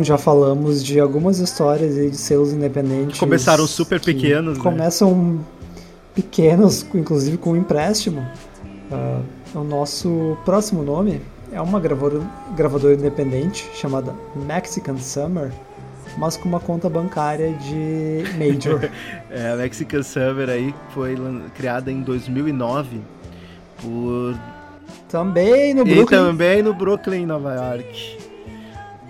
já 0.07 0.17
falamos 0.17 0.83
de 0.85 1.01
algumas 1.01 1.39
histórias 1.39 1.95
de 1.95 2.17
selos 2.17 2.53
independentes. 2.53 3.19
Começaram 3.19 3.67
super 3.67 3.99
que 4.01 4.13
pequenos, 4.15 4.57
né? 4.57 4.63
Começam 4.63 5.41
pequenos, 6.15 6.87
inclusive 6.95 7.37
com 7.37 7.53
um 7.53 7.57
empréstimo. 7.57 8.27
Ah, 8.91 9.21
o 9.55 9.65
nosso 9.65 10.37
próximo 10.45 10.83
nome 10.83 11.21
é 11.53 11.61
uma 11.61 11.81
gravadora, 11.81 12.23
gravadora 12.57 12.95
independente 12.95 13.69
chamada 13.75 14.15
Mexican 14.35 14.97
Summer, 14.99 15.51
mas 16.17 16.37
com 16.37 16.49
uma 16.49 16.61
conta 16.61 16.89
bancária 16.89 17.53
de 17.55 18.25
Major. 18.39 18.89
É, 19.31 19.51
a 19.51 19.57
Mexican 19.57 20.03
Summer 20.03 20.49
aí 20.49 20.75
foi 20.95 21.17
criada 21.55 21.91
em 21.91 22.01
2009 22.01 23.01
por 23.83 24.35
Também 25.09 25.75
no 25.75 25.83
E 25.87 25.95
Brooklyn. 25.95 26.19
também 26.19 26.63
no 26.63 26.73
Brooklyn, 26.73 27.27
Nova 27.27 27.55
York. 27.55 28.19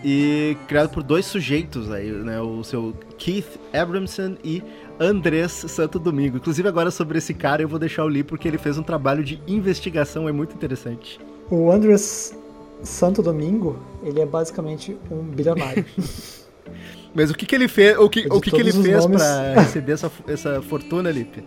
E 0.09 0.57
criado 0.69 0.91
por 0.91 1.03
dois 1.03 1.27
sujeitos 1.27 1.91
aí, 1.91 2.09
né? 2.13 2.41
O 2.41 2.63
seu 2.63 2.95
Keith 3.19 3.59
Abramson 3.73 4.37
e 4.45 4.63
Andrés 5.01 5.51
Santo 5.51 5.99
Domingo. 5.99 6.37
Inclusive 6.37 6.69
agora 6.69 6.93
sobre 6.93 7.19
esse 7.19 7.35
cara 7.35 7.61
eu 7.61 7.69
vou 7.69 7.77
deixar 7.77 8.05
o 8.05 8.07
Lee 8.07 8.23
porque 8.23 8.47
ele 8.47 8.57
fez 8.57 8.79
um 8.79 8.85
trabalho 8.85 9.25
de 9.25 9.43
investigação, 9.49 10.29
é 10.29 10.33
muito 10.33 10.55
interessante. 10.55 11.19
O 11.51 11.73
Andres 11.73 12.39
Santo 12.85 13.21
Domingo, 13.21 13.81
ele 14.01 14.21
é 14.21 14.27
basicamente 14.27 14.97
um 15.11 15.25
bilionário. 15.25 15.85
Mas 17.13 17.29
o 17.29 17.35
que, 17.35 17.45
que 17.45 17.57
ele 17.57 17.67
fez, 17.67 17.99
o 17.99 18.09
que, 18.09 18.29
o 18.31 18.41
que, 18.41 18.53
que 18.53 18.61
ele 18.61 18.73
fez 18.73 19.03
nomes- 19.03 19.21
pra 19.21 19.55
receber 19.55 19.91
essa, 19.91 20.13
essa 20.29 20.63
fortuna, 20.63 21.11
Lipe? 21.11 21.43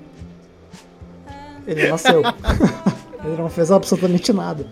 Ele 1.66 1.88
nasceu. 1.88 2.24
ele 3.24 3.38
não 3.38 3.50
fez 3.50 3.72
absolutamente 3.72 4.34
nada. 4.34 4.68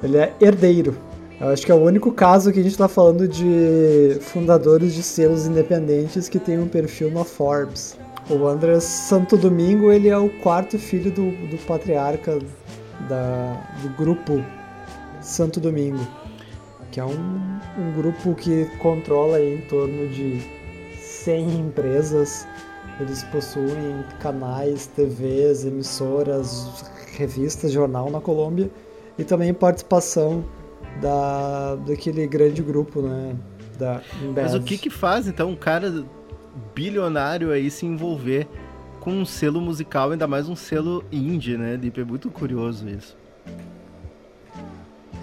Ele 0.00 0.16
é 0.16 0.32
herdeiro. 0.40 0.96
Eu 1.42 1.48
acho 1.48 1.66
que 1.66 1.72
é 1.72 1.74
o 1.74 1.82
único 1.82 2.12
caso 2.12 2.52
que 2.52 2.60
a 2.60 2.62
gente 2.62 2.78
tá 2.78 2.86
falando 2.86 3.26
de 3.26 4.16
fundadores 4.20 4.94
de 4.94 5.02
selos 5.02 5.44
independentes 5.44 6.28
que 6.28 6.38
tem 6.38 6.56
um 6.56 6.68
perfil 6.68 7.10
na 7.10 7.24
Forbes. 7.24 7.98
O 8.30 8.46
André 8.46 8.78
Santo 8.78 9.36
Domingo, 9.36 9.90
ele 9.90 10.08
é 10.08 10.16
o 10.16 10.30
quarto 10.38 10.78
filho 10.78 11.10
do, 11.10 11.32
do 11.48 11.58
patriarca 11.66 12.38
da, 13.08 13.60
do 13.82 13.88
grupo 13.96 14.40
Santo 15.20 15.58
Domingo, 15.58 16.06
que 16.92 17.00
é 17.00 17.04
um, 17.04 17.58
um 17.76 17.92
grupo 17.96 18.36
que 18.36 18.66
controla 18.78 19.42
em 19.42 19.62
torno 19.62 20.06
de 20.10 20.40
100 20.96 21.58
empresas. 21.58 22.46
Eles 23.00 23.24
possuem 23.24 24.04
canais, 24.20 24.86
TVs, 24.86 25.64
emissoras, 25.64 26.84
revistas, 27.16 27.72
jornal 27.72 28.08
na 28.10 28.20
Colômbia 28.20 28.70
e 29.18 29.24
também 29.24 29.52
participação 29.52 30.44
da, 31.00 31.76
daquele 31.76 32.26
grande 32.26 32.62
grupo, 32.62 33.02
né? 33.02 33.36
Da 33.78 34.00
Embev. 34.22 34.44
Mas 34.44 34.54
o 34.54 34.62
que 34.62 34.76
que 34.78 34.90
faz, 34.90 35.26
então, 35.26 35.50
um 35.50 35.56
cara 35.56 36.04
bilionário 36.74 37.50
aí 37.50 37.70
se 37.70 37.86
envolver 37.86 38.46
com 39.00 39.10
um 39.10 39.24
selo 39.24 39.60
musical, 39.60 40.10
ainda 40.10 40.26
mais 40.26 40.48
um 40.48 40.54
selo 40.54 41.04
indie, 41.10 41.56
né, 41.56 41.76
Lipe? 41.76 42.00
É 42.00 42.04
muito 42.04 42.30
curioso 42.30 42.88
isso. 42.88 43.16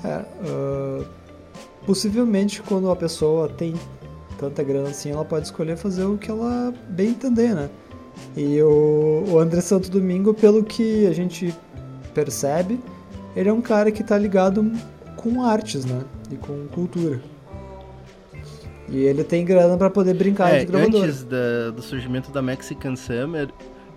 É, 0.04 0.26
ah, 0.44 1.06
possivelmente 1.86 2.62
quando 2.62 2.90
a 2.90 2.96
pessoa 2.96 3.48
tem 3.48 3.74
tanta 4.38 4.64
grana 4.64 4.90
assim, 4.90 5.12
ela 5.12 5.26
pode 5.26 5.46
escolher 5.46 5.76
fazer 5.76 6.06
o 6.06 6.18
que 6.18 6.32
ela 6.32 6.74
bem 6.90 7.10
entender, 7.10 7.54
né? 7.54 7.70
E 8.36 8.62
o, 8.62 9.24
o 9.28 9.40
André 9.40 9.62
Santo 9.62 9.90
Domingo, 9.90 10.34
pelo 10.34 10.64
que 10.64 11.06
a 11.08 11.14
gente 11.14 11.54
percebe, 12.14 12.80
ele 13.36 13.50
é 13.50 13.54
um 13.54 13.62
cara 13.62 13.92
que 13.92 14.04
tá 14.04 14.18
ligado 14.18 14.72
com 15.20 15.44
artes, 15.44 15.86
né? 15.86 16.02
E 16.32 16.36
com 16.36 16.68
cultura. 16.68 17.22
E 18.88 18.98
ele 18.98 19.24
tem 19.24 19.46
grana 19.46 19.78
pra 19.78 19.90
poder 19.90 20.16
brincar 20.16 20.54
é, 20.54 20.60
de 20.60 20.66
gravadora. 20.66 21.04
antes 21.06 21.24
da- 21.24 21.70
do 21.76 21.82
surgimento 21.82 22.32
da 22.32 22.42
Mexican 22.42 22.96
Summer, 22.96 23.50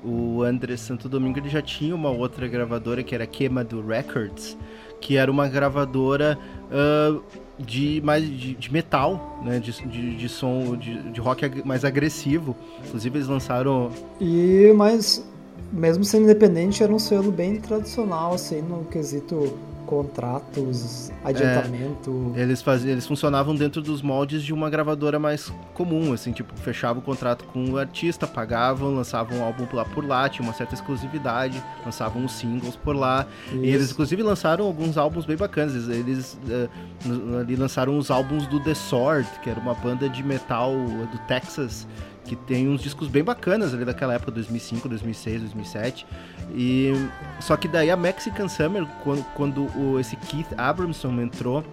o 0.04 0.42
André 0.42 0.76
Santo 0.76 1.08
Domingo 1.08 1.38
ele 1.38 1.48
já 1.48 1.62
tinha 1.62 1.94
uma 1.94 2.10
outra 2.10 2.46
gravadora 2.46 3.02
que 3.02 3.14
era 3.14 3.26
Queimado 3.26 3.80
Records, 3.86 4.56
que 5.00 5.16
era 5.16 5.30
uma 5.30 5.48
gravadora 5.48 6.38
ah, 6.70 7.18
de 7.58 8.02
mais 8.04 8.24
de, 8.24 8.54
de 8.54 8.72
metal, 8.72 9.40
né, 9.44 9.58
de, 9.58 9.72
de, 9.86 10.16
de 10.16 10.28
som 10.28 10.76
de, 10.76 11.10
de 11.10 11.20
rock 11.20 11.62
mais 11.64 11.84
agressivo. 11.84 12.54
Inclusive 12.86 13.16
eles 13.16 13.28
lançaram 13.28 13.90
E 14.20 14.72
mas 14.76 15.24
mesmo 15.72 16.04
sendo 16.04 16.24
independente, 16.24 16.82
era 16.82 16.92
um 16.92 16.98
selo 16.98 17.32
bem 17.32 17.56
tradicional, 17.58 18.34
assim, 18.34 18.60
no 18.60 18.84
quesito 18.84 19.56
contratos, 19.92 21.10
adiantamento. 21.24 22.32
Eles, 22.34 22.62
faziam, 22.62 22.92
eles 22.92 23.06
funcionavam 23.06 23.54
dentro 23.54 23.82
dos 23.82 24.00
moldes 24.00 24.42
de 24.42 24.52
uma 24.52 24.70
gravadora 24.70 25.18
mais 25.18 25.52
comum, 25.74 26.12
assim, 26.12 26.32
tipo, 26.32 26.54
fechava 26.60 26.98
o 26.98 27.02
contrato 27.02 27.44
com 27.46 27.64
o 27.72 27.76
artista, 27.78 28.26
pagavam, 28.26 28.94
lançavam 28.94 29.38
um 29.38 29.44
álbum 29.44 29.66
lá 29.72 29.84
por 29.84 30.04
lá, 30.06 30.28
tinha 30.28 30.46
uma 30.46 30.54
certa 30.54 30.74
exclusividade, 30.74 31.62
lançavam 31.84 32.24
os 32.24 32.32
singles 32.32 32.74
por 32.76 32.96
lá. 32.96 33.26
E 33.52 33.56
eles, 33.68 33.82
Isso. 33.82 33.92
inclusive, 33.92 34.22
lançaram 34.22 34.64
alguns 34.64 34.96
álbuns 34.96 35.24
bem 35.26 35.36
bacanas. 35.36 35.74
Eles, 35.74 35.88
eles, 35.88 36.38
eh, 36.48 36.68
n- 37.06 37.36
ali 37.36 37.54
lançaram 37.56 37.96
os 37.98 38.10
álbuns 38.10 38.46
do 38.46 38.60
The 38.60 38.74
Sword, 38.74 39.28
que 39.42 39.50
era 39.50 39.60
uma 39.60 39.74
banda 39.74 40.08
de 40.08 40.22
metal 40.22 40.72
do 40.72 41.18
Texas, 41.28 41.86
que 42.24 42.36
tem 42.36 42.68
uns 42.68 42.80
discos 42.80 43.08
bem 43.08 43.22
bacanas 43.22 43.74
ali 43.74 43.84
daquela 43.84 44.14
época, 44.14 44.30
2005, 44.30 44.88
2006, 44.88 45.40
2007. 45.40 46.06
E 46.54 46.92
só 47.40 47.56
que 47.56 47.66
daí 47.66 47.90
a 47.90 47.96
Mexican 47.96 48.48
Summer, 48.48 48.86
quando, 49.02 49.24
quando 49.34 49.78
o, 49.78 49.98
esse 49.98 50.16
Keith 50.16 50.52
Abramson 50.56 51.20
entrou 51.20 51.64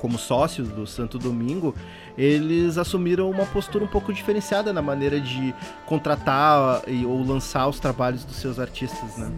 como 0.00 0.18
sócio 0.18 0.64
do 0.64 0.86
Santo 0.86 1.18
Domingo, 1.18 1.74
eles 2.16 2.78
assumiram 2.78 3.30
uma 3.30 3.44
postura 3.44 3.84
um 3.84 3.88
pouco 3.88 4.12
diferenciada 4.12 4.72
na 4.72 4.80
maneira 4.80 5.20
de 5.20 5.54
contratar 5.86 6.82
ou 7.06 7.22
lançar 7.22 7.68
os 7.68 7.78
trabalhos 7.78 8.24
dos 8.24 8.36
seus 8.36 8.58
artistas, 8.58 9.16
né? 9.16 9.30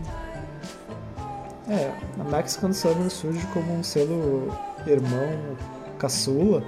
É, 1.69 1.93
a 2.21 2.25
Mexican 2.25 2.73
Summer 2.73 3.11
surge 3.11 3.45
como 3.49 3.73
um 3.75 3.83
selo 3.83 4.53
irmão 4.87 5.57
caçula. 5.99 6.63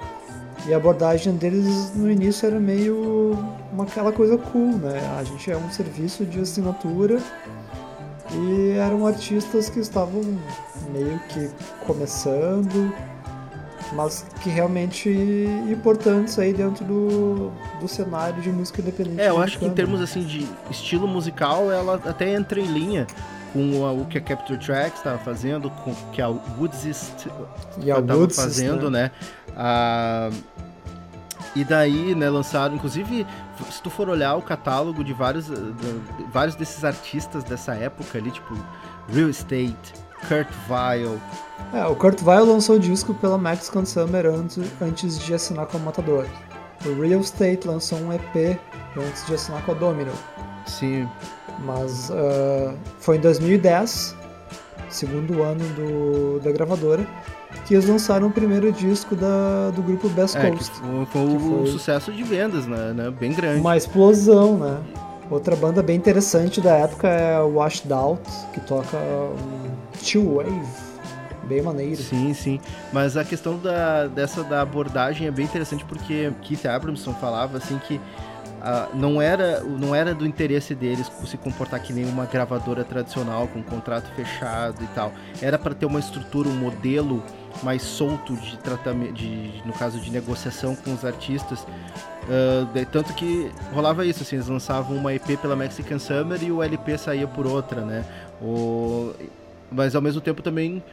E 0.67 0.73
a 0.73 0.77
abordagem 0.77 1.35
deles 1.35 1.93
no 1.95 2.09
início 2.09 2.47
era 2.47 2.59
meio 2.59 3.37
uma, 3.71 3.83
aquela 3.83 4.11
coisa 4.11 4.37
cool, 4.37 4.77
né? 4.77 4.99
A 5.19 5.23
gente 5.23 5.51
é 5.51 5.57
um 5.57 5.69
serviço 5.69 6.25
de 6.25 6.39
assinatura 6.39 7.19
e 8.33 8.71
eram 8.71 9.05
artistas 9.05 9.69
que 9.69 9.79
estavam 9.79 10.21
meio 10.91 11.19
que 11.29 11.49
começando, 11.85 12.93
mas 13.93 14.25
que 14.41 14.49
realmente 14.49 15.09
importantes 15.69 16.39
aí 16.39 16.51
dentro 16.51 16.83
do, 16.83 17.51
do 17.79 17.87
cenário 17.87 18.41
de 18.41 18.49
música 18.49 18.81
independente. 18.81 19.21
É, 19.21 19.29
eu 19.29 19.39
acho 19.39 19.59
que 19.59 19.65
em 19.65 19.73
termos 19.73 20.01
assim 20.01 20.23
de 20.23 20.47
estilo 20.71 21.07
musical, 21.07 21.71
ela 21.71 22.01
até 22.05 22.33
entra 22.33 22.59
em 22.59 22.65
linha 22.65 23.05
com 23.55 23.85
a- 23.85 23.93
o 23.93 24.05
que 24.05 24.17
a 24.17 24.21
Capture 24.21 24.59
Tracks 24.59 24.97
estava 24.99 25.17
fazendo, 25.17 25.69
com 25.69 25.91
o 25.91 25.95
que 26.11 26.21
a 26.21 26.27
Woodsist 26.27 27.27
e 27.81 27.89
a 27.89 27.95
tava 27.95 28.17
Woods, 28.19 28.35
fazendo, 28.35 28.91
né? 28.91 29.11
Ah, 29.55 30.29
e 31.55 31.63
daí, 31.63 32.13
né, 32.13 32.29
lançaram, 32.29 32.75
inclusive, 32.75 33.25
se 33.71 33.81
tu 33.81 33.89
for 33.89 34.09
olhar 34.09 34.35
o 34.35 34.41
catálogo 34.41 35.03
de 35.05 35.13
vários, 35.13 35.49
eh, 35.49 35.55
de- 35.55 36.23
vários 36.33 36.55
desses 36.55 36.83
artistas 36.83 37.45
dessa 37.45 37.73
época 37.73 38.17
ali, 38.17 38.29
tipo 38.29 38.53
Real 39.07 39.29
Estate, 39.29 39.93
Kurt 40.27 40.49
Vile, 40.67 41.17
É, 41.73 41.85
o 41.85 41.95
Kurt 41.95 42.19
Vile 42.19 42.41
lançou 42.41 42.75
o 42.75 42.79
disco 42.79 43.13
pela 43.13 43.37
Mexican 43.37 43.85
Summer 43.85 44.25
antes, 44.25 44.59
antes 44.81 45.17
de 45.19 45.33
assinar 45.33 45.65
com 45.67 45.77
a 45.77 45.79
Matador. 45.79 46.25
O 46.85 47.01
Real 47.01 47.21
Estate 47.21 47.65
lançou 47.67 47.97
um 47.99 48.11
EP 48.13 48.59
antes 48.97 49.25
de 49.25 49.33
assinar 49.33 49.63
com 49.65 49.71
a 49.71 49.75
Domino. 49.75 50.11
sim, 50.65 51.07
Mas 51.59 52.11
ah, 52.11 52.73
foi 52.99 53.17
em 53.17 53.21
2010, 53.21 54.15
segundo 54.89 55.41
ano 55.41 55.63
do, 55.75 56.39
da 56.39 56.51
gravadora, 56.51 57.05
que 57.65 57.73
eles 57.73 57.87
lançaram 57.87 58.27
o 58.27 58.31
primeiro 58.31 58.71
disco 58.71 59.15
da, 59.15 59.71
do 59.71 59.81
grupo 59.81 60.09
Best 60.09 60.37
é, 60.37 60.49
Coast. 60.49 60.71
foi, 60.75 61.05
foi 61.05 61.27
que 61.27 61.33
um 61.35 61.59
foi- 61.63 61.71
sucesso 61.71 62.11
de 62.11 62.23
vendas, 62.23 62.67
né, 62.67 62.93
né, 62.93 63.09
bem 63.09 63.33
grande. 63.33 63.61
Uma 63.61 63.77
explosão, 63.77 64.57
né? 64.57 64.77
Outra 65.29 65.55
banda 65.55 65.81
bem 65.81 65.95
interessante 65.95 66.61
da 66.61 66.75
época 66.75 67.07
é 67.07 67.39
o 67.39 67.55
Washed 67.55 67.91
Out, 67.91 68.21
que 68.53 68.59
toca 68.59 68.95
um 68.97 69.71
chill 69.99 70.35
wave, 70.35 70.61
bem 71.45 71.63
maneiro. 71.63 71.97
Sim, 71.97 72.31
sim. 72.35 72.59
Mas 72.93 73.17
a 73.17 73.23
questão 73.23 73.57
da, 73.57 74.05
dessa 74.05 74.43
da 74.43 74.61
abordagem 74.61 75.27
é 75.27 75.31
bem 75.31 75.45
interessante 75.45 75.83
porque 75.85 76.31
Keith 76.43 76.65
Abramson 76.67 77.13
falava 77.15 77.57
assim 77.57 77.79
que 77.87 77.99
não, 78.93 79.21
era, 79.21 79.61
não 79.61 79.93
era 79.93 80.13
do 80.13 80.25
interesse 80.25 80.73
deles 80.73 81.11
se 81.25 81.37
comportar 81.37 81.81
que 81.81 81.93
nem 81.93 82.05
uma 82.05 82.25
gravadora 82.25 82.83
tradicional 82.83 83.47
com 83.47 83.59
um 83.59 83.63
contrato 83.63 84.09
fechado 84.15 84.83
e 84.83 84.87
tal. 84.87 85.13
Era 85.41 85.57
para 85.57 85.73
ter 85.73 85.85
uma 85.85 85.99
estrutura, 85.99 86.49
um 86.49 86.55
modelo 86.55 87.23
mais 87.63 87.81
solto 87.81 88.35
de 88.35 88.57
tratamento, 88.57 89.13
de, 89.13 89.61
no 89.65 89.73
caso 89.73 89.99
de 89.99 90.11
negociação 90.11 90.75
com 90.75 90.93
os 90.93 91.05
artistas. 91.05 91.65
Ah, 92.29 92.67
daí 92.73 92.85
tanto 92.85 93.13
que 93.13 93.51
rolava 93.73 94.05
isso, 94.05 94.23
assim, 94.23 94.35
eles 94.35 94.47
lançavam 94.47 94.97
uma 94.97 95.13
EP 95.13 95.39
pela 95.41 95.55
Mexican 95.55 95.99
Summer 95.99 96.41
e 96.43 96.51
o 96.51 96.61
LP 96.61 96.97
saía 96.97 97.27
por 97.27 97.45
outra, 97.45 97.81
né? 97.81 98.03
O, 98.41 99.13
mas 99.71 99.95
ao 99.95 100.01
mesmo 100.01 100.21
tempo 100.21 100.41
também 100.41 100.83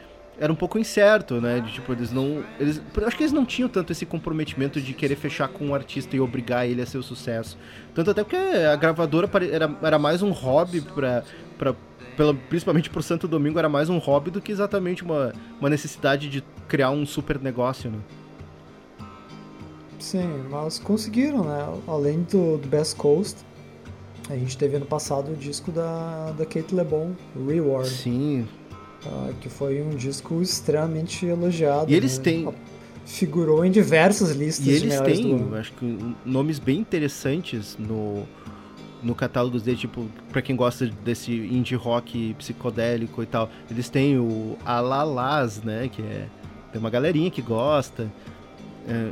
era 0.43 0.51
um 0.51 0.57
pouco 0.57 0.77
incerto, 0.77 1.39
né? 1.39 1.61
De, 1.61 1.71
tipo, 1.71 1.93
eles 1.93 2.11
não. 2.11 2.43
Eles, 2.59 2.81
eu 2.97 3.07
acho 3.07 3.15
que 3.15 3.23
eles 3.23 3.31
não 3.31 3.45
tinham 3.45 3.69
tanto 3.69 3.93
esse 3.93 4.05
comprometimento 4.05 4.81
de 4.81 4.93
querer 4.93 5.15
fechar 5.15 5.47
com 5.47 5.67
um 5.67 5.73
artista 5.73 6.17
e 6.17 6.19
obrigar 6.19 6.67
ele 6.67 6.81
a 6.81 6.85
ser 6.85 6.97
o 6.97 7.03
sucesso. 7.03 7.57
Tanto 7.95 8.11
até 8.11 8.25
porque 8.25 8.35
a 8.35 8.75
gravadora 8.75 9.29
era, 9.49 9.73
era 9.81 9.97
mais 9.97 10.21
um 10.21 10.31
hobby 10.31 10.81
pra. 10.81 11.23
pra 11.57 11.73
pela, 12.17 12.33
principalmente 12.33 12.91
pro 12.91 13.01
Santo 13.01 13.27
Domingo, 13.27 13.57
era 13.57 13.69
mais 13.69 13.89
um 13.89 13.97
hobby 13.97 14.29
do 14.29 14.39
que 14.39 14.51
exatamente 14.51 15.01
uma, 15.01 15.33
uma 15.59 15.67
necessidade 15.67 16.29
de 16.29 16.43
criar 16.67 16.91
um 16.91 17.07
super 17.07 17.39
negócio, 17.39 17.89
né? 17.89 17.97
Sim, 19.97 20.43
mas 20.51 20.77
conseguiram, 20.77 21.43
né? 21.43 21.81
Além 21.87 22.21
do, 22.23 22.57
do 22.57 22.67
Best 22.67 22.97
Coast, 22.97 23.43
a 24.29 24.35
gente 24.35 24.55
teve 24.57 24.75
ano 24.75 24.85
passado 24.85 25.31
o 25.31 25.35
disco 25.35 25.71
da, 25.71 26.31
da 26.37 26.45
Kate 26.45 26.75
LeBon, 26.75 27.13
Reward, 27.47 27.89
Sim. 27.89 28.47
Ah, 29.07 29.29
que 29.41 29.49
foi 29.49 29.81
um 29.81 29.91
disco 29.91 30.41
extremamente 30.41 31.25
elogiado. 31.25 31.91
E 31.91 31.95
eles 31.95 32.17
né? 32.17 32.23
têm- 32.23 32.49
Figurou 33.05 33.65
em 33.65 33.69
diversas 33.71 34.31
listas 34.31 34.65
E 34.65 34.71
eles 34.71 35.01
têm, 35.01 35.49
acho 35.59 35.73
que, 35.73 35.97
nomes 36.25 36.57
bem 36.57 36.79
interessantes 36.79 37.75
no, 37.77 38.23
no 39.03 39.13
catálogo 39.13 39.59
deles, 39.59 39.81
tipo, 39.81 40.05
pra 40.31 40.41
quem 40.41 40.55
gosta 40.55 40.87
desse 41.03 41.33
indie 41.33 41.75
rock 41.75 42.33
psicodélico 42.35 43.21
e 43.21 43.25
tal. 43.25 43.49
Eles 43.69 43.89
têm 43.89 44.17
o 44.17 44.57
Alalaz, 44.65 45.61
né, 45.61 45.89
que 45.91 46.01
é... 46.01 46.27
Tem 46.71 46.79
uma 46.79 46.89
galerinha 46.89 47.29
que 47.29 47.41
gosta. 47.41 48.09
É, 48.87 49.11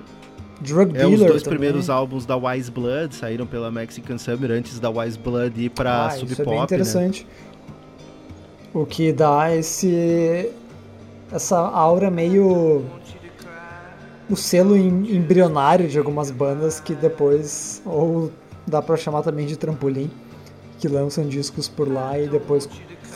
Drug 0.61 0.97
É, 0.97 1.05
os 1.05 1.11
Dealer 1.11 1.27
dois 1.29 1.43
também. 1.43 1.57
primeiros 1.59 1.89
álbuns 1.89 2.25
da 2.25 2.37
Wise 2.37 2.71
Blood 2.71 3.13
saíram 3.13 3.45
pela 3.45 3.69
Mexican 3.69 4.17
Summer 4.17 4.51
antes 4.51 4.79
da 4.79 4.89
Wise 4.89 5.19
Blood 5.19 5.61
ir 5.65 5.69
pra 5.69 6.05
ah, 6.07 6.09
Sub 6.11 6.31
isso 6.31 6.41
é 6.41 6.45
Pop, 6.45 6.67
bem 6.69 6.79
né? 6.79 7.11
O 8.73 8.85
que 8.85 9.11
dá 9.11 9.53
esse 9.55 10.49
essa 11.31 11.57
aura 11.57 12.09
meio 12.09 12.85
o 14.29 14.35
selo 14.35 14.75
em- 14.77 15.15
embrionário 15.15 15.87
de 15.89 15.97
algumas 15.97 16.31
bandas 16.31 16.79
que 16.79 16.93
depois 16.95 17.81
ou 17.85 18.31
dá 18.65 18.81
pra 18.81 18.95
chamar 18.95 19.23
também 19.23 19.45
de 19.45 19.57
trampolim, 19.57 20.09
que 20.79 20.87
lançam 20.87 21.25
discos 21.27 21.67
por 21.67 21.91
lá 21.91 22.17
e 22.17 22.27
depois 22.27 22.69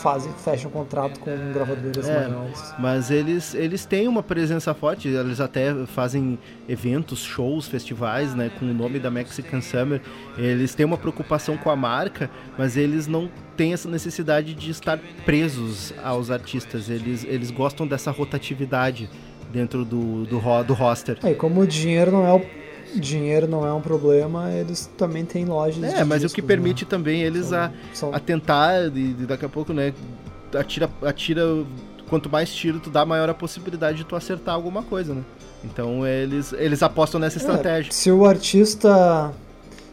fazem 0.06 0.32
fecham 0.34 0.70
contrato 0.70 1.20
com 1.20 1.32
gravadoras 1.52 2.08
É. 2.08 2.28
maiores. 2.28 2.74
Mas 2.78 3.10
eles, 3.10 3.56
eles 3.56 3.86
têm 3.86 4.08
uma 4.08 4.22
presença 4.22 4.72
forte, 4.74 5.08
eles 5.08 5.40
até 5.42 5.74
fazem 5.88 6.38
eventos, 6.70 7.20
shows, 7.24 7.68
festivais, 7.68 8.36
né, 8.36 8.52
com 8.60 8.66
o 8.66 8.74
nome 8.74 9.00
da 9.00 9.10
Mexican 9.10 9.62
Summer. 9.62 10.00
Eles 10.38 10.76
têm 10.76 10.86
uma 10.86 10.98
preocupação 10.98 11.58
com 11.58 11.72
a 11.72 11.76
marca, 11.76 12.30
mas 12.56 12.78
eles 12.78 13.08
não 13.08 13.28
têm 13.58 13.74
essa 13.74 13.90
necessidade 13.90 14.54
de 14.54 14.70
estar 14.70 15.00
presos 15.26 15.92
aos 16.04 16.30
artistas. 16.30 16.88
Eles, 16.88 17.24
eles 17.24 17.50
gostam 17.50 17.88
dessa 17.88 18.12
rotatividade 18.12 19.10
dentro 19.52 19.84
do, 19.84 20.26
do, 20.26 20.64
do 20.64 20.74
roster. 20.74 21.18
É, 21.24 21.32
e 21.32 21.36
como 21.36 21.62
o 21.62 21.68
dinheiro 21.68 22.12
não 22.12 22.28
é 22.28 22.34
o 22.34 22.65
dinheiro 23.00 23.48
não 23.48 23.66
é 23.66 23.74
um 23.74 23.82
problema, 23.82 24.52
eles 24.52 24.90
também 24.98 25.26
têm 25.26 25.46
lojas 25.46 25.84
É, 25.84 26.04
mas 26.04 26.18
o 26.18 26.26
discos, 26.26 26.34
que 26.34 26.42
né? 26.42 26.48
permite 26.48 26.86
também 26.86 27.22
eles 27.22 27.52
a, 27.54 27.72
São- 27.94 28.14
a 28.14 28.20
tentar, 28.20 28.88
e, 28.96 29.00
e 29.12 29.26
daqui 29.28 29.46
a 29.46 29.50
pouco, 29.50 29.74
né, 29.74 29.94
atira, 30.58 30.90
atira, 31.02 31.42
quanto 32.10 32.30
mais 32.30 32.54
tiro 32.54 32.80
tu 32.80 32.90
dá, 32.90 33.06
maior 33.06 33.30
a 33.30 33.34
possibilidade 33.34 33.98
de 34.00 34.06
tu 34.06 34.16
acertar 34.16 34.54
alguma 34.56 34.84
coisa, 34.84 35.14
né? 35.14 35.24
Então 35.64 36.06
eles, 36.06 36.54
eles 36.54 36.84
apostam 36.84 37.20
nessa 37.20 37.38
É, 37.38 37.42
estratégia. 37.42 37.92
se 37.92 38.12
o 38.12 38.26
artista. 38.26 39.34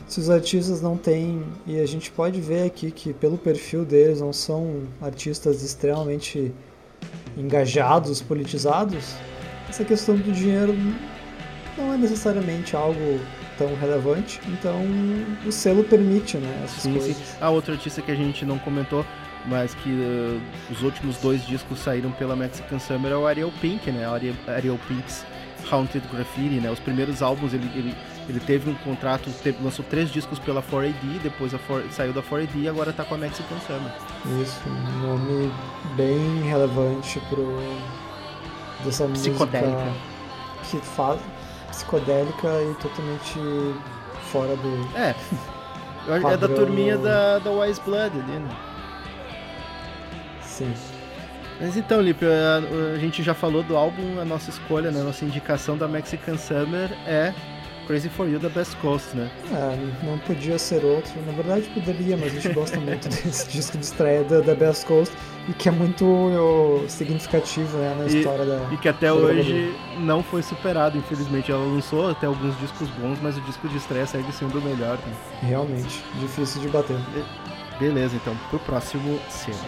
Se 0.07 0.20
os 0.20 0.29
artistas 0.29 0.83
não 0.83 0.95
têm. 0.95 1.43
E 1.66 1.81
a 1.81 1.87
gente 1.87 2.11
pode 2.11 2.39
ver 2.39 2.65
aqui 2.66 2.91
que 2.91 3.15
pelo 3.15 3.39
perfil 3.39 3.83
deles 3.83 4.20
não 4.20 4.31
são 4.31 4.83
artistas 5.01 5.62
extremamente 5.62 6.53
engajados, 7.37 8.20
politizados, 8.20 9.15
essa 9.69 9.85
questão 9.85 10.15
do 10.16 10.31
dinheiro 10.33 10.74
não 11.77 11.93
é 11.94 11.97
necessariamente 11.97 12.74
algo 12.77 13.20
tão 13.59 13.74
relevante. 13.77 14.40
Então 14.49 14.82
o 15.47 15.53
selo 15.53 15.85
permite, 15.85 16.36
né? 16.39 16.62
Essas 16.65 16.82
Sim, 16.82 16.93
coisas. 16.94 17.16
sim. 17.16 17.23
A 17.40 17.51
outra 17.51 17.74
artista 17.74 18.01
que 18.03 18.11
a 18.11 18.15
gente 18.16 18.44
não 18.44 18.59
comentou, 18.59 19.05
mas 19.47 19.74
que 19.74 19.90
eh, 19.90 20.39
os 20.70 20.82
últimos 20.82 21.16
dois 21.19 21.44
discos 21.47 21.78
saíram 21.81 22.11
pela 22.12 22.35
Mexican 22.36 22.78
Summer 22.78 23.12
é 23.12 23.16
o 23.16 23.27
Ariel 23.27 23.53
Pink, 23.61 23.90
né? 23.90 24.07
Ariel, 24.07 24.35
Ariel 24.47 24.78
Pink's 24.89 25.24
Haunted 25.70 26.07
Graffiti, 26.12 26.61
né? 26.61 26.70
Os 26.70 26.78
primeiros 26.81 27.23
álbuns 27.23 27.53
ele, 27.55 27.69
ele, 27.74 27.94
ele 28.28 28.40
teve 28.40 28.69
um 28.70 28.74
contrato, 28.74 29.31
teve- 29.43 29.59
lançou 29.62 29.85
três 29.89 30.11
discos 30.11 30.39
pela 30.39 30.62
4AD, 30.62 31.20
depois 31.23 31.55
a 31.55 31.59
4 31.59 31.90
saiu 31.93 32.12
da 32.12 32.23
4AD 32.23 32.51
e 32.57 32.69
agora 32.69 32.93
tá 32.93 33.05
com 33.05 33.15
a 33.15 33.19
Mexican 33.19 33.59
Summer. 33.66 33.93
Isso, 34.43 34.61
um 34.69 35.07
nome 35.07 35.53
bem 35.97 36.43
relevante 36.49 37.20
pro 37.28 37.59
dessa 38.85 39.07
Psicodélica. 39.09 39.70
música 39.70 39.93
que 40.70 40.77
faz 40.78 41.20
psicodélica 41.73 42.49
e 42.70 42.74
totalmente 42.81 43.39
fora 44.31 44.55
do 44.57 44.89
É. 44.97 45.15
eu 46.07 46.15
acho 46.15 46.27
que 46.27 46.32
É 46.32 46.36
da 46.36 46.49
turminha 46.49 46.97
da, 46.99 47.39
da 47.39 47.51
Wise 47.51 47.81
Blood 47.81 48.19
ali, 48.20 48.39
né? 48.39 48.51
sim. 50.43 50.73
Mas 51.61 51.77
então, 51.77 52.01
Lipe, 52.01 52.24
a, 52.27 52.94
a 52.94 52.99
gente 52.99 53.23
já 53.23 53.35
falou 53.35 53.62
do 53.62 53.77
álbum, 53.77 54.20
a 54.20 54.24
nossa 54.24 54.51
escolha, 54.51 54.90
né? 54.90 55.01
A 55.01 55.05
nossa 55.05 55.24
indicação 55.24 55.77
da 55.78 55.86
Mexican 55.86 56.36
Summer 56.36 56.90
é 57.07 57.32
Crazy 57.93 58.09
For 58.09 58.27
You 58.27 58.39
da 58.39 58.48
Best 58.48 58.74
Coast, 58.77 59.14
né? 59.14 59.31
É, 59.52 60.06
não 60.06 60.16
podia 60.20 60.59
ser 60.59 60.82
outro. 60.82 61.12
Na 61.27 61.32
verdade 61.32 61.69
poderia, 61.74 62.16
mas 62.16 62.28
a 62.35 62.40
gente 62.40 62.48
gosta 62.55 62.81
muito 62.81 63.06
desse 63.12 63.51
disco 63.51 63.77
de 63.77 63.85
estreia 63.85 64.24
da, 64.24 64.40
da 64.40 64.55
Best 64.55 64.86
Coast 64.86 65.14
e 65.47 65.52
que 65.52 65.69
é 65.69 65.73
muito 65.73 66.82
significativo 66.89 67.77
né, 67.77 67.94
na 67.98 68.06
E- 68.06 68.16
história 68.16 68.47
da. 68.47 68.60
E 68.73 68.78
que 68.78 68.89
até 68.89 69.12
hoje 69.12 69.77
não 69.98 70.23
foi 70.23 70.43
superado, 70.43 70.97
infelizmente. 70.97 71.52
Ela 71.52 71.62
lançou 71.66 72.09
até 72.10 72.24
alguns 72.27 72.59
discos 72.60 72.89
bons, 72.98 73.19
mas 73.20 73.36
o 73.36 73.43
disco 73.43 73.69
de 73.69 73.77
estreia 73.77 74.06
segue 74.06 74.32
sendo 74.32 74.59
o 74.59 74.62
melhor. 74.62 74.97
né? 74.97 75.12
Realmente, 75.43 76.02
difícil 76.19 76.62
de 76.62 76.69
bater. 76.69 76.97
Beleza, 77.78 78.16
então, 78.16 78.35
pro 78.48 78.59
próximo 78.60 79.20
selo. 79.28 79.59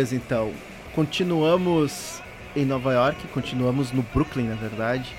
Beleza, 0.00 0.16
então. 0.16 0.50
Continuamos 0.94 2.22
em 2.56 2.64
Nova 2.64 2.94
York, 2.94 3.28
continuamos 3.34 3.92
no 3.92 4.02
Brooklyn, 4.14 4.48
na 4.48 4.54
verdade. 4.54 5.14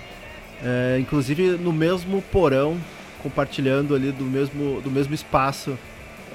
É, 0.63 0.97
inclusive 0.99 1.51
no 1.51 1.71
mesmo 1.71 2.19
porão, 2.31 2.75
compartilhando 3.21 3.93
ali 3.93 4.11
do 4.11 4.23
mesmo, 4.23 4.81
do 4.81 4.89
mesmo 4.89 5.13
espaço 5.13 5.77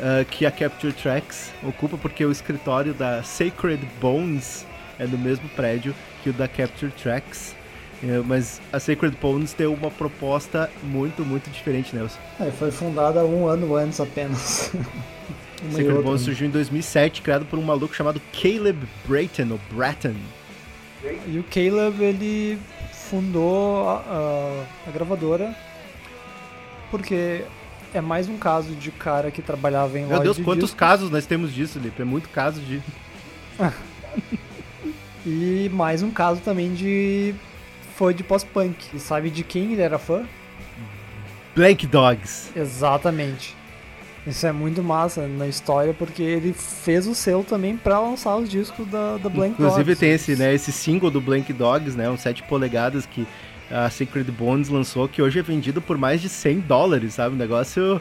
é, 0.01 0.25
que 0.25 0.47
a 0.47 0.51
Capture 0.53 0.93
Tracks 0.93 1.51
ocupa, 1.61 1.99
porque 1.99 2.25
o 2.25 2.31
escritório 2.31 2.95
da 2.95 3.21
Sacred 3.25 3.85
Bones 4.01 4.65
é 4.97 5.09
no 5.09 5.19
mesmo 5.19 5.49
prédio 5.49 5.93
que 6.23 6.31
o 6.31 6.33
da 6.33 6.47
Capture 6.47 6.93
Tracks. 6.93 7.53
É, 8.01 8.23
mas 8.25 8.61
a 8.73 8.79
Sacred 8.79 9.17
Bones 9.21 9.55
tem 9.55 9.67
uma 9.67 9.91
proposta 9.91 10.71
muito, 10.85 11.25
muito 11.25 11.51
diferente, 11.51 11.97
Nelson. 11.97 12.19
É, 12.39 12.53
foi 12.53 12.71
fundada 12.71 13.25
um 13.25 13.49
ano 13.49 13.75
antes 13.75 13.99
apenas. 13.99 14.71
Uma 15.67 15.73
Sacred 15.73 15.89
outra, 15.89 16.03
Bones 16.03 16.21
né? 16.21 16.25
surgiu 16.25 16.47
em 16.47 16.51
2007, 16.51 17.23
criado 17.23 17.45
por 17.47 17.59
um 17.59 17.63
maluco 17.63 17.95
chamado 17.95 18.21
Caleb 18.33 18.79
Brayton, 19.07 19.49
ou 19.53 19.61
Bratton. 19.73 20.15
E 21.27 21.39
o 21.39 21.45
Caleb, 21.45 22.03
ele 22.03 22.59
fundou 22.93 23.89
a, 23.89 23.95
a- 24.09 24.65
a 24.89 24.91
gravadora 24.91 25.55
porque 26.91 27.43
é 27.95 28.01
mais 28.01 28.29
um 28.29 28.37
caso 28.37 28.75
de 28.75 28.91
cara 28.91 29.31
que 29.31 29.41
trabalhava 29.43 29.99
em 29.99 30.03
Meu 30.03 30.11
loja 30.13 30.23
Deus, 30.25 30.37
de 30.37 30.43
quantos 30.43 30.65
discos. 30.65 30.79
casos 30.79 31.11
nós 31.11 31.27
temos 31.27 31.53
disso, 31.53 31.79
Lipe? 31.79 32.03
É 32.03 32.05
muito 32.05 32.29
caso 32.29 32.61
de. 32.61 32.81
E 35.29 35.69
mais 35.73 36.03
um 36.05 36.11
caso 36.11 36.41
também 36.41 36.73
de 36.73 37.35
fã 37.97 38.15
de 38.15 38.23
pós-punk. 38.23 38.77
E 38.95 39.01
sabe 39.01 39.29
de 39.29 39.43
quem 39.43 39.73
ele 39.73 39.83
era 39.83 39.99
fã? 39.99 40.25
Blank 41.55 41.85
Dogs. 41.87 42.51
Exatamente. 42.55 43.56
Isso 44.27 44.47
é 44.47 44.53
muito 44.53 44.83
massa 44.83 45.27
na 45.29 45.47
história 45.47 45.95
porque 45.95 46.23
ele 46.23 46.53
fez 46.53 47.07
o 47.07 47.15
selo 47.15 47.45
também 47.45 47.77
pra 47.77 48.01
lançar 48.01 48.37
os 48.37 48.49
discos 48.49 48.87
da, 48.89 49.19
da 49.19 49.29
Blank 49.29 49.53
Inclusive 49.53 49.85
Dogs. 49.85 50.01
tem 50.01 50.11
esse, 50.11 50.35
né, 50.35 50.53
esse 50.53 50.73
single 50.73 51.11
do 51.11 51.21
Blank 51.21 51.53
Dogs, 51.53 51.97
né? 51.97 52.11
Um 52.11 52.17
7 52.17 52.43
polegadas 52.43 53.07
que 53.07 53.27
a 53.71 53.89
Sacred 53.89 54.31
Bones 54.33 54.69
lançou, 54.69 55.09
que 55.09 55.23
hoje 55.23 55.39
é 55.39 55.43
vendido 55.43 55.81
por 55.81 55.97
mais 55.97 56.21
de 56.21 56.29
100 56.29 56.61
dólares, 56.61 57.15
sabe? 57.15 57.35
Um 57.35 57.39
negócio 57.39 58.01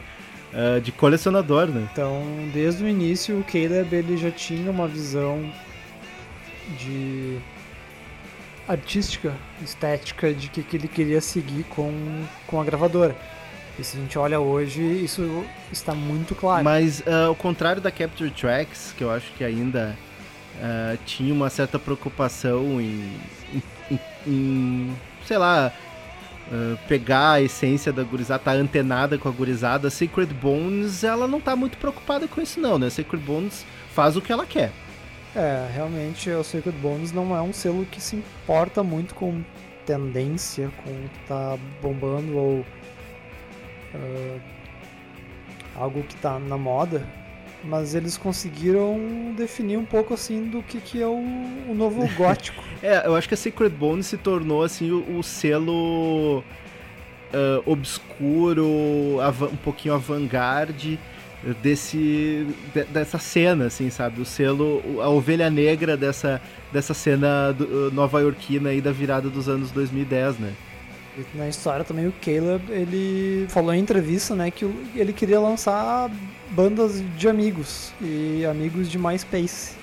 ah, 0.56 0.80
de 0.80 0.90
colecionador, 0.90 1.66
né? 1.66 1.86
Então, 1.92 2.22
desde 2.52 2.82
o 2.82 2.88
início, 2.88 3.38
o 3.38 3.44
Caleb 3.44 3.94
ele 3.94 4.16
já 4.16 4.30
tinha 4.30 4.70
uma 4.70 4.88
visão 4.88 5.52
de 6.78 7.38
artística, 8.66 9.34
estética 9.62 10.32
de 10.32 10.48
que, 10.48 10.62
que 10.62 10.76
ele 10.76 10.88
queria 10.88 11.20
seguir 11.20 11.64
com, 11.64 11.92
com 12.46 12.60
a 12.60 12.64
gravadora. 12.64 13.14
E 13.78 13.84
se 13.84 13.96
a 13.96 14.00
gente 14.00 14.18
olha 14.18 14.40
hoje, 14.40 14.80
isso 14.82 15.44
está 15.70 15.94
muito 15.94 16.34
claro. 16.34 16.64
Mas 16.64 17.02
ah, 17.06 17.26
ao 17.26 17.34
contrário 17.34 17.80
da 17.82 17.90
Capture 17.90 18.30
Tracks, 18.30 18.94
que 18.96 19.04
eu 19.04 19.10
acho 19.10 19.30
que 19.32 19.44
ainda 19.44 19.96
ah, 20.62 20.96
tinha 21.04 21.32
uma 21.32 21.50
certa 21.50 21.78
preocupação 21.78 22.80
em, 22.80 23.12
em- 23.90 23.98
em- 24.26 24.96
sei 25.26 25.36
lá, 25.36 25.70
ah, 26.50 26.76
pegar 26.88 27.32
a 27.32 27.42
essência 27.42 27.92
da 27.92 28.02
gurizada, 28.02 28.42
tá 28.44 28.52
antenada 28.52 29.18
com 29.18 29.28
a 29.28 29.32
gurizada, 29.32 29.90
Sacred 29.90 30.32
Bones, 30.32 31.04
ela 31.04 31.28
não 31.28 31.40
tá 31.40 31.54
muito 31.54 31.76
preocupada 31.76 32.26
com 32.26 32.40
isso 32.40 32.58
não, 32.58 32.78
né? 32.78 32.88
Sacred 32.88 33.22
Bones 33.24 33.66
faz 33.94 34.16
o 34.16 34.22
que 34.22 34.32
ela 34.32 34.46
quer. 34.46 34.72
É, 35.34 35.68
realmente 35.74 36.30
o 36.30 36.42
Sacred 36.42 36.78
Bones 36.78 37.12
não 37.12 37.36
é 37.36 37.42
um 37.42 37.52
selo 37.52 37.84
que 37.84 38.00
se 38.00 38.16
importa 38.16 38.82
muito 38.82 39.14
com 39.14 39.42
tendência, 39.84 40.70
com 40.82 40.90
o 40.90 41.08
que 41.10 41.18
tá 41.28 41.58
bombando 41.82 42.36
ou 42.36 42.66
ah, 43.96 44.38
algo 45.76 46.02
que 46.02 46.14
tá 46.16 46.38
na 46.38 46.56
moda, 46.56 47.06
mas 47.64 47.94
eles 47.94 48.16
conseguiram 48.16 49.34
definir 49.36 49.76
um 49.76 49.84
pouco 49.84 50.14
assim 50.14 50.44
do 50.44 50.62
que, 50.62 50.80
que 50.80 51.02
é 51.02 51.06
o, 51.06 51.18
o 51.68 51.74
novo 51.74 52.06
gótico. 52.16 52.62
É, 52.82 53.06
eu 53.06 53.16
acho 53.16 53.26
que 53.28 53.34
a 53.34 53.36
Sacred 53.36 53.74
Bones 53.74 54.06
se 54.06 54.16
tornou 54.16 54.62
assim 54.62 54.90
o, 54.90 55.18
o 55.18 55.22
selo 55.22 56.42
ah, 57.32 57.62
obscuro, 57.66 58.64
um 59.52 59.56
pouquinho 59.56 59.94
avant-garde 59.94 60.98
desse 61.62 62.46
de- 62.74 62.84
dessa 62.84 63.18
cena, 63.18 63.66
assim, 63.66 63.90
sabe? 63.90 64.20
O 64.20 64.24
selo, 64.24 64.82
a 65.00 65.08
ovelha 65.08 65.48
negra 65.50 65.96
dessa, 65.96 66.40
dessa 66.72 66.94
cena 66.94 67.52
do- 67.52 67.90
nova-iorquina 67.92 68.70
aí 68.70 68.80
da 68.80 68.90
virada 68.92 69.28
dos 69.28 69.48
anos 69.48 69.70
2010, 69.70 70.38
né? 70.38 70.52
Na 71.34 71.48
história 71.48 71.84
também 71.84 72.06
o 72.06 72.12
Caleb, 72.12 72.70
ele 72.70 73.46
falou 73.48 73.72
em 73.72 73.80
entrevista, 73.80 74.34
né, 74.34 74.50
que 74.50 74.64
ele 74.94 75.12
queria 75.12 75.40
lançar 75.40 76.10
bandas 76.50 77.02
de 77.16 77.28
amigos 77.28 77.92
e 78.00 78.44
amigos 78.44 78.90
de 78.90 78.98
MySpace. 78.98 79.74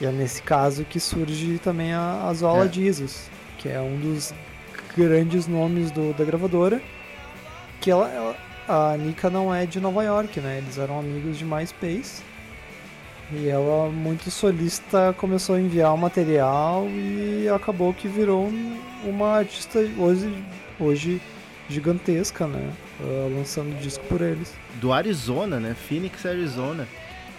E 0.00 0.04
é 0.06 0.12
nesse 0.12 0.42
caso 0.42 0.84
que 0.84 1.00
surge 1.00 1.58
também 1.58 1.92
a, 1.92 2.26
a 2.28 2.34
Zola 2.34 2.66
É. 2.66 2.72
Jesus, 2.72 3.30
que 3.58 3.68
é 3.68 3.80
um 3.80 3.96
dos 3.98 4.34
grandes 4.96 5.46
nomes 5.46 5.90
do- 5.90 6.12
da 6.14 6.24
gravadora. 6.24 6.82
Que 7.80 7.90
ela, 7.90 8.08
ela- 8.10 8.36
a 8.68 8.96
Nika 8.96 9.28
não 9.30 9.54
é 9.54 9.64
de 9.66 9.80
Nova 9.80 10.02
York, 10.04 10.38
né? 10.40 10.58
Eles 10.58 10.76
eram 10.78 10.98
amigos 11.00 11.38
de 11.38 11.44
MySpace. 11.44 12.22
E 13.34 13.48
ela, 13.48 13.88
muito 13.90 14.30
solista, 14.30 15.14
começou 15.16 15.56
a 15.56 15.60
enviar 15.60 15.94
o 15.94 15.98
material 15.98 16.86
e 16.88 17.48
acabou 17.48 17.94
que 17.94 18.06
virou 18.06 18.44
um- 18.46 18.76
uma 19.04 19.38
artista 19.38 19.78
hoje, 19.98 20.32
hoje 20.78 21.20
gigantesca, 21.68 22.46
né? 22.46 22.70
Ah, 23.00 23.28
lançando 23.34 23.74
disco 23.80 24.04
por 24.06 24.20
eles. 24.20 24.52
do 24.80 24.92
Arizona, 24.92 25.60
né? 25.60 25.74
Phoenix, 25.74 26.26
Arizona. 26.26 26.86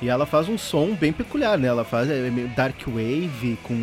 E 0.02 0.08
ela 0.10 0.26
faz 0.26 0.48
um 0.50 0.58
som 0.58 0.96
bem 0.96 1.12
peculiar, 1.14 1.58
né? 1.58 1.68
Ela 1.68 1.84
faz 1.84 2.10
é, 2.10 2.30
dark 2.56 2.76
wave 2.88 3.58
com 3.64 3.74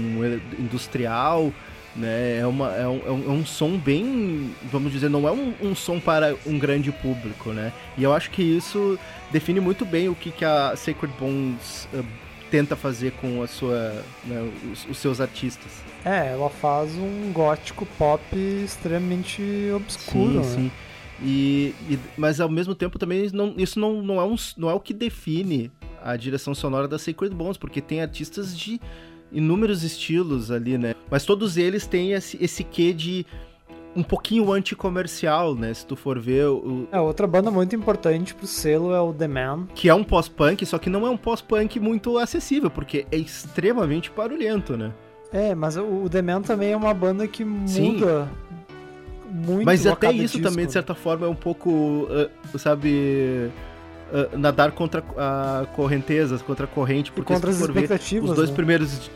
industrial, 0.58 1.52
né? 1.96 2.38
É, 2.38 2.46
uma, 2.46 2.74
é, 2.74 2.86
um, 2.86 3.00
é 3.06 3.10
um- 3.10 3.24
é 3.26 3.32
um 3.32 3.44
som 3.44 3.76
bem, 3.76 4.50
vamos 4.70 4.92
dizer, 4.92 5.08
não 5.10 5.26
é 5.26 5.32
um, 5.32 5.52
um 5.62 5.74
som 5.74 5.98
para 6.00 6.36
um 6.46 6.58
grande 6.58 6.90
público, 6.92 7.50
né? 7.52 7.72
E 7.98 8.02
eu 8.02 8.12
acho 8.12 8.30
que 8.30 8.42
isso 8.42 8.98
define 9.30 9.60
muito 9.60 9.84
bem 9.84 10.08
o 10.08 10.14
que, 10.14 10.30
que 10.30 10.44
a 10.44 10.74
Sacred 10.76 11.12
Bones 11.18 11.88
eh, 11.92 12.02
tenta 12.50 12.74
fazer 12.76 13.12
com 13.20 13.42
a 13.42 13.46
sua, 13.46 14.04
né, 14.24 14.50
os, 14.72 14.86
os 14.88 14.98
seus 14.98 15.20
artistas. 15.20 15.70
É, 16.04 16.28
ela 16.32 16.48
faz 16.50 16.94
um 16.96 17.30
gótico 17.32 17.86
pop 17.98 18.22
extremamente 18.64 19.42
obscuro, 19.74 20.32
sim, 20.32 20.36
né? 20.38 20.42
sim. 20.54 20.70
E, 21.22 21.74
e- 21.90 21.98
mas 22.16 22.40
ao 22.40 22.48
mesmo 22.48 22.74
tempo 22.74 22.98
também 22.98 23.28
não- 23.32 23.54
isso 23.58 23.78
não, 23.78 24.02
não, 24.02 24.20
é 24.20 24.24
um, 24.24 24.34
não 24.56 24.70
é 24.70 24.74
o 24.74 24.80
que 24.80 24.94
define 24.94 25.70
a 26.02 26.16
direção 26.16 26.54
sonora 26.54 26.88
da 26.88 26.98
Sacred 26.98 27.34
Bones, 27.34 27.58
porque 27.58 27.80
tem 27.82 28.00
artistas 28.00 28.56
de 28.58 28.80
inúmeros 29.32 29.82
estilos 29.82 30.50
ali, 30.50 30.76
né? 30.78 30.94
Mas 31.10 31.24
todos 31.24 31.56
eles 31.56 31.86
têm 31.86 32.12
esse, 32.12 32.36
esse 32.40 32.64
quê 32.64 32.92
de 32.92 33.26
um 33.94 34.02
pouquinho 34.02 34.52
anticomercial, 34.52 35.54
né? 35.54 35.74
Se 35.74 35.84
tu 35.84 35.96
for 35.96 36.18
ver, 36.18 36.46
o, 36.46 36.86
É, 36.92 37.00
outra 37.00 37.26
banda 37.26 37.50
muito 37.50 37.74
importante 37.74 38.34
pro 38.34 38.46
selo 38.46 38.92
é 38.94 39.00
o 39.00 39.12
The 39.12 39.26
Man. 39.28 39.66
que 39.74 39.88
é 39.88 39.94
um 39.94 40.04
pós-punk, 40.04 40.64
só 40.64 40.78
que 40.78 40.88
não 40.88 41.06
é 41.06 41.10
um 41.10 41.16
pós-punk 41.16 41.80
muito 41.80 42.16
acessível, 42.18 42.70
porque 42.70 43.06
é 43.10 43.16
extremamente 43.16 44.10
barulhento, 44.14 44.76
né? 44.76 44.92
É, 45.32 45.54
mas 45.54 45.76
o 45.76 46.08
The 46.08 46.22
Man 46.22 46.42
também 46.42 46.72
é 46.72 46.76
uma 46.76 46.94
banda 46.94 47.26
que 47.26 47.44
Sim. 47.66 47.94
muda 47.94 48.28
muito 49.32 49.64
Mas 49.64 49.86
até 49.86 50.10
isso 50.12 50.38
disco. 50.38 50.48
também, 50.48 50.66
de 50.66 50.72
certa 50.72 50.94
forma, 50.94 51.26
é 51.26 51.28
um 51.28 51.34
pouco, 51.36 52.08
ah, 52.10 52.58
sabe, 52.58 53.48
ah, 54.12 54.36
nadar 54.36 54.72
contra 54.72 55.02
a 55.16 55.66
correnteza, 55.74 56.38
contra 56.38 56.64
a 56.64 56.68
corrente, 56.68 57.10
E 57.10 57.14
porque 57.14 57.32
contra 57.32 57.52
se 57.52 57.62
as 57.62 57.66
for 57.66 57.72
ver, 57.72 57.90
os 58.22 58.34
dois 58.36 58.50
né? 58.50 58.56
primeiros... 58.56 59.10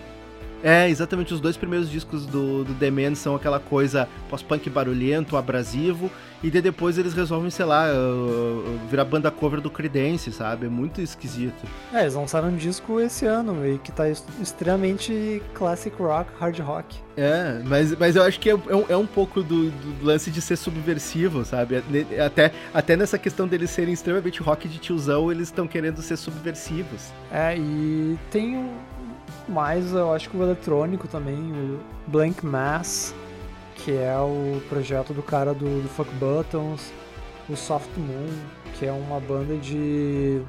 É, 0.65 0.89
exatamente, 0.89 1.35
os 1.35 1.41
dois 1.41 1.59
primeiros 1.59 1.91
discos 1.91 2.24
do, 2.24 2.65
do 2.65 2.74
The 2.74 2.91
Man 2.91 3.15
são 3.15 3.35
aquela 3.36 3.61
coisa 3.61 4.09
pós-punk 4.31 4.70
barulhento, 4.70 5.36
abrasivo, 5.36 6.11
e 6.43 6.51
daí 6.51 6.62
depois 6.62 6.97
eles 6.97 7.12
resolvem, 7.12 7.51
sei 7.51 7.66
lá, 7.66 7.85
ah, 7.86 8.78
virar 8.91 9.05
banda 9.05 9.31
cover 9.31 9.61
do 9.61 9.70
Creedence, 9.70 10.32
sabe? 10.32 10.65
É 10.65 10.69
muito 10.70 11.03
esquisito. 11.03 11.66
É, 11.93 12.01
eles 12.01 12.15
lançaram 12.15 12.49
um 12.49 12.57
disco 12.57 12.99
esse 12.99 13.27
ano 13.27 13.66
e 13.66 13.78
que 13.78 13.93
tá 13.93 14.09
extremamente 14.09 15.43
classic 15.53 15.95
rock, 16.01 16.31
hard 16.41 16.59
rock. 16.61 16.97
É, 17.16 17.61
mas, 17.66 17.97
mas 17.97 18.16
eu 18.16 18.23
acho 18.23 18.41
que 18.41 18.49
é, 18.51 18.53
é 18.53 18.74
um, 18.77 18.85
é 18.89 18.97
um 18.97 19.07
pouco 19.07 19.43
do, 19.43 19.70
do 19.70 20.05
lance 20.05 20.31
de 20.31 20.41
ser 20.41 20.57
subversivo, 20.57 21.45
sabe? 21.45 21.82
Até, 22.24 22.53
até 22.73 22.97
nessa 22.97 23.19
questão 23.19 23.47
deles 23.47 23.70
serem 23.70 23.93
extremamente 23.93 24.43
rock 24.43 24.66
de 24.66 24.78
tiozão, 24.78 25.31
eles 25.31 25.49
estão 25.49 25.66
querendo 25.66 26.01
ser 26.01 26.16
subversivos. 26.16 27.12
É, 27.31 27.57
e 27.57 28.19
tem 28.31 28.57
um- 28.57 28.93
mais, 29.50 29.92
eu 29.92 30.12
acho 30.12 30.30
que 30.30 30.36
o 30.36 30.42
eletrônico 30.42 31.08
também, 31.08 31.36
o 31.36 31.80
Blank 32.06 32.44
Mass, 32.44 33.14
que 33.76 33.92
é 33.92 34.16
o 34.18 34.60
projeto 34.68 35.12
do 35.12 35.22
cara 35.22 35.52
do, 35.52 35.82
do 35.82 35.88
Fuck 35.88 36.10
Buttons, 36.14 36.92
o 37.48 37.56
Soft 37.56 37.90
Moon, 37.96 38.28
que 38.78 38.86
é 38.86 38.92
uma 38.92 39.20
banda 39.20 39.56
de 39.56 40.40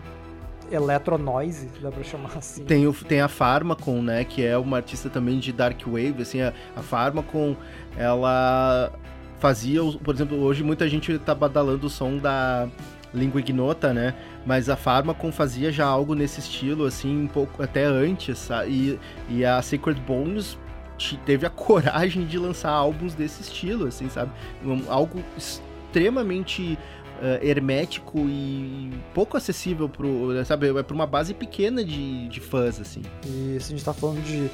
electro 0.71 1.17
noise, 1.17 1.69
dá 1.81 1.91
pra 1.91 2.03
chamar 2.03 2.31
assim. 2.37 2.63
Tem, 2.63 2.87
o, 2.87 2.93
tem 2.93 3.21
a 3.21 3.27
Pharmacon, 3.27 4.01
né? 4.01 4.23
Que 4.23 4.45
é 4.45 4.57
uma 4.57 4.77
artista 4.77 5.09
também 5.09 5.39
de 5.39 5.51
Dark 5.51 5.81
Wave, 5.85 6.21
assim, 6.21 6.41
a, 6.41 6.53
a 6.75 6.81
Pharmacon, 6.81 7.55
ela 7.97 8.91
fazia, 9.39 9.81
por 10.03 10.15
exemplo, 10.15 10.39
hoje 10.39 10.63
muita 10.63 10.87
gente 10.87 11.17
tá 11.19 11.35
badalando 11.35 11.87
o 11.87 11.89
som 11.89 12.17
da 12.17 12.67
língua 13.15 13.39
ignota, 13.39 13.93
né? 13.93 14.13
Mas 14.45 14.69
a 14.69 14.75
Pharmacon 14.75 15.31
fazia 15.31 15.71
já 15.71 15.85
algo 15.85 16.13
nesse 16.13 16.39
estilo, 16.39 16.85
assim, 16.85 17.23
um 17.23 17.27
pouco 17.27 17.63
até 17.63 17.85
antes? 17.85 18.49
E, 18.67 18.99
e 19.29 19.43
a 19.45 19.61
Sacred 19.61 19.99
Bones 20.01 20.57
te- 20.97 21.17
teve 21.25 21.45
a 21.45 21.49
coragem 21.51 22.25
de 22.25 22.37
lançar 22.37 22.69
álbuns 22.71 23.13
desse 23.15 23.41
estilo, 23.41 23.87
assim, 23.87 24.09
sabe? 24.09 24.31
Um- 24.63 24.83
algo 24.89 25.19
extremamente 25.37 26.77
eh, 27.21 27.39
hermético 27.41 28.19
e 28.27 28.91
pouco 29.13 29.37
acessível 29.37 29.87
pro, 29.87 30.43
sabe, 30.45 30.67
é 30.77 30.83
pra 30.83 30.93
uma 30.93 31.07
base 31.07 31.33
pequena 31.33 31.83
de, 31.83 32.27
de 32.27 32.39
fãs, 32.41 32.79
assim. 32.79 33.01
E 33.25 33.57
se 33.59 33.67
a 33.73 33.75
gente 33.75 33.85
tá 33.85 33.93
falando 33.93 34.21
de 34.23 34.49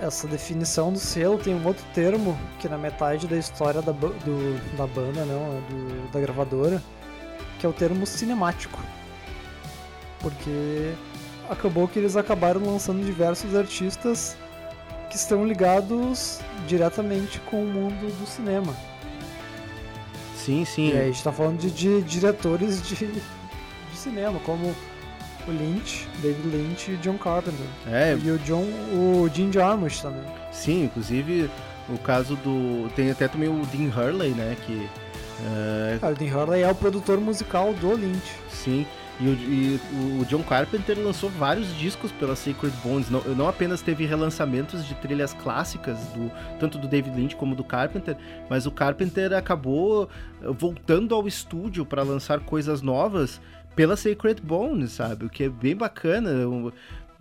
essa 0.00 0.28
definição 0.28 0.92
do 0.92 0.98
selo, 0.98 1.38
tem 1.38 1.54
um 1.54 1.66
outro 1.66 1.84
termo 1.92 2.38
que 2.60 2.68
na 2.68 2.78
metade 2.78 3.26
da 3.26 3.36
história 3.36 3.82
da, 3.82 3.90
do- 3.92 4.76
da 4.76 4.86
banda, 4.86 5.24
não, 5.24 5.60
do- 5.68 6.12
da 6.12 6.20
gravadora, 6.20 6.82
que 7.58 7.66
é 7.66 7.68
o 7.68 7.72
termo 7.72 8.06
cinemático. 8.06 8.78
Porque 10.20 10.92
acabou 11.48 11.86
que 11.88 11.98
eles 11.98 12.16
acabaram 12.16 12.60
lançando 12.64 13.04
diversos 13.04 13.54
artistas 13.54 14.36
que 15.10 15.16
estão 15.16 15.46
ligados 15.46 16.40
diretamente 16.66 17.40
com 17.40 17.62
o 17.62 17.66
mundo 17.66 18.12
do 18.18 18.26
cinema. 18.26 18.74
Sim, 20.36 20.64
sim. 20.64 20.88
E 20.88 20.92
aí 20.92 21.00
a 21.02 21.06
gente 21.06 21.22
tá 21.22 21.32
falando 21.32 21.58
de, 21.58 21.70
de 21.70 22.02
diretores 22.02 22.82
de, 22.86 22.94
de 23.06 23.22
cinema, 23.96 24.38
como 24.40 24.74
o 25.46 25.50
Lynch, 25.50 26.06
David 26.22 26.48
Lynch 26.48 26.90
e 26.92 26.96
John 26.98 27.16
Carpenter. 27.18 27.66
É, 27.86 28.16
E 28.22 28.30
o 28.30 28.38
John, 28.40 28.64
o 28.92 29.28
Jim 29.32 29.50
Jarmusch 29.52 30.00
também. 30.02 30.22
sim, 30.52 30.84
inclusive 30.84 31.50
o 31.88 31.96
caso 31.98 32.36
do. 32.36 32.90
Tem 32.94 33.10
até 33.10 33.28
também 33.28 33.48
o 33.48 33.64
Dean 33.66 33.88
Hurley, 33.88 34.30
né? 34.32 34.56
Que. 34.66 34.88
Eh, 35.40 35.98
Cara, 36.00 36.12
o 36.12 36.16
Dean 36.16 36.36
Hurley 36.36 36.62
é 36.62 36.70
o 36.70 36.74
produtor 36.74 37.18
musical 37.20 37.72
do 37.74 37.94
Lynch. 37.94 38.32
sim. 38.50 38.86
E 39.20 39.26
o, 39.26 39.32
e 39.32 39.80
o 40.20 40.24
John 40.26 40.44
Carpenter 40.44 40.96
lançou 40.96 41.28
vários 41.28 41.76
discos 41.76 42.12
pela 42.12 42.36
Sacred 42.36 42.76
Bones. 42.84 43.10
Não, 43.10 43.20
não 43.34 43.48
apenas 43.48 43.82
teve 43.82 44.06
relançamentos 44.06 44.86
de 44.86 44.94
trilhas 44.94 45.34
clássicas, 45.34 45.98
do, 46.14 46.30
tanto 46.60 46.78
do 46.78 46.86
David 46.86 47.16
Lynch 47.16 47.34
como 47.34 47.56
do 47.56 47.64
Carpenter, 47.64 48.16
mas 48.48 48.64
o 48.64 48.70
Carpenter 48.70 49.32
acabou 49.32 50.08
eh, 50.40 50.46
voltando 50.56 51.16
ao 51.16 51.26
estúdio 51.26 51.84
para 51.84 52.04
lançar 52.04 52.38
coisas 52.40 52.80
novas 52.80 53.40
pela 53.74 53.96
Sacred 53.96 54.40
Bones, 54.40 54.92
sabe? 54.92 55.26
O 55.26 55.28
que 55.28 55.44
é 55.44 55.48
bem 55.48 55.74
bacana. 55.74 56.30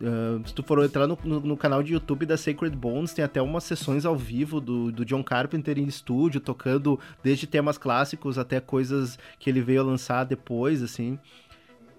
Ah, 0.02 0.40
se 0.46 0.54
tu 0.54 0.64
for 0.64 0.84
entrar 0.84 1.08
no, 1.08 1.18
no- 1.24 1.40
no 1.42 1.58
canal 1.58 1.82
de 1.84 1.94
YouTube 1.94 2.26
da 2.26 2.38
Sacred 2.38 2.76
Bones, 2.76 3.14
tem 3.14 3.26
até 3.26 3.42
umas 3.42 3.64
sessões 3.64 4.06
ao 4.06 4.16
vivo 4.16 4.62
do, 4.62 4.92
do 4.92 5.04
John 5.06 5.24
Carpenter 5.24 5.78
em 5.78 5.86
estúdio, 5.88 6.40
tocando 6.40 7.00
desde 7.24 7.48
temas 7.48 7.78
clássicos 7.78 8.38
até 8.38 8.60
coisas 8.60 9.18
que 9.40 9.50
ele 9.50 9.62
veio 9.62 9.84
lançar 9.84 10.24
depois, 10.24 10.84
assim. 10.84 11.20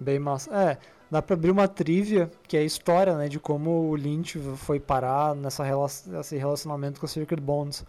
Bem 0.01 0.19
massa. 0.19 0.55
É, 0.55 0.79
dá 1.11 1.21
pra 1.23 1.35
abrir 1.35 1.51
uma 1.51 1.67
trivia, 1.69 2.31
que 2.47 2.57
é 2.57 2.61
a 2.61 2.65
história, 2.65 3.17
né, 3.17 3.29
de 3.29 3.39
como 3.41 3.91
o 3.91 3.97
Lynch 3.97 4.39
foi 4.57 4.79
parar 4.81 5.35
nessa 5.35 5.65
rela 5.65 5.87
nesse 6.07 6.37
relacionamento 6.37 7.01
com 7.01 7.07
a 7.07 7.09
Sacred 7.09 7.43
Bones. 7.43 7.85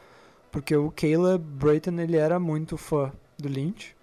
Porque 0.52 0.76
o 0.76 0.92
Caleb 0.92 1.44
Brayton, 1.44 2.00
ele 2.00 2.18
era 2.18 2.40
muito 2.40 2.78
fã 2.78 3.12
do 3.38 3.48
Lynch. 3.48 3.96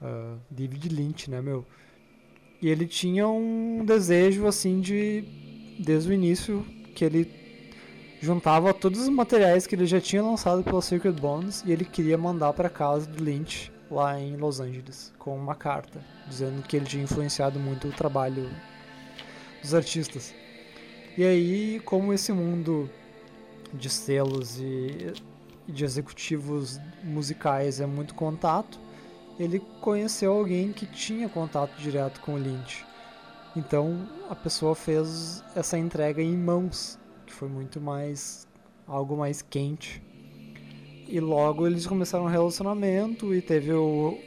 Ah, 0.00 0.36
David 0.50 0.88
Lynch, 0.88 1.30
né, 1.30 1.40
meu? 1.42 1.66
E 2.60 2.68
ele 2.68 2.86
tinha 2.86 3.28
um 3.28 3.84
desejo, 3.84 4.46
assim, 4.46 4.80
de... 4.80 5.24
Desde 5.78 6.10
o 6.10 6.12
início, 6.12 6.66
que 6.94 7.04
ele 7.04 7.30
juntava 8.20 8.74
todos 8.74 9.00
os 9.00 9.08
materiais 9.08 9.66
que 9.66 9.74
ele 9.76 9.86
já 9.86 10.00
tinha 10.00 10.22
lançado 10.22 10.64
pela 10.64 10.82
Sacred 10.82 11.20
Bones 11.20 11.62
e 11.64 11.70
ele 11.70 11.84
queria 11.84 12.18
mandar 12.18 12.52
pra 12.52 12.68
casa 12.68 13.06
do 13.06 13.22
Lynch 13.22 13.72
lá 13.88 14.20
em 14.20 14.36
Los 14.36 14.58
Angeles 14.60 15.12
com 15.18 15.36
uma 15.36 15.54
carta 15.54 16.04
dizendo 16.28 16.62
que 16.62 16.76
ele 16.76 16.84
tinha 16.84 17.04
influenciado 17.04 17.58
muito 17.58 17.88
o 17.88 17.92
trabalho 17.92 18.50
dos 19.62 19.74
artistas. 19.74 20.34
E 21.16 21.24
aí, 21.24 21.80
como 21.84 22.12
esse 22.12 22.32
mundo 22.32 22.88
de 23.72 23.88
selos 23.88 24.58
e 24.60 25.12
de 25.68 25.84
executivos 25.84 26.80
musicais 27.02 27.80
é 27.80 27.86
muito 27.86 28.14
contato, 28.14 28.78
ele 29.38 29.60
conheceu 29.80 30.32
alguém 30.32 30.72
que 30.72 30.84
tinha 30.86 31.28
contato 31.28 31.76
direto 31.78 32.20
com 32.20 32.34
o 32.34 32.38
Lynch. 32.38 32.84
Então 33.56 34.08
a 34.28 34.34
pessoa 34.34 34.74
fez 34.74 35.42
essa 35.54 35.78
entrega 35.78 36.22
em 36.22 36.36
mãos, 36.36 36.98
que 37.26 37.32
foi 37.32 37.48
muito 37.48 37.80
mais 37.80 38.46
algo 38.86 39.16
mais 39.16 39.42
quente. 39.42 40.02
E 41.06 41.20
logo 41.20 41.66
eles 41.66 41.86
começaram 41.86 42.24
um 42.24 42.28
relacionamento 42.28 43.34
e 43.34 43.40
teve 43.40 43.72
o, 43.72 44.18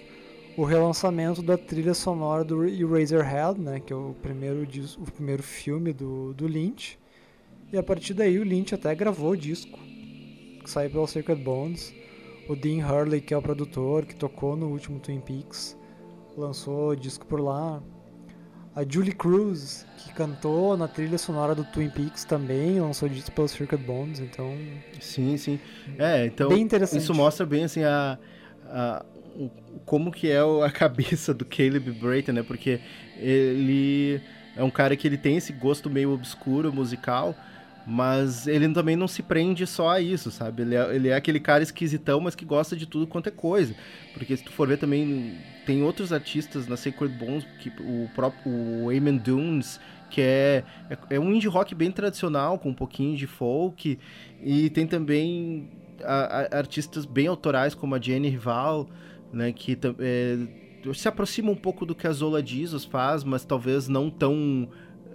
o 0.57 0.63
relançamento 0.63 1.41
da 1.41 1.57
trilha 1.57 1.93
sonora 1.93 2.43
do 2.43 2.63
Eraserhead, 2.65 3.59
né, 3.59 3.79
que 3.79 3.93
é 3.93 3.95
o 3.95 4.15
primeiro, 4.21 4.67
o 4.97 5.11
primeiro 5.11 5.43
filme 5.43 5.93
do, 5.93 6.33
do 6.33 6.47
Lynch. 6.47 6.97
E 7.71 7.77
a 7.77 7.83
partir 7.83 8.13
daí 8.13 8.39
o 8.39 8.43
Lynch 8.43 8.73
até 8.73 8.93
gravou 8.95 9.31
o 9.31 9.38
disco, 9.38 9.79
que 10.63 10.69
saiu 10.69 10.89
pela 10.89 11.07
Sacred 11.07 11.41
Bones. 11.41 11.93
O 12.51 12.55
Dean 12.55 12.85
Hurley, 12.85 13.21
que 13.21 13.33
é 13.33 13.37
o 13.37 13.41
produtor, 13.41 14.05
que 14.05 14.13
tocou 14.15 14.57
no 14.57 14.67
último 14.67 14.99
Twin 14.99 15.21
Peaks, 15.21 15.77
lançou 16.37 16.89
o 16.89 16.95
disco 16.95 17.25
por 17.25 17.39
lá. 17.39 17.81
A 18.75 18.83
Julie 18.87 19.13
Cruz, 19.13 19.85
que 19.97 20.13
cantou 20.13 20.75
na 20.77 20.87
trilha 20.87 21.17
sonora 21.17 21.55
do 21.55 21.63
Twin 21.63 21.89
Peaks 21.89 22.25
também, 22.25 22.79
lançou 22.79 23.07
disco 23.09 23.31
pela 23.31 23.47
Sacred 23.47 23.77
Bones, 23.85 24.19
então 24.19 24.53
Sim, 24.99 25.37
sim. 25.37 25.59
É, 25.97 26.25
então 26.25 26.49
bem 26.49 26.61
interessante. 26.61 27.01
isso 27.03 27.13
mostra 27.13 27.45
bem 27.45 27.63
assim 27.63 27.83
a, 27.83 28.17
a- 28.65 29.05
como 29.85 30.11
que 30.11 30.29
é 30.29 30.39
a 30.39 30.69
cabeça 30.71 31.33
do 31.33 31.45
Caleb 31.45 31.91
Brayton, 31.91 32.33
né? 32.33 32.43
Porque 32.43 32.79
ele 33.17 34.21
é 34.55 34.63
um 34.63 34.69
cara 34.69 34.95
que 34.95 35.07
ele 35.07 35.17
tem 35.17 35.37
esse 35.37 35.53
gosto 35.53 35.89
meio 35.89 36.11
obscuro 36.11 36.71
musical, 36.73 37.35
mas 37.85 38.47
ele 38.47 38.69
também 38.69 38.95
não 38.95 39.07
se 39.07 39.23
prende 39.23 39.65
só 39.65 39.89
a 39.89 40.01
isso, 40.01 40.29
sabe? 40.31 40.61
Ele 40.63 40.75
é, 40.75 40.95
ele 40.95 41.07
é 41.09 41.15
aquele 41.15 41.39
cara 41.39 41.63
esquisitão, 41.63 42.19
mas 42.19 42.35
que 42.35 42.45
gosta 42.45 42.75
de 42.75 42.85
tudo 42.85 43.07
quanto 43.07 43.27
é 43.27 43.31
coisa. 43.31 43.75
Porque 44.13 44.35
se 44.35 44.43
tu 44.43 44.51
for 44.51 44.67
ver 44.67 44.77
também, 44.77 45.37
tem 45.65 45.81
outros 45.83 46.13
artistas 46.13 46.67
na 46.67 46.77
Sacred 46.77 47.15
Bones, 47.17 47.45
que 47.59 47.69
o 47.79 48.09
próprio 48.13 48.51
o 48.51 48.91
Eamon 48.91 49.17
Dunes, 49.17 49.79
que 50.09 50.21
é, 50.21 50.63
é, 50.89 50.97
é 51.15 51.19
um 51.19 51.33
indie 51.33 51.47
rock 51.47 51.73
bem 51.73 51.91
tradicional, 51.91 52.59
com 52.59 52.69
um 52.69 52.73
pouquinho 52.73 53.15
de 53.15 53.25
folk, 53.25 53.97
e 54.43 54.69
tem 54.69 54.85
também 54.85 55.69
a- 56.03 56.47
a- 56.51 56.57
artistas 56.57 57.05
bem 57.05 57.27
autorais, 57.27 57.73
como 57.73 57.95
a 57.95 57.99
Jenny 57.99 58.29
Rival, 58.29 58.89
né, 59.31 59.51
que 59.51 59.77
é, 59.99 60.37
se 60.93 61.07
aproxima 61.07 61.51
um 61.51 61.55
pouco 61.55 61.85
do 61.85 61.93
que 61.95 62.07
a 62.07 62.11
Zola 62.11 62.45
Jesus 62.45 62.83
faz, 62.85 63.23
mas 63.23 63.45
talvez 63.45 63.87
não 63.87 64.09
tão 64.09 64.67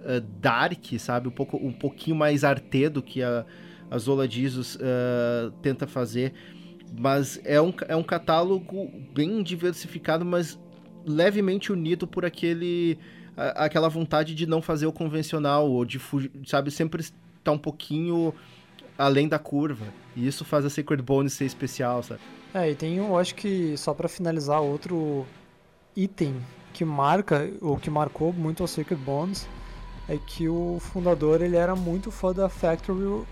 eh, 0.07 0.21
dark, 0.41 0.85
sabe? 0.97 1.27
Um, 1.27 1.31
pouco, 1.31 1.57
um 1.57 1.71
pouquinho 1.71 2.15
mais 2.15 2.43
artê 2.43 2.89
do 2.89 3.03
que 3.03 3.21
a, 3.21 3.45
a 3.91 3.97
Zola 3.99 4.27
Jesus 4.27 4.77
eh, 4.81 5.51
tenta 5.61 5.85
fazer. 5.85 6.33
Mas 6.97 7.39
é 7.43 7.61
um, 7.61 7.73
é 7.87 7.95
um 7.95 8.01
catálogo 8.03 8.89
bem 9.13 9.43
diversificado, 9.43 10.23
mas 10.25 10.57
levemente 11.05 11.71
unido 11.71 12.07
por 12.07 12.23
aquele 12.25 12.97
a- 13.35 13.65
aquela 13.65 13.89
vontade 13.89 14.33
de 14.33 14.45
não 14.47 14.61
fazer 14.61 14.87
o 14.87 14.91
convencional, 14.91 15.69
ou 15.69 15.85
de 15.85 15.99
fugir, 15.99 16.31
sabe? 16.45 16.71
Sempre 16.71 17.01
estar 17.01 17.51
um 17.51 17.57
pouquinho 17.57 18.33
além 18.97 19.27
da 19.27 19.37
curva. 19.37 19.85
E 20.15 20.25
isso 20.25 20.43
faz 20.43 20.65
a 20.65 20.69
Sacred 20.69 21.03
Bones 21.03 21.33
ser 21.33 21.45
especial, 21.45 22.01
sabe? 22.01 22.19
É, 22.53 22.71
e 22.71 22.75
tem, 22.75 22.95
eu 22.97 23.15
acho 23.17 23.35
que, 23.35 23.77
só 23.77 23.93
pra 23.93 24.07
finalizar, 24.07 24.61
outro 24.61 25.25
item 25.95 26.35
que 26.73 26.83
marca, 26.85 27.51
ou 27.61 27.77
que 27.77 27.89
marcou 27.89 28.31
muito 28.33 28.63
a 28.63 28.67
Sacred 28.67 29.01
Bones, 29.03 29.47
é 30.07 30.17
que 30.17 30.47
o 30.47 30.77
fundador, 30.79 31.41
ele 31.41 31.57
era 31.57 31.75
muito 31.75 32.11
fã 32.11 32.33
da 32.33 32.47
Factory, 32.47 33.03
uh, 33.03 33.25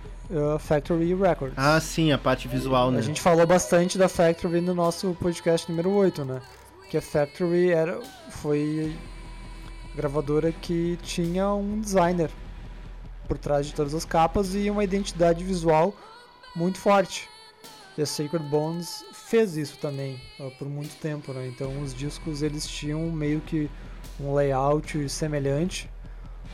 Factory 0.60 1.14
Records. 1.14 1.58
Ah, 1.58 1.80
sim, 1.80 2.12
a 2.12 2.18
parte 2.18 2.48
visual, 2.48 2.92
né? 2.92 3.00
A 3.00 3.02
gente 3.02 3.22
falou 3.22 3.48
bastante 3.48 3.98
da 3.98 4.10
Factory 4.10 4.60
no 4.60 4.76
nosso 4.76 5.16
podcast 5.20 5.70
número 5.70 5.92
8, 5.92 6.26
né? 6.26 6.42
Que 6.90 6.98
a 6.98 7.02
Factory 7.02 7.72
era, 7.72 8.00
foi 8.30 8.96
a 9.94 9.96
gravadora 9.96 10.52
que 10.52 11.00
tinha 11.02 11.54
um 11.54 11.80
designer 11.80 12.30
por 13.28 13.38
trás 13.38 13.66
de 13.66 13.74
todas 13.74 13.94
as 13.94 14.06
capas 14.06 14.54
e 14.54 14.70
uma 14.70 14.84
identidade 14.84 15.44
visual 15.44 15.96
muito 16.56 16.78
forte. 16.78 17.30
E 17.98 18.02
a 18.02 18.06
Sacred 18.06 18.46
Bones 18.50 19.06
fez 19.14 19.56
isso 19.56 19.78
também 19.78 20.22
ó, 20.40 20.50
por 20.50 20.68
muito 20.68 20.96
tempo, 21.00 21.32
né? 21.32 21.48
Então 21.48 21.82
os 21.82 21.94
discos 21.94 22.42
eles 22.42 22.68
tinham 22.68 23.00
meio 23.10 23.40
que 23.40 23.70
um 24.20 24.34
layout 24.34 25.10
semelhante, 25.10 25.90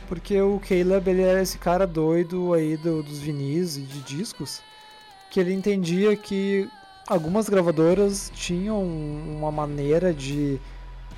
porque 0.08 0.40
o 0.40 0.60
Caleb 0.60 1.08
ele 1.10 1.22
era 1.22 1.40
esse 1.42 1.58
cara 1.58 1.86
doido 1.86 2.52
aí 2.54 2.76
do- 2.76 3.02
dos 3.02 3.18
vinis 3.18 3.76
e 3.76 3.80
de 3.80 4.00
discos, 4.00 4.60
que 5.30 5.40
ele 5.40 5.52
entendia 5.52 6.14
que 6.16 6.68
algumas 7.08 7.48
gravadoras 7.48 8.30
tinham 8.34 8.82
uma 8.82 9.50
maneira 9.50 10.12
de 10.12 10.60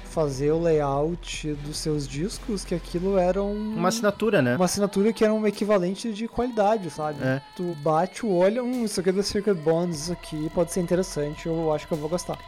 fazer 0.05 0.53
o 0.53 0.61
layout 0.63 1.55
dos 1.65 1.77
seus 1.79 2.07
discos 2.07 2.65
que 2.65 2.73
aquilo 2.73 3.19
era 3.19 3.43
um, 3.43 3.75
Uma 3.77 3.89
assinatura, 3.89 4.41
né? 4.41 4.55
uma 4.55 4.65
assinatura 4.67 5.13
que 5.13 5.25
era 5.25 5.35
um 5.35 5.45
equivalente 5.45 6.13
de 6.13 6.29
qualidade, 6.29 6.89
sabe? 6.91 7.19
É. 7.21 7.43
Tu 7.57 7.77
bate 7.83 8.25
o 8.25 8.31
olho, 8.31 8.63
hum, 8.65 8.85
isso 8.85 9.01
aqui 9.01 9.09
é 9.09 9.13
da 9.13 9.25
Circuit 9.25 9.55
Bonds, 9.57 10.03
isso 10.03 10.13
aqui 10.13 10.49
pode 10.55 10.73
ser 10.73 10.81
interessante, 10.81 11.47
eu 11.47 11.73
acho 11.75 11.89
que 11.89 11.93
eu 11.95 11.99
vou 11.99 12.09
gostar. 12.09 12.39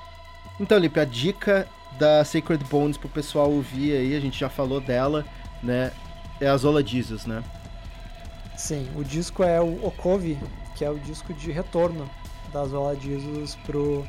Então, 0.60 0.78
Lipe, 0.78 1.00
a 1.00 1.04
dica 1.04 1.66
da 1.98 2.24
Sacred 2.24 2.62
Bones 2.66 2.96
pro 2.96 3.08
pessoal 3.08 3.50
ouvir 3.50 3.94
aí, 3.96 4.14
a 4.14 4.20
gente 4.20 4.38
já 4.38 4.48
falou 4.48 4.80
dela, 4.80 5.24
né? 5.60 5.90
É 6.40 6.48
a 6.48 6.56
Zola 6.56 6.84
Jesus, 6.84 7.26
né? 7.26 7.42
Sim, 8.56 8.88
o 8.96 9.04
disco 9.04 9.42
é 9.42 9.60
o 9.60 9.86
Okovi, 9.86 10.38
que 10.76 10.84
é 10.84 10.90
o 10.90 10.98
disco 10.98 11.32
de 11.34 11.50
retorno 11.52 12.08
da 12.52 12.64
Zola 12.64 12.96
Jesus 12.96 13.54
pro 13.66 14.06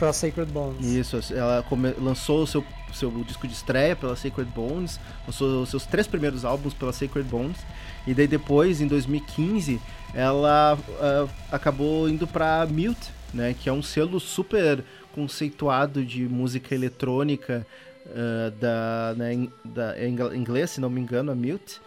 pra 0.00 0.14
Sacred 0.14 0.50
Bones. 0.50 0.84
Isso, 0.86 1.20
ela 1.34 1.62
lançou 1.98 2.42
o 2.42 2.46
seu, 2.46 2.64
seu 2.94 3.10
disco 3.22 3.46
de 3.46 3.52
estreia 3.52 3.94
pela 3.94 4.16
Sacred 4.16 4.50
Bones, 4.50 4.98
lançou 5.26 5.62
os 5.62 5.68
seus 5.68 5.84
três 5.84 6.06
primeiros 6.06 6.42
álbuns 6.42 6.72
pela 6.72 6.90
Sacred 6.90 7.28
Bones, 7.28 7.58
e 8.06 8.14
daí 8.14 8.26
depois, 8.26 8.80
em 8.80 8.86
2015, 8.86 9.78
ela 10.14 10.78
ah, 10.98 11.26
acabou 11.52 12.08
indo 12.08 12.26
pra 12.26 12.66
Mute, 12.66 13.12
né, 13.34 13.54
que 13.60 13.68
é 13.68 13.72
um 13.72 13.82
selo 13.82 14.18
super 14.18 14.82
conceituado 15.14 16.02
de 16.02 16.26
música 16.26 16.74
eletrônica 16.74 17.66
ah, 18.08 18.52
da, 18.60 19.14
né, 19.16 19.34
em- 19.34 19.52
da 19.64 20.06
ingl- 20.06 20.34
inglês, 20.34 20.70
se 20.70 20.80
não 20.80 20.90
me 20.90 21.00
engano, 21.00 21.32
a 21.32 21.34
Mute. 21.34 21.80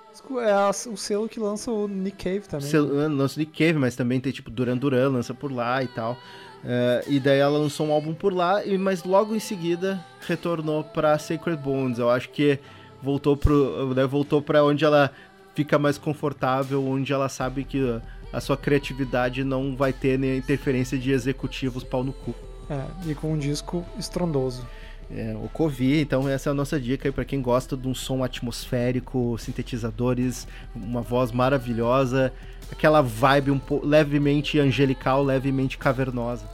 É 0.45 0.52
a- 0.52 0.69
o 0.69 0.95
selo 0.98 1.27
que 1.27 1.40
lança 1.40 1.72
o 1.72 1.88
Nick 1.88 2.23
Cave 2.23 2.41
também. 2.48 2.68
Selo- 2.68 2.94
lança 3.15 3.40
Nick 3.40 3.52
Cave, 3.52 3.80
mas 3.80 3.95
também 3.95 4.19
tem 4.19 4.31
tipo 4.31 4.49
Duran 4.49 4.77
Duran, 4.77 5.10
lança 5.10 5.34
por 5.34 5.52
lá 5.52 5.84
e 5.84 5.88
tal. 5.88 6.18
Eh, 6.65 7.03
e 7.07 7.19
daí 7.19 7.40
ela 7.40 7.57
lançou 7.57 7.88
um 7.88 7.91
álbum 7.91 8.14
por 8.14 8.34
lá, 8.34 8.64
e, 8.65 8.77
mas 8.77 9.03
logo 9.03 9.35
em 9.35 9.40
seguida 9.40 9.99
retornou 10.26 10.84
pra 10.84 11.18
Sacred 11.18 11.61
Bones. 11.61 11.99
Eu 11.99 12.10
acho 12.10 12.30
que 12.30 12.57
voltou 13.02 13.35
pro, 13.35 13.94
né, 13.94 14.06
voltou 14.06 14.41
para 14.41 14.64
onde 14.64 14.85
ela 14.85 15.11
fica 15.56 15.77
mais 15.77 15.98
confortável, 15.98 16.81
onde 16.88 17.11
ela 17.11 17.27
sabe 17.27 17.64
que 17.65 17.99
a 18.31 18.40
sua 18.40 18.56
criatividade 18.56 19.44
não 19.44 19.76
vai 19.76 19.91
ter 19.91 20.18
nem 20.18 20.38
interferência 20.38 20.98
de 20.98 21.11
executivos 21.11 21.84
pau 21.84 22.03
no 22.03 22.14
cu. 22.14 22.34
É, 22.69 23.10
e 23.11 23.14
com 23.14 23.34
um 23.34 23.38
disco 23.38 23.84
estrondoso. 23.99 24.65
É, 25.12 25.36
o 25.36 25.48
Covi, 25.50 26.02
então 26.02 26.28
essa 26.28 26.50
é 26.50 26.52
a 26.52 26.54
nossa 26.54 26.80
dica 26.80 27.08
aí 27.08 27.12
pra 27.12 27.26
quem 27.26 27.42
gosta 27.42 27.78
de 27.78 27.88
um 27.88 27.94
som 27.94 28.24
atmosférico, 28.24 29.38
sintetizadores, 29.38 30.48
uma 30.76 31.02
voz 31.02 31.32
maravilhosa, 31.32 32.34
aquela 32.72 33.02
vibe 33.02 33.52
um 33.52 33.62
levemente 33.84 34.60
angelical, 34.60 35.24
levemente 35.24 35.78
cavernosa. 35.78 36.46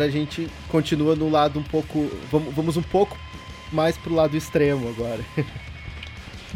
Agora 0.00 0.04
a 0.04 0.08
gente 0.08 0.48
continua 0.68 1.14
no 1.14 1.28
lado 1.28 1.58
um 1.58 1.62
pouco, 1.62 2.10
vamos, 2.30 2.54
vamos 2.54 2.76
um 2.76 2.82
pouco 2.82 3.18
mais 3.70 3.98
pro 3.98 4.14
lado 4.14 4.36
extremo 4.36 4.88
agora. 4.88 5.20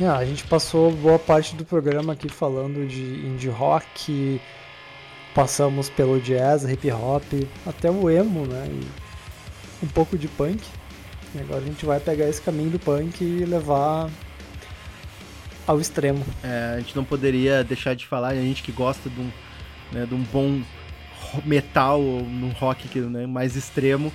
Ah, 0.02 0.16
a 0.16 0.24
gente 0.24 0.42
passou 0.48 0.90
boa 0.90 1.20
parte 1.20 1.54
do 1.54 1.64
programa 1.64 2.14
aqui 2.14 2.28
falando 2.28 2.84
de 2.84 3.00
indie 3.00 3.48
rock, 3.48 4.40
passamos 5.32 5.88
pelo 5.88 6.20
jazz, 6.20 6.64
hip 6.64 6.90
hop, 6.90 7.22
até 7.64 7.88
o 7.88 8.10
emo, 8.10 8.44
né? 8.44 8.66
E 8.68 9.84
um 9.84 9.86
pouco 9.86 10.18
de 10.18 10.26
punk. 10.26 10.60
E 11.32 11.38
agora 11.38 11.60
a 11.60 11.64
gente 11.64 11.86
vai 11.86 12.00
pegar 12.00 12.28
esse 12.28 12.42
caminho 12.42 12.70
do 12.70 12.78
punk 12.80 13.22
e 13.22 13.44
levar 13.44 14.10
ao 15.64 15.80
extremo. 15.80 16.26
É, 16.42 16.74
a 16.74 16.80
gente 16.80 16.96
não 16.96 17.04
poderia 17.04 17.62
deixar 17.62 17.94
de 17.94 18.04
falar, 18.04 18.30
a 18.30 18.34
gente 18.34 18.64
que 18.64 18.72
gosta 18.72 19.08
de 19.08 19.20
um, 19.20 19.30
né, 19.92 20.06
de 20.06 20.14
um 20.16 20.24
bom 20.24 20.60
metal, 21.44 22.00
ou 22.00 22.22
no 22.22 22.48
rock 22.50 22.88
que, 22.88 23.00
né, 23.00 23.26
mais 23.26 23.56
extremo, 23.56 24.12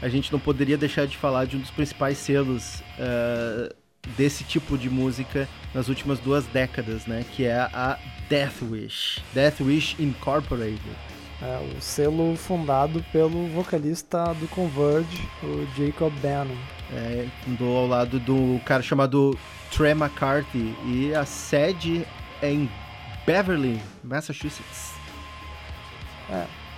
a 0.00 0.08
gente 0.08 0.32
não 0.32 0.38
poderia 0.38 0.76
deixar 0.76 1.06
de 1.06 1.16
falar 1.16 1.46
de 1.46 1.56
um 1.56 1.60
dos 1.60 1.70
principais 1.70 2.18
selos 2.18 2.82
ah, 2.98 3.72
desse 4.16 4.44
tipo 4.44 4.76
de 4.76 4.90
música 4.90 5.48
nas 5.74 5.88
últimas 5.88 6.18
duas 6.18 6.44
décadas, 6.46 7.06
né? 7.06 7.24
Que 7.34 7.44
é 7.44 7.56
a 7.56 7.98
Death 8.28 8.62
Wish. 8.62 9.22
Death 9.32 9.60
Wish 9.60 9.96
Incorporated. 10.02 10.80
É, 11.40 11.76
o 11.76 11.80
selo 11.80 12.36
fundado 12.36 13.04
pelo 13.12 13.48
vocalista 13.48 14.32
do 14.34 14.46
Converge, 14.48 15.28
o 15.42 15.66
Jacob 15.76 16.12
Bannon. 16.20 16.56
É, 16.92 17.26
fundou 17.44 17.76
ao 17.76 17.86
lado 17.86 18.20
do 18.20 18.60
cara 18.64 18.82
chamado 18.82 19.36
Trey 19.70 19.92
McCarthy 19.92 20.74
e 20.86 21.14
a 21.14 21.24
sede 21.24 22.06
é 22.40 22.52
em 22.52 22.70
Beverly, 23.26 23.80
Massachusetts. 24.04 24.92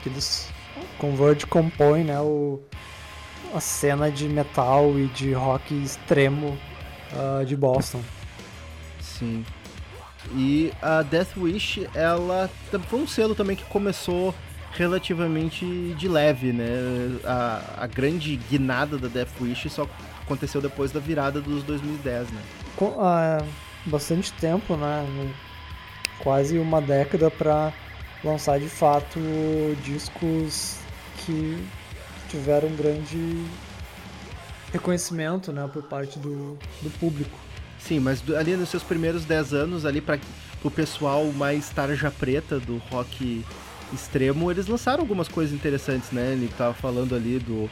Que 0.05 0.11
eles 0.11 0.53
Converge 0.99 1.47
compõe 1.47 2.05
né, 2.05 2.21
o, 2.21 2.61
a 3.55 3.61
cena 3.61 4.11
de 4.11 4.29
metal 4.29 4.99
e 4.99 5.07
de 5.09 5.33
rock 5.33 5.75
extremo 5.75 6.59
ah, 7.13 7.45
de 7.45 7.57
Boston. 7.57 8.03
Sim. 9.01 9.45
E 10.35 10.73
a 10.81 11.03
Death 11.03 11.37
Wish, 11.37 11.87
ela 11.95 12.51
foi 12.89 13.01
um 13.01 13.07
selo 13.07 13.35
também 13.35 13.57
que 13.57 13.65
começou 13.65 14.35
relativamente 14.73 15.95
de 15.99 16.09
leve, 16.09 16.53
né? 16.53 16.67
A, 17.25 17.85
a 17.85 17.87
grande 17.87 18.37
guinada 18.37 18.97
da 18.97 19.07
Death 19.07 19.41
Wish 19.41 19.69
só 19.69 19.87
aconteceu 20.23 20.61
depois 20.61 20.91
da 20.91 20.99
virada 20.99 21.41
dos 21.41 21.63
2010, 21.65 22.31
né? 22.31 22.43
Com, 22.77 22.97
ah, 22.99 23.45
bastante 23.85 24.33
tempo, 24.33 24.77
né? 24.77 25.07
Quase 26.21 26.59
uma 26.59 26.81
década 26.81 27.31
para 27.31 27.73
lançar 28.25 28.59
de 28.59 28.69
fato 28.69 29.21
discos 29.83 30.79
que 31.19 31.65
tiveram 32.31 32.71
grande 32.71 33.45
reconhecimento 34.73 35.53
né, 35.53 35.69
por 35.73 35.83
parte 35.83 36.19
do, 36.19 36.59
do 36.83 36.91
público. 36.99 37.39
Sim, 37.79 38.01
mas 38.01 38.23
ali 38.35 38.57
nos 38.57 38.71
seus 38.71 38.83
primeiros 38.83 39.25
10 39.25 39.53
anos, 39.53 39.85
ali 39.85 40.01
para 40.01 40.19
o 40.63 40.71
pessoal 40.71 41.25
mais 41.33 41.69
tarja 41.69 42.11
preta 42.11 42.59
do 42.59 42.79
rock 42.91 43.45
extremo, 43.93 44.51
eles 44.51 44.67
lançaram 44.67 45.03
algumas 45.03 45.29
coisas 45.29 45.55
interessantes, 45.55 46.11
né? 46.11 46.33
Ele 46.33 46.51
tava 46.57 46.73
falando 46.75 47.15
ali 47.15 47.39
do. 47.39 47.69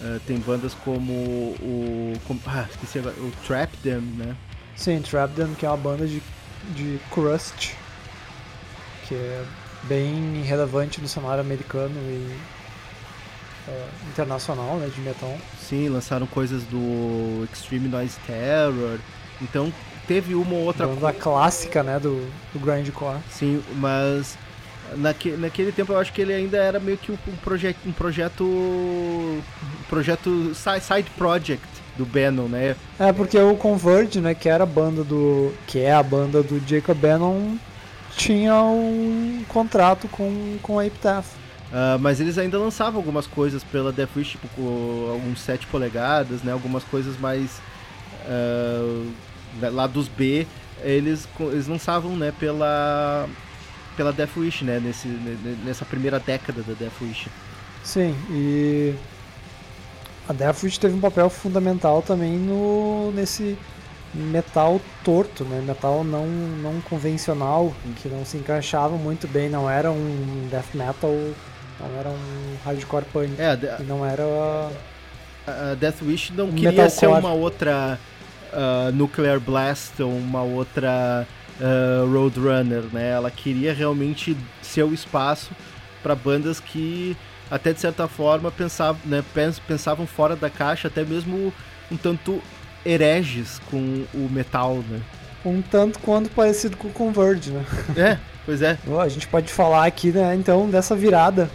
eh, 0.00 0.18
tem 0.26 0.38
bandas 0.38 0.72
como 0.74 1.12
o. 1.12 2.14
como- 2.26 2.40
ah, 2.46 2.66
esqueci 2.70 2.98
agora. 2.98 3.14
O 3.20 3.30
Trap 3.46 3.76
Them, 3.82 4.00
né? 4.16 4.34
Sim, 4.74 5.02
Trap 5.02 5.34
Them, 5.34 5.54
que 5.54 5.66
é 5.66 5.68
uma 5.68 5.76
banda 5.76 6.06
de, 6.06 6.22
de 6.74 6.98
crust, 7.10 7.74
que 9.06 9.14
é 9.14 9.44
bem 9.84 10.42
relevante 10.42 11.00
no 11.00 11.08
cenário 11.08 11.40
americano 11.40 11.94
e 11.96 12.36
é, 13.68 13.86
internacional, 14.08 14.76
né, 14.76 14.90
de 14.94 15.00
metal. 15.00 15.36
Sim, 15.60 15.88
lançaram 15.88 16.26
coisas 16.26 16.62
do 16.64 17.46
Extreme 17.52 17.88
Noise 17.88 18.18
Terror. 18.26 18.98
Então 19.40 19.72
teve 20.06 20.34
uma 20.34 20.54
ou 20.54 20.64
outra 20.64 20.86
banda 20.86 21.12
clássica, 21.12 21.82
né, 21.82 21.98
do, 21.98 22.28
do 22.52 22.58
grindcore. 22.58 23.18
Sim, 23.30 23.62
mas 23.76 24.36
naque, 24.96 25.30
naquele 25.30 25.72
tempo 25.72 25.92
eu 25.92 25.98
acho 25.98 26.12
que 26.12 26.20
ele 26.20 26.32
ainda 26.32 26.56
era 26.56 26.80
meio 26.80 26.98
que 26.98 27.12
um, 27.12 27.16
projeto, 27.42 27.78
um 27.86 27.92
projeto, 27.92 28.44
um 28.44 29.42
projeto 29.88 30.52
si- 30.54 30.80
side 30.80 31.10
project 31.16 31.64
do 31.96 32.04
Bannon, 32.04 32.48
né? 32.48 32.76
É, 32.98 33.12
porque 33.12 33.38
o 33.38 33.56
Converge, 33.56 34.20
né, 34.20 34.34
que 34.34 34.48
era 34.48 34.64
a 34.64 34.66
banda 34.66 35.04
do... 35.04 35.52
que 35.66 35.78
é 35.78 35.92
a 35.92 36.02
banda 36.02 36.42
do 36.42 36.60
Jacob 36.66 36.96
Bannon, 36.96 37.56
tinha 38.16 38.54
um 38.62 39.44
contrato 39.48 40.08
com, 40.08 40.58
com 40.62 40.78
a 40.78 40.86
Epitaph. 40.86 41.26
Ah, 41.72 41.98
mas 42.00 42.20
eles 42.20 42.36
ainda 42.38 42.58
lançavam 42.58 42.98
algumas 42.98 43.26
coisas 43.26 43.62
pela 43.62 43.92
Death 43.92 44.16
Wish, 44.16 44.30
tipo 44.32 44.48
com 44.48 45.10
alguns 45.12 45.40
7 45.40 45.66
polegadas, 45.66 46.42
né? 46.42 46.52
Algumas 46.52 46.84
coisas 46.84 47.18
mais 47.18 47.60
ah, 48.26 49.06
lá 49.70 49.86
dos 49.86 50.08
B, 50.08 50.46
eles, 50.82 51.28
eles 51.38 51.66
lançavam, 51.66 52.16
né? 52.16 52.32
Pela 52.38 53.28
pela 53.96 54.12
Death 54.12 54.36
Wish, 54.36 54.64
né? 54.64 54.80
Nesse, 54.80 55.08
ne- 55.08 55.58
nessa 55.64 55.84
primeira 55.84 56.18
década 56.18 56.62
da 56.62 56.72
Death 56.72 57.00
Wish. 57.02 57.28
Sim, 57.82 58.14
e 58.30 58.94
a 60.28 60.32
Deathwish 60.32 60.78
teve 60.78 60.94
um 60.94 61.00
papel 61.00 61.28
fundamental 61.28 62.02
também 62.02 62.32
no 62.38 63.10
nesse 63.12 63.58
metal 64.14 64.80
torto, 65.04 65.44
né? 65.44 65.62
Metal 65.66 66.02
não, 66.04 66.26
não 66.26 66.80
convencional, 66.80 67.72
que 68.02 68.08
não 68.08 68.24
se 68.24 68.36
encaixava 68.36 68.96
muito 68.96 69.28
bem, 69.28 69.48
não 69.48 69.68
era 69.70 69.90
um 69.90 70.48
death 70.50 70.74
metal, 70.74 71.10
não 71.78 71.98
era 71.98 72.08
um 72.08 72.56
hardcore 72.64 73.04
punk, 73.12 73.32
É, 73.38 73.54
De- 73.56 73.82
não 73.84 74.04
era 74.04 74.22
a 75.46 75.74
Death 75.74 76.02
Wish 76.02 76.32
não 76.32 76.50
queria 76.52 76.70
metalcore. 76.70 76.90
ser 76.98 77.06
uma 77.06 77.32
outra 77.32 77.98
ah, 78.52 78.90
Nuclear 78.92 79.38
Blast 79.40 80.02
ou 80.02 80.10
uma 80.10 80.42
outra 80.42 81.26
ah, 81.60 82.04
Roadrunner, 82.12 82.82
né? 82.92 83.10
Ela 83.10 83.30
queria 83.30 83.72
realmente 83.72 84.36
ser 84.60 84.82
o 84.82 84.92
espaço 84.92 85.50
para 86.02 86.14
bandas 86.14 86.58
que 86.60 87.16
até 87.50 87.72
de 87.72 87.80
certa 87.80 88.06
forma 88.06 88.50
pensavam, 88.50 89.00
né, 89.04 89.24
pens- 89.34 89.58
pensavam 89.58 90.06
fora 90.06 90.36
da 90.36 90.48
caixa, 90.48 90.86
até 90.88 91.04
mesmo 91.04 91.52
um 91.90 91.96
tanto 91.96 92.40
hereges 92.84 93.60
com 93.70 94.04
o 94.14 94.28
metal, 94.30 94.76
né? 94.88 95.00
um 95.44 95.62
tanto 95.62 95.98
quanto 96.00 96.28
parecido 96.30 96.76
com 96.76 96.88
o 96.88 96.92
Converge, 96.92 97.50
né? 97.50 97.64
É, 97.96 98.18
pois 98.44 98.60
é. 98.60 98.76
A 99.02 99.08
gente 99.08 99.26
pode 99.26 99.50
falar 99.50 99.86
aqui, 99.86 100.10
né, 100.12 100.34
então, 100.34 100.68
dessa 100.68 100.94
virada. 100.94 101.48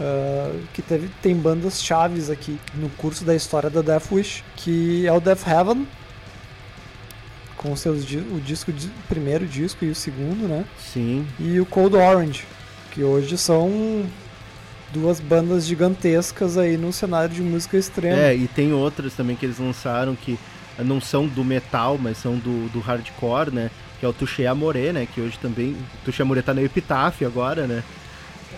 ah, 0.00 0.52
que 0.72 0.80
teve, 0.80 1.08
tem 1.22 1.34
bandas 1.36 1.82
chaves 1.82 2.30
aqui 2.30 2.58
no 2.74 2.88
curso 2.90 3.24
da 3.24 3.34
história 3.34 3.68
da 3.68 3.82
Death 3.82 4.10
Wish, 4.10 4.42
que 4.56 5.06
é 5.06 5.12
o 5.12 5.20
Death 5.20 5.46
Heaven, 5.46 5.86
com 7.56 7.74
seus, 7.76 8.04
o 8.04 8.40
disco 8.40 8.72
di- 8.72 8.86
o 8.86 9.08
primeiro 9.08 9.46
disco 9.46 9.84
e 9.84 9.90
o 9.90 9.94
segundo, 9.94 10.46
né? 10.48 10.64
Sim. 10.78 11.26
E 11.38 11.58
o 11.60 11.66
Cold 11.66 11.96
Orange, 11.96 12.44
que 12.92 13.02
hoje 13.02 13.36
são 13.38 14.04
duas 14.92 15.20
bandas 15.20 15.66
gigantescas 15.66 16.56
aí 16.56 16.76
no 16.76 16.92
cenário 16.92 17.34
de 17.34 17.42
música 17.42 17.76
extrema. 17.76 18.16
É, 18.16 18.34
e 18.34 18.46
tem 18.48 18.72
outras 18.72 19.14
também 19.14 19.36
que 19.36 19.44
eles 19.44 19.58
lançaram 19.58 20.14
que 20.14 20.38
não 20.78 21.00
são 21.00 21.26
do 21.26 21.44
metal, 21.44 21.98
mas 21.98 22.18
são 22.18 22.36
do, 22.36 22.68
do 22.70 22.80
hardcore, 22.80 23.50
né? 23.50 23.70
Que 23.98 24.04
é 24.04 24.08
o 24.08 24.12
Touché 24.12 24.46
Amoré, 24.46 24.92
né? 24.92 25.06
Que 25.12 25.20
hoje 25.20 25.38
também. 25.38 25.76
Touché 26.04 26.22
Amoré 26.22 26.42
tá 26.42 26.52
na 26.52 26.62
Epitaph 26.62 27.22
agora, 27.22 27.66
né? 27.66 27.82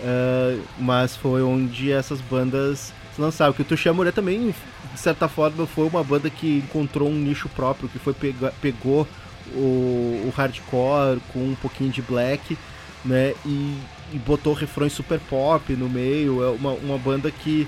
Ah, 0.03 0.57
mas 0.77 1.15
foi 1.15 1.41
onde 1.41 1.91
essas 1.91 2.21
bandas 2.21 2.93
se 3.15 3.21
lançaram. 3.21 3.53
Que 3.53 3.61
o 3.61 3.65
Touché 3.65 3.89
Amoré 3.89 4.11
também, 4.11 4.53
de 4.93 4.99
certa 4.99 5.27
forma, 5.27 5.65
foi 5.65 5.87
uma 5.87 6.03
banda 6.03 6.29
que 6.29 6.57
encontrou 6.57 7.09
um 7.09 7.15
nicho 7.15 7.47
próprio, 7.49 7.89
que 7.89 7.99
foi 7.99 8.13
pega- 8.13 8.53
pegou 8.61 9.07
o, 9.53 10.25
o 10.27 10.33
hardcore 10.35 11.19
com 11.33 11.39
um 11.39 11.55
pouquinho 11.55 11.89
de 11.91 12.01
black, 12.01 12.57
né? 13.03 13.33
E, 13.45 13.77
e 14.13 14.17
botou 14.19 14.53
refrões 14.53 14.93
super 14.93 15.19
pop 15.19 15.73
no 15.73 15.89
meio. 15.89 16.43
É 16.43 16.49
uma, 16.49 16.71
uma 16.73 16.97
banda 16.97 17.31
que 17.31 17.67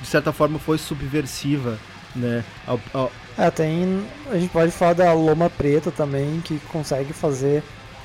de 0.00 0.06
certa 0.06 0.32
forma 0.32 0.58
foi 0.58 0.78
subversiva, 0.78 1.78
né? 2.14 2.44
Ao- 2.66 2.80
É, 3.38 3.50
tem. 3.50 4.04
A 4.30 4.38
gente 4.38 4.50
pode 4.50 4.72
falar 4.72 4.94
da 4.94 5.12
Loma 5.12 5.50
Preta 5.50 5.90
também, 5.90 6.40
que 6.40 6.58
consegue 6.70 7.12
fazer 7.12 7.62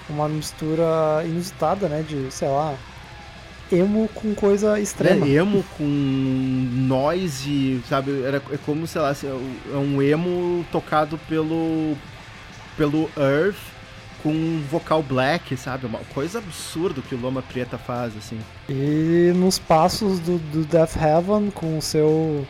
uma 0.10 0.28
mistura 0.28 1.24
inusitada, 1.26 1.88
né? 1.88 2.04
De, 2.08 2.30
sei 2.32 2.50
lá, 2.50 2.76
emo 3.72 4.10
com 4.14 4.36
coisa 4.36 4.80
extrema. 4.80 5.26
né, 5.26 5.32
emo 5.32 5.64
com 5.78 5.84
noise, 5.84 7.82
sabe? 7.88 8.24
Era, 8.24 8.42
é 8.52 8.58
como, 8.66 8.86
sei 8.86 9.02
lá, 9.02 9.14
é 9.74 9.78
um 9.78 10.02
emo 10.02 10.66
tocado 10.72 11.18
pelo 11.30 11.96
pelo 12.78 13.10
Earth 13.18 13.58
com 14.24 14.30
um 14.30 14.64
vocal 14.70 15.02
black, 15.02 15.56
sabe? 15.58 15.86
Uma 15.86 16.00
coisa 16.14 16.40
absurda 16.40 17.02
que 17.02 17.16
o 17.16 17.20
Loma 17.20 17.42
Preta 17.42 17.78
faz, 17.78 18.16
assim. 18.16 18.40
E 18.70 19.32
nos 19.36 19.58
passos 19.58 20.20
do, 20.20 20.38
do 20.38 20.64
Death 20.66 20.96
Heaven, 20.96 21.50
com 21.52 21.78
o 21.78 21.82
seu 21.82 22.46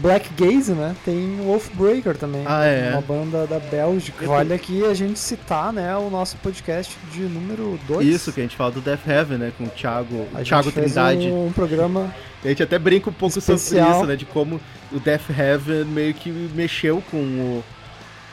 Black 0.00 0.28
Gaze, 0.34 0.72
né? 0.72 0.94
Tem 1.04 1.38
o 1.40 1.44
Wolfbreaker 1.44 2.16
também. 2.16 2.42
Ah, 2.46 2.64
é? 2.64 2.90
Uma 2.92 3.00
banda 3.00 3.46
da 3.46 3.58
Bélgica. 3.58 4.24
Eu- 4.24 4.28
Vale 4.30 4.52
aqui 4.52 4.84
a 4.84 4.92
gente 4.94 5.18
citar, 5.18 5.72
né, 5.72 5.96
o 5.96 6.10
nosso 6.10 6.36
podcast 6.38 6.96
de 7.12 7.20
número 7.20 7.78
2. 7.86 8.06
Isso, 8.06 8.32
que 8.32 8.40
a 8.40 8.42
gente 8.42 8.56
fala 8.56 8.72
do 8.72 8.80
Death 8.80 9.06
Heaven, 9.06 9.38
né? 9.38 9.52
Com 9.56 9.64
o 9.64 9.68
Thiago, 9.68 10.26
a 10.34 10.42
Thiago 10.42 10.64
gente 10.64 10.74
fez 10.74 10.92
Trindade. 10.92 11.28
Um, 11.28 11.46
um 11.46 11.52
programa. 11.52 12.14
A 12.44 12.48
gente 12.48 12.62
até 12.62 12.78
brinca 12.78 13.10
um 13.10 13.12
pouco 13.12 13.40
sobre 13.40 13.60
Especial. 13.60 13.98
isso, 13.98 14.06
né? 14.06 14.16
De 14.16 14.24
como 14.26 14.60
o 14.92 14.98
Death 15.00 15.30
Heaven 15.30 15.84
meio 15.84 16.14
que 16.14 16.30
mexeu 16.30 17.02
com 17.10 17.16
o, 17.16 17.64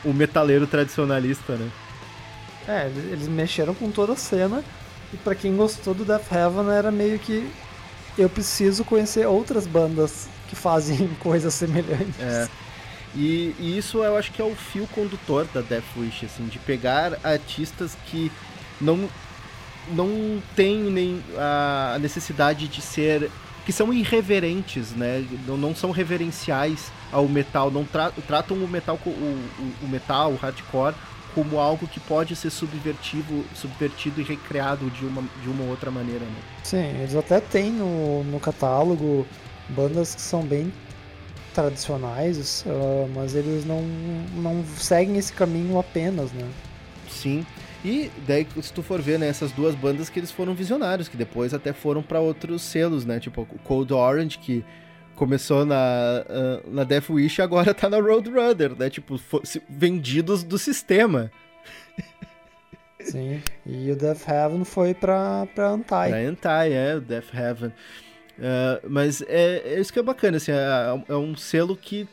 o 0.04 0.12
metaleiro 0.12 0.66
tradicionalista, 0.66 1.54
né? 1.54 1.68
É, 2.66 2.86
eles 2.86 3.12
eles 3.12 3.28
mexeram 3.28 3.74
com 3.74 3.90
toda 3.90 4.12
a 4.14 4.16
cena. 4.16 4.62
E 5.12 5.16
pra 5.16 5.34
quem 5.34 5.56
gostou 5.56 5.94
do 5.94 6.04
Death 6.04 6.30
Heaven 6.32 6.70
era 6.72 6.90
meio 6.90 7.18
que. 7.18 7.48
Eu 8.18 8.28
preciso 8.28 8.84
conhecer 8.84 9.26
outras 9.26 9.66
bandas 9.66 10.28
que 10.48 10.56
fazem 10.56 11.08
coisas 11.20 11.52
semelhantes. 11.54 12.18
É. 12.20 12.48
E, 13.14 13.54
e 13.60 13.78
isso 13.78 13.98
eu 14.02 14.16
acho 14.16 14.32
que 14.32 14.42
é 14.42 14.44
o 14.44 14.54
fio 14.56 14.86
condutor 14.88 15.46
da 15.54 15.60
Death 15.60 15.84
Wish, 15.96 16.26
assim, 16.26 16.46
de 16.46 16.58
pegar 16.58 17.18
artistas 17.22 17.96
que 18.06 18.30
não 18.80 19.08
não 19.92 20.42
tem 20.56 20.78
nem 20.84 21.22
a 21.36 21.98
necessidade 22.00 22.66
de 22.68 22.80
ser 22.80 23.30
que 23.66 23.72
são 23.72 23.92
irreverentes, 23.92 24.90
né? 24.92 25.24
Não, 25.46 25.56
não 25.56 25.74
são 25.74 25.90
reverenciais 25.90 26.90
ao 27.12 27.26
metal, 27.28 27.70
não 27.70 27.84
tra- 27.84 28.12
tratam 28.26 28.56
o 28.56 28.68
metal 28.68 28.98
o, 29.04 29.08
o, 29.10 29.72
o 29.82 29.88
metal, 29.88 30.32
o 30.32 30.36
hardcore 30.36 30.94
como 31.34 31.58
algo 31.58 31.88
que 31.88 31.98
pode 31.98 32.36
ser 32.36 32.48
subvertido, 32.50 33.44
subvertido 33.54 34.20
e 34.20 34.24
recriado 34.24 34.88
de 34.90 35.04
uma 35.04 35.22
de 35.42 35.48
uma 35.48 35.64
outra 35.64 35.90
maneira, 35.90 36.24
né? 36.24 36.36
Sim, 36.62 36.84
eles 37.00 37.14
até 37.14 37.40
têm 37.40 37.70
no, 37.70 38.22
no 38.24 38.38
catálogo 38.40 39.26
bandas 39.70 40.14
que 40.14 40.20
são 40.20 40.42
bem 40.42 40.72
tradicionais, 41.54 42.64
ah, 42.66 43.06
mas 43.14 43.34
eles 43.34 43.64
não, 43.64 43.82
não 44.36 44.64
seguem 44.76 45.16
esse 45.16 45.32
caminho 45.32 45.78
apenas, 45.78 46.32
né? 46.32 46.48
Sim. 47.08 47.46
E 47.84 48.10
daí, 48.26 48.46
se 48.62 48.72
tu 48.72 48.82
for 48.82 49.00
ver, 49.00 49.18
né, 49.18 49.28
essas 49.28 49.52
duas 49.52 49.74
bandas 49.74 50.08
que 50.08 50.18
eles 50.18 50.30
foram 50.30 50.54
visionários, 50.54 51.06
que 51.06 51.16
depois 51.16 51.52
até 51.52 51.72
foram 51.72 52.02
pra 52.02 52.18
outros 52.18 52.62
selos, 52.62 53.04
né? 53.04 53.20
Tipo, 53.20 53.42
o 53.42 53.58
Cold 53.58 53.92
Orange, 53.92 54.38
que 54.38 54.64
começou 55.14 55.64
na, 55.64 55.76
ah, 55.76 56.60
na 56.66 56.84
Death 56.84 57.10
Wish 57.10 57.40
e 57.40 57.42
agora 57.42 57.72
tá 57.74 57.88
na 57.88 58.00
Roadrunner, 58.00 58.74
né? 58.76 58.90
Tipo, 58.90 59.20
vendidos 59.68 60.42
do 60.42 60.58
sistema. 60.58 61.30
Sim. 63.00 63.42
E 63.66 63.90
o 63.90 63.96
Death 63.96 64.26
Heaven 64.26 64.64
foi 64.64 64.94
pra, 64.94 65.46
pra 65.54 65.68
Antai. 65.68 66.10
Pra 66.10 66.18
Anti, 66.20 66.72
é, 66.72 66.96
o 66.96 67.00
Death 67.00 67.34
Heaven. 67.34 67.72
Ah, 68.40 68.80
mas 68.88 69.22
é, 69.22 69.62
é 69.64 69.80
isso 69.80 69.92
que 69.92 69.98
é 69.98 70.02
bacana, 70.02 70.36
assim, 70.36 70.52
é, 70.52 71.02
é 71.08 71.16
um 71.16 71.36
selo 71.36 71.76
que. 71.76 72.06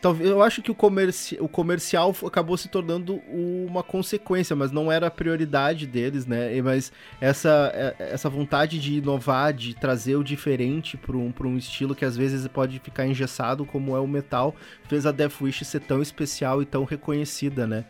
Talvez, 0.00 0.28
eu 0.28 0.42
acho 0.42 0.60
que 0.62 0.70
o, 0.70 0.74
comerci, 0.74 1.36
o 1.40 1.46
comercial 1.46 2.12
acabou 2.26 2.56
se 2.56 2.66
tornando 2.68 3.22
uma 3.28 3.84
consequência, 3.84 4.56
mas 4.56 4.72
não 4.72 4.90
era 4.90 5.06
a 5.06 5.10
prioridade 5.12 5.86
deles, 5.86 6.26
né? 6.26 6.60
Mas 6.60 6.90
essa, 7.20 7.70
é- 7.72 7.94
essa 8.12 8.28
vontade 8.28 8.80
de 8.80 8.94
inovar, 8.94 9.52
de 9.52 9.74
trazer 9.76 10.16
o 10.16 10.24
diferente 10.24 10.96
para 10.96 11.16
um, 11.16 11.32
um 11.44 11.56
estilo 11.56 11.94
que 11.94 12.04
às 12.04 12.16
vezes 12.16 12.48
pode 12.48 12.80
ficar 12.80 13.06
engessado, 13.06 13.64
como 13.64 13.96
é 13.96 14.00
o 14.00 14.08
metal, 14.08 14.56
fez 14.88 15.06
a 15.06 15.12
Death 15.12 15.40
Wish 15.40 15.64
ser 15.64 15.80
tão 15.82 16.02
especial 16.02 16.60
e 16.60 16.66
tão 16.66 16.82
reconhecida, 16.82 17.64
né? 17.64 17.84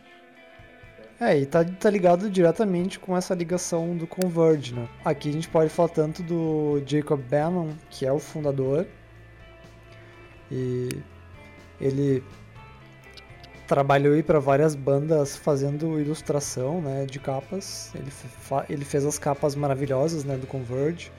É, 1.23 1.39
e 1.39 1.45
tá, 1.45 1.63
tá 1.63 1.89
ligado 1.89 2.29
diretamente 2.29 2.99
com 2.99 3.15
essa 3.15 3.33
ligação 3.33 3.95
do 3.95 4.05
Converge, 4.05 4.73
né? 4.73 4.89
Aqui 5.05 5.29
a 5.29 5.31
gente 5.31 5.47
pode 5.47 5.69
falar 5.69 5.87
tanto 5.87 6.21
do 6.21 6.83
Jacob 6.85 7.21
Bannon, 7.21 7.69
que 7.89 8.05
é 8.05 8.11
o 8.11 8.19
fundador, 8.19 8.85
e 10.51 10.89
ele 11.79 12.21
trabalhou 13.65 14.21
para 14.21 14.37
várias 14.37 14.75
bandas 14.75 15.37
fazendo 15.37 15.97
ilustração, 15.97 16.81
né, 16.81 17.05
de 17.05 17.19
capas. 17.19 17.93
Ele, 17.95 18.11
ele 18.69 18.83
fez 18.83 19.05
as 19.05 19.17
capas 19.17 19.55
maravilhosas, 19.55 20.25
né, 20.25 20.35
do 20.35 20.45
Converge. 20.45 21.09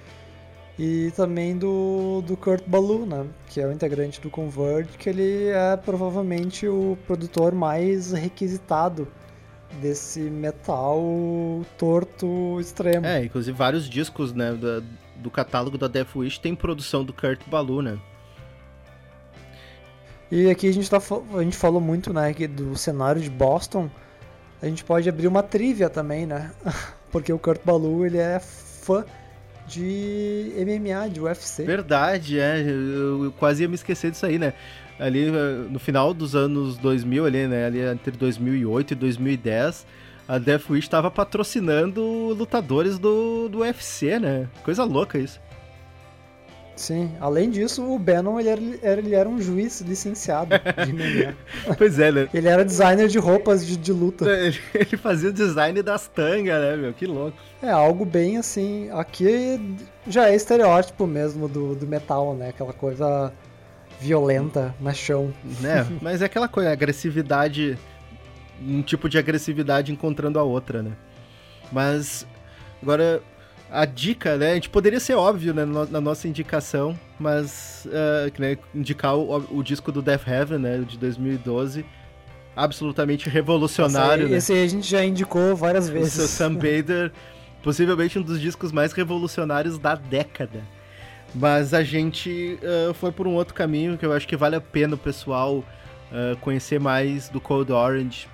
E 0.79 1.13
também 1.17 1.57
do, 1.57 2.21
do 2.27 2.37
Kurt 2.37 2.65
Ballou, 2.67 3.07
né, 3.07 3.27
que 3.47 3.59
é 3.59 3.67
o 3.67 3.73
integrante 3.73 4.21
do 4.21 4.29
Converge, 4.29 4.99
que 4.99 5.09
ele 5.09 5.49
é 5.49 5.79
provavelmente 5.79 6.69
o 6.69 6.99
produtor 7.07 7.55
mais 7.55 8.13
requisitado 8.13 9.09
desse 9.81 10.21
metal 10.21 11.01
torto 11.79 12.59
extremo. 12.61 13.07
É, 13.07 13.25
inclusive 13.25 13.57
vários 13.57 13.89
discos, 13.89 14.33
né, 14.33 14.53
da- 14.53 14.83
do 15.17 15.31
catálogo 15.31 15.79
da 15.79 15.89
Death 15.89 16.17
Wish 16.17 16.39
tem 16.41 16.55
produção 16.55 17.05
do 17.05 17.13
Kurt 17.13 17.41
Ballou, 17.47 17.81
né? 17.83 17.99
E 20.31 20.51
aqui 20.51 20.69
a 20.69 20.73
gente, 20.73 20.91
tá, 20.91 20.99
a 20.99 21.43
gente 21.43 21.57
falou 21.57 21.81
muito, 21.81 22.13
né, 22.13 22.33
do 22.49 22.77
cenário 22.77 23.21
de 23.21 23.31
Boston. 23.31 23.89
A 24.61 24.67
gente 24.67 24.83
pode 24.85 25.09
abrir 25.09 25.27
uma 25.27 25.43
trivia 25.43 25.89
também, 25.89 26.27
né? 26.27 26.51
Porque 27.13 27.33
o 27.33 27.39
Kurt 27.39 27.61
Ballou, 27.65 28.05
ele 28.05 28.19
é 28.19 28.41
fã 28.41 29.05
de 29.67 30.53
MMA, 30.59 31.09
de 31.09 31.21
UFC. 31.21 31.65
Verdade, 31.65 32.39
é. 32.41 32.61
Eu, 32.61 33.25
eu 33.25 33.33
quase 33.33 33.63
ia 33.63 33.69
me 33.69 33.75
esquecer 33.75 34.11
disso 34.11 34.27
aí, 34.27 34.39
né? 34.39 34.53
Ali 34.99 35.29
eh, 35.29 35.67
no 35.71 35.79
final 35.79 36.15
dos 36.15 36.37
anos 36.37 36.77
2000, 36.79 37.27
ali, 37.27 37.47
né? 37.47 37.67
Ali 37.67 37.81
entre 37.81 38.13
2008 38.13 38.93
e 38.93 38.95
2010, 38.95 39.87
a 40.29 40.39
Death 40.39 40.71
Wish 40.71 40.87
estava 40.87 41.11
patrocinando 41.11 42.03
lutadores 42.35 42.99
do, 42.99 43.49
do 43.49 43.59
UFC, 43.59 44.19
né? 44.19 44.49
Coisa 44.63 44.85
louca 44.85 45.19
isso. 45.19 45.41
Sim, 46.77 47.13
além 47.21 47.51
disso, 47.51 47.85
o 47.85 47.99
Bannon, 47.99 48.41
ele 48.41 48.49
era, 48.49 48.99
ele 48.99 49.15
era 49.15 49.29
um 49.29 49.41
juiz 49.41 49.81
licenciado 49.81 50.51
de 50.85 50.93
MMA. 50.93 51.37
pois 51.79 51.99
é, 52.01 52.11
né? 52.11 52.29
ele 52.35 52.49
era 52.49 52.65
designer 52.65 53.07
de 53.07 53.19
roupas 53.19 53.65
de, 53.65 53.77
de 53.77 53.93
luta. 53.93 54.29
Ele 54.29 54.59
ele 54.75 54.97
fazia 54.97 55.31
o 55.31 55.33
design 55.33 55.81
das 55.83 56.09
tangas, 56.09 56.61
né, 56.61 56.77
meu? 56.77 56.93
Que 56.93 57.07
louco. 57.07 57.37
É 57.63 57.71
algo 57.71 58.05
bem 58.05 58.39
assim. 58.39 58.91
Aqui 58.91 59.77
já 60.07 60.29
é 60.29 60.35
estereótipo 60.35 61.07
mesmo 61.07 61.49
do, 61.49 61.77
do 61.77 61.87
metal, 61.87 62.35
né? 62.35 62.49
Aquela 62.49 62.73
coisa 62.73 63.33
violenta, 64.01 64.75
machão. 64.81 65.33
né? 65.61 65.87
Mas 66.01 66.23
é 66.23 66.27
aquela 66.27 66.49
coisa, 66.49 66.71
agressividade, 66.71 67.79
um 68.63 68.83
tipo 68.83 69.09
de 69.09 69.19
agressividade 69.19 69.93
encontrando 69.93 70.39
a 70.39 70.43
outra, 70.43 70.83
né? 70.83 70.93
Mas 71.73 72.27
agora 72.83 73.23
a 73.71 73.85
dica, 73.85 74.37
né? 74.37 74.53
A 74.53 74.55
gente 74.55 74.71
poderia 74.71 75.01
ser 75.01 75.15
óbvio 75.15 75.53
né, 75.53 75.65
na 75.65 76.01
nossa 76.01 76.29
indicação, 76.29 76.99
mas 77.19 77.89
que, 78.35 78.41
né, 78.41 78.57
indicar 78.75 79.17
o, 79.17 79.59
o 79.59 79.63
disco 79.63 79.91
do 79.91 80.01
Death 80.01 80.29
Heaven, 80.29 80.59
né? 80.59 80.79
De 80.87 80.99
2012, 80.99 81.85
absolutamente 82.55 83.29
revolucionário, 83.29 84.25
esse, 84.25 84.27
aí, 84.27 84.31
né? 84.31 84.37
esse 84.37 84.53
aí 84.53 84.65
a 84.65 84.69
gente 84.69 84.89
já 84.89 85.05
indicou 85.05 85.57
várias 85.57 85.89
O 85.89 85.93
vezes. 85.93 86.13
seu 86.13 86.29
Sam 86.29 86.55
Bader, 86.55 87.13
possivelmente 87.63 88.19
um 88.19 88.23
dos 88.23 88.41
discos 88.41 88.71
mais 88.71 88.93
revolucionários 88.93 89.79
da 89.79 89.95
década. 89.95 90.63
Mas 91.35 91.75
a 91.75 91.83
gente 91.83 92.59
ah, 92.63 92.95
foi 92.95 93.11
por 93.11 93.27
um 93.27 93.35
outro 93.35 93.55
caminho 93.55 93.99
que 93.99 94.07
eu 94.07 94.13
acho 94.13 94.27
que 94.29 94.37
vale 94.37 94.57
a 94.57 94.61
pena 94.61 94.95
o 94.95 94.99
pessoal 94.99 95.65
ah, 96.13 96.37
conhecer 96.41 96.79
mais 96.79 97.29
do 97.29 97.41
Cold 97.41 97.73
Orange, 97.73 98.29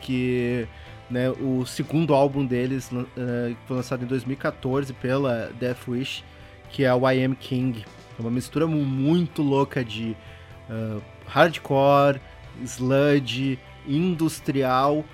que 0.00 0.66
né, 1.10 1.30
o 1.30 1.64
segundo 1.66 2.14
álbum 2.14 2.44
deles 2.46 2.88
que 2.88 3.56
foi 3.66 3.76
lançado 3.76 4.04
em 4.04 4.06
2014 4.06 4.92
pela 4.94 5.50
Death 5.58 5.88
Wish, 5.88 6.24
que 6.70 6.84
é 6.84 6.94
o 6.94 7.08
I 7.08 7.24
Am 7.24 7.34
King. 7.34 7.84
É 8.18 8.20
uma 8.22 8.30
mistura 8.30 8.66
mu- 8.66 8.84
muito 8.84 9.42
louca 9.42 9.84
de 9.84 10.16
hardcore, 11.26 12.20
sludge, 12.64 13.58
industrial, 13.86 15.04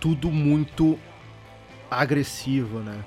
tudo 0.00 0.30
muito 0.30 0.98
agressivo, 1.90 2.78
né? 2.78 2.98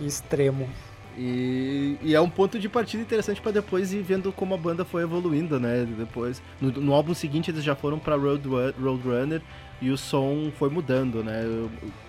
Extremo. 0.00 0.68
E, 1.16 1.96
e 2.02 2.14
é 2.14 2.20
um 2.20 2.28
ponto 2.28 2.58
de 2.58 2.68
partida 2.68 3.02
interessante 3.02 3.40
pra 3.40 3.50
depois 3.50 3.92
ir 3.92 4.02
vendo 4.02 4.30
como 4.32 4.54
a 4.54 4.58
banda 4.58 4.84
foi 4.84 5.02
evoluindo, 5.02 5.58
né? 5.58 5.86
Depois, 5.98 6.42
no, 6.60 6.70
no 6.70 6.92
álbum 6.92 7.14
seguinte 7.14 7.50
eles 7.50 7.64
já 7.64 7.74
foram 7.74 7.98
pra 7.98 8.16
Road, 8.16 8.46
Roadrunner 8.78 9.40
e 9.80 9.90
o 9.90 9.96
som 9.96 10.50
foi 10.58 10.68
mudando, 10.68 11.24
né? 11.24 11.42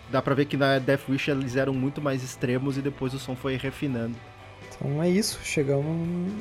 Dá 0.10 0.22
pra 0.22 0.36
ver 0.36 0.46
que 0.46 0.58
na 0.58 0.80
Death 0.80 1.08
Wish 1.10 1.30
eles 1.30 1.56
eram 1.56 1.74
muito 1.74 2.02
mais 2.02 2.24
extremos 2.24 2.78
e 2.78 2.82
depois 2.82 3.14
o 3.14 3.20
som 3.20 3.36
foi 3.36 3.56
refinando. 3.56 4.16
Então 4.70 5.02
é 5.02 5.10
isso, 5.10 5.40
chegamos. 5.44 6.32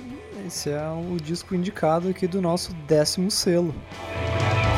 Esse 0.46 0.70
é 0.70 0.88
o 0.88 1.16
disco 1.16 1.54
indicado 1.54 2.08
aqui 2.08 2.26
do 2.26 2.40
nosso 2.42 2.74
décimo 2.86 3.30
selo. 3.30 3.74
Então, 4.02 4.75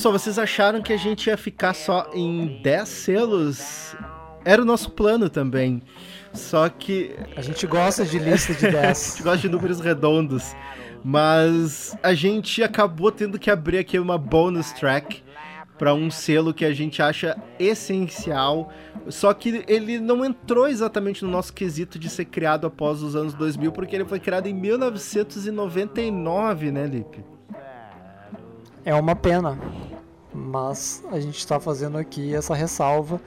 pessoal, 0.00 0.18
vocês 0.18 0.38
acharam 0.38 0.80
que 0.80 0.94
a 0.94 0.96
gente 0.96 1.26
ia 1.26 1.36
ficar 1.36 1.74
só 1.74 2.08
em 2.14 2.58
10 2.62 2.88
selos? 2.88 3.94
Era 4.46 4.62
o 4.62 4.64
nosso 4.64 4.92
plano 4.92 5.28
também. 5.28 5.82
Só 6.32 6.70
que 6.70 7.14
A 7.36 7.42
gente 7.42 7.66
gosta 7.66 8.06
de 8.06 8.18
lista 8.18 8.54
de 8.54 8.64
a 8.68 8.70
10. 8.70 9.10
gente 9.10 9.22
gosta 9.22 9.40
de 9.40 9.50
números 9.50 9.78
redondos. 9.78 10.56
Mas 11.04 11.94
a 12.02 12.14
gente 12.14 12.62
acabou 12.62 13.12
tendo 13.12 13.38
que 13.38 13.50
abrir 13.50 13.76
aqui 13.76 13.98
uma 13.98 14.16
bonus 14.16 14.72
track 14.72 15.22
para 15.76 15.92
um 15.92 16.10
selo 16.10 16.54
que 16.54 16.64
a 16.64 16.72
gente 16.72 17.02
acha 17.02 17.36
essencial, 17.58 18.72
só 19.08 19.34
que 19.34 19.62
ele 19.68 20.00
não 20.00 20.24
entrou 20.24 20.66
exatamente 20.66 21.22
no 21.22 21.30
nosso 21.30 21.52
quesito 21.52 21.98
de 21.98 22.08
ser 22.08 22.24
criado 22.24 22.66
após 22.66 23.02
os 23.02 23.14
anos 23.14 23.34
2000, 23.34 23.70
porque 23.72 23.96
ele 23.96 24.06
foi 24.06 24.18
criado 24.18 24.46
em 24.46 24.54
1999, 24.54 26.70
né, 26.70 26.86
Lipe? 26.86 27.22
É 28.84 28.94
uma 28.94 29.14
pena, 29.14 29.58
mas 30.34 31.02
a 31.10 31.18
gente 31.20 31.38
está 31.38 31.58
fazendo 31.58 31.98
aqui 31.98 32.34
essa 32.34 32.54
ressalva 32.54 33.20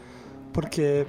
porque 0.52 0.82
é 0.82 1.06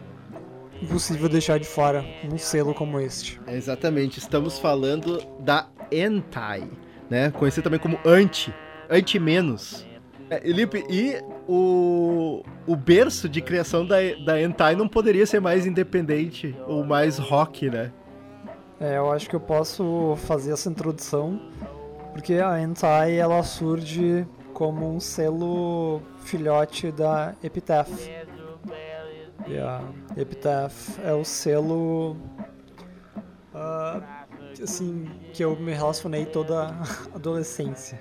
impossível 0.82 1.28
deixar 1.28 1.58
de 1.58 1.66
fora 1.66 2.04
um 2.30 2.38
selo 2.38 2.74
como 2.74 3.00
este. 3.00 3.40
É, 3.46 3.56
Exatamente, 3.56 4.18
estamos 4.18 4.58
falando 4.58 5.22
da 5.40 5.68
Entai, 5.90 6.68
né? 7.08 7.30
Conhecido 7.30 7.64
também 7.64 7.78
como 7.78 7.98
Anti, 8.04 8.52
Anti-Menos. 8.90 9.86
É, 10.30 10.40
Lipe, 10.50 10.84
e 10.88 11.22
o, 11.46 12.42
o 12.66 12.74
berço 12.74 13.28
de 13.28 13.40
criação 13.42 13.86
da, 13.86 13.96
da 14.24 14.40
Entai 14.40 14.74
não 14.74 14.88
poderia 14.88 15.26
ser 15.26 15.40
mais 15.40 15.66
independente 15.66 16.56
ou 16.66 16.84
mais 16.84 17.18
rock, 17.18 17.68
né? 17.68 17.92
É, 18.80 18.96
eu 18.96 19.12
acho 19.12 19.28
que 19.28 19.36
eu 19.36 19.40
posso 19.40 20.16
fazer 20.26 20.52
essa 20.52 20.68
introdução 20.68 21.40
porque 22.14 22.34
a 22.34 22.60
Hentai 22.60 23.16
ela 23.16 23.42
surge 23.42 24.24
como 24.55 24.94
um 24.94 25.01
selo 25.01 26.01
filhote 26.20 26.90
da 26.90 27.35
Epitaph. 27.43 27.90
E 29.47 29.59
a 29.59 29.82
Epitaph 30.16 30.98
é 31.05 31.12
o 31.12 31.24
selo 31.24 32.16
ah, 33.52 34.24
assim 34.62 35.10
que 35.32 35.44
eu 35.44 35.55
me 35.56 35.72
relacionei 35.72 36.24
toda 36.24 36.68
a 36.68 36.82
adolescência. 37.14 38.01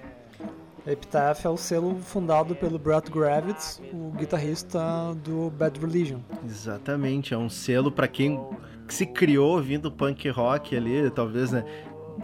A 0.85 0.91
Epitaph 0.91 1.45
é 1.45 1.49
o 1.49 1.57
selo 1.57 1.95
fundado 1.95 2.55
pelo 2.55 2.77
Brett 2.77 3.09
Gravitz, 3.09 3.81
o 3.91 4.11
guitarrista 4.11 4.79
do 5.23 5.49
Bad 5.49 5.79
Religion. 5.79 6.19
Exatamente, 6.45 7.33
é 7.33 7.37
um 7.37 7.49
selo 7.49 7.91
para 7.91 8.07
quem 8.07 8.39
se 8.87 9.05
criou 9.05 9.55
ouvindo 9.55 9.91
punk 9.91 10.29
rock 10.29 10.75
ali, 10.75 11.09
talvez, 11.09 11.51
né, 11.51 11.63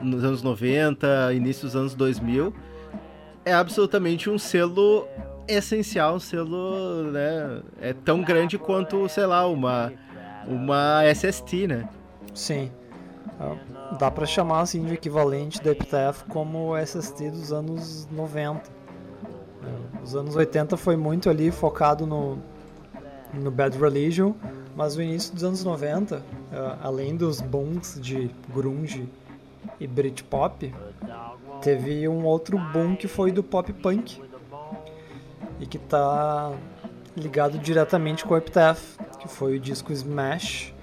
nos 0.02 0.24
anos 0.24 0.44
90, 0.44 1.34
início 1.34 1.66
dos 1.66 1.76
anos 1.76 1.96
2000. 1.96 2.54
É 3.50 3.54
absolutamente 3.54 4.30
um 4.30 4.38
selo 4.38 5.08
essencial, 5.48 6.18
um 6.18 6.20
selo, 6.20 7.10
né, 7.12 7.64
é 7.82 7.94
tão 7.94 8.22
grande 8.22 8.60
quanto, 8.60 9.10
sei 9.10 9.26
lá, 9.26 9.48
uma 9.48 9.92
uma 10.48 11.02
SST, 11.12 11.66
né? 11.66 11.90
Sim. 12.36 12.72
Ah, 13.40 13.56
Dá 13.98 14.12
pra 14.12 14.28
chamar 14.28 14.62
assim 14.62 14.86
de 14.86 14.94
equivalente 14.94 15.64
da 15.64 15.72
Epitaph 15.72 16.22
como 16.30 16.78
SST 16.78 17.32
dos 17.32 17.52
anos 17.52 18.08
90. 18.12 18.70
É, 19.64 20.04
Os 20.04 20.16
anos 20.16 20.36
80 20.36 20.78
foi 20.78 20.96
muito 20.96 21.28
ali 21.28 21.50
focado 21.50 22.06
no, 22.06 22.38
no 23.34 23.50
Bad 23.50 23.76
Religion, 23.80 24.34
mas 24.76 24.96
o 24.96 25.02
início 25.02 25.34
dos 25.34 25.44
anos 25.44 25.64
90, 25.64 26.22
ah, 26.54 26.78
além 26.84 27.16
dos 27.16 27.42
booms 27.42 28.00
de 28.00 28.30
grunge 28.54 29.10
e 29.80 29.88
Britpop, 29.88 30.74
teve 31.62 32.08
um 32.08 32.26
outro 32.26 32.58
boom 32.58 32.96
que 32.96 33.08
foi 33.08 33.32
do 33.32 33.44
pop 33.44 33.72
punk 33.74 34.22
e 35.60 35.66
que 35.66 35.78
tá 35.78 36.54
ligado 37.16 37.58
diretamente 37.58 38.26
com 38.26 38.34
o 38.34 38.38
Epitaph, 38.38 38.98
que 39.20 39.28
foi 39.28 39.58
o 39.58 39.60
disco 39.60 39.92
Smash 39.92 40.74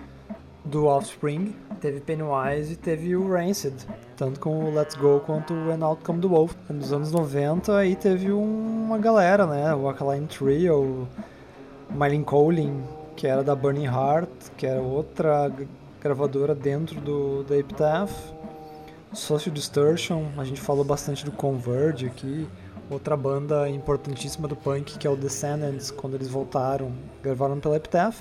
do 0.64 0.86
Offspring, 0.86 1.54
teve 1.80 2.00
Pennywise 2.00 2.72
e 2.72 2.76
teve 2.76 3.16
o 3.16 3.30
Rancid, 3.32 3.74
tanto 4.16 4.40
com 4.40 4.64
o 4.64 4.74
Let's 4.74 4.96
Go 4.96 5.20
quanto 5.20 5.54
o 5.54 5.70
An 5.70 5.84
Outcome 5.84 6.20
the 6.20 6.26
Wolf. 6.26 6.54
Nos 6.68 6.92
anos 6.92 7.12
90 7.12 7.76
aí 7.76 7.94
teve 7.94 8.32
uma 8.32 8.98
galera, 8.98 9.46
né, 9.46 9.74
o 9.74 9.86
Alkaline 9.86 10.26
Trio, 10.26 11.08
Mylene 11.90 12.24
Colin, 12.24 12.82
que 13.14 13.26
era 13.26 13.42
da 13.42 13.54
Burning 13.54 13.86
Heart, 13.86 14.28
que 14.56 14.66
era 14.66 14.80
outra 14.80 15.50
gravadora 16.00 16.54
dentro 16.54 17.00
do 17.00 17.44
da 17.44 17.56
Epitaph. 17.56 18.12
Social 19.12 19.54
Distortion, 19.54 20.26
a 20.36 20.44
gente 20.44 20.60
falou 20.60 20.84
bastante 20.84 21.24
do 21.24 21.32
Converge 21.32 22.06
aqui, 22.06 22.46
outra 22.90 23.16
banda 23.16 23.68
importantíssima 23.68 24.46
do 24.46 24.56
punk 24.56 24.98
que 24.98 25.06
é 25.06 25.10
o 25.10 25.16
Descendants, 25.16 25.90
quando 25.90 26.14
eles 26.14 26.28
voltaram, 26.28 26.92
gravaram 27.22 27.58
pela 27.58 27.76
Epitaph. 27.76 28.16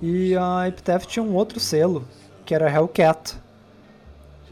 E 0.00 0.34
a 0.36 0.68
Epitaph 0.68 1.06
tinha 1.06 1.22
um 1.22 1.34
outro 1.34 1.58
selo, 1.60 2.06
que 2.44 2.54
era 2.54 2.70
Hellcat, 2.70 3.36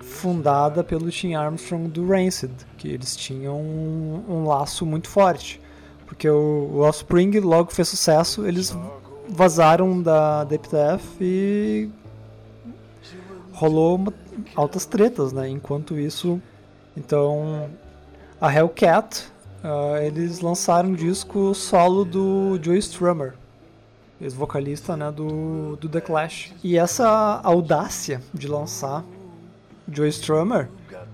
fundada 0.00 0.82
pelo 0.82 1.10
Tim 1.10 1.34
Armstrong 1.34 1.88
do 1.88 2.06
Rancid, 2.06 2.52
que 2.76 2.88
eles 2.88 3.16
tinham 3.16 3.60
um, 3.60 4.24
um 4.28 4.46
laço 4.46 4.84
muito 4.84 5.08
forte. 5.08 5.60
Porque 6.06 6.28
o, 6.28 6.70
o 6.72 6.78
Offspring 6.80 7.38
logo 7.40 7.70
fez 7.70 7.88
sucesso, 7.88 8.46
eles 8.46 8.76
vazaram 9.28 10.00
da, 10.02 10.44
da 10.44 10.54
Epitaph 10.54 11.04
e 11.20 11.90
rolou 13.52 13.96
uma- 13.96 14.12
altas 14.54 14.86
tretas, 14.86 15.32
né? 15.32 15.48
Enquanto 15.48 15.98
isso, 15.98 16.40
então 16.96 17.68
a 18.40 18.52
Hellcat, 18.52 19.26
ah, 19.62 20.02
eles 20.02 20.40
lançaram 20.40 20.90
um 20.90 20.94
disco 20.94 21.54
solo 21.54 22.04
do 22.04 22.58
Joe 22.62 22.78
Strummer, 22.78 23.34
ex-vocalista 24.20 24.96
né, 24.96 25.10
do, 25.10 25.76
do 25.76 25.88
The 25.88 26.00
Clash. 26.00 26.52
E 26.62 26.78
essa 26.78 27.40
audácia 27.42 28.20
de 28.32 28.46
lançar 28.48 29.04
Joe 29.90 30.08
Strummer 30.08 30.68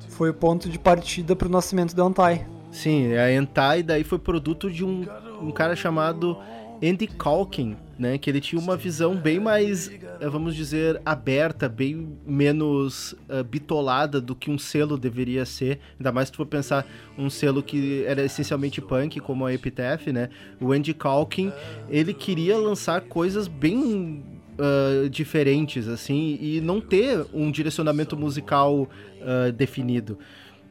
foi 0.09 0.31
o 0.31 0.35
ponto 0.35 0.69
de 0.69 0.79
partida 0.79 1.35
para 1.35 1.49
o 1.49 1.51
nascimento 1.51 1.95
da 1.95 2.03
Antai. 2.03 2.47
Sim, 2.71 3.13
a 3.15 3.33
Entai 3.33 3.83
daí 3.83 4.05
foi 4.05 4.19
produto 4.19 4.71
de 4.71 4.85
um, 4.85 5.07
um 5.41 5.51
cara 5.51 5.77
chamado 5.77 6.37
Andy 6.83 7.07
Calkin, 7.07 7.77
né? 7.99 8.19
Que 8.19 8.31
ele 8.31 8.41
tinha 8.41 8.61
uma 8.61 8.77
visão 8.77 9.17
bem 9.17 9.39
mais, 9.39 9.89
eh, 9.89 10.29
vamos 10.29 10.55
dizer, 10.55 11.01
aberta, 11.05 11.69
bem 11.69 12.17
menos 12.27 13.15
eh, 13.29 13.43
bitolada 13.43 14.21
do 14.21 14.35
que 14.35 14.51
um 14.51 14.59
selo 14.59 14.97
deveria 14.99 15.45
ser. 15.45 15.81
Ainda 15.99 16.13
mais 16.13 16.29
se 16.29 16.33
tu 16.33 16.37
for 16.37 16.47
pensar 16.47 16.87
um 17.17 17.31
selo 17.31 17.63
que 17.63 18.05
era 18.05 18.25
essencialmente 18.25 18.81
punk, 18.81 19.21
como 19.21 19.47
a 19.47 19.53
Epitaph, 19.53 20.09
né? 20.09 20.29
O 20.61 20.73
Andy 20.73 20.95
Calkin, 20.95 21.53
ele 21.89 22.13
queria 22.13 22.57
lançar 22.57 23.01
coisas 23.03 23.47
bem 23.49 24.23
ah, 24.59 25.09
diferentes, 25.09 25.89
assim, 25.89 26.39
e 26.41 26.61
não 26.61 26.81
ter 26.81 27.27
um 27.33 27.51
direcionamento 27.51 28.17
musical 28.17 28.89
ah, 29.21 29.51
definido. 29.51 30.19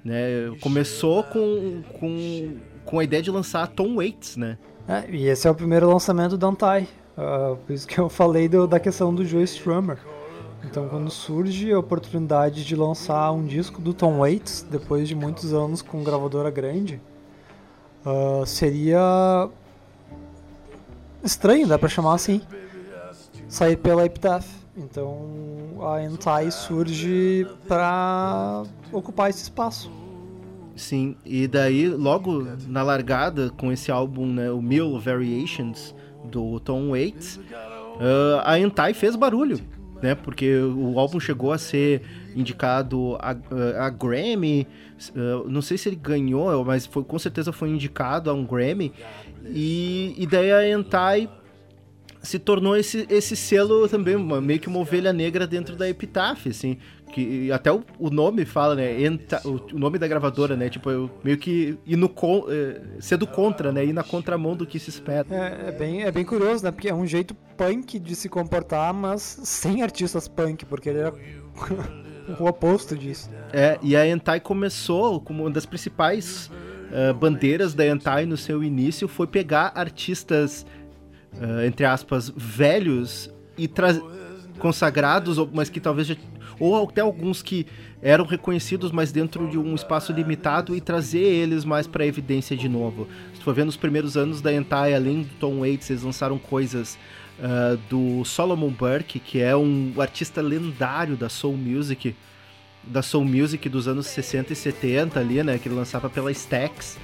Né? 0.03 0.51
Começou 0.59 1.23
com, 1.23 1.81
com, 1.99 2.57
com 2.85 2.99
a 2.99 3.03
ideia 3.03 3.21
de 3.21 3.31
lançar 3.31 3.67
Tom 3.67 3.95
Waits, 3.95 4.35
né? 4.37 4.57
É, 4.87 5.09
e 5.09 5.27
esse 5.27 5.47
é 5.47 5.51
o 5.51 5.55
primeiro 5.55 5.87
lançamento 5.87 6.37
da 6.37 6.47
Antai. 6.47 6.87
Ah, 7.17 7.55
por 7.65 7.73
isso 7.73 7.87
que 7.87 7.99
eu 7.99 8.09
falei 8.09 8.47
do- 8.49 8.67
da 8.67 8.79
questão 8.79 9.13
do 9.13 9.25
Joe 9.25 9.43
Strummer. 9.43 9.97
Então, 10.65 10.87
quando 10.87 11.11
surge 11.11 11.71
a 11.71 11.77
oportunidade 11.79 12.63
de 12.65 12.75
lançar 12.75 13.31
um 13.31 13.45
disco 13.45 13.81
do 13.81 13.93
Tom 13.93 14.19
Waits, 14.19 14.65
depois 14.71 15.07
de 15.07 15.13
muitos 15.15 15.53
anos 15.53 15.81
com 15.81 16.03
gravadora 16.03 16.49
grande, 16.49 17.01
ah, 18.05 18.43
seria 18.45 19.49
estranho, 21.23 21.67
dá 21.67 21.77
pra 21.77 21.89
chamar 21.89 22.13
assim, 22.15 22.41
sair 23.47 23.77
pela 23.77 24.05
Epitaph. 24.05 24.47
Então, 24.75 25.27
a 25.81 25.97
Antai 25.97 26.49
surge 26.49 27.45
pra 27.67 28.63
ocupar 28.91 29.29
esse 29.29 29.43
espaço. 29.43 29.91
Sim, 30.75 31.15
e 31.23 31.47
daí, 31.47 31.87
logo 31.87 32.47
na 32.67 32.81
largada, 32.81 33.51
com 33.51 33.71
esse 33.71 33.91
álbum, 33.91 34.25
né, 34.25 34.49
o 34.49 34.59
Mil 34.59 34.99
Variations, 34.99 35.93
do 36.23 36.59
Tom 36.59 36.89
Waits, 36.91 37.39
ah, 37.99 38.51
a 38.51 38.59
Entai 38.59 38.93
fez 38.93 39.15
barulho, 39.15 39.59
né? 40.01 40.15
Porque 40.15 40.55
o 40.57 40.97
álbum 40.99 41.19
chegou 41.19 41.51
a 41.51 41.57
ser 41.57 42.01
indicado 42.35 43.15
a, 43.19 43.35
a 43.85 43.89
Grammy, 43.89 44.67
ah, 45.15 45.43
não 45.47 45.61
sei 45.61 45.77
se 45.77 45.89
ele 45.89 45.95
ganhou, 45.95 46.63
mas 46.65 46.85
foi, 46.85 47.03
com 47.03 47.19
certeza 47.19 47.51
foi 47.51 47.69
indicado 47.69 48.29
a 48.29 48.33
um 48.33 48.45
Grammy, 48.45 48.91
e, 49.45 50.15
e 50.17 50.25
daí 50.25 50.51
a 50.51 50.69
Entai 50.69 51.29
se 52.21 52.39
tornou 52.39 52.75
esse, 52.77 53.05
esse 53.09 53.35
selo 53.35 53.87
também, 53.89 54.15
uma- 54.15 54.39
meio 54.39 54.57
que 54.59 54.69
uma 54.69 54.79
ovelha 54.79 55.11
negra 55.11 55.45
dentro 55.45 55.75
da 55.75 55.89
Epitaph, 55.89 56.47
assim, 56.47 56.77
que 57.13 57.51
até 57.51 57.71
o, 57.71 57.83
o 57.99 58.09
nome 58.09 58.43
fala, 58.43 58.75
né, 58.75 59.01
Enta- 59.01 59.41
o, 59.45 59.61
o 59.73 59.79
nome 59.79 59.97
da 59.99 60.07
gravadora, 60.07 60.57
né, 60.57 60.69
tipo, 60.69 60.89
eu 60.89 61.09
meio 61.23 61.37
que 61.37 61.77
ir 61.85 61.95
no 61.95 62.09
con, 62.09 62.45
eh, 62.49 62.81
ser 62.99 63.17
do 63.17 63.27
contra, 63.27 63.71
né, 63.71 63.85
ir 63.85 63.93
na 63.93 64.03
contramão 64.03 64.55
do 64.55 64.65
que 64.65 64.79
se 64.79 64.89
espera. 64.89 65.25
É, 65.29 65.69
é 65.69 65.71
bem, 65.71 66.03
é 66.03 66.11
bem 66.11 66.25
curioso, 66.25 66.63
né? 66.63 66.71
Porque 66.71 66.89
é 66.89 66.93
um 66.93 67.05
jeito 67.05 67.35
punk 67.55 67.99
de 67.99 68.15
se 68.15 68.27
comportar, 68.27 68.93
mas 68.93 69.21
sem 69.43 69.83
artistas 69.83 70.27
punk, 70.27 70.65
porque 70.65 70.89
ele 70.89 70.99
era 70.99 71.13
o 72.39 72.45
oposto 72.45 72.97
disso. 72.97 73.29
É, 73.51 73.77
e 73.81 73.95
a 73.95 74.07
Entai 74.07 74.39
começou 74.39 75.21
como 75.21 75.43
uma 75.43 75.51
das 75.51 75.65
principais 75.65 76.49
eh, 76.91 77.13
bandeiras 77.13 77.73
da 77.73 77.85
Entai 77.85 78.25
no 78.25 78.37
seu 78.37 78.63
início 78.63 79.07
foi 79.07 79.27
pegar 79.27 79.71
artistas, 79.75 80.65
eh, 81.39 81.67
entre 81.67 81.85
aspas, 81.85 82.31
velhos 82.35 83.29
e 83.57 83.67
consagrados, 84.57 85.37
mas 85.51 85.69
que 85.69 85.79
talvez 85.79 86.07
já, 86.07 86.15
ou 86.63 86.87
até 86.87 87.01
alguns 87.01 87.41
que 87.41 87.67
eram 88.01 88.25
reconhecidos, 88.25 88.91
mas 88.91 89.11
dentro 89.11 89.49
de 89.49 89.57
um 89.57 89.75
espaço 89.75 90.13
limitado 90.13 90.75
e 90.75 90.79
trazer 90.79 91.19
eles 91.19 91.65
mais 91.65 91.87
para 91.87 92.05
evidência 92.05 92.55
de 92.55 92.69
novo. 92.69 93.07
Se 93.33 93.39
tu 93.39 93.43
for 93.43 93.53
ver 93.53 93.65
nos 93.65 93.75
primeiros 93.75 94.15
anos 94.15 94.41
da 94.41 94.53
Hentai, 94.53 94.93
além 94.93 95.23
do 95.23 95.29
Tom 95.39 95.59
Waits, 95.59 95.89
eles 95.89 96.03
lançaram 96.03 96.37
coisas 96.37 96.97
ah, 97.41 97.77
do 97.89 98.23
Solomon 98.23 98.69
Burke, 98.69 99.19
que 99.19 99.41
é 99.41 99.55
um 99.55 99.93
artista 99.97 100.41
lendário 100.41 101.17
da 101.17 101.27
Soul 101.27 101.57
Music, 101.57 102.15
da 102.83 103.01
Soul 103.01 103.25
Music 103.25 103.67
dos 103.67 103.87
anos 103.87 104.07
60 104.07 104.53
e 104.53 104.55
70 104.55 105.19
ali, 105.19 105.43
né, 105.43 105.57
que 105.57 105.67
ele 105.67 105.75
lançava 105.75 106.09
pela 106.09 106.31
Stax. 106.31 106.97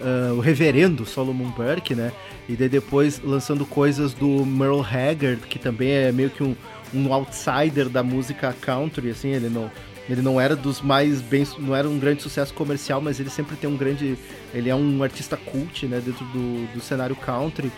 ah, 0.00 0.32
o 0.32 0.40
reverendo 0.40 1.04
Solomon 1.04 1.50
Burke, 1.50 1.94
né? 1.94 2.12
E 2.48 2.54
daí 2.54 2.68
depois 2.68 3.20
lançando 3.24 3.66
coisas 3.66 4.14
do 4.14 4.46
Merle 4.46 4.82
Haggard, 4.82 5.44
que 5.48 5.58
também 5.58 5.90
é 5.90 6.12
meio 6.12 6.30
que 6.30 6.44
um, 6.44 6.54
um 6.94 7.12
outsider 7.12 7.88
da 7.88 8.02
música 8.02 8.54
country, 8.60 9.10
assim, 9.10 9.30
ele 9.30 9.48
não, 9.48 9.70
ele 10.08 10.22
não 10.22 10.40
era 10.40 10.54
dos 10.54 10.80
mais 10.80 11.20
bem, 11.20 11.46
não 11.58 11.74
era 11.74 11.88
um 11.88 11.98
grande 11.98 12.22
sucesso 12.22 12.54
comercial, 12.54 13.00
mas 13.00 13.18
ele 13.18 13.30
sempre 13.30 13.56
tem 13.56 13.68
um 13.68 13.76
grande, 13.76 14.16
ele 14.54 14.70
é 14.70 14.74
um 14.74 15.02
artista 15.02 15.36
cult, 15.36 15.86
né, 15.86 16.00
dentro 16.04 16.24
do, 16.26 16.72
do 16.72 16.80
cenário 16.80 17.16
country. 17.16 17.70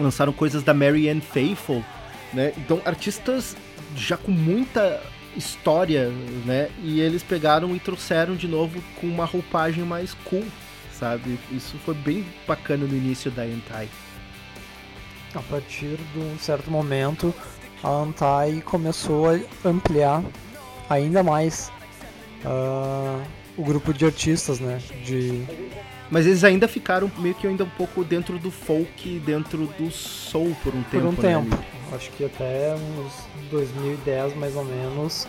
Lançaram 0.00 0.32
coisas 0.32 0.62
da 0.62 0.72
Mary 0.72 1.08
Ann 1.08 1.20
Faithful, 1.20 1.84
né? 2.32 2.52
Então 2.56 2.80
artistas 2.84 3.56
já 3.96 4.16
com 4.16 4.30
muita 4.30 5.02
história, 5.36 6.08
né? 6.44 6.70
E 6.82 7.00
eles 7.00 7.22
pegaram 7.22 7.74
e 7.74 7.80
trouxeram 7.80 8.36
de 8.36 8.46
novo 8.46 8.82
com 9.00 9.06
uma 9.06 9.24
roupagem 9.24 9.84
mais 9.84 10.14
cool, 10.24 10.44
sabe? 10.92 11.38
Isso 11.50 11.76
foi 11.84 11.94
bem 11.94 12.24
bacana 12.46 12.86
no 12.86 12.96
início 12.96 13.30
da 13.30 13.46
Hentai. 13.46 13.88
A 15.34 15.40
partir 15.42 15.98
de 16.14 16.18
um 16.18 16.38
certo 16.38 16.70
momento, 16.70 17.34
a 17.82 17.88
Antai 17.88 18.62
começou 18.64 19.30
a 19.30 19.68
ampliar 19.68 20.22
ainda 20.88 21.22
mais 21.22 21.70
ah, 22.44 23.22
o 23.56 23.62
grupo 23.62 23.92
de 23.92 24.04
artistas, 24.04 24.60
né? 24.60 24.80
De, 25.04 25.44
Mas 26.10 26.26
eles 26.26 26.44
ainda 26.44 26.66
ficaram 26.68 27.10
meio 27.18 27.34
que 27.34 27.46
ainda 27.46 27.64
um 27.64 27.70
pouco 27.70 28.04
dentro 28.04 28.38
do 28.38 28.50
folk, 28.50 29.18
dentro 29.20 29.66
do 29.78 29.90
soul 29.90 30.56
por 30.62 30.74
um 30.74 30.82
por 30.82 30.90
tempo. 30.90 31.06
um 31.06 31.10
né, 31.10 31.16
tempo. 31.20 31.54
ali. 31.54 31.64
Acho 31.92 32.10
que 32.12 32.24
até 32.24 32.74
uns 32.74 33.12
2010 33.50 34.36
mais 34.36 34.54
ou 34.56 34.64
menos. 34.64 35.26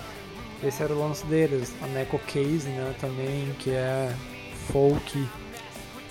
Esse 0.62 0.84
era 0.84 0.94
o 0.94 1.00
lance 1.00 1.26
deles. 1.26 1.74
A 1.82 1.88
Neko 1.88 2.20
Case, 2.20 2.68
né? 2.68 2.94
Também, 3.00 3.48
que 3.60 3.72
é 3.72 4.14
folk. 4.72 5.28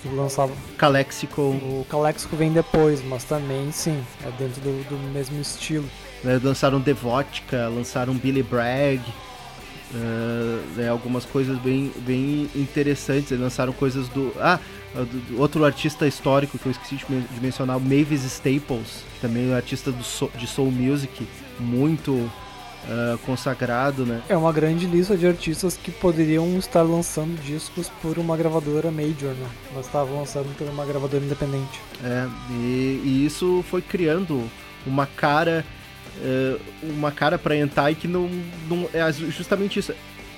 Que 0.01 0.07
lançava. 0.09 0.51
Calexico, 0.77 1.41
O 1.41 1.85
Calexico 1.89 2.35
vem 2.35 2.51
depois, 2.51 3.03
mas 3.03 3.25
também 3.25 3.71
sim, 3.71 4.01
é 4.25 4.31
dentro 4.41 4.61
do, 4.61 4.89
do 4.89 4.97
mesmo 5.11 5.39
estilo. 5.41 5.87
Né, 6.23 6.39
lançaram 6.43 6.79
Devotica, 6.79 7.67
lançaram 7.67 8.13
Billy 8.13 8.43
Bragg, 8.43 9.01
ah, 9.93 10.61
né, 10.75 10.89
algumas 10.89 11.25
coisas 11.25 11.57
bem, 11.59 11.91
bem 11.99 12.49
interessantes. 12.55 13.31
Eles 13.31 13.43
lançaram 13.43 13.73
coisas 13.73 14.07
do. 14.09 14.33
Ah, 14.39 14.59
do, 14.93 15.39
outro 15.39 15.63
artista 15.63 16.07
histórico 16.07 16.57
que 16.57 16.65
eu 16.65 16.71
esqueci 16.71 16.95
de, 16.95 17.05
de 17.05 17.41
mencionar, 17.41 17.79
Mavis 17.79 18.23
Staples, 18.23 19.03
também 19.21 19.51
um 19.51 19.55
artista 19.55 19.91
do 19.91 20.03
soul- 20.03 20.31
de 20.35 20.47
soul 20.47 20.71
music, 20.71 21.27
muito 21.59 22.29
ah, 22.87 23.17
consagrado, 23.25 24.05
né? 24.05 24.21
É 24.29 24.37
uma 24.37 24.51
grande 24.51 24.85
lista 24.85 25.17
de 25.17 25.27
artistas 25.27 25.77
que 25.77 25.91
poderiam 25.91 26.57
estar 26.57 26.81
lançando 26.81 27.39
discos 27.41 27.89
por 28.01 28.17
uma 28.17 28.35
gravadora 28.37 28.91
major, 28.91 29.33
né? 29.33 29.47
Mas 29.75 29.85
estavam 29.85 30.19
lançando 30.19 30.55
por 30.57 30.67
uma 30.67 30.85
gravadora 30.85 31.23
independente. 31.23 31.79
É, 32.03 32.27
e, 32.51 33.01
e 33.03 33.25
isso 33.25 33.63
foi 33.69 33.81
criando 33.81 34.49
uma 34.85 35.05
cara 35.05 35.65
eh, 36.21 36.57
uma 36.83 37.11
cara 37.11 37.37
pra 37.37 37.55
Hentai 37.55 37.95
que 37.95 38.07
não, 38.07 38.29
não 38.69 38.89
é 38.93 39.11
justamente 39.11 39.79
isso 39.79 39.93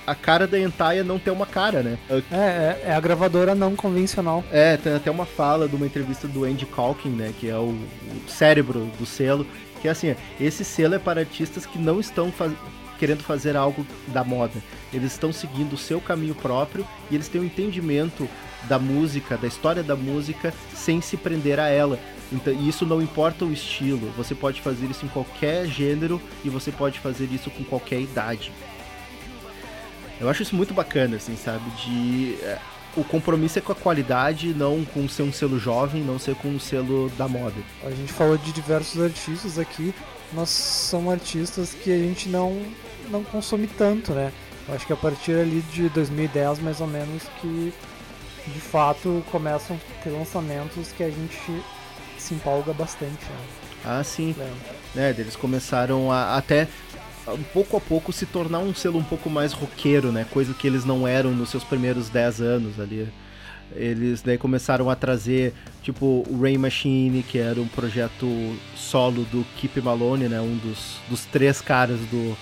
a 0.06 0.14
cara 0.14 0.46
da 0.46 0.58
Hentai 0.58 0.98
é 0.98 1.02
não 1.04 1.18
ter 1.18 1.30
uma 1.30 1.46
cara, 1.46 1.82
né? 1.82 1.98
É, 2.10 2.22
é, 2.36 2.82
é 2.86 2.92
a 2.94 3.00
gravadora 3.00 3.54
não 3.54 3.76
convencional. 3.76 4.44
É, 4.50 4.76
tem 4.76 4.94
até 4.94 5.10
uma 5.10 5.24
fala 5.24 5.68
de 5.68 5.76
uma 5.76 5.86
entrevista 5.86 6.26
do 6.26 6.44
Andy 6.44 6.66
Calkin, 6.66 7.10
né, 7.10 7.32
que 7.38 7.48
é 7.48 7.56
o, 7.56 7.68
o 7.70 8.28
cérebro 8.28 8.90
do 8.98 9.06
selo, 9.06 9.46
que 9.80 9.88
é 9.88 9.90
assim, 9.90 10.14
esse 10.40 10.64
selo 10.64 10.94
é 10.94 10.98
para 10.98 11.20
artistas 11.20 11.66
que 11.66 11.78
não 11.78 12.00
estão 12.00 12.32
faz- 12.32 12.52
querendo 12.98 13.22
fazer 13.22 13.56
algo 13.56 13.86
da 14.08 14.24
moda. 14.24 14.54
Eles 14.92 15.12
estão 15.12 15.32
seguindo 15.32 15.74
o 15.74 15.78
seu 15.78 16.00
caminho 16.00 16.34
próprio 16.34 16.86
e 17.10 17.14
eles 17.14 17.28
têm 17.28 17.40
um 17.40 17.44
entendimento 17.44 18.28
da 18.68 18.78
música, 18.78 19.36
da 19.36 19.48
história 19.48 19.82
da 19.82 19.96
música, 19.96 20.52
sem 20.74 21.00
se 21.00 21.16
prender 21.16 21.58
a 21.58 21.68
ela. 21.68 21.98
Então, 22.32 22.52
isso 22.52 22.86
não 22.86 23.02
importa 23.02 23.44
o 23.44 23.52
estilo, 23.52 24.10
você 24.16 24.34
pode 24.34 24.60
fazer 24.60 24.86
isso 24.86 25.04
em 25.04 25.08
qualquer 25.08 25.66
gênero 25.66 26.20
e 26.44 26.48
você 26.48 26.72
pode 26.72 26.98
fazer 26.98 27.26
isso 27.26 27.50
com 27.50 27.62
qualquer 27.62 28.00
idade. 28.00 28.50
Eu 30.20 30.28
acho 30.28 30.42
isso 30.42 30.56
muito 30.56 30.72
bacana, 30.72 31.16
assim, 31.16 31.36
sabe? 31.36 31.68
De. 31.84 32.36
é, 32.42 32.58
o 32.96 33.02
compromisso 33.02 33.58
é 33.58 33.62
com 33.62 33.72
a 33.72 33.74
qualidade, 33.74 34.54
não 34.54 34.84
com 34.84 35.08
ser 35.08 35.22
um 35.22 35.32
selo 35.32 35.58
jovem, 35.58 36.02
não 36.02 36.18
ser 36.18 36.34
com 36.36 36.48
um 36.48 36.60
selo 36.60 37.10
da 37.18 37.26
moda. 37.26 37.56
A 37.84 37.90
gente 37.90 38.12
falou 38.12 38.38
de 38.38 38.52
diversos 38.52 39.02
artistas 39.02 39.58
aqui, 39.58 39.94
mas 40.32 40.48
são 40.48 41.10
artistas 41.10 41.74
que 41.74 41.90
a 41.90 41.98
gente 41.98 42.28
não, 42.28 42.62
não 43.10 43.24
consome 43.24 43.66
tanto, 43.66 44.12
né? 44.12 44.32
Eu 44.68 44.74
acho 44.74 44.86
que 44.86 44.92
a 44.92 44.96
partir 44.96 45.32
ali 45.32 45.60
de 45.72 45.88
2010, 45.88 46.60
mais 46.60 46.80
ou 46.80 46.86
menos, 46.86 47.24
que 47.40 47.72
de 48.46 48.60
fato 48.60 49.24
começam 49.30 49.76
a 49.76 50.04
ter 50.04 50.10
lançamentos 50.10 50.92
que 50.92 51.02
a 51.02 51.10
gente 51.10 51.62
se 52.22 52.34
empolga 52.34 52.72
bastante, 52.72 53.24
né? 53.24 53.46
Ah, 53.84 54.02
sim. 54.04 54.34
Lembra? 54.38 54.54
Né, 54.94 55.14
eles 55.18 55.36
começaram 55.36 56.10
a 56.10 56.36
até 56.36 56.68
um 57.28 57.42
pouco 57.42 57.76
a 57.76 57.80
pouco 57.80 58.12
se 58.12 58.26
tornar 58.26 58.58
um 58.58 58.74
selo 58.74 58.98
um 58.98 59.04
pouco 59.04 59.30
mais 59.30 59.52
roqueiro, 59.52 60.10
né? 60.10 60.26
Coisa 60.30 60.54
que 60.54 60.66
eles 60.66 60.84
não 60.84 61.06
eram 61.06 61.32
nos 61.32 61.50
seus 61.50 61.64
primeiros 61.64 62.08
10 62.08 62.40
anos 62.40 62.80
ali. 62.80 63.08
Eles 63.74 64.20
daí 64.20 64.36
começaram 64.36 64.90
a 64.90 64.94
trazer, 64.94 65.54
tipo, 65.82 66.24
o 66.28 66.40
Rain 66.40 66.58
Machine, 66.58 67.22
que 67.22 67.38
era 67.38 67.60
um 67.60 67.68
projeto 67.68 68.26
solo 68.76 69.24
do 69.24 69.46
Keep 69.56 69.80
Malone, 69.80 70.28
né? 70.28 70.40
Um 70.40 70.56
dos, 70.56 70.96
dos 71.08 71.24
três 71.24 71.60
caras 71.60 71.98
do, 72.10 72.36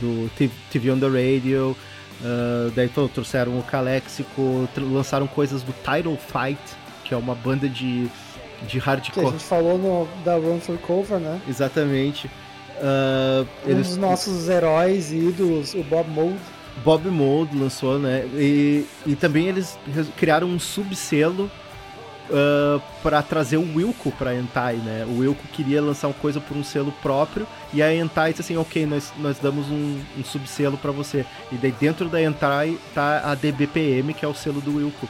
do 0.00 0.30
TV 0.70 0.90
on 0.90 0.98
the 0.98 1.06
Radio. 1.06 1.76
Ah, 2.22 2.70
daí 2.74 2.88
pô, 2.88 3.08
trouxeram 3.08 3.58
o 3.58 3.62
Calexico, 3.62 4.68
lançaram 4.76 5.26
coisas 5.26 5.62
do 5.62 5.72
Title 5.72 6.16
Fight, 6.16 6.60
que 7.04 7.14
é 7.14 7.16
uma 7.16 7.34
banda 7.34 7.68
de, 7.68 8.08
de 8.66 8.68
Que 8.68 8.78
a 8.78 8.82
hardcore. 8.82 9.30
gente 9.30 9.44
falou 9.44 9.78
no, 9.78 10.08
da 10.24 10.34
Run 10.36 10.60
for 10.60 10.78
Cover, 10.78 11.18
né? 11.18 11.40
Exatamente. 11.48 12.30
Ah, 12.80 13.44
Um 13.66 13.70
eles, 13.70 13.88
dos 13.88 13.96
nossos 13.96 14.48
heróis 14.48 15.12
e 15.12 15.16
ídolos, 15.16 15.74
o 15.74 15.82
Bob 15.82 16.08
Mould. 16.10 16.38
Bob 16.84 17.08
Mould 17.08 17.56
lançou, 17.56 17.98
né? 17.98 18.24
E, 18.34 18.84
e 19.06 19.16
também 19.16 19.48
eles 19.48 19.76
criaram 20.16 20.46
um 20.46 20.60
subselo 20.60 21.50
uh, 22.30 22.80
para 23.02 23.20
trazer 23.22 23.56
o 23.56 23.76
Wilco 23.76 24.12
pra 24.12 24.34
Hentai, 24.34 24.76
né? 24.76 25.04
O 25.08 25.18
Wilco 25.18 25.46
queria 25.48 25.82
lançar 25.82 26.06
uma 26.08 26.14
coisa 26.14 26.40
por 26.40 26.56
um 26.56 26.62
selo 26.62 26.92
próprio 27.02 27.46
e 27.72 27.82
a 27.82 27.92
Hentai 27.92 28.30
disse 28.30 28.42
assim, 28.42 28.56
ok, 28.56 28.86
nós, 28.86 29.12
nós 29.18 29.38
damos 29.40 29.68
um, 29.68 29.98
um 30.16 30.24
subselo 30.24 30.76
para 30.76 30.92
você. 30.92 31.24
E 31.50 31.56
daí 31.56 31.72
dentro 31.72 32.08
da 32.08 32.22
Hentai 32.22 32.78
tá 32.94 33.22
a 33.24 33.34
DBPM, 33.34 34.14
que 34.14 34.24
é 34.24 34.28
o 34.28 34.34
selo 34.34 34.60
do 34.60 34.76
Wilco. 34.76 35.08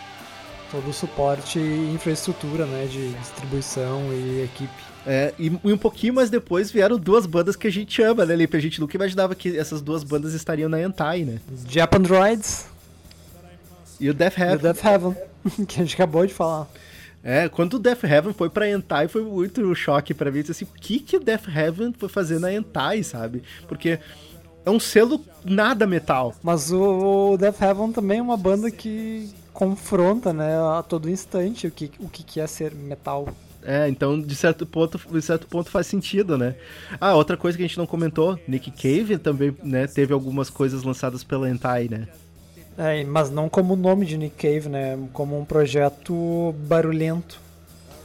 Todo 0.71 0.89
o 0.89 0.93
suporte 0.93 1.59
e 1.59 1.93
infraestrutura, 1.95 2.67
né, 2.67 2.87
de 2.87 3.11
distribuição 3.11 4.13
e 4.13 4.43
equipe. 4.43 4.89
É, 5.07 5.33
e, 5.39 5.47
e 5.47 5.73
um 5.73 5.79
pouquinho 5.79 6.15
mais 6.15 6.29
depois 6.29 6.71
vieram 6.71 6.99
duas 6.99 7.25
bandas 7.25 7.57
que 7.57 7.67
a 7.67 7.71
gente 7.71 8.03
ama, 8.03 8.27
né, 8.27 8.37
Lipe? 8.37 8.57
A 8.57 8.61
gente 8.61 8.81
nunca 8.81 8.97
imaginava 8.97 9.35
que 9.35 9.57
essas 9.57 9.81
duas 9.81 10.05
bandas 10.05 10.35
estariam 10.35 10.69
na 10.69 10.81
Hentai, 10.81 11.25
né? 11.25 11.39
Japan 11.67 12.01
Droids 12.01 12.67
E 13.99 14.11
o 14.11 14.15
Death 14.15 14.37
e 14.37 14.41
o 14.41 14.45
Heaven. 14.45 14.59
Death 14.59 14.85
Heaven, 14.85 15.17
que 15.67 15.77
a 15.77 15.85
gente 15.85 15.95
acabou 15.95 16.27
de 16.27 16.35
falar. 16.35 16.69
É, 17.23 17.49
quando 17.49 17.75
o 17.75 17.79
Death 17.79 18.05
Heaven 18.05 18.33
foi 18.33 18.51
pra 18.51 18.69
Hentai, 18.69 19.09
foi 19.09 19.23
muito 19.23 19.61
um 19.63 19.75
choque 19.75 20.15
pra 20.15 20.31
mim. 20.31 20.45
Assim, 20.49 20.65
o 20.65 20.69
que 20.81 21.01
que 21.01 21.17
o 21.17 21.21
Death 21.21 21.49
Heaven 21.49 21.93
foi 21.97 22.09
fazer 22.09 22.39
na 22.39 22.53
Hentai, 22.53 23.03
sabe? 23.03 23.43
Porque 23.67 23.99
é 24.65 24.71
um 24.71 24.79
selo 24.79 25.25
nada 25.45 25.87
metal. 25.87 26.35
Mas 26.43 26.71
o 26.71 27.37
Death 27.39 27.61
Heaven 27.61 27.93
também 27.93 28.19
é 28.19 28.23
uma 28.23 28.37
banda 28.37 28.71
que 28.71 29.31
confronta, 29.59 30.33
né, 30.33 30.57
a 30.57 30.85
todo 30.85 31.11
instante 31.11 31.67
o 31.67 31.71
que, 31.73 31.91
o 31.99 32.09
que 32.09 32.41
é 32.41 32.47
ser 32.47 32.73
metal. 32.73 33.27
É, 33.61 33.89
então 33.89 34.21
de 34.21 34.37
certo 34.37 34.65
ponto, 34.65 35.01
de 35.11 35.21
certo 35.21 35.49
ponto 35.49 35.69
faz 35.69 35.89
sentido, 35.89 36.39
né? 36.39 36.55
Ah, 37.01 37.17
outra 37.17 37.37
coisa 37.37 37.59
que 37.59 37.65
a 37.65 37.67
gente 37.67 37.77
não 37.77 37.85
comentou, 37.85 38.39
Nick 38.47 38.71
Cave 38.71 39.19
também, 39.19 39.53
né, 39.65 39.89
teve 39.89 40.13
algumas 40.13 40.49
coisas 40.49 40.85
lançadas 40.85 41.25
pela 41.25 41.51
Hentai, 41.51 41.89
né? 41.91 42.07
É, 42.79 43.03
mas 43.03 43.31
não 43.31 43.49
como 43.49 43.75
o 43.75 43.77
nome 43.77 44.07
de 44.07 44.17
Nick 44.17 44.37
Cave, 44.37 44.69
né, 44.69 44.97
como 45.13 45.37
um 45.37 45.45
projeto 45.45 46.55
barulhento, 46.69 47.41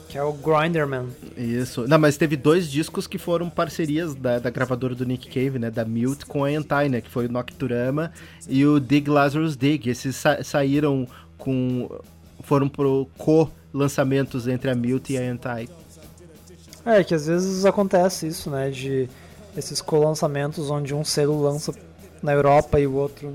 que 0.09 0.17
é 0.17 0.23
o 0.23 0.34
Grinderman. 0.34 1.07
Isso. 1.35 1.88
Não, 1.88 1.97
mas 1.97 2.17
teve 2.17 2.35
dois 2.35 2.69
discos 2.69 3.07
que 3.07 3.17
foram 3.17 3.49
parcerias 3.49 4.13
da, 4.13 4.38
da 4.38 4.49
gravadora 4.51 4.93
do 4.93 5.05
Nick 5.05 5.27
Cave, 5.27 5.57
né? 5.57 5.71
Da 5.71 5.84
Mute 5.84 6.27
com 6.27 6.43
a 6.43 6.51
Hentai, 6.51 6.88
né? 6.88 7.01
Que 7.01 7.09
foi 7.09 7.25
o 7.25 7.31
Nocturama 7.31 8.11
e 8.47 8.63
o 8.63 8.80
Dig 8.80 9.09
Lazarus 9.09 9.57
Dig. 9.57 9.89
Esses 9.89 10.15
sa- 10.15 10.43
saíram 10.43 11.07
com... 11.44 11.90
Foram 12.41 12.68
pro 12.68 13.07
co-lançamentos 13.18 14.48
entre 14.48 14.70
a 14.70 14.76
Mute 14.76 15.14
e 15.14 15.18
a 15.18 15.26
Hentai. 15.26 15.70
É, 16.86 17.03
que 17.03 17.14
às 17.14 17.28
vezes 17.28 17.65
acontece 17.65 18.28
isso, 18.28 18.49
né, 18.49 18.70
de 18.70 19.10
esses 19.56 19.82
co-lançamentos 19.82 20.70
onde 20.70 20.94
um 20.94 21.03
selo 21.03 21.41
lança 21.41 21.74
na 22.22 22.34
Europa 22.34 22.80
e 22.80 22.88
o 22.88 22.94
outro 22.94 23.32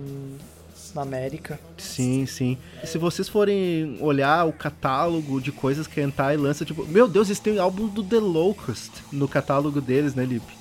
na 0.94 1.02
América. 1.02 1.58
Sim, 1.76 2.26
sim. 2.26 2.58
E 2.82 2.86
se 2.86 2.98
vocês 2.98 3.28
forem 3.28 3.96
olhar 4.00 4.46
o 4.46 4.52
catálogo 4.52 5.40
de 5.40 5.52
coisas 5.52 5.86
que 5.86 6.00
a 6.00 6.02
Hentai 6.02 6.36
lança, 6.36 6.64
tipo, 6.64 6.86
meu 6.86 7.08
Deus, 7.08 7.28
eles 7.28 7.40
têm 7.40 7.58
álbum 7.58 7.86
do 7.88 8.02
The 8.02 8.18
Locust 8.18 8.90
no 9.12 9.28
catálogo 9.28 9.80
deles, 9.80 10.14
né, 10.14 10.24
Lipe? 10.24 10.58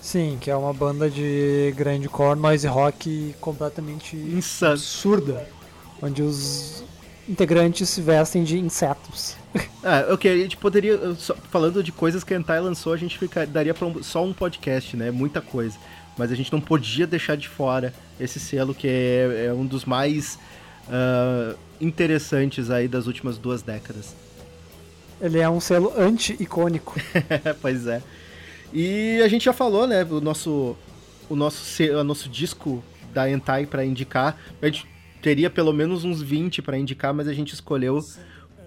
Sim, 0.00 0.36
que 0.38 0.50
é 0.50 0.56
uma 0.56 0.74
banda 0.74 1.08
de 1.08 1.72
grindcore, 1.76 2.38
noise 2.38 2.66
rock 2.66 3.34
completamente 3.40 4.16
Insano. 4.16 4.72
absurda, 4.72 5.48
onde 6.02 6.22
os 6.22 6.82
integrantes 7.28 7.88
se 7.88 8.00
vestem 8.02 8.44
de 8.44 8.58
insetos. 8.58 9.36
Ah, 9.86 10.06
ok, 10.14 10.32
a 10.32 10.36
gente 10.36 10.56
poderia, 10.56 10.96
uh, 10.96 11.14
só- 11.14 11.36
falando 11.50 11.82
de 11.82 11.92
coisas 11.92 12.24
que 12.24 12.32
a 12.32 12.38
Hentai 12.38 12.58
lançou, 12.58 12.94
a 12.94 12.96
gente 12.96 13.18
fica, 13.18 13.46
daria 13.46 13.74
pra 13.74 13.86
um- 13.86 14.02
só 14.02 14.24
um 14.24 14.32
podcast, 14.32 14.96
né? 14.96 15.10
Muita 15.10 15.42
coisa. 15.42 15.76
Mas 16.16 16.32
a 16.32 16.34
gente 16.34 16.50
não 16.50 16.60
podia 16.60 17.06
deixar 17.06 17.36
de 17.36 17.48
fora 17.48 17.92
esse 18.18 18.40
selo 18.40 18.74
que 18.74 18.88
é, 18.88 19.46
é 19.48 19.52
um 19.52 19.66
dos 19.66 19.84
mais 19.84 20.38
ah, 20.88 21.54
interessantes 21.80 22.70
aí 22.70 22.88
das 22.88 23.06
últimas 23.06 23.36
duas 23.36 23.60
décadas. 23.62 24.16
Ele 25.20 25.38
é 25.38 25.48
um 25.50 25.60
selo 25.60 25.92
anti-icônico. 25.96 26.98
pois 27.60 27.86
é. 27.86 28.02
E 28.72 29.20
a 29.22 29.28
gente 29.28 29.44
já 29.44 29.52
falou, 29.52 29.86
né? 29.86 30.02
O 30.04 30.20
nosso, 30.20 30.74
o 31.28 31.36
nosso, 31.36 31.62
o 31.82 32.02
nosso 32.02 32.28
disco 32.28 32.82
da 33.12 33.28
Hentai 33.30 33.66
pra 33.66 33.84
indicar. 33.84 34.36
A 34.62 34.66
gente 34.66 34.86
teria 35.24 35.48
pelo 35.48 35.72
menos 35.72 36.04
uns 36.04 36.20
20 36.20 36.60
pra 36.60 36.76
indicar, 36.76 37.14
mas 37.14 37.26
a 37.26 37.32
gente 37.32 37.54
escolheu 37.54 37.98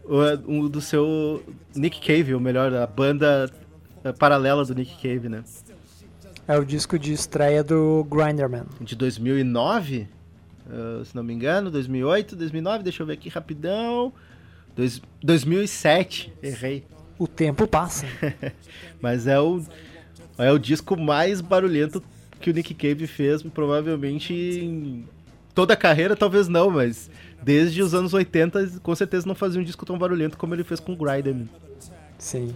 o, 0.03 0.51
um 0.51 0.67
do 0.67 0.81
seu 0.81 1.43
Nick 1.75 2.01
Cave, 2.01 2.33
ou 2.33 2.39
melhor, 2.39 2.73
a 2.73 2.87
banda 2.87 3.47
paralela 4.17 4.65
do 4.65 4.73
Nick 4.73 4.95
Cave, 4.95 5.29
né? 5.29 5.43
É 6.47 6.57
o 6.57 6.65
disco 6.65 6.97
de 6.97 7.13
estreia 7.13 7.63
do 7.63 8.03
Grinderman. 8.09 8.63
De 8.81 8.95
2009, 8.95 10.07
eh, 10.67 11.03
se 11.05 11.15
não 11.15 11.21
me 11.21 11.31
engano, 11.31 11.69
2008, 11.69 12.35
2009, 12.35 12.83
deixa 12.83 13.03
eu 13.03 13.05
ver 13.05 13.13
aqui 13.13 13.29
rapidão. 13.29 14.11
Dois, 14.75 14.99
2007, 15.21 16.33
errei. 16.41 16.85
O 17.19 17.27
tempo 17.27 17.67
passa. 17.67 18.07
Mas 18.99 19.27
é 19.27 19.39
o, 19.39 19.61
é 20.39 20.51
o 20.51 20.57
disco 20.57 20.97
mais 20.97 21.39
barulhento 21.39 22.01
que 22.39 22.49
o 22.49 22.53
Nick 22.53 22.73
Cave 22.73 23.05
fez, 23.05 23.43
provavelmente 23.43 24.33
em 24.33 25.05
toda 25.57 25.73
a 25.73 25.75
carreira, 25.75 26.15
talvez 26.15 26.47
não, 26.47 26.69
mas 26.69 27.09
desde 27.41 27.81
os 27.81 27.95
anos 27.95 28.13
80, 28.13 28.79
com 28.83 28.93
certeza 28.93 29.25
não 29.25 29.33
fazia 29.33 29.59
um 29.59 29.63
disco 29.63 29.87
tão 29.87 29.97
barulhento 29.97 30.37
como 30.37 30.53
ele 30.53 30.63
fez 30.63 30.79
com 30.79 30.93
o 30.93 30.95
Grinderman. 30.95 31.49
Sim. 32.19 32.55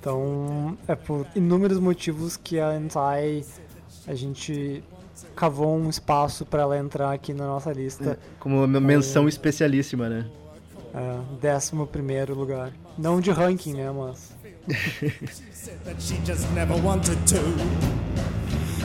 Então, 0.00 0.78
é 0.88 0.94
por 0.94 1.26
inúmeros 1.36 1.78
motivos 1.78 2.38
que 2.38 2.58
a 2.58 2.68
Antai, 2.68 3.44
a 4.06 4.14
gente 4.14 4.82
cavou 5.36 5.76
um 5.76 5.90
espaço 5.90 6.46
para 6.46 6.62
ela 6.62 6.78
entrar 6.78 7.12
aqui 7.12 7.34
na 7.34 7.44
nossa 7.44 7.74
lista. 7.74 8.18
Como 8.40 8.64
uma 8.64 8.80
menção 8.80 9.28
especialíssima, 9.28 10.08
né? 10.08 10.26
É, 10.94 11.18
décimo 11.42 11.86
primeiro 11.86 12.34
lugar. 12.34 12.72
Não 12.96 13.20
de 13.20 13.30
ranking, 13.30 13.74
né, 13.74 13.90
mas... 13.90 14.32
that 15.84 16.00
she 16.00 16.18
just 16.24 16.50
never 16.54 16.76
wanted 16.82 17.18
to. 17.26 17.36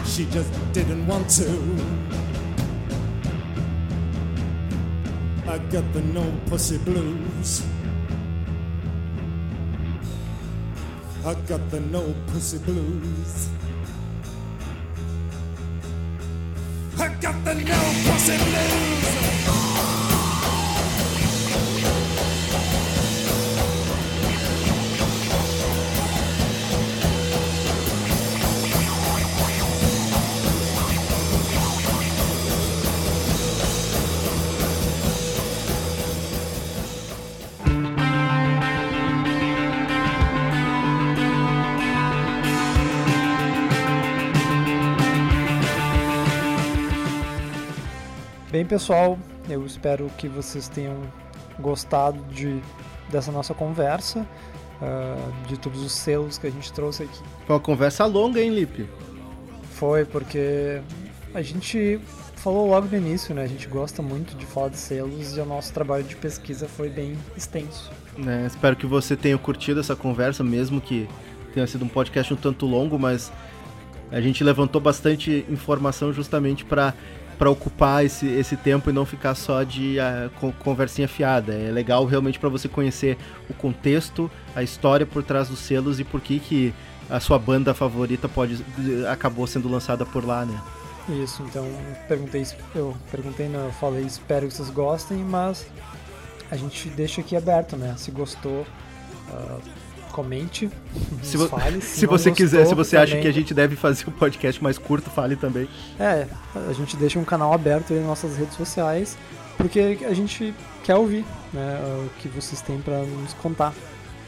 She 0.05 0.25
just 0.25 0.51
didn't 0.73 1.07
want 1.07 1.29
to. 1.37 2.22
I 5.53 5.59
got 5.69 5.93
the 5.93 6.01
no 6.01 6.33
pussy 6.47 6.79
blues. 6.79 7.63
I 11.23 11.35
got 11.47 11.69
the 11.69 11.79
no 11.79 12.15
pussy 12.25 12.57
blues. 12.57 13.49
I 16.97 17.07
got 17.21 17.45
the 17.45 17.53
no 17.53 17.79
pussy 18.03 18.35
blues. 18.35 19.72
Bem, 48.63 48.69
pessoal, 48.69 49.19
eu 49.49 49.65
espero 49.65 50.09
que 50.17 50.29
vocês 50.29 50.69
tenham 50.69 50.95
gostado 51.59 52.17
de, 52.33 52.61
dessa 53.09 53.29
nossa 53.29 53.53
conversa, 53.53 54.25
ah, 54.81 55.17
de 55.49 55.59
todos 55.59 55.83
os 55.83 55.91
selos 55.91 56.37
que 56.37 56.47
a 56.47 56.49
gente 56.49 56.71
trouxe 56.71 57.03
aqui. 57.03 57.19
Foi 57.45 57.55
uma 57.57 57.59
conversa 57.59 58.05
longa, 58.05 58.39
hein, 58.39 58.51
Lipe? 58.51 58.87
Foi 59.73 60.05
porque 60.05 60.79
a 61.33 61.41
gente 61.41 61.99
falou 62.37 62.69
logo 62.69 62.87
no 62.87 62.95
início, 62.95 63.35
né? 63.35 63.43
A 63.43 63.47
gente 63.47 63.67
gosta 63.67 64.01
muito 64.01 64.33
de 64.37 64.45
falar 64.45 64.69
de 64.69 64.77
selos 64.77 65.35
e 65.35 65.41
o 65.41 65.45
nosso 65.45 65.73
trabalho 65.73 66.05
de 66.05 66.15
pesquisa 66.15 66.65
foi 66.65 66.87
bem 66.87 67.17
extenso. 67.35 67.91
né? 68.17 68.45
Espero 68.47 68.77
que 68.77 68.85
você 68.85 69.17
tenha 69.17 69.37
curtido 69.37 69.81
essa 69.81 69.93
conversa, 69.93 70.41
mesmo 70.41 70.79
que 70.79 71.05
tenha 71.53 71.67
sido 71.67 71.83
um 71.83 71.89
podcast 71.89 72.33
um 72.33 72.37
tanto 72.37 72.65
longo, 72.65 72.97
mas 72.97 73.29
a 74.09 74.21
gente 74.21 74.41
levantou 74.41 74.79
bastante 74.79 75.45
informação 75.49 76.13
justamente 76.13 76.63
para 76.63 76.93
para 77.37 77.49
ocupar 77.49 78.05
esse, 78.05 78.25
esse 78.27 78.55
tempo 78.55 78.89
e 78.89 78.93
não 78.93 79.05
ficar 79.05 79.35
só 79.35 79.63
de 79.63 79.97
con- 80.39 80.51
conversinha 80.59 81.07
fiada. 81.07 81.53
É 81.53 81.71
legal 81.71 82.05
realmente 82.05 82.39
para 82.39 82.49
você 82.49 82.67
conhecer 82.67 83.17
o 83.49 83.53
contexto, 83.53 84.29
a 84.55 84.63
história 84.63 85.05
por 85.05 85.23
trás 85.23 85.47
dos 85.47 85.59
selos 85.59 85.99
e 85.99 86.03
por 86.03 86.21
que 86.21 86.39
que 86.39 86.73
a 87.09 87.19
sua 87.19 87.37
banda 87.37 87.73
favorita 87.73 88.29
pode 88.29 88.63
acabou 89.11 89.45
sendo 89.45 89.67
lançada 89.69 90.05
por 90.05 90.25
lá, 90.25 90.45
né? 90.45 90.59
Isso, 91.21 91.43
então 91.43 91.67
perguntei, 92.07 92.47
eu 92.73 92.95
perguntei, 93.11 93.49
não, 93.49 93.65
eu 93.65 93.73
falei, 93.73 94.05
espero 94.05 94.47
que 94.47 94.53
vocês 94.53 94.69
gostem, 94.69 95.17
mas 95.17 95.67
a 96.49 96.55
gente 96.55 96.87
deixa 96.89 97.19
aqui 97.19 97.35
aberto, 97.35 97.75
né? 97.75 97.93
Se 97.97 98.09
gostou, 98.09 98.65
ah, 99.29 99.57
comente, 100.13 100.69
Se, 101.23 101.35
vo- 101.35 101.47
fale. 101.49 101.81
se 101.81 102.05
não 102.05 102.11
você 102.11 102.31
quiser, 102.31 102.59
se 102.59 102.73
gostou, 102.75 102.83
você 102.85 102.95
acha 102.97 103.07
também- 103.07 103.23
que 103.23 103.27
a 103.27 103.31
gente 103.33 103.53
deve 103.53 103.75
fazer 103.75 104.05
um 104.07 104.11
podcast 104.11 104.63
mais 104.63 104.77
curto, 104.77 105.09
fale 105.09 105.35
também. 105.35 105.67
É, 105.99 106.27
a 106.69 106.71
gente 106.73 106.95
deixa 106.95 107.17
um 107.19 107.25
canal 107.25 107.51
aberto 107.51 107.91
aí 107.93 107.99
nas 107.99 108.07
nossas 108.07 108.37
redes 108.37 108.55
sociais, 108.55 109.17
porque 109.57 109.97
a 110.07 110.13
gente 110.13 110.53
quer 110.83 110.95
ouvir, 110.95 111.25
né? 111.51 111.79
O 112.05 112.09
que 112.21 112.27
vocês 112.29 112.61
têm 112.61 112.79
pra 112.79 112.99
nos 112.99 113.33
contar. 113.33 113.73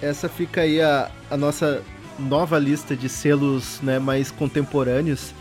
Essa 0.02 0.28
fica 0.28 0.62
aí 0.62 0.82
a, 0.82 1.10
a 1.30 1.38
nossa 1.38 1.82
nova 2.18 2.58
lista 2.60 2.96
de 2.96 3.08
selos 3.08 3.80
né, 3.82 4.00
mais 4.00 4.32
contemporâneos. 4.32 5.34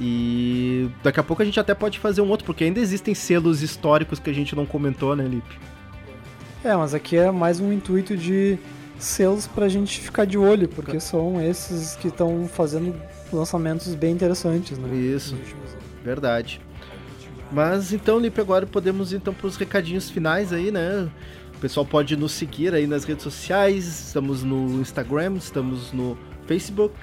E 0.00 0.88
daqui 1.02 1.18
a 1.18 1.22
pouco 1.22 1.42
a 1.42 1.44
gente 1.44 1.58
até 1.58 1.74
pode 1.74 1.98
fazer 1.98 2.20
um 2.20 2.28
outro, 2.28 2.44
porque 2.44 2.64
ainda 2.64 2.78
existem 2.78 3.14
selos 3.14 3.62
históricos 3.62 4.18
que 4.18 4.28
a 4.30 4.32
gente 4.32 4.54
não 4.54 4.66
comentou, 4.66 5.16
né, 5.16 5.24
Lipe? 5.24 5.58
É, 6.64 6.74
mas 6.76 6.92
aqui 6.94 7.16
é 7.16 7.30
mais 7.30 7.58
um 7.60 7.72
intuito 7.72 8.16
de 8.16 8.58
selos 8.98 9.46
pra 9.46 9.68
gente 9.68 10.00
ficar 10.00 10.24
de 10.24 10.36
olho, 10.36 10.68
porque 10.68 10.98
são 11.00 11.40
esses 11.40 11.96
que 11.96 12.08
estão 12.08 12.48
fazendo 12.48 12.94
lançamentos 13.32 13.94
bem 13.94 14.12
interessantes, 14.12 14.76
né? 14.78 14.94
Isso. 14.94 15.36
Verdade. 16.04 16.60
Mas 17.50 17.92
então, 17.92 18.18
Lipe, 18.18 18.40
agora 18.40 18.66
podemos 18.66 19.12
ir 19.12 19.16
então 19.16 19.32
para 19.32 19.46
os 19.46 19.56
recadinhos 19.56 20.10
finais 20.10 20.52
aí, 20.52 20.70
né? 20.70 21.08
O 21.56 21.60
pessoal 21.60 21.84
pode 21.84 22.16
nos 22.16 22.32
seguir 22.32 22.74
aí 22.74 22.86
nas 22.86 23.04
redes 23.04 23.22
sociais, 23.24 23.84
estamos 23.84 24.42
no 24.42 24.80
Instagram, 24.80 25.36
estamos 25.36 25.92
no 25.92 26.16
Facebook. 26.46 26.94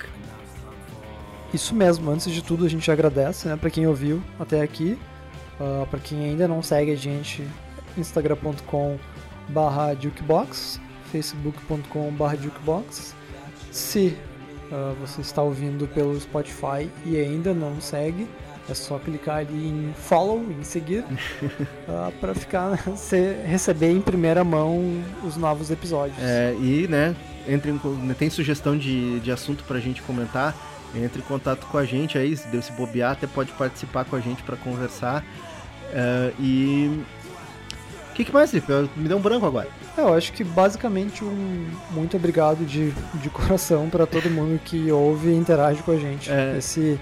Isso 1.53 1.75
mesmo, 1.75 2.09
antes 2.11 2.31
de 2.31 2.43
tudo 2.43 2.65
a 2.65 2.69
gente 2.69 2.89
agradece, 2.89 3.47
né, 3.47 3.55
para 3.55 3.69
quem 3.69 3.87
ouviu 3.87 4.21
até 4.39 4.61
aqui. 4.61 4.97
Uh, 5.59 5.85
para 5.87 5.99
quem 5.99 6.23
ainda 6.23 6.47
não 6.47 6.61
segue 6.61 6.91
a 6.91 6.95
gente, 6.95 7.41
instagram.com 7.97 8.97
barra 12.17 12.35
jukebox. 12.35 13.13
Se 13.71 14.17
uh, 14.71 14.95
você 14.99 15.21
está 15.21 15.41
ouvindo 15.41 15.87
pelo 15.87 16.19
Spotify 16.19 16.89
e 17.05 17.17
ainda 17.17 17.53
não 17.53 17.79
segue, 17.81 18.27
é 18.69 18.73
só 18.73 18.97
clicar 18.97 19.37
ali 19.37 19.67
em 19.67 19.93
follow, 19.95 20.43
em 20.59 20.63
seguir, 20.63 21.03
para 22.19 22.33
ficar 22.33 22.77
se- 22.97 23.35
receber 23.45 23.91
em 23.91 24.01
primeira 24.01 24.43
mão 24.43 25.03
os 25.23 25.37
novos 25.37 25.69
episódios. 25.69 26.17
É, 26.19 26.55
e, 26.59 26.87
né, 26.87 27.15
entre 27.47 27.71
em 27.71 27.77
co- 27.77 27.95
tem 28.17 28.29
sugestão 28.29 28.77
de, 28.77 29.19
de 29.19 29.31
assunto 29.31 29.63
pra 29.65 29.79
gente 29.79 30.01
comentar, 30.01 30.55
entre 30.95 31.19
em 31.19 31.25
contato 31.25 31.67
com 31.67 31.77
a 31.77 31.85
gente 31.85 32.17
aí, 32.17 32.35
se 32.35 32.47
Deus 32.47 32.65
se 32.65 32.71
bobear, 32.71 33.11
até 33.11 33.27
pode 33.27 33.51
participar 33.51 34.05
com 34.05 34.15
a 34.15 34.19
gente 34.19 34.41
pra 34.43 34.55
conversar. 34.55 35.23
É, 35.93 36.31
e. 36.39 37.01
O 38.15 38.17
que, 38.17 38.23
que 38.23 38.31
mais, 38.31 38.49
Felipe? 38.49 38.71
Me 38.95 39.09
deu 39.09 39.17
um 39.17 39.21
branco 39.21 39.45
agora. 39.45 39.67
É, 39.97 39.99
Eu 39.99 40.13
acho 40.13 40.31
que 40.31 40.41
basicamente 40.41 41.21
um 41.21 41.67
muito 41.91 42.15
obrigado 42.15 42.65
de, 42.65 42.93
de 43.15 43.29
coração 43.29 43.89
para 43.89 44.07
todo 44.07 44.29
mundo 44.29 44.57
que 44.63 44.89
ouve 44.89 45.31
e 45.31 45.35
interage 45.35 45.83
com 45.83 45.91
a 45.91 45.97
gente. 45.97 46.31
É. 46.31 46.55
Esse 46.57 46.97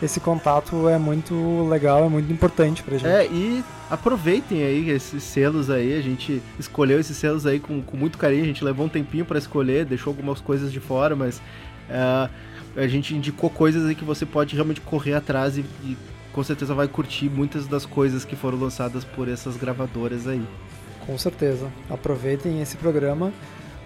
esse 0.00 0.18
contato 0.18 0.88
é 0.88 0.98
muito 0.98 1.66
legal, 1.68 2.06
é 2.06 2.08
muito 2.08 2.32
importante 2.32 2.82
pra 2.82 2.96
gente. 2.96 3.06
É, 3.06 3.26
e 3.26 3.62
aproveitem 3.90 4.62
aí 4.62 4.88
esses 4.88 5.22
selos 5.22 5.68
aí, 5.68 5.94
a 5.94 6.00
gente 6.00 6.42
escolheu 6.58 6.98
esses 6.98 7.18
selos 7.18 7.44
aí 7.44 7.60
com, 7.60 7.82
com 7.82 7.96
muito 7.96 8.16
carinho, 8.16 8.42
a 8.42 8.46
gente 8.46 8.64
levou 8.64 8.86
um 8.86 8.88
tempinho 8.90 9.26
pra 9.26 9.38
escolher, 9.38 9.84
deixou 9.84 10.10
algumas 10.10 10.40
coisas 10.40 10.72
de 10.72 10.80
fora, 10.80 11.14
mas 11.14 11.40
é, 11.88 12.28
a 12.76 12.86
gente 12.86 13.14
indicou 13.14 13.50
coisas 13.50 13.86
aí 13.86 13.94
que 13.94 14.04
você 14.04 14.24
pode 14.24 14.54
realmente 14.54 14.80
correr 14.80 15.14
atrás 15.14 15.58
e, 15.58 15.64
e 15.82 15.96
com 16.36 16.44
certeza 16.44 16.74
vai 16.74 16.86
curtir 16.86 17.30
muitas 17.30 17.66
das 17.66 17.86
coisas 17.86 18.22
que 18.22 18.36
foram 18.36 18.60
lançadas 18.60 19.02
por 19.04 19.26
essas 19.26 19.56
gravadoras 19.56 20.28
aí. 20.28 20.46
Com 21.06 21.16
certeza. 21.16 21.72
Aproveitem 21.88 22.60
esse 22.60 22.76
programa 22.76 23.32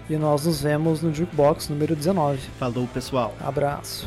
e 0.09 0.17
nós 0.17 0.45
nos 0.45 0.61
vemos 0.61 1.01
no 1.01 1.13
Jukebox 1.15 1.69
número 1.69 1.95
19. 1.95 2.39
Falou, 2.59 2.85
pessoal! 2.87 3.33
Abraço. 3.39 4.05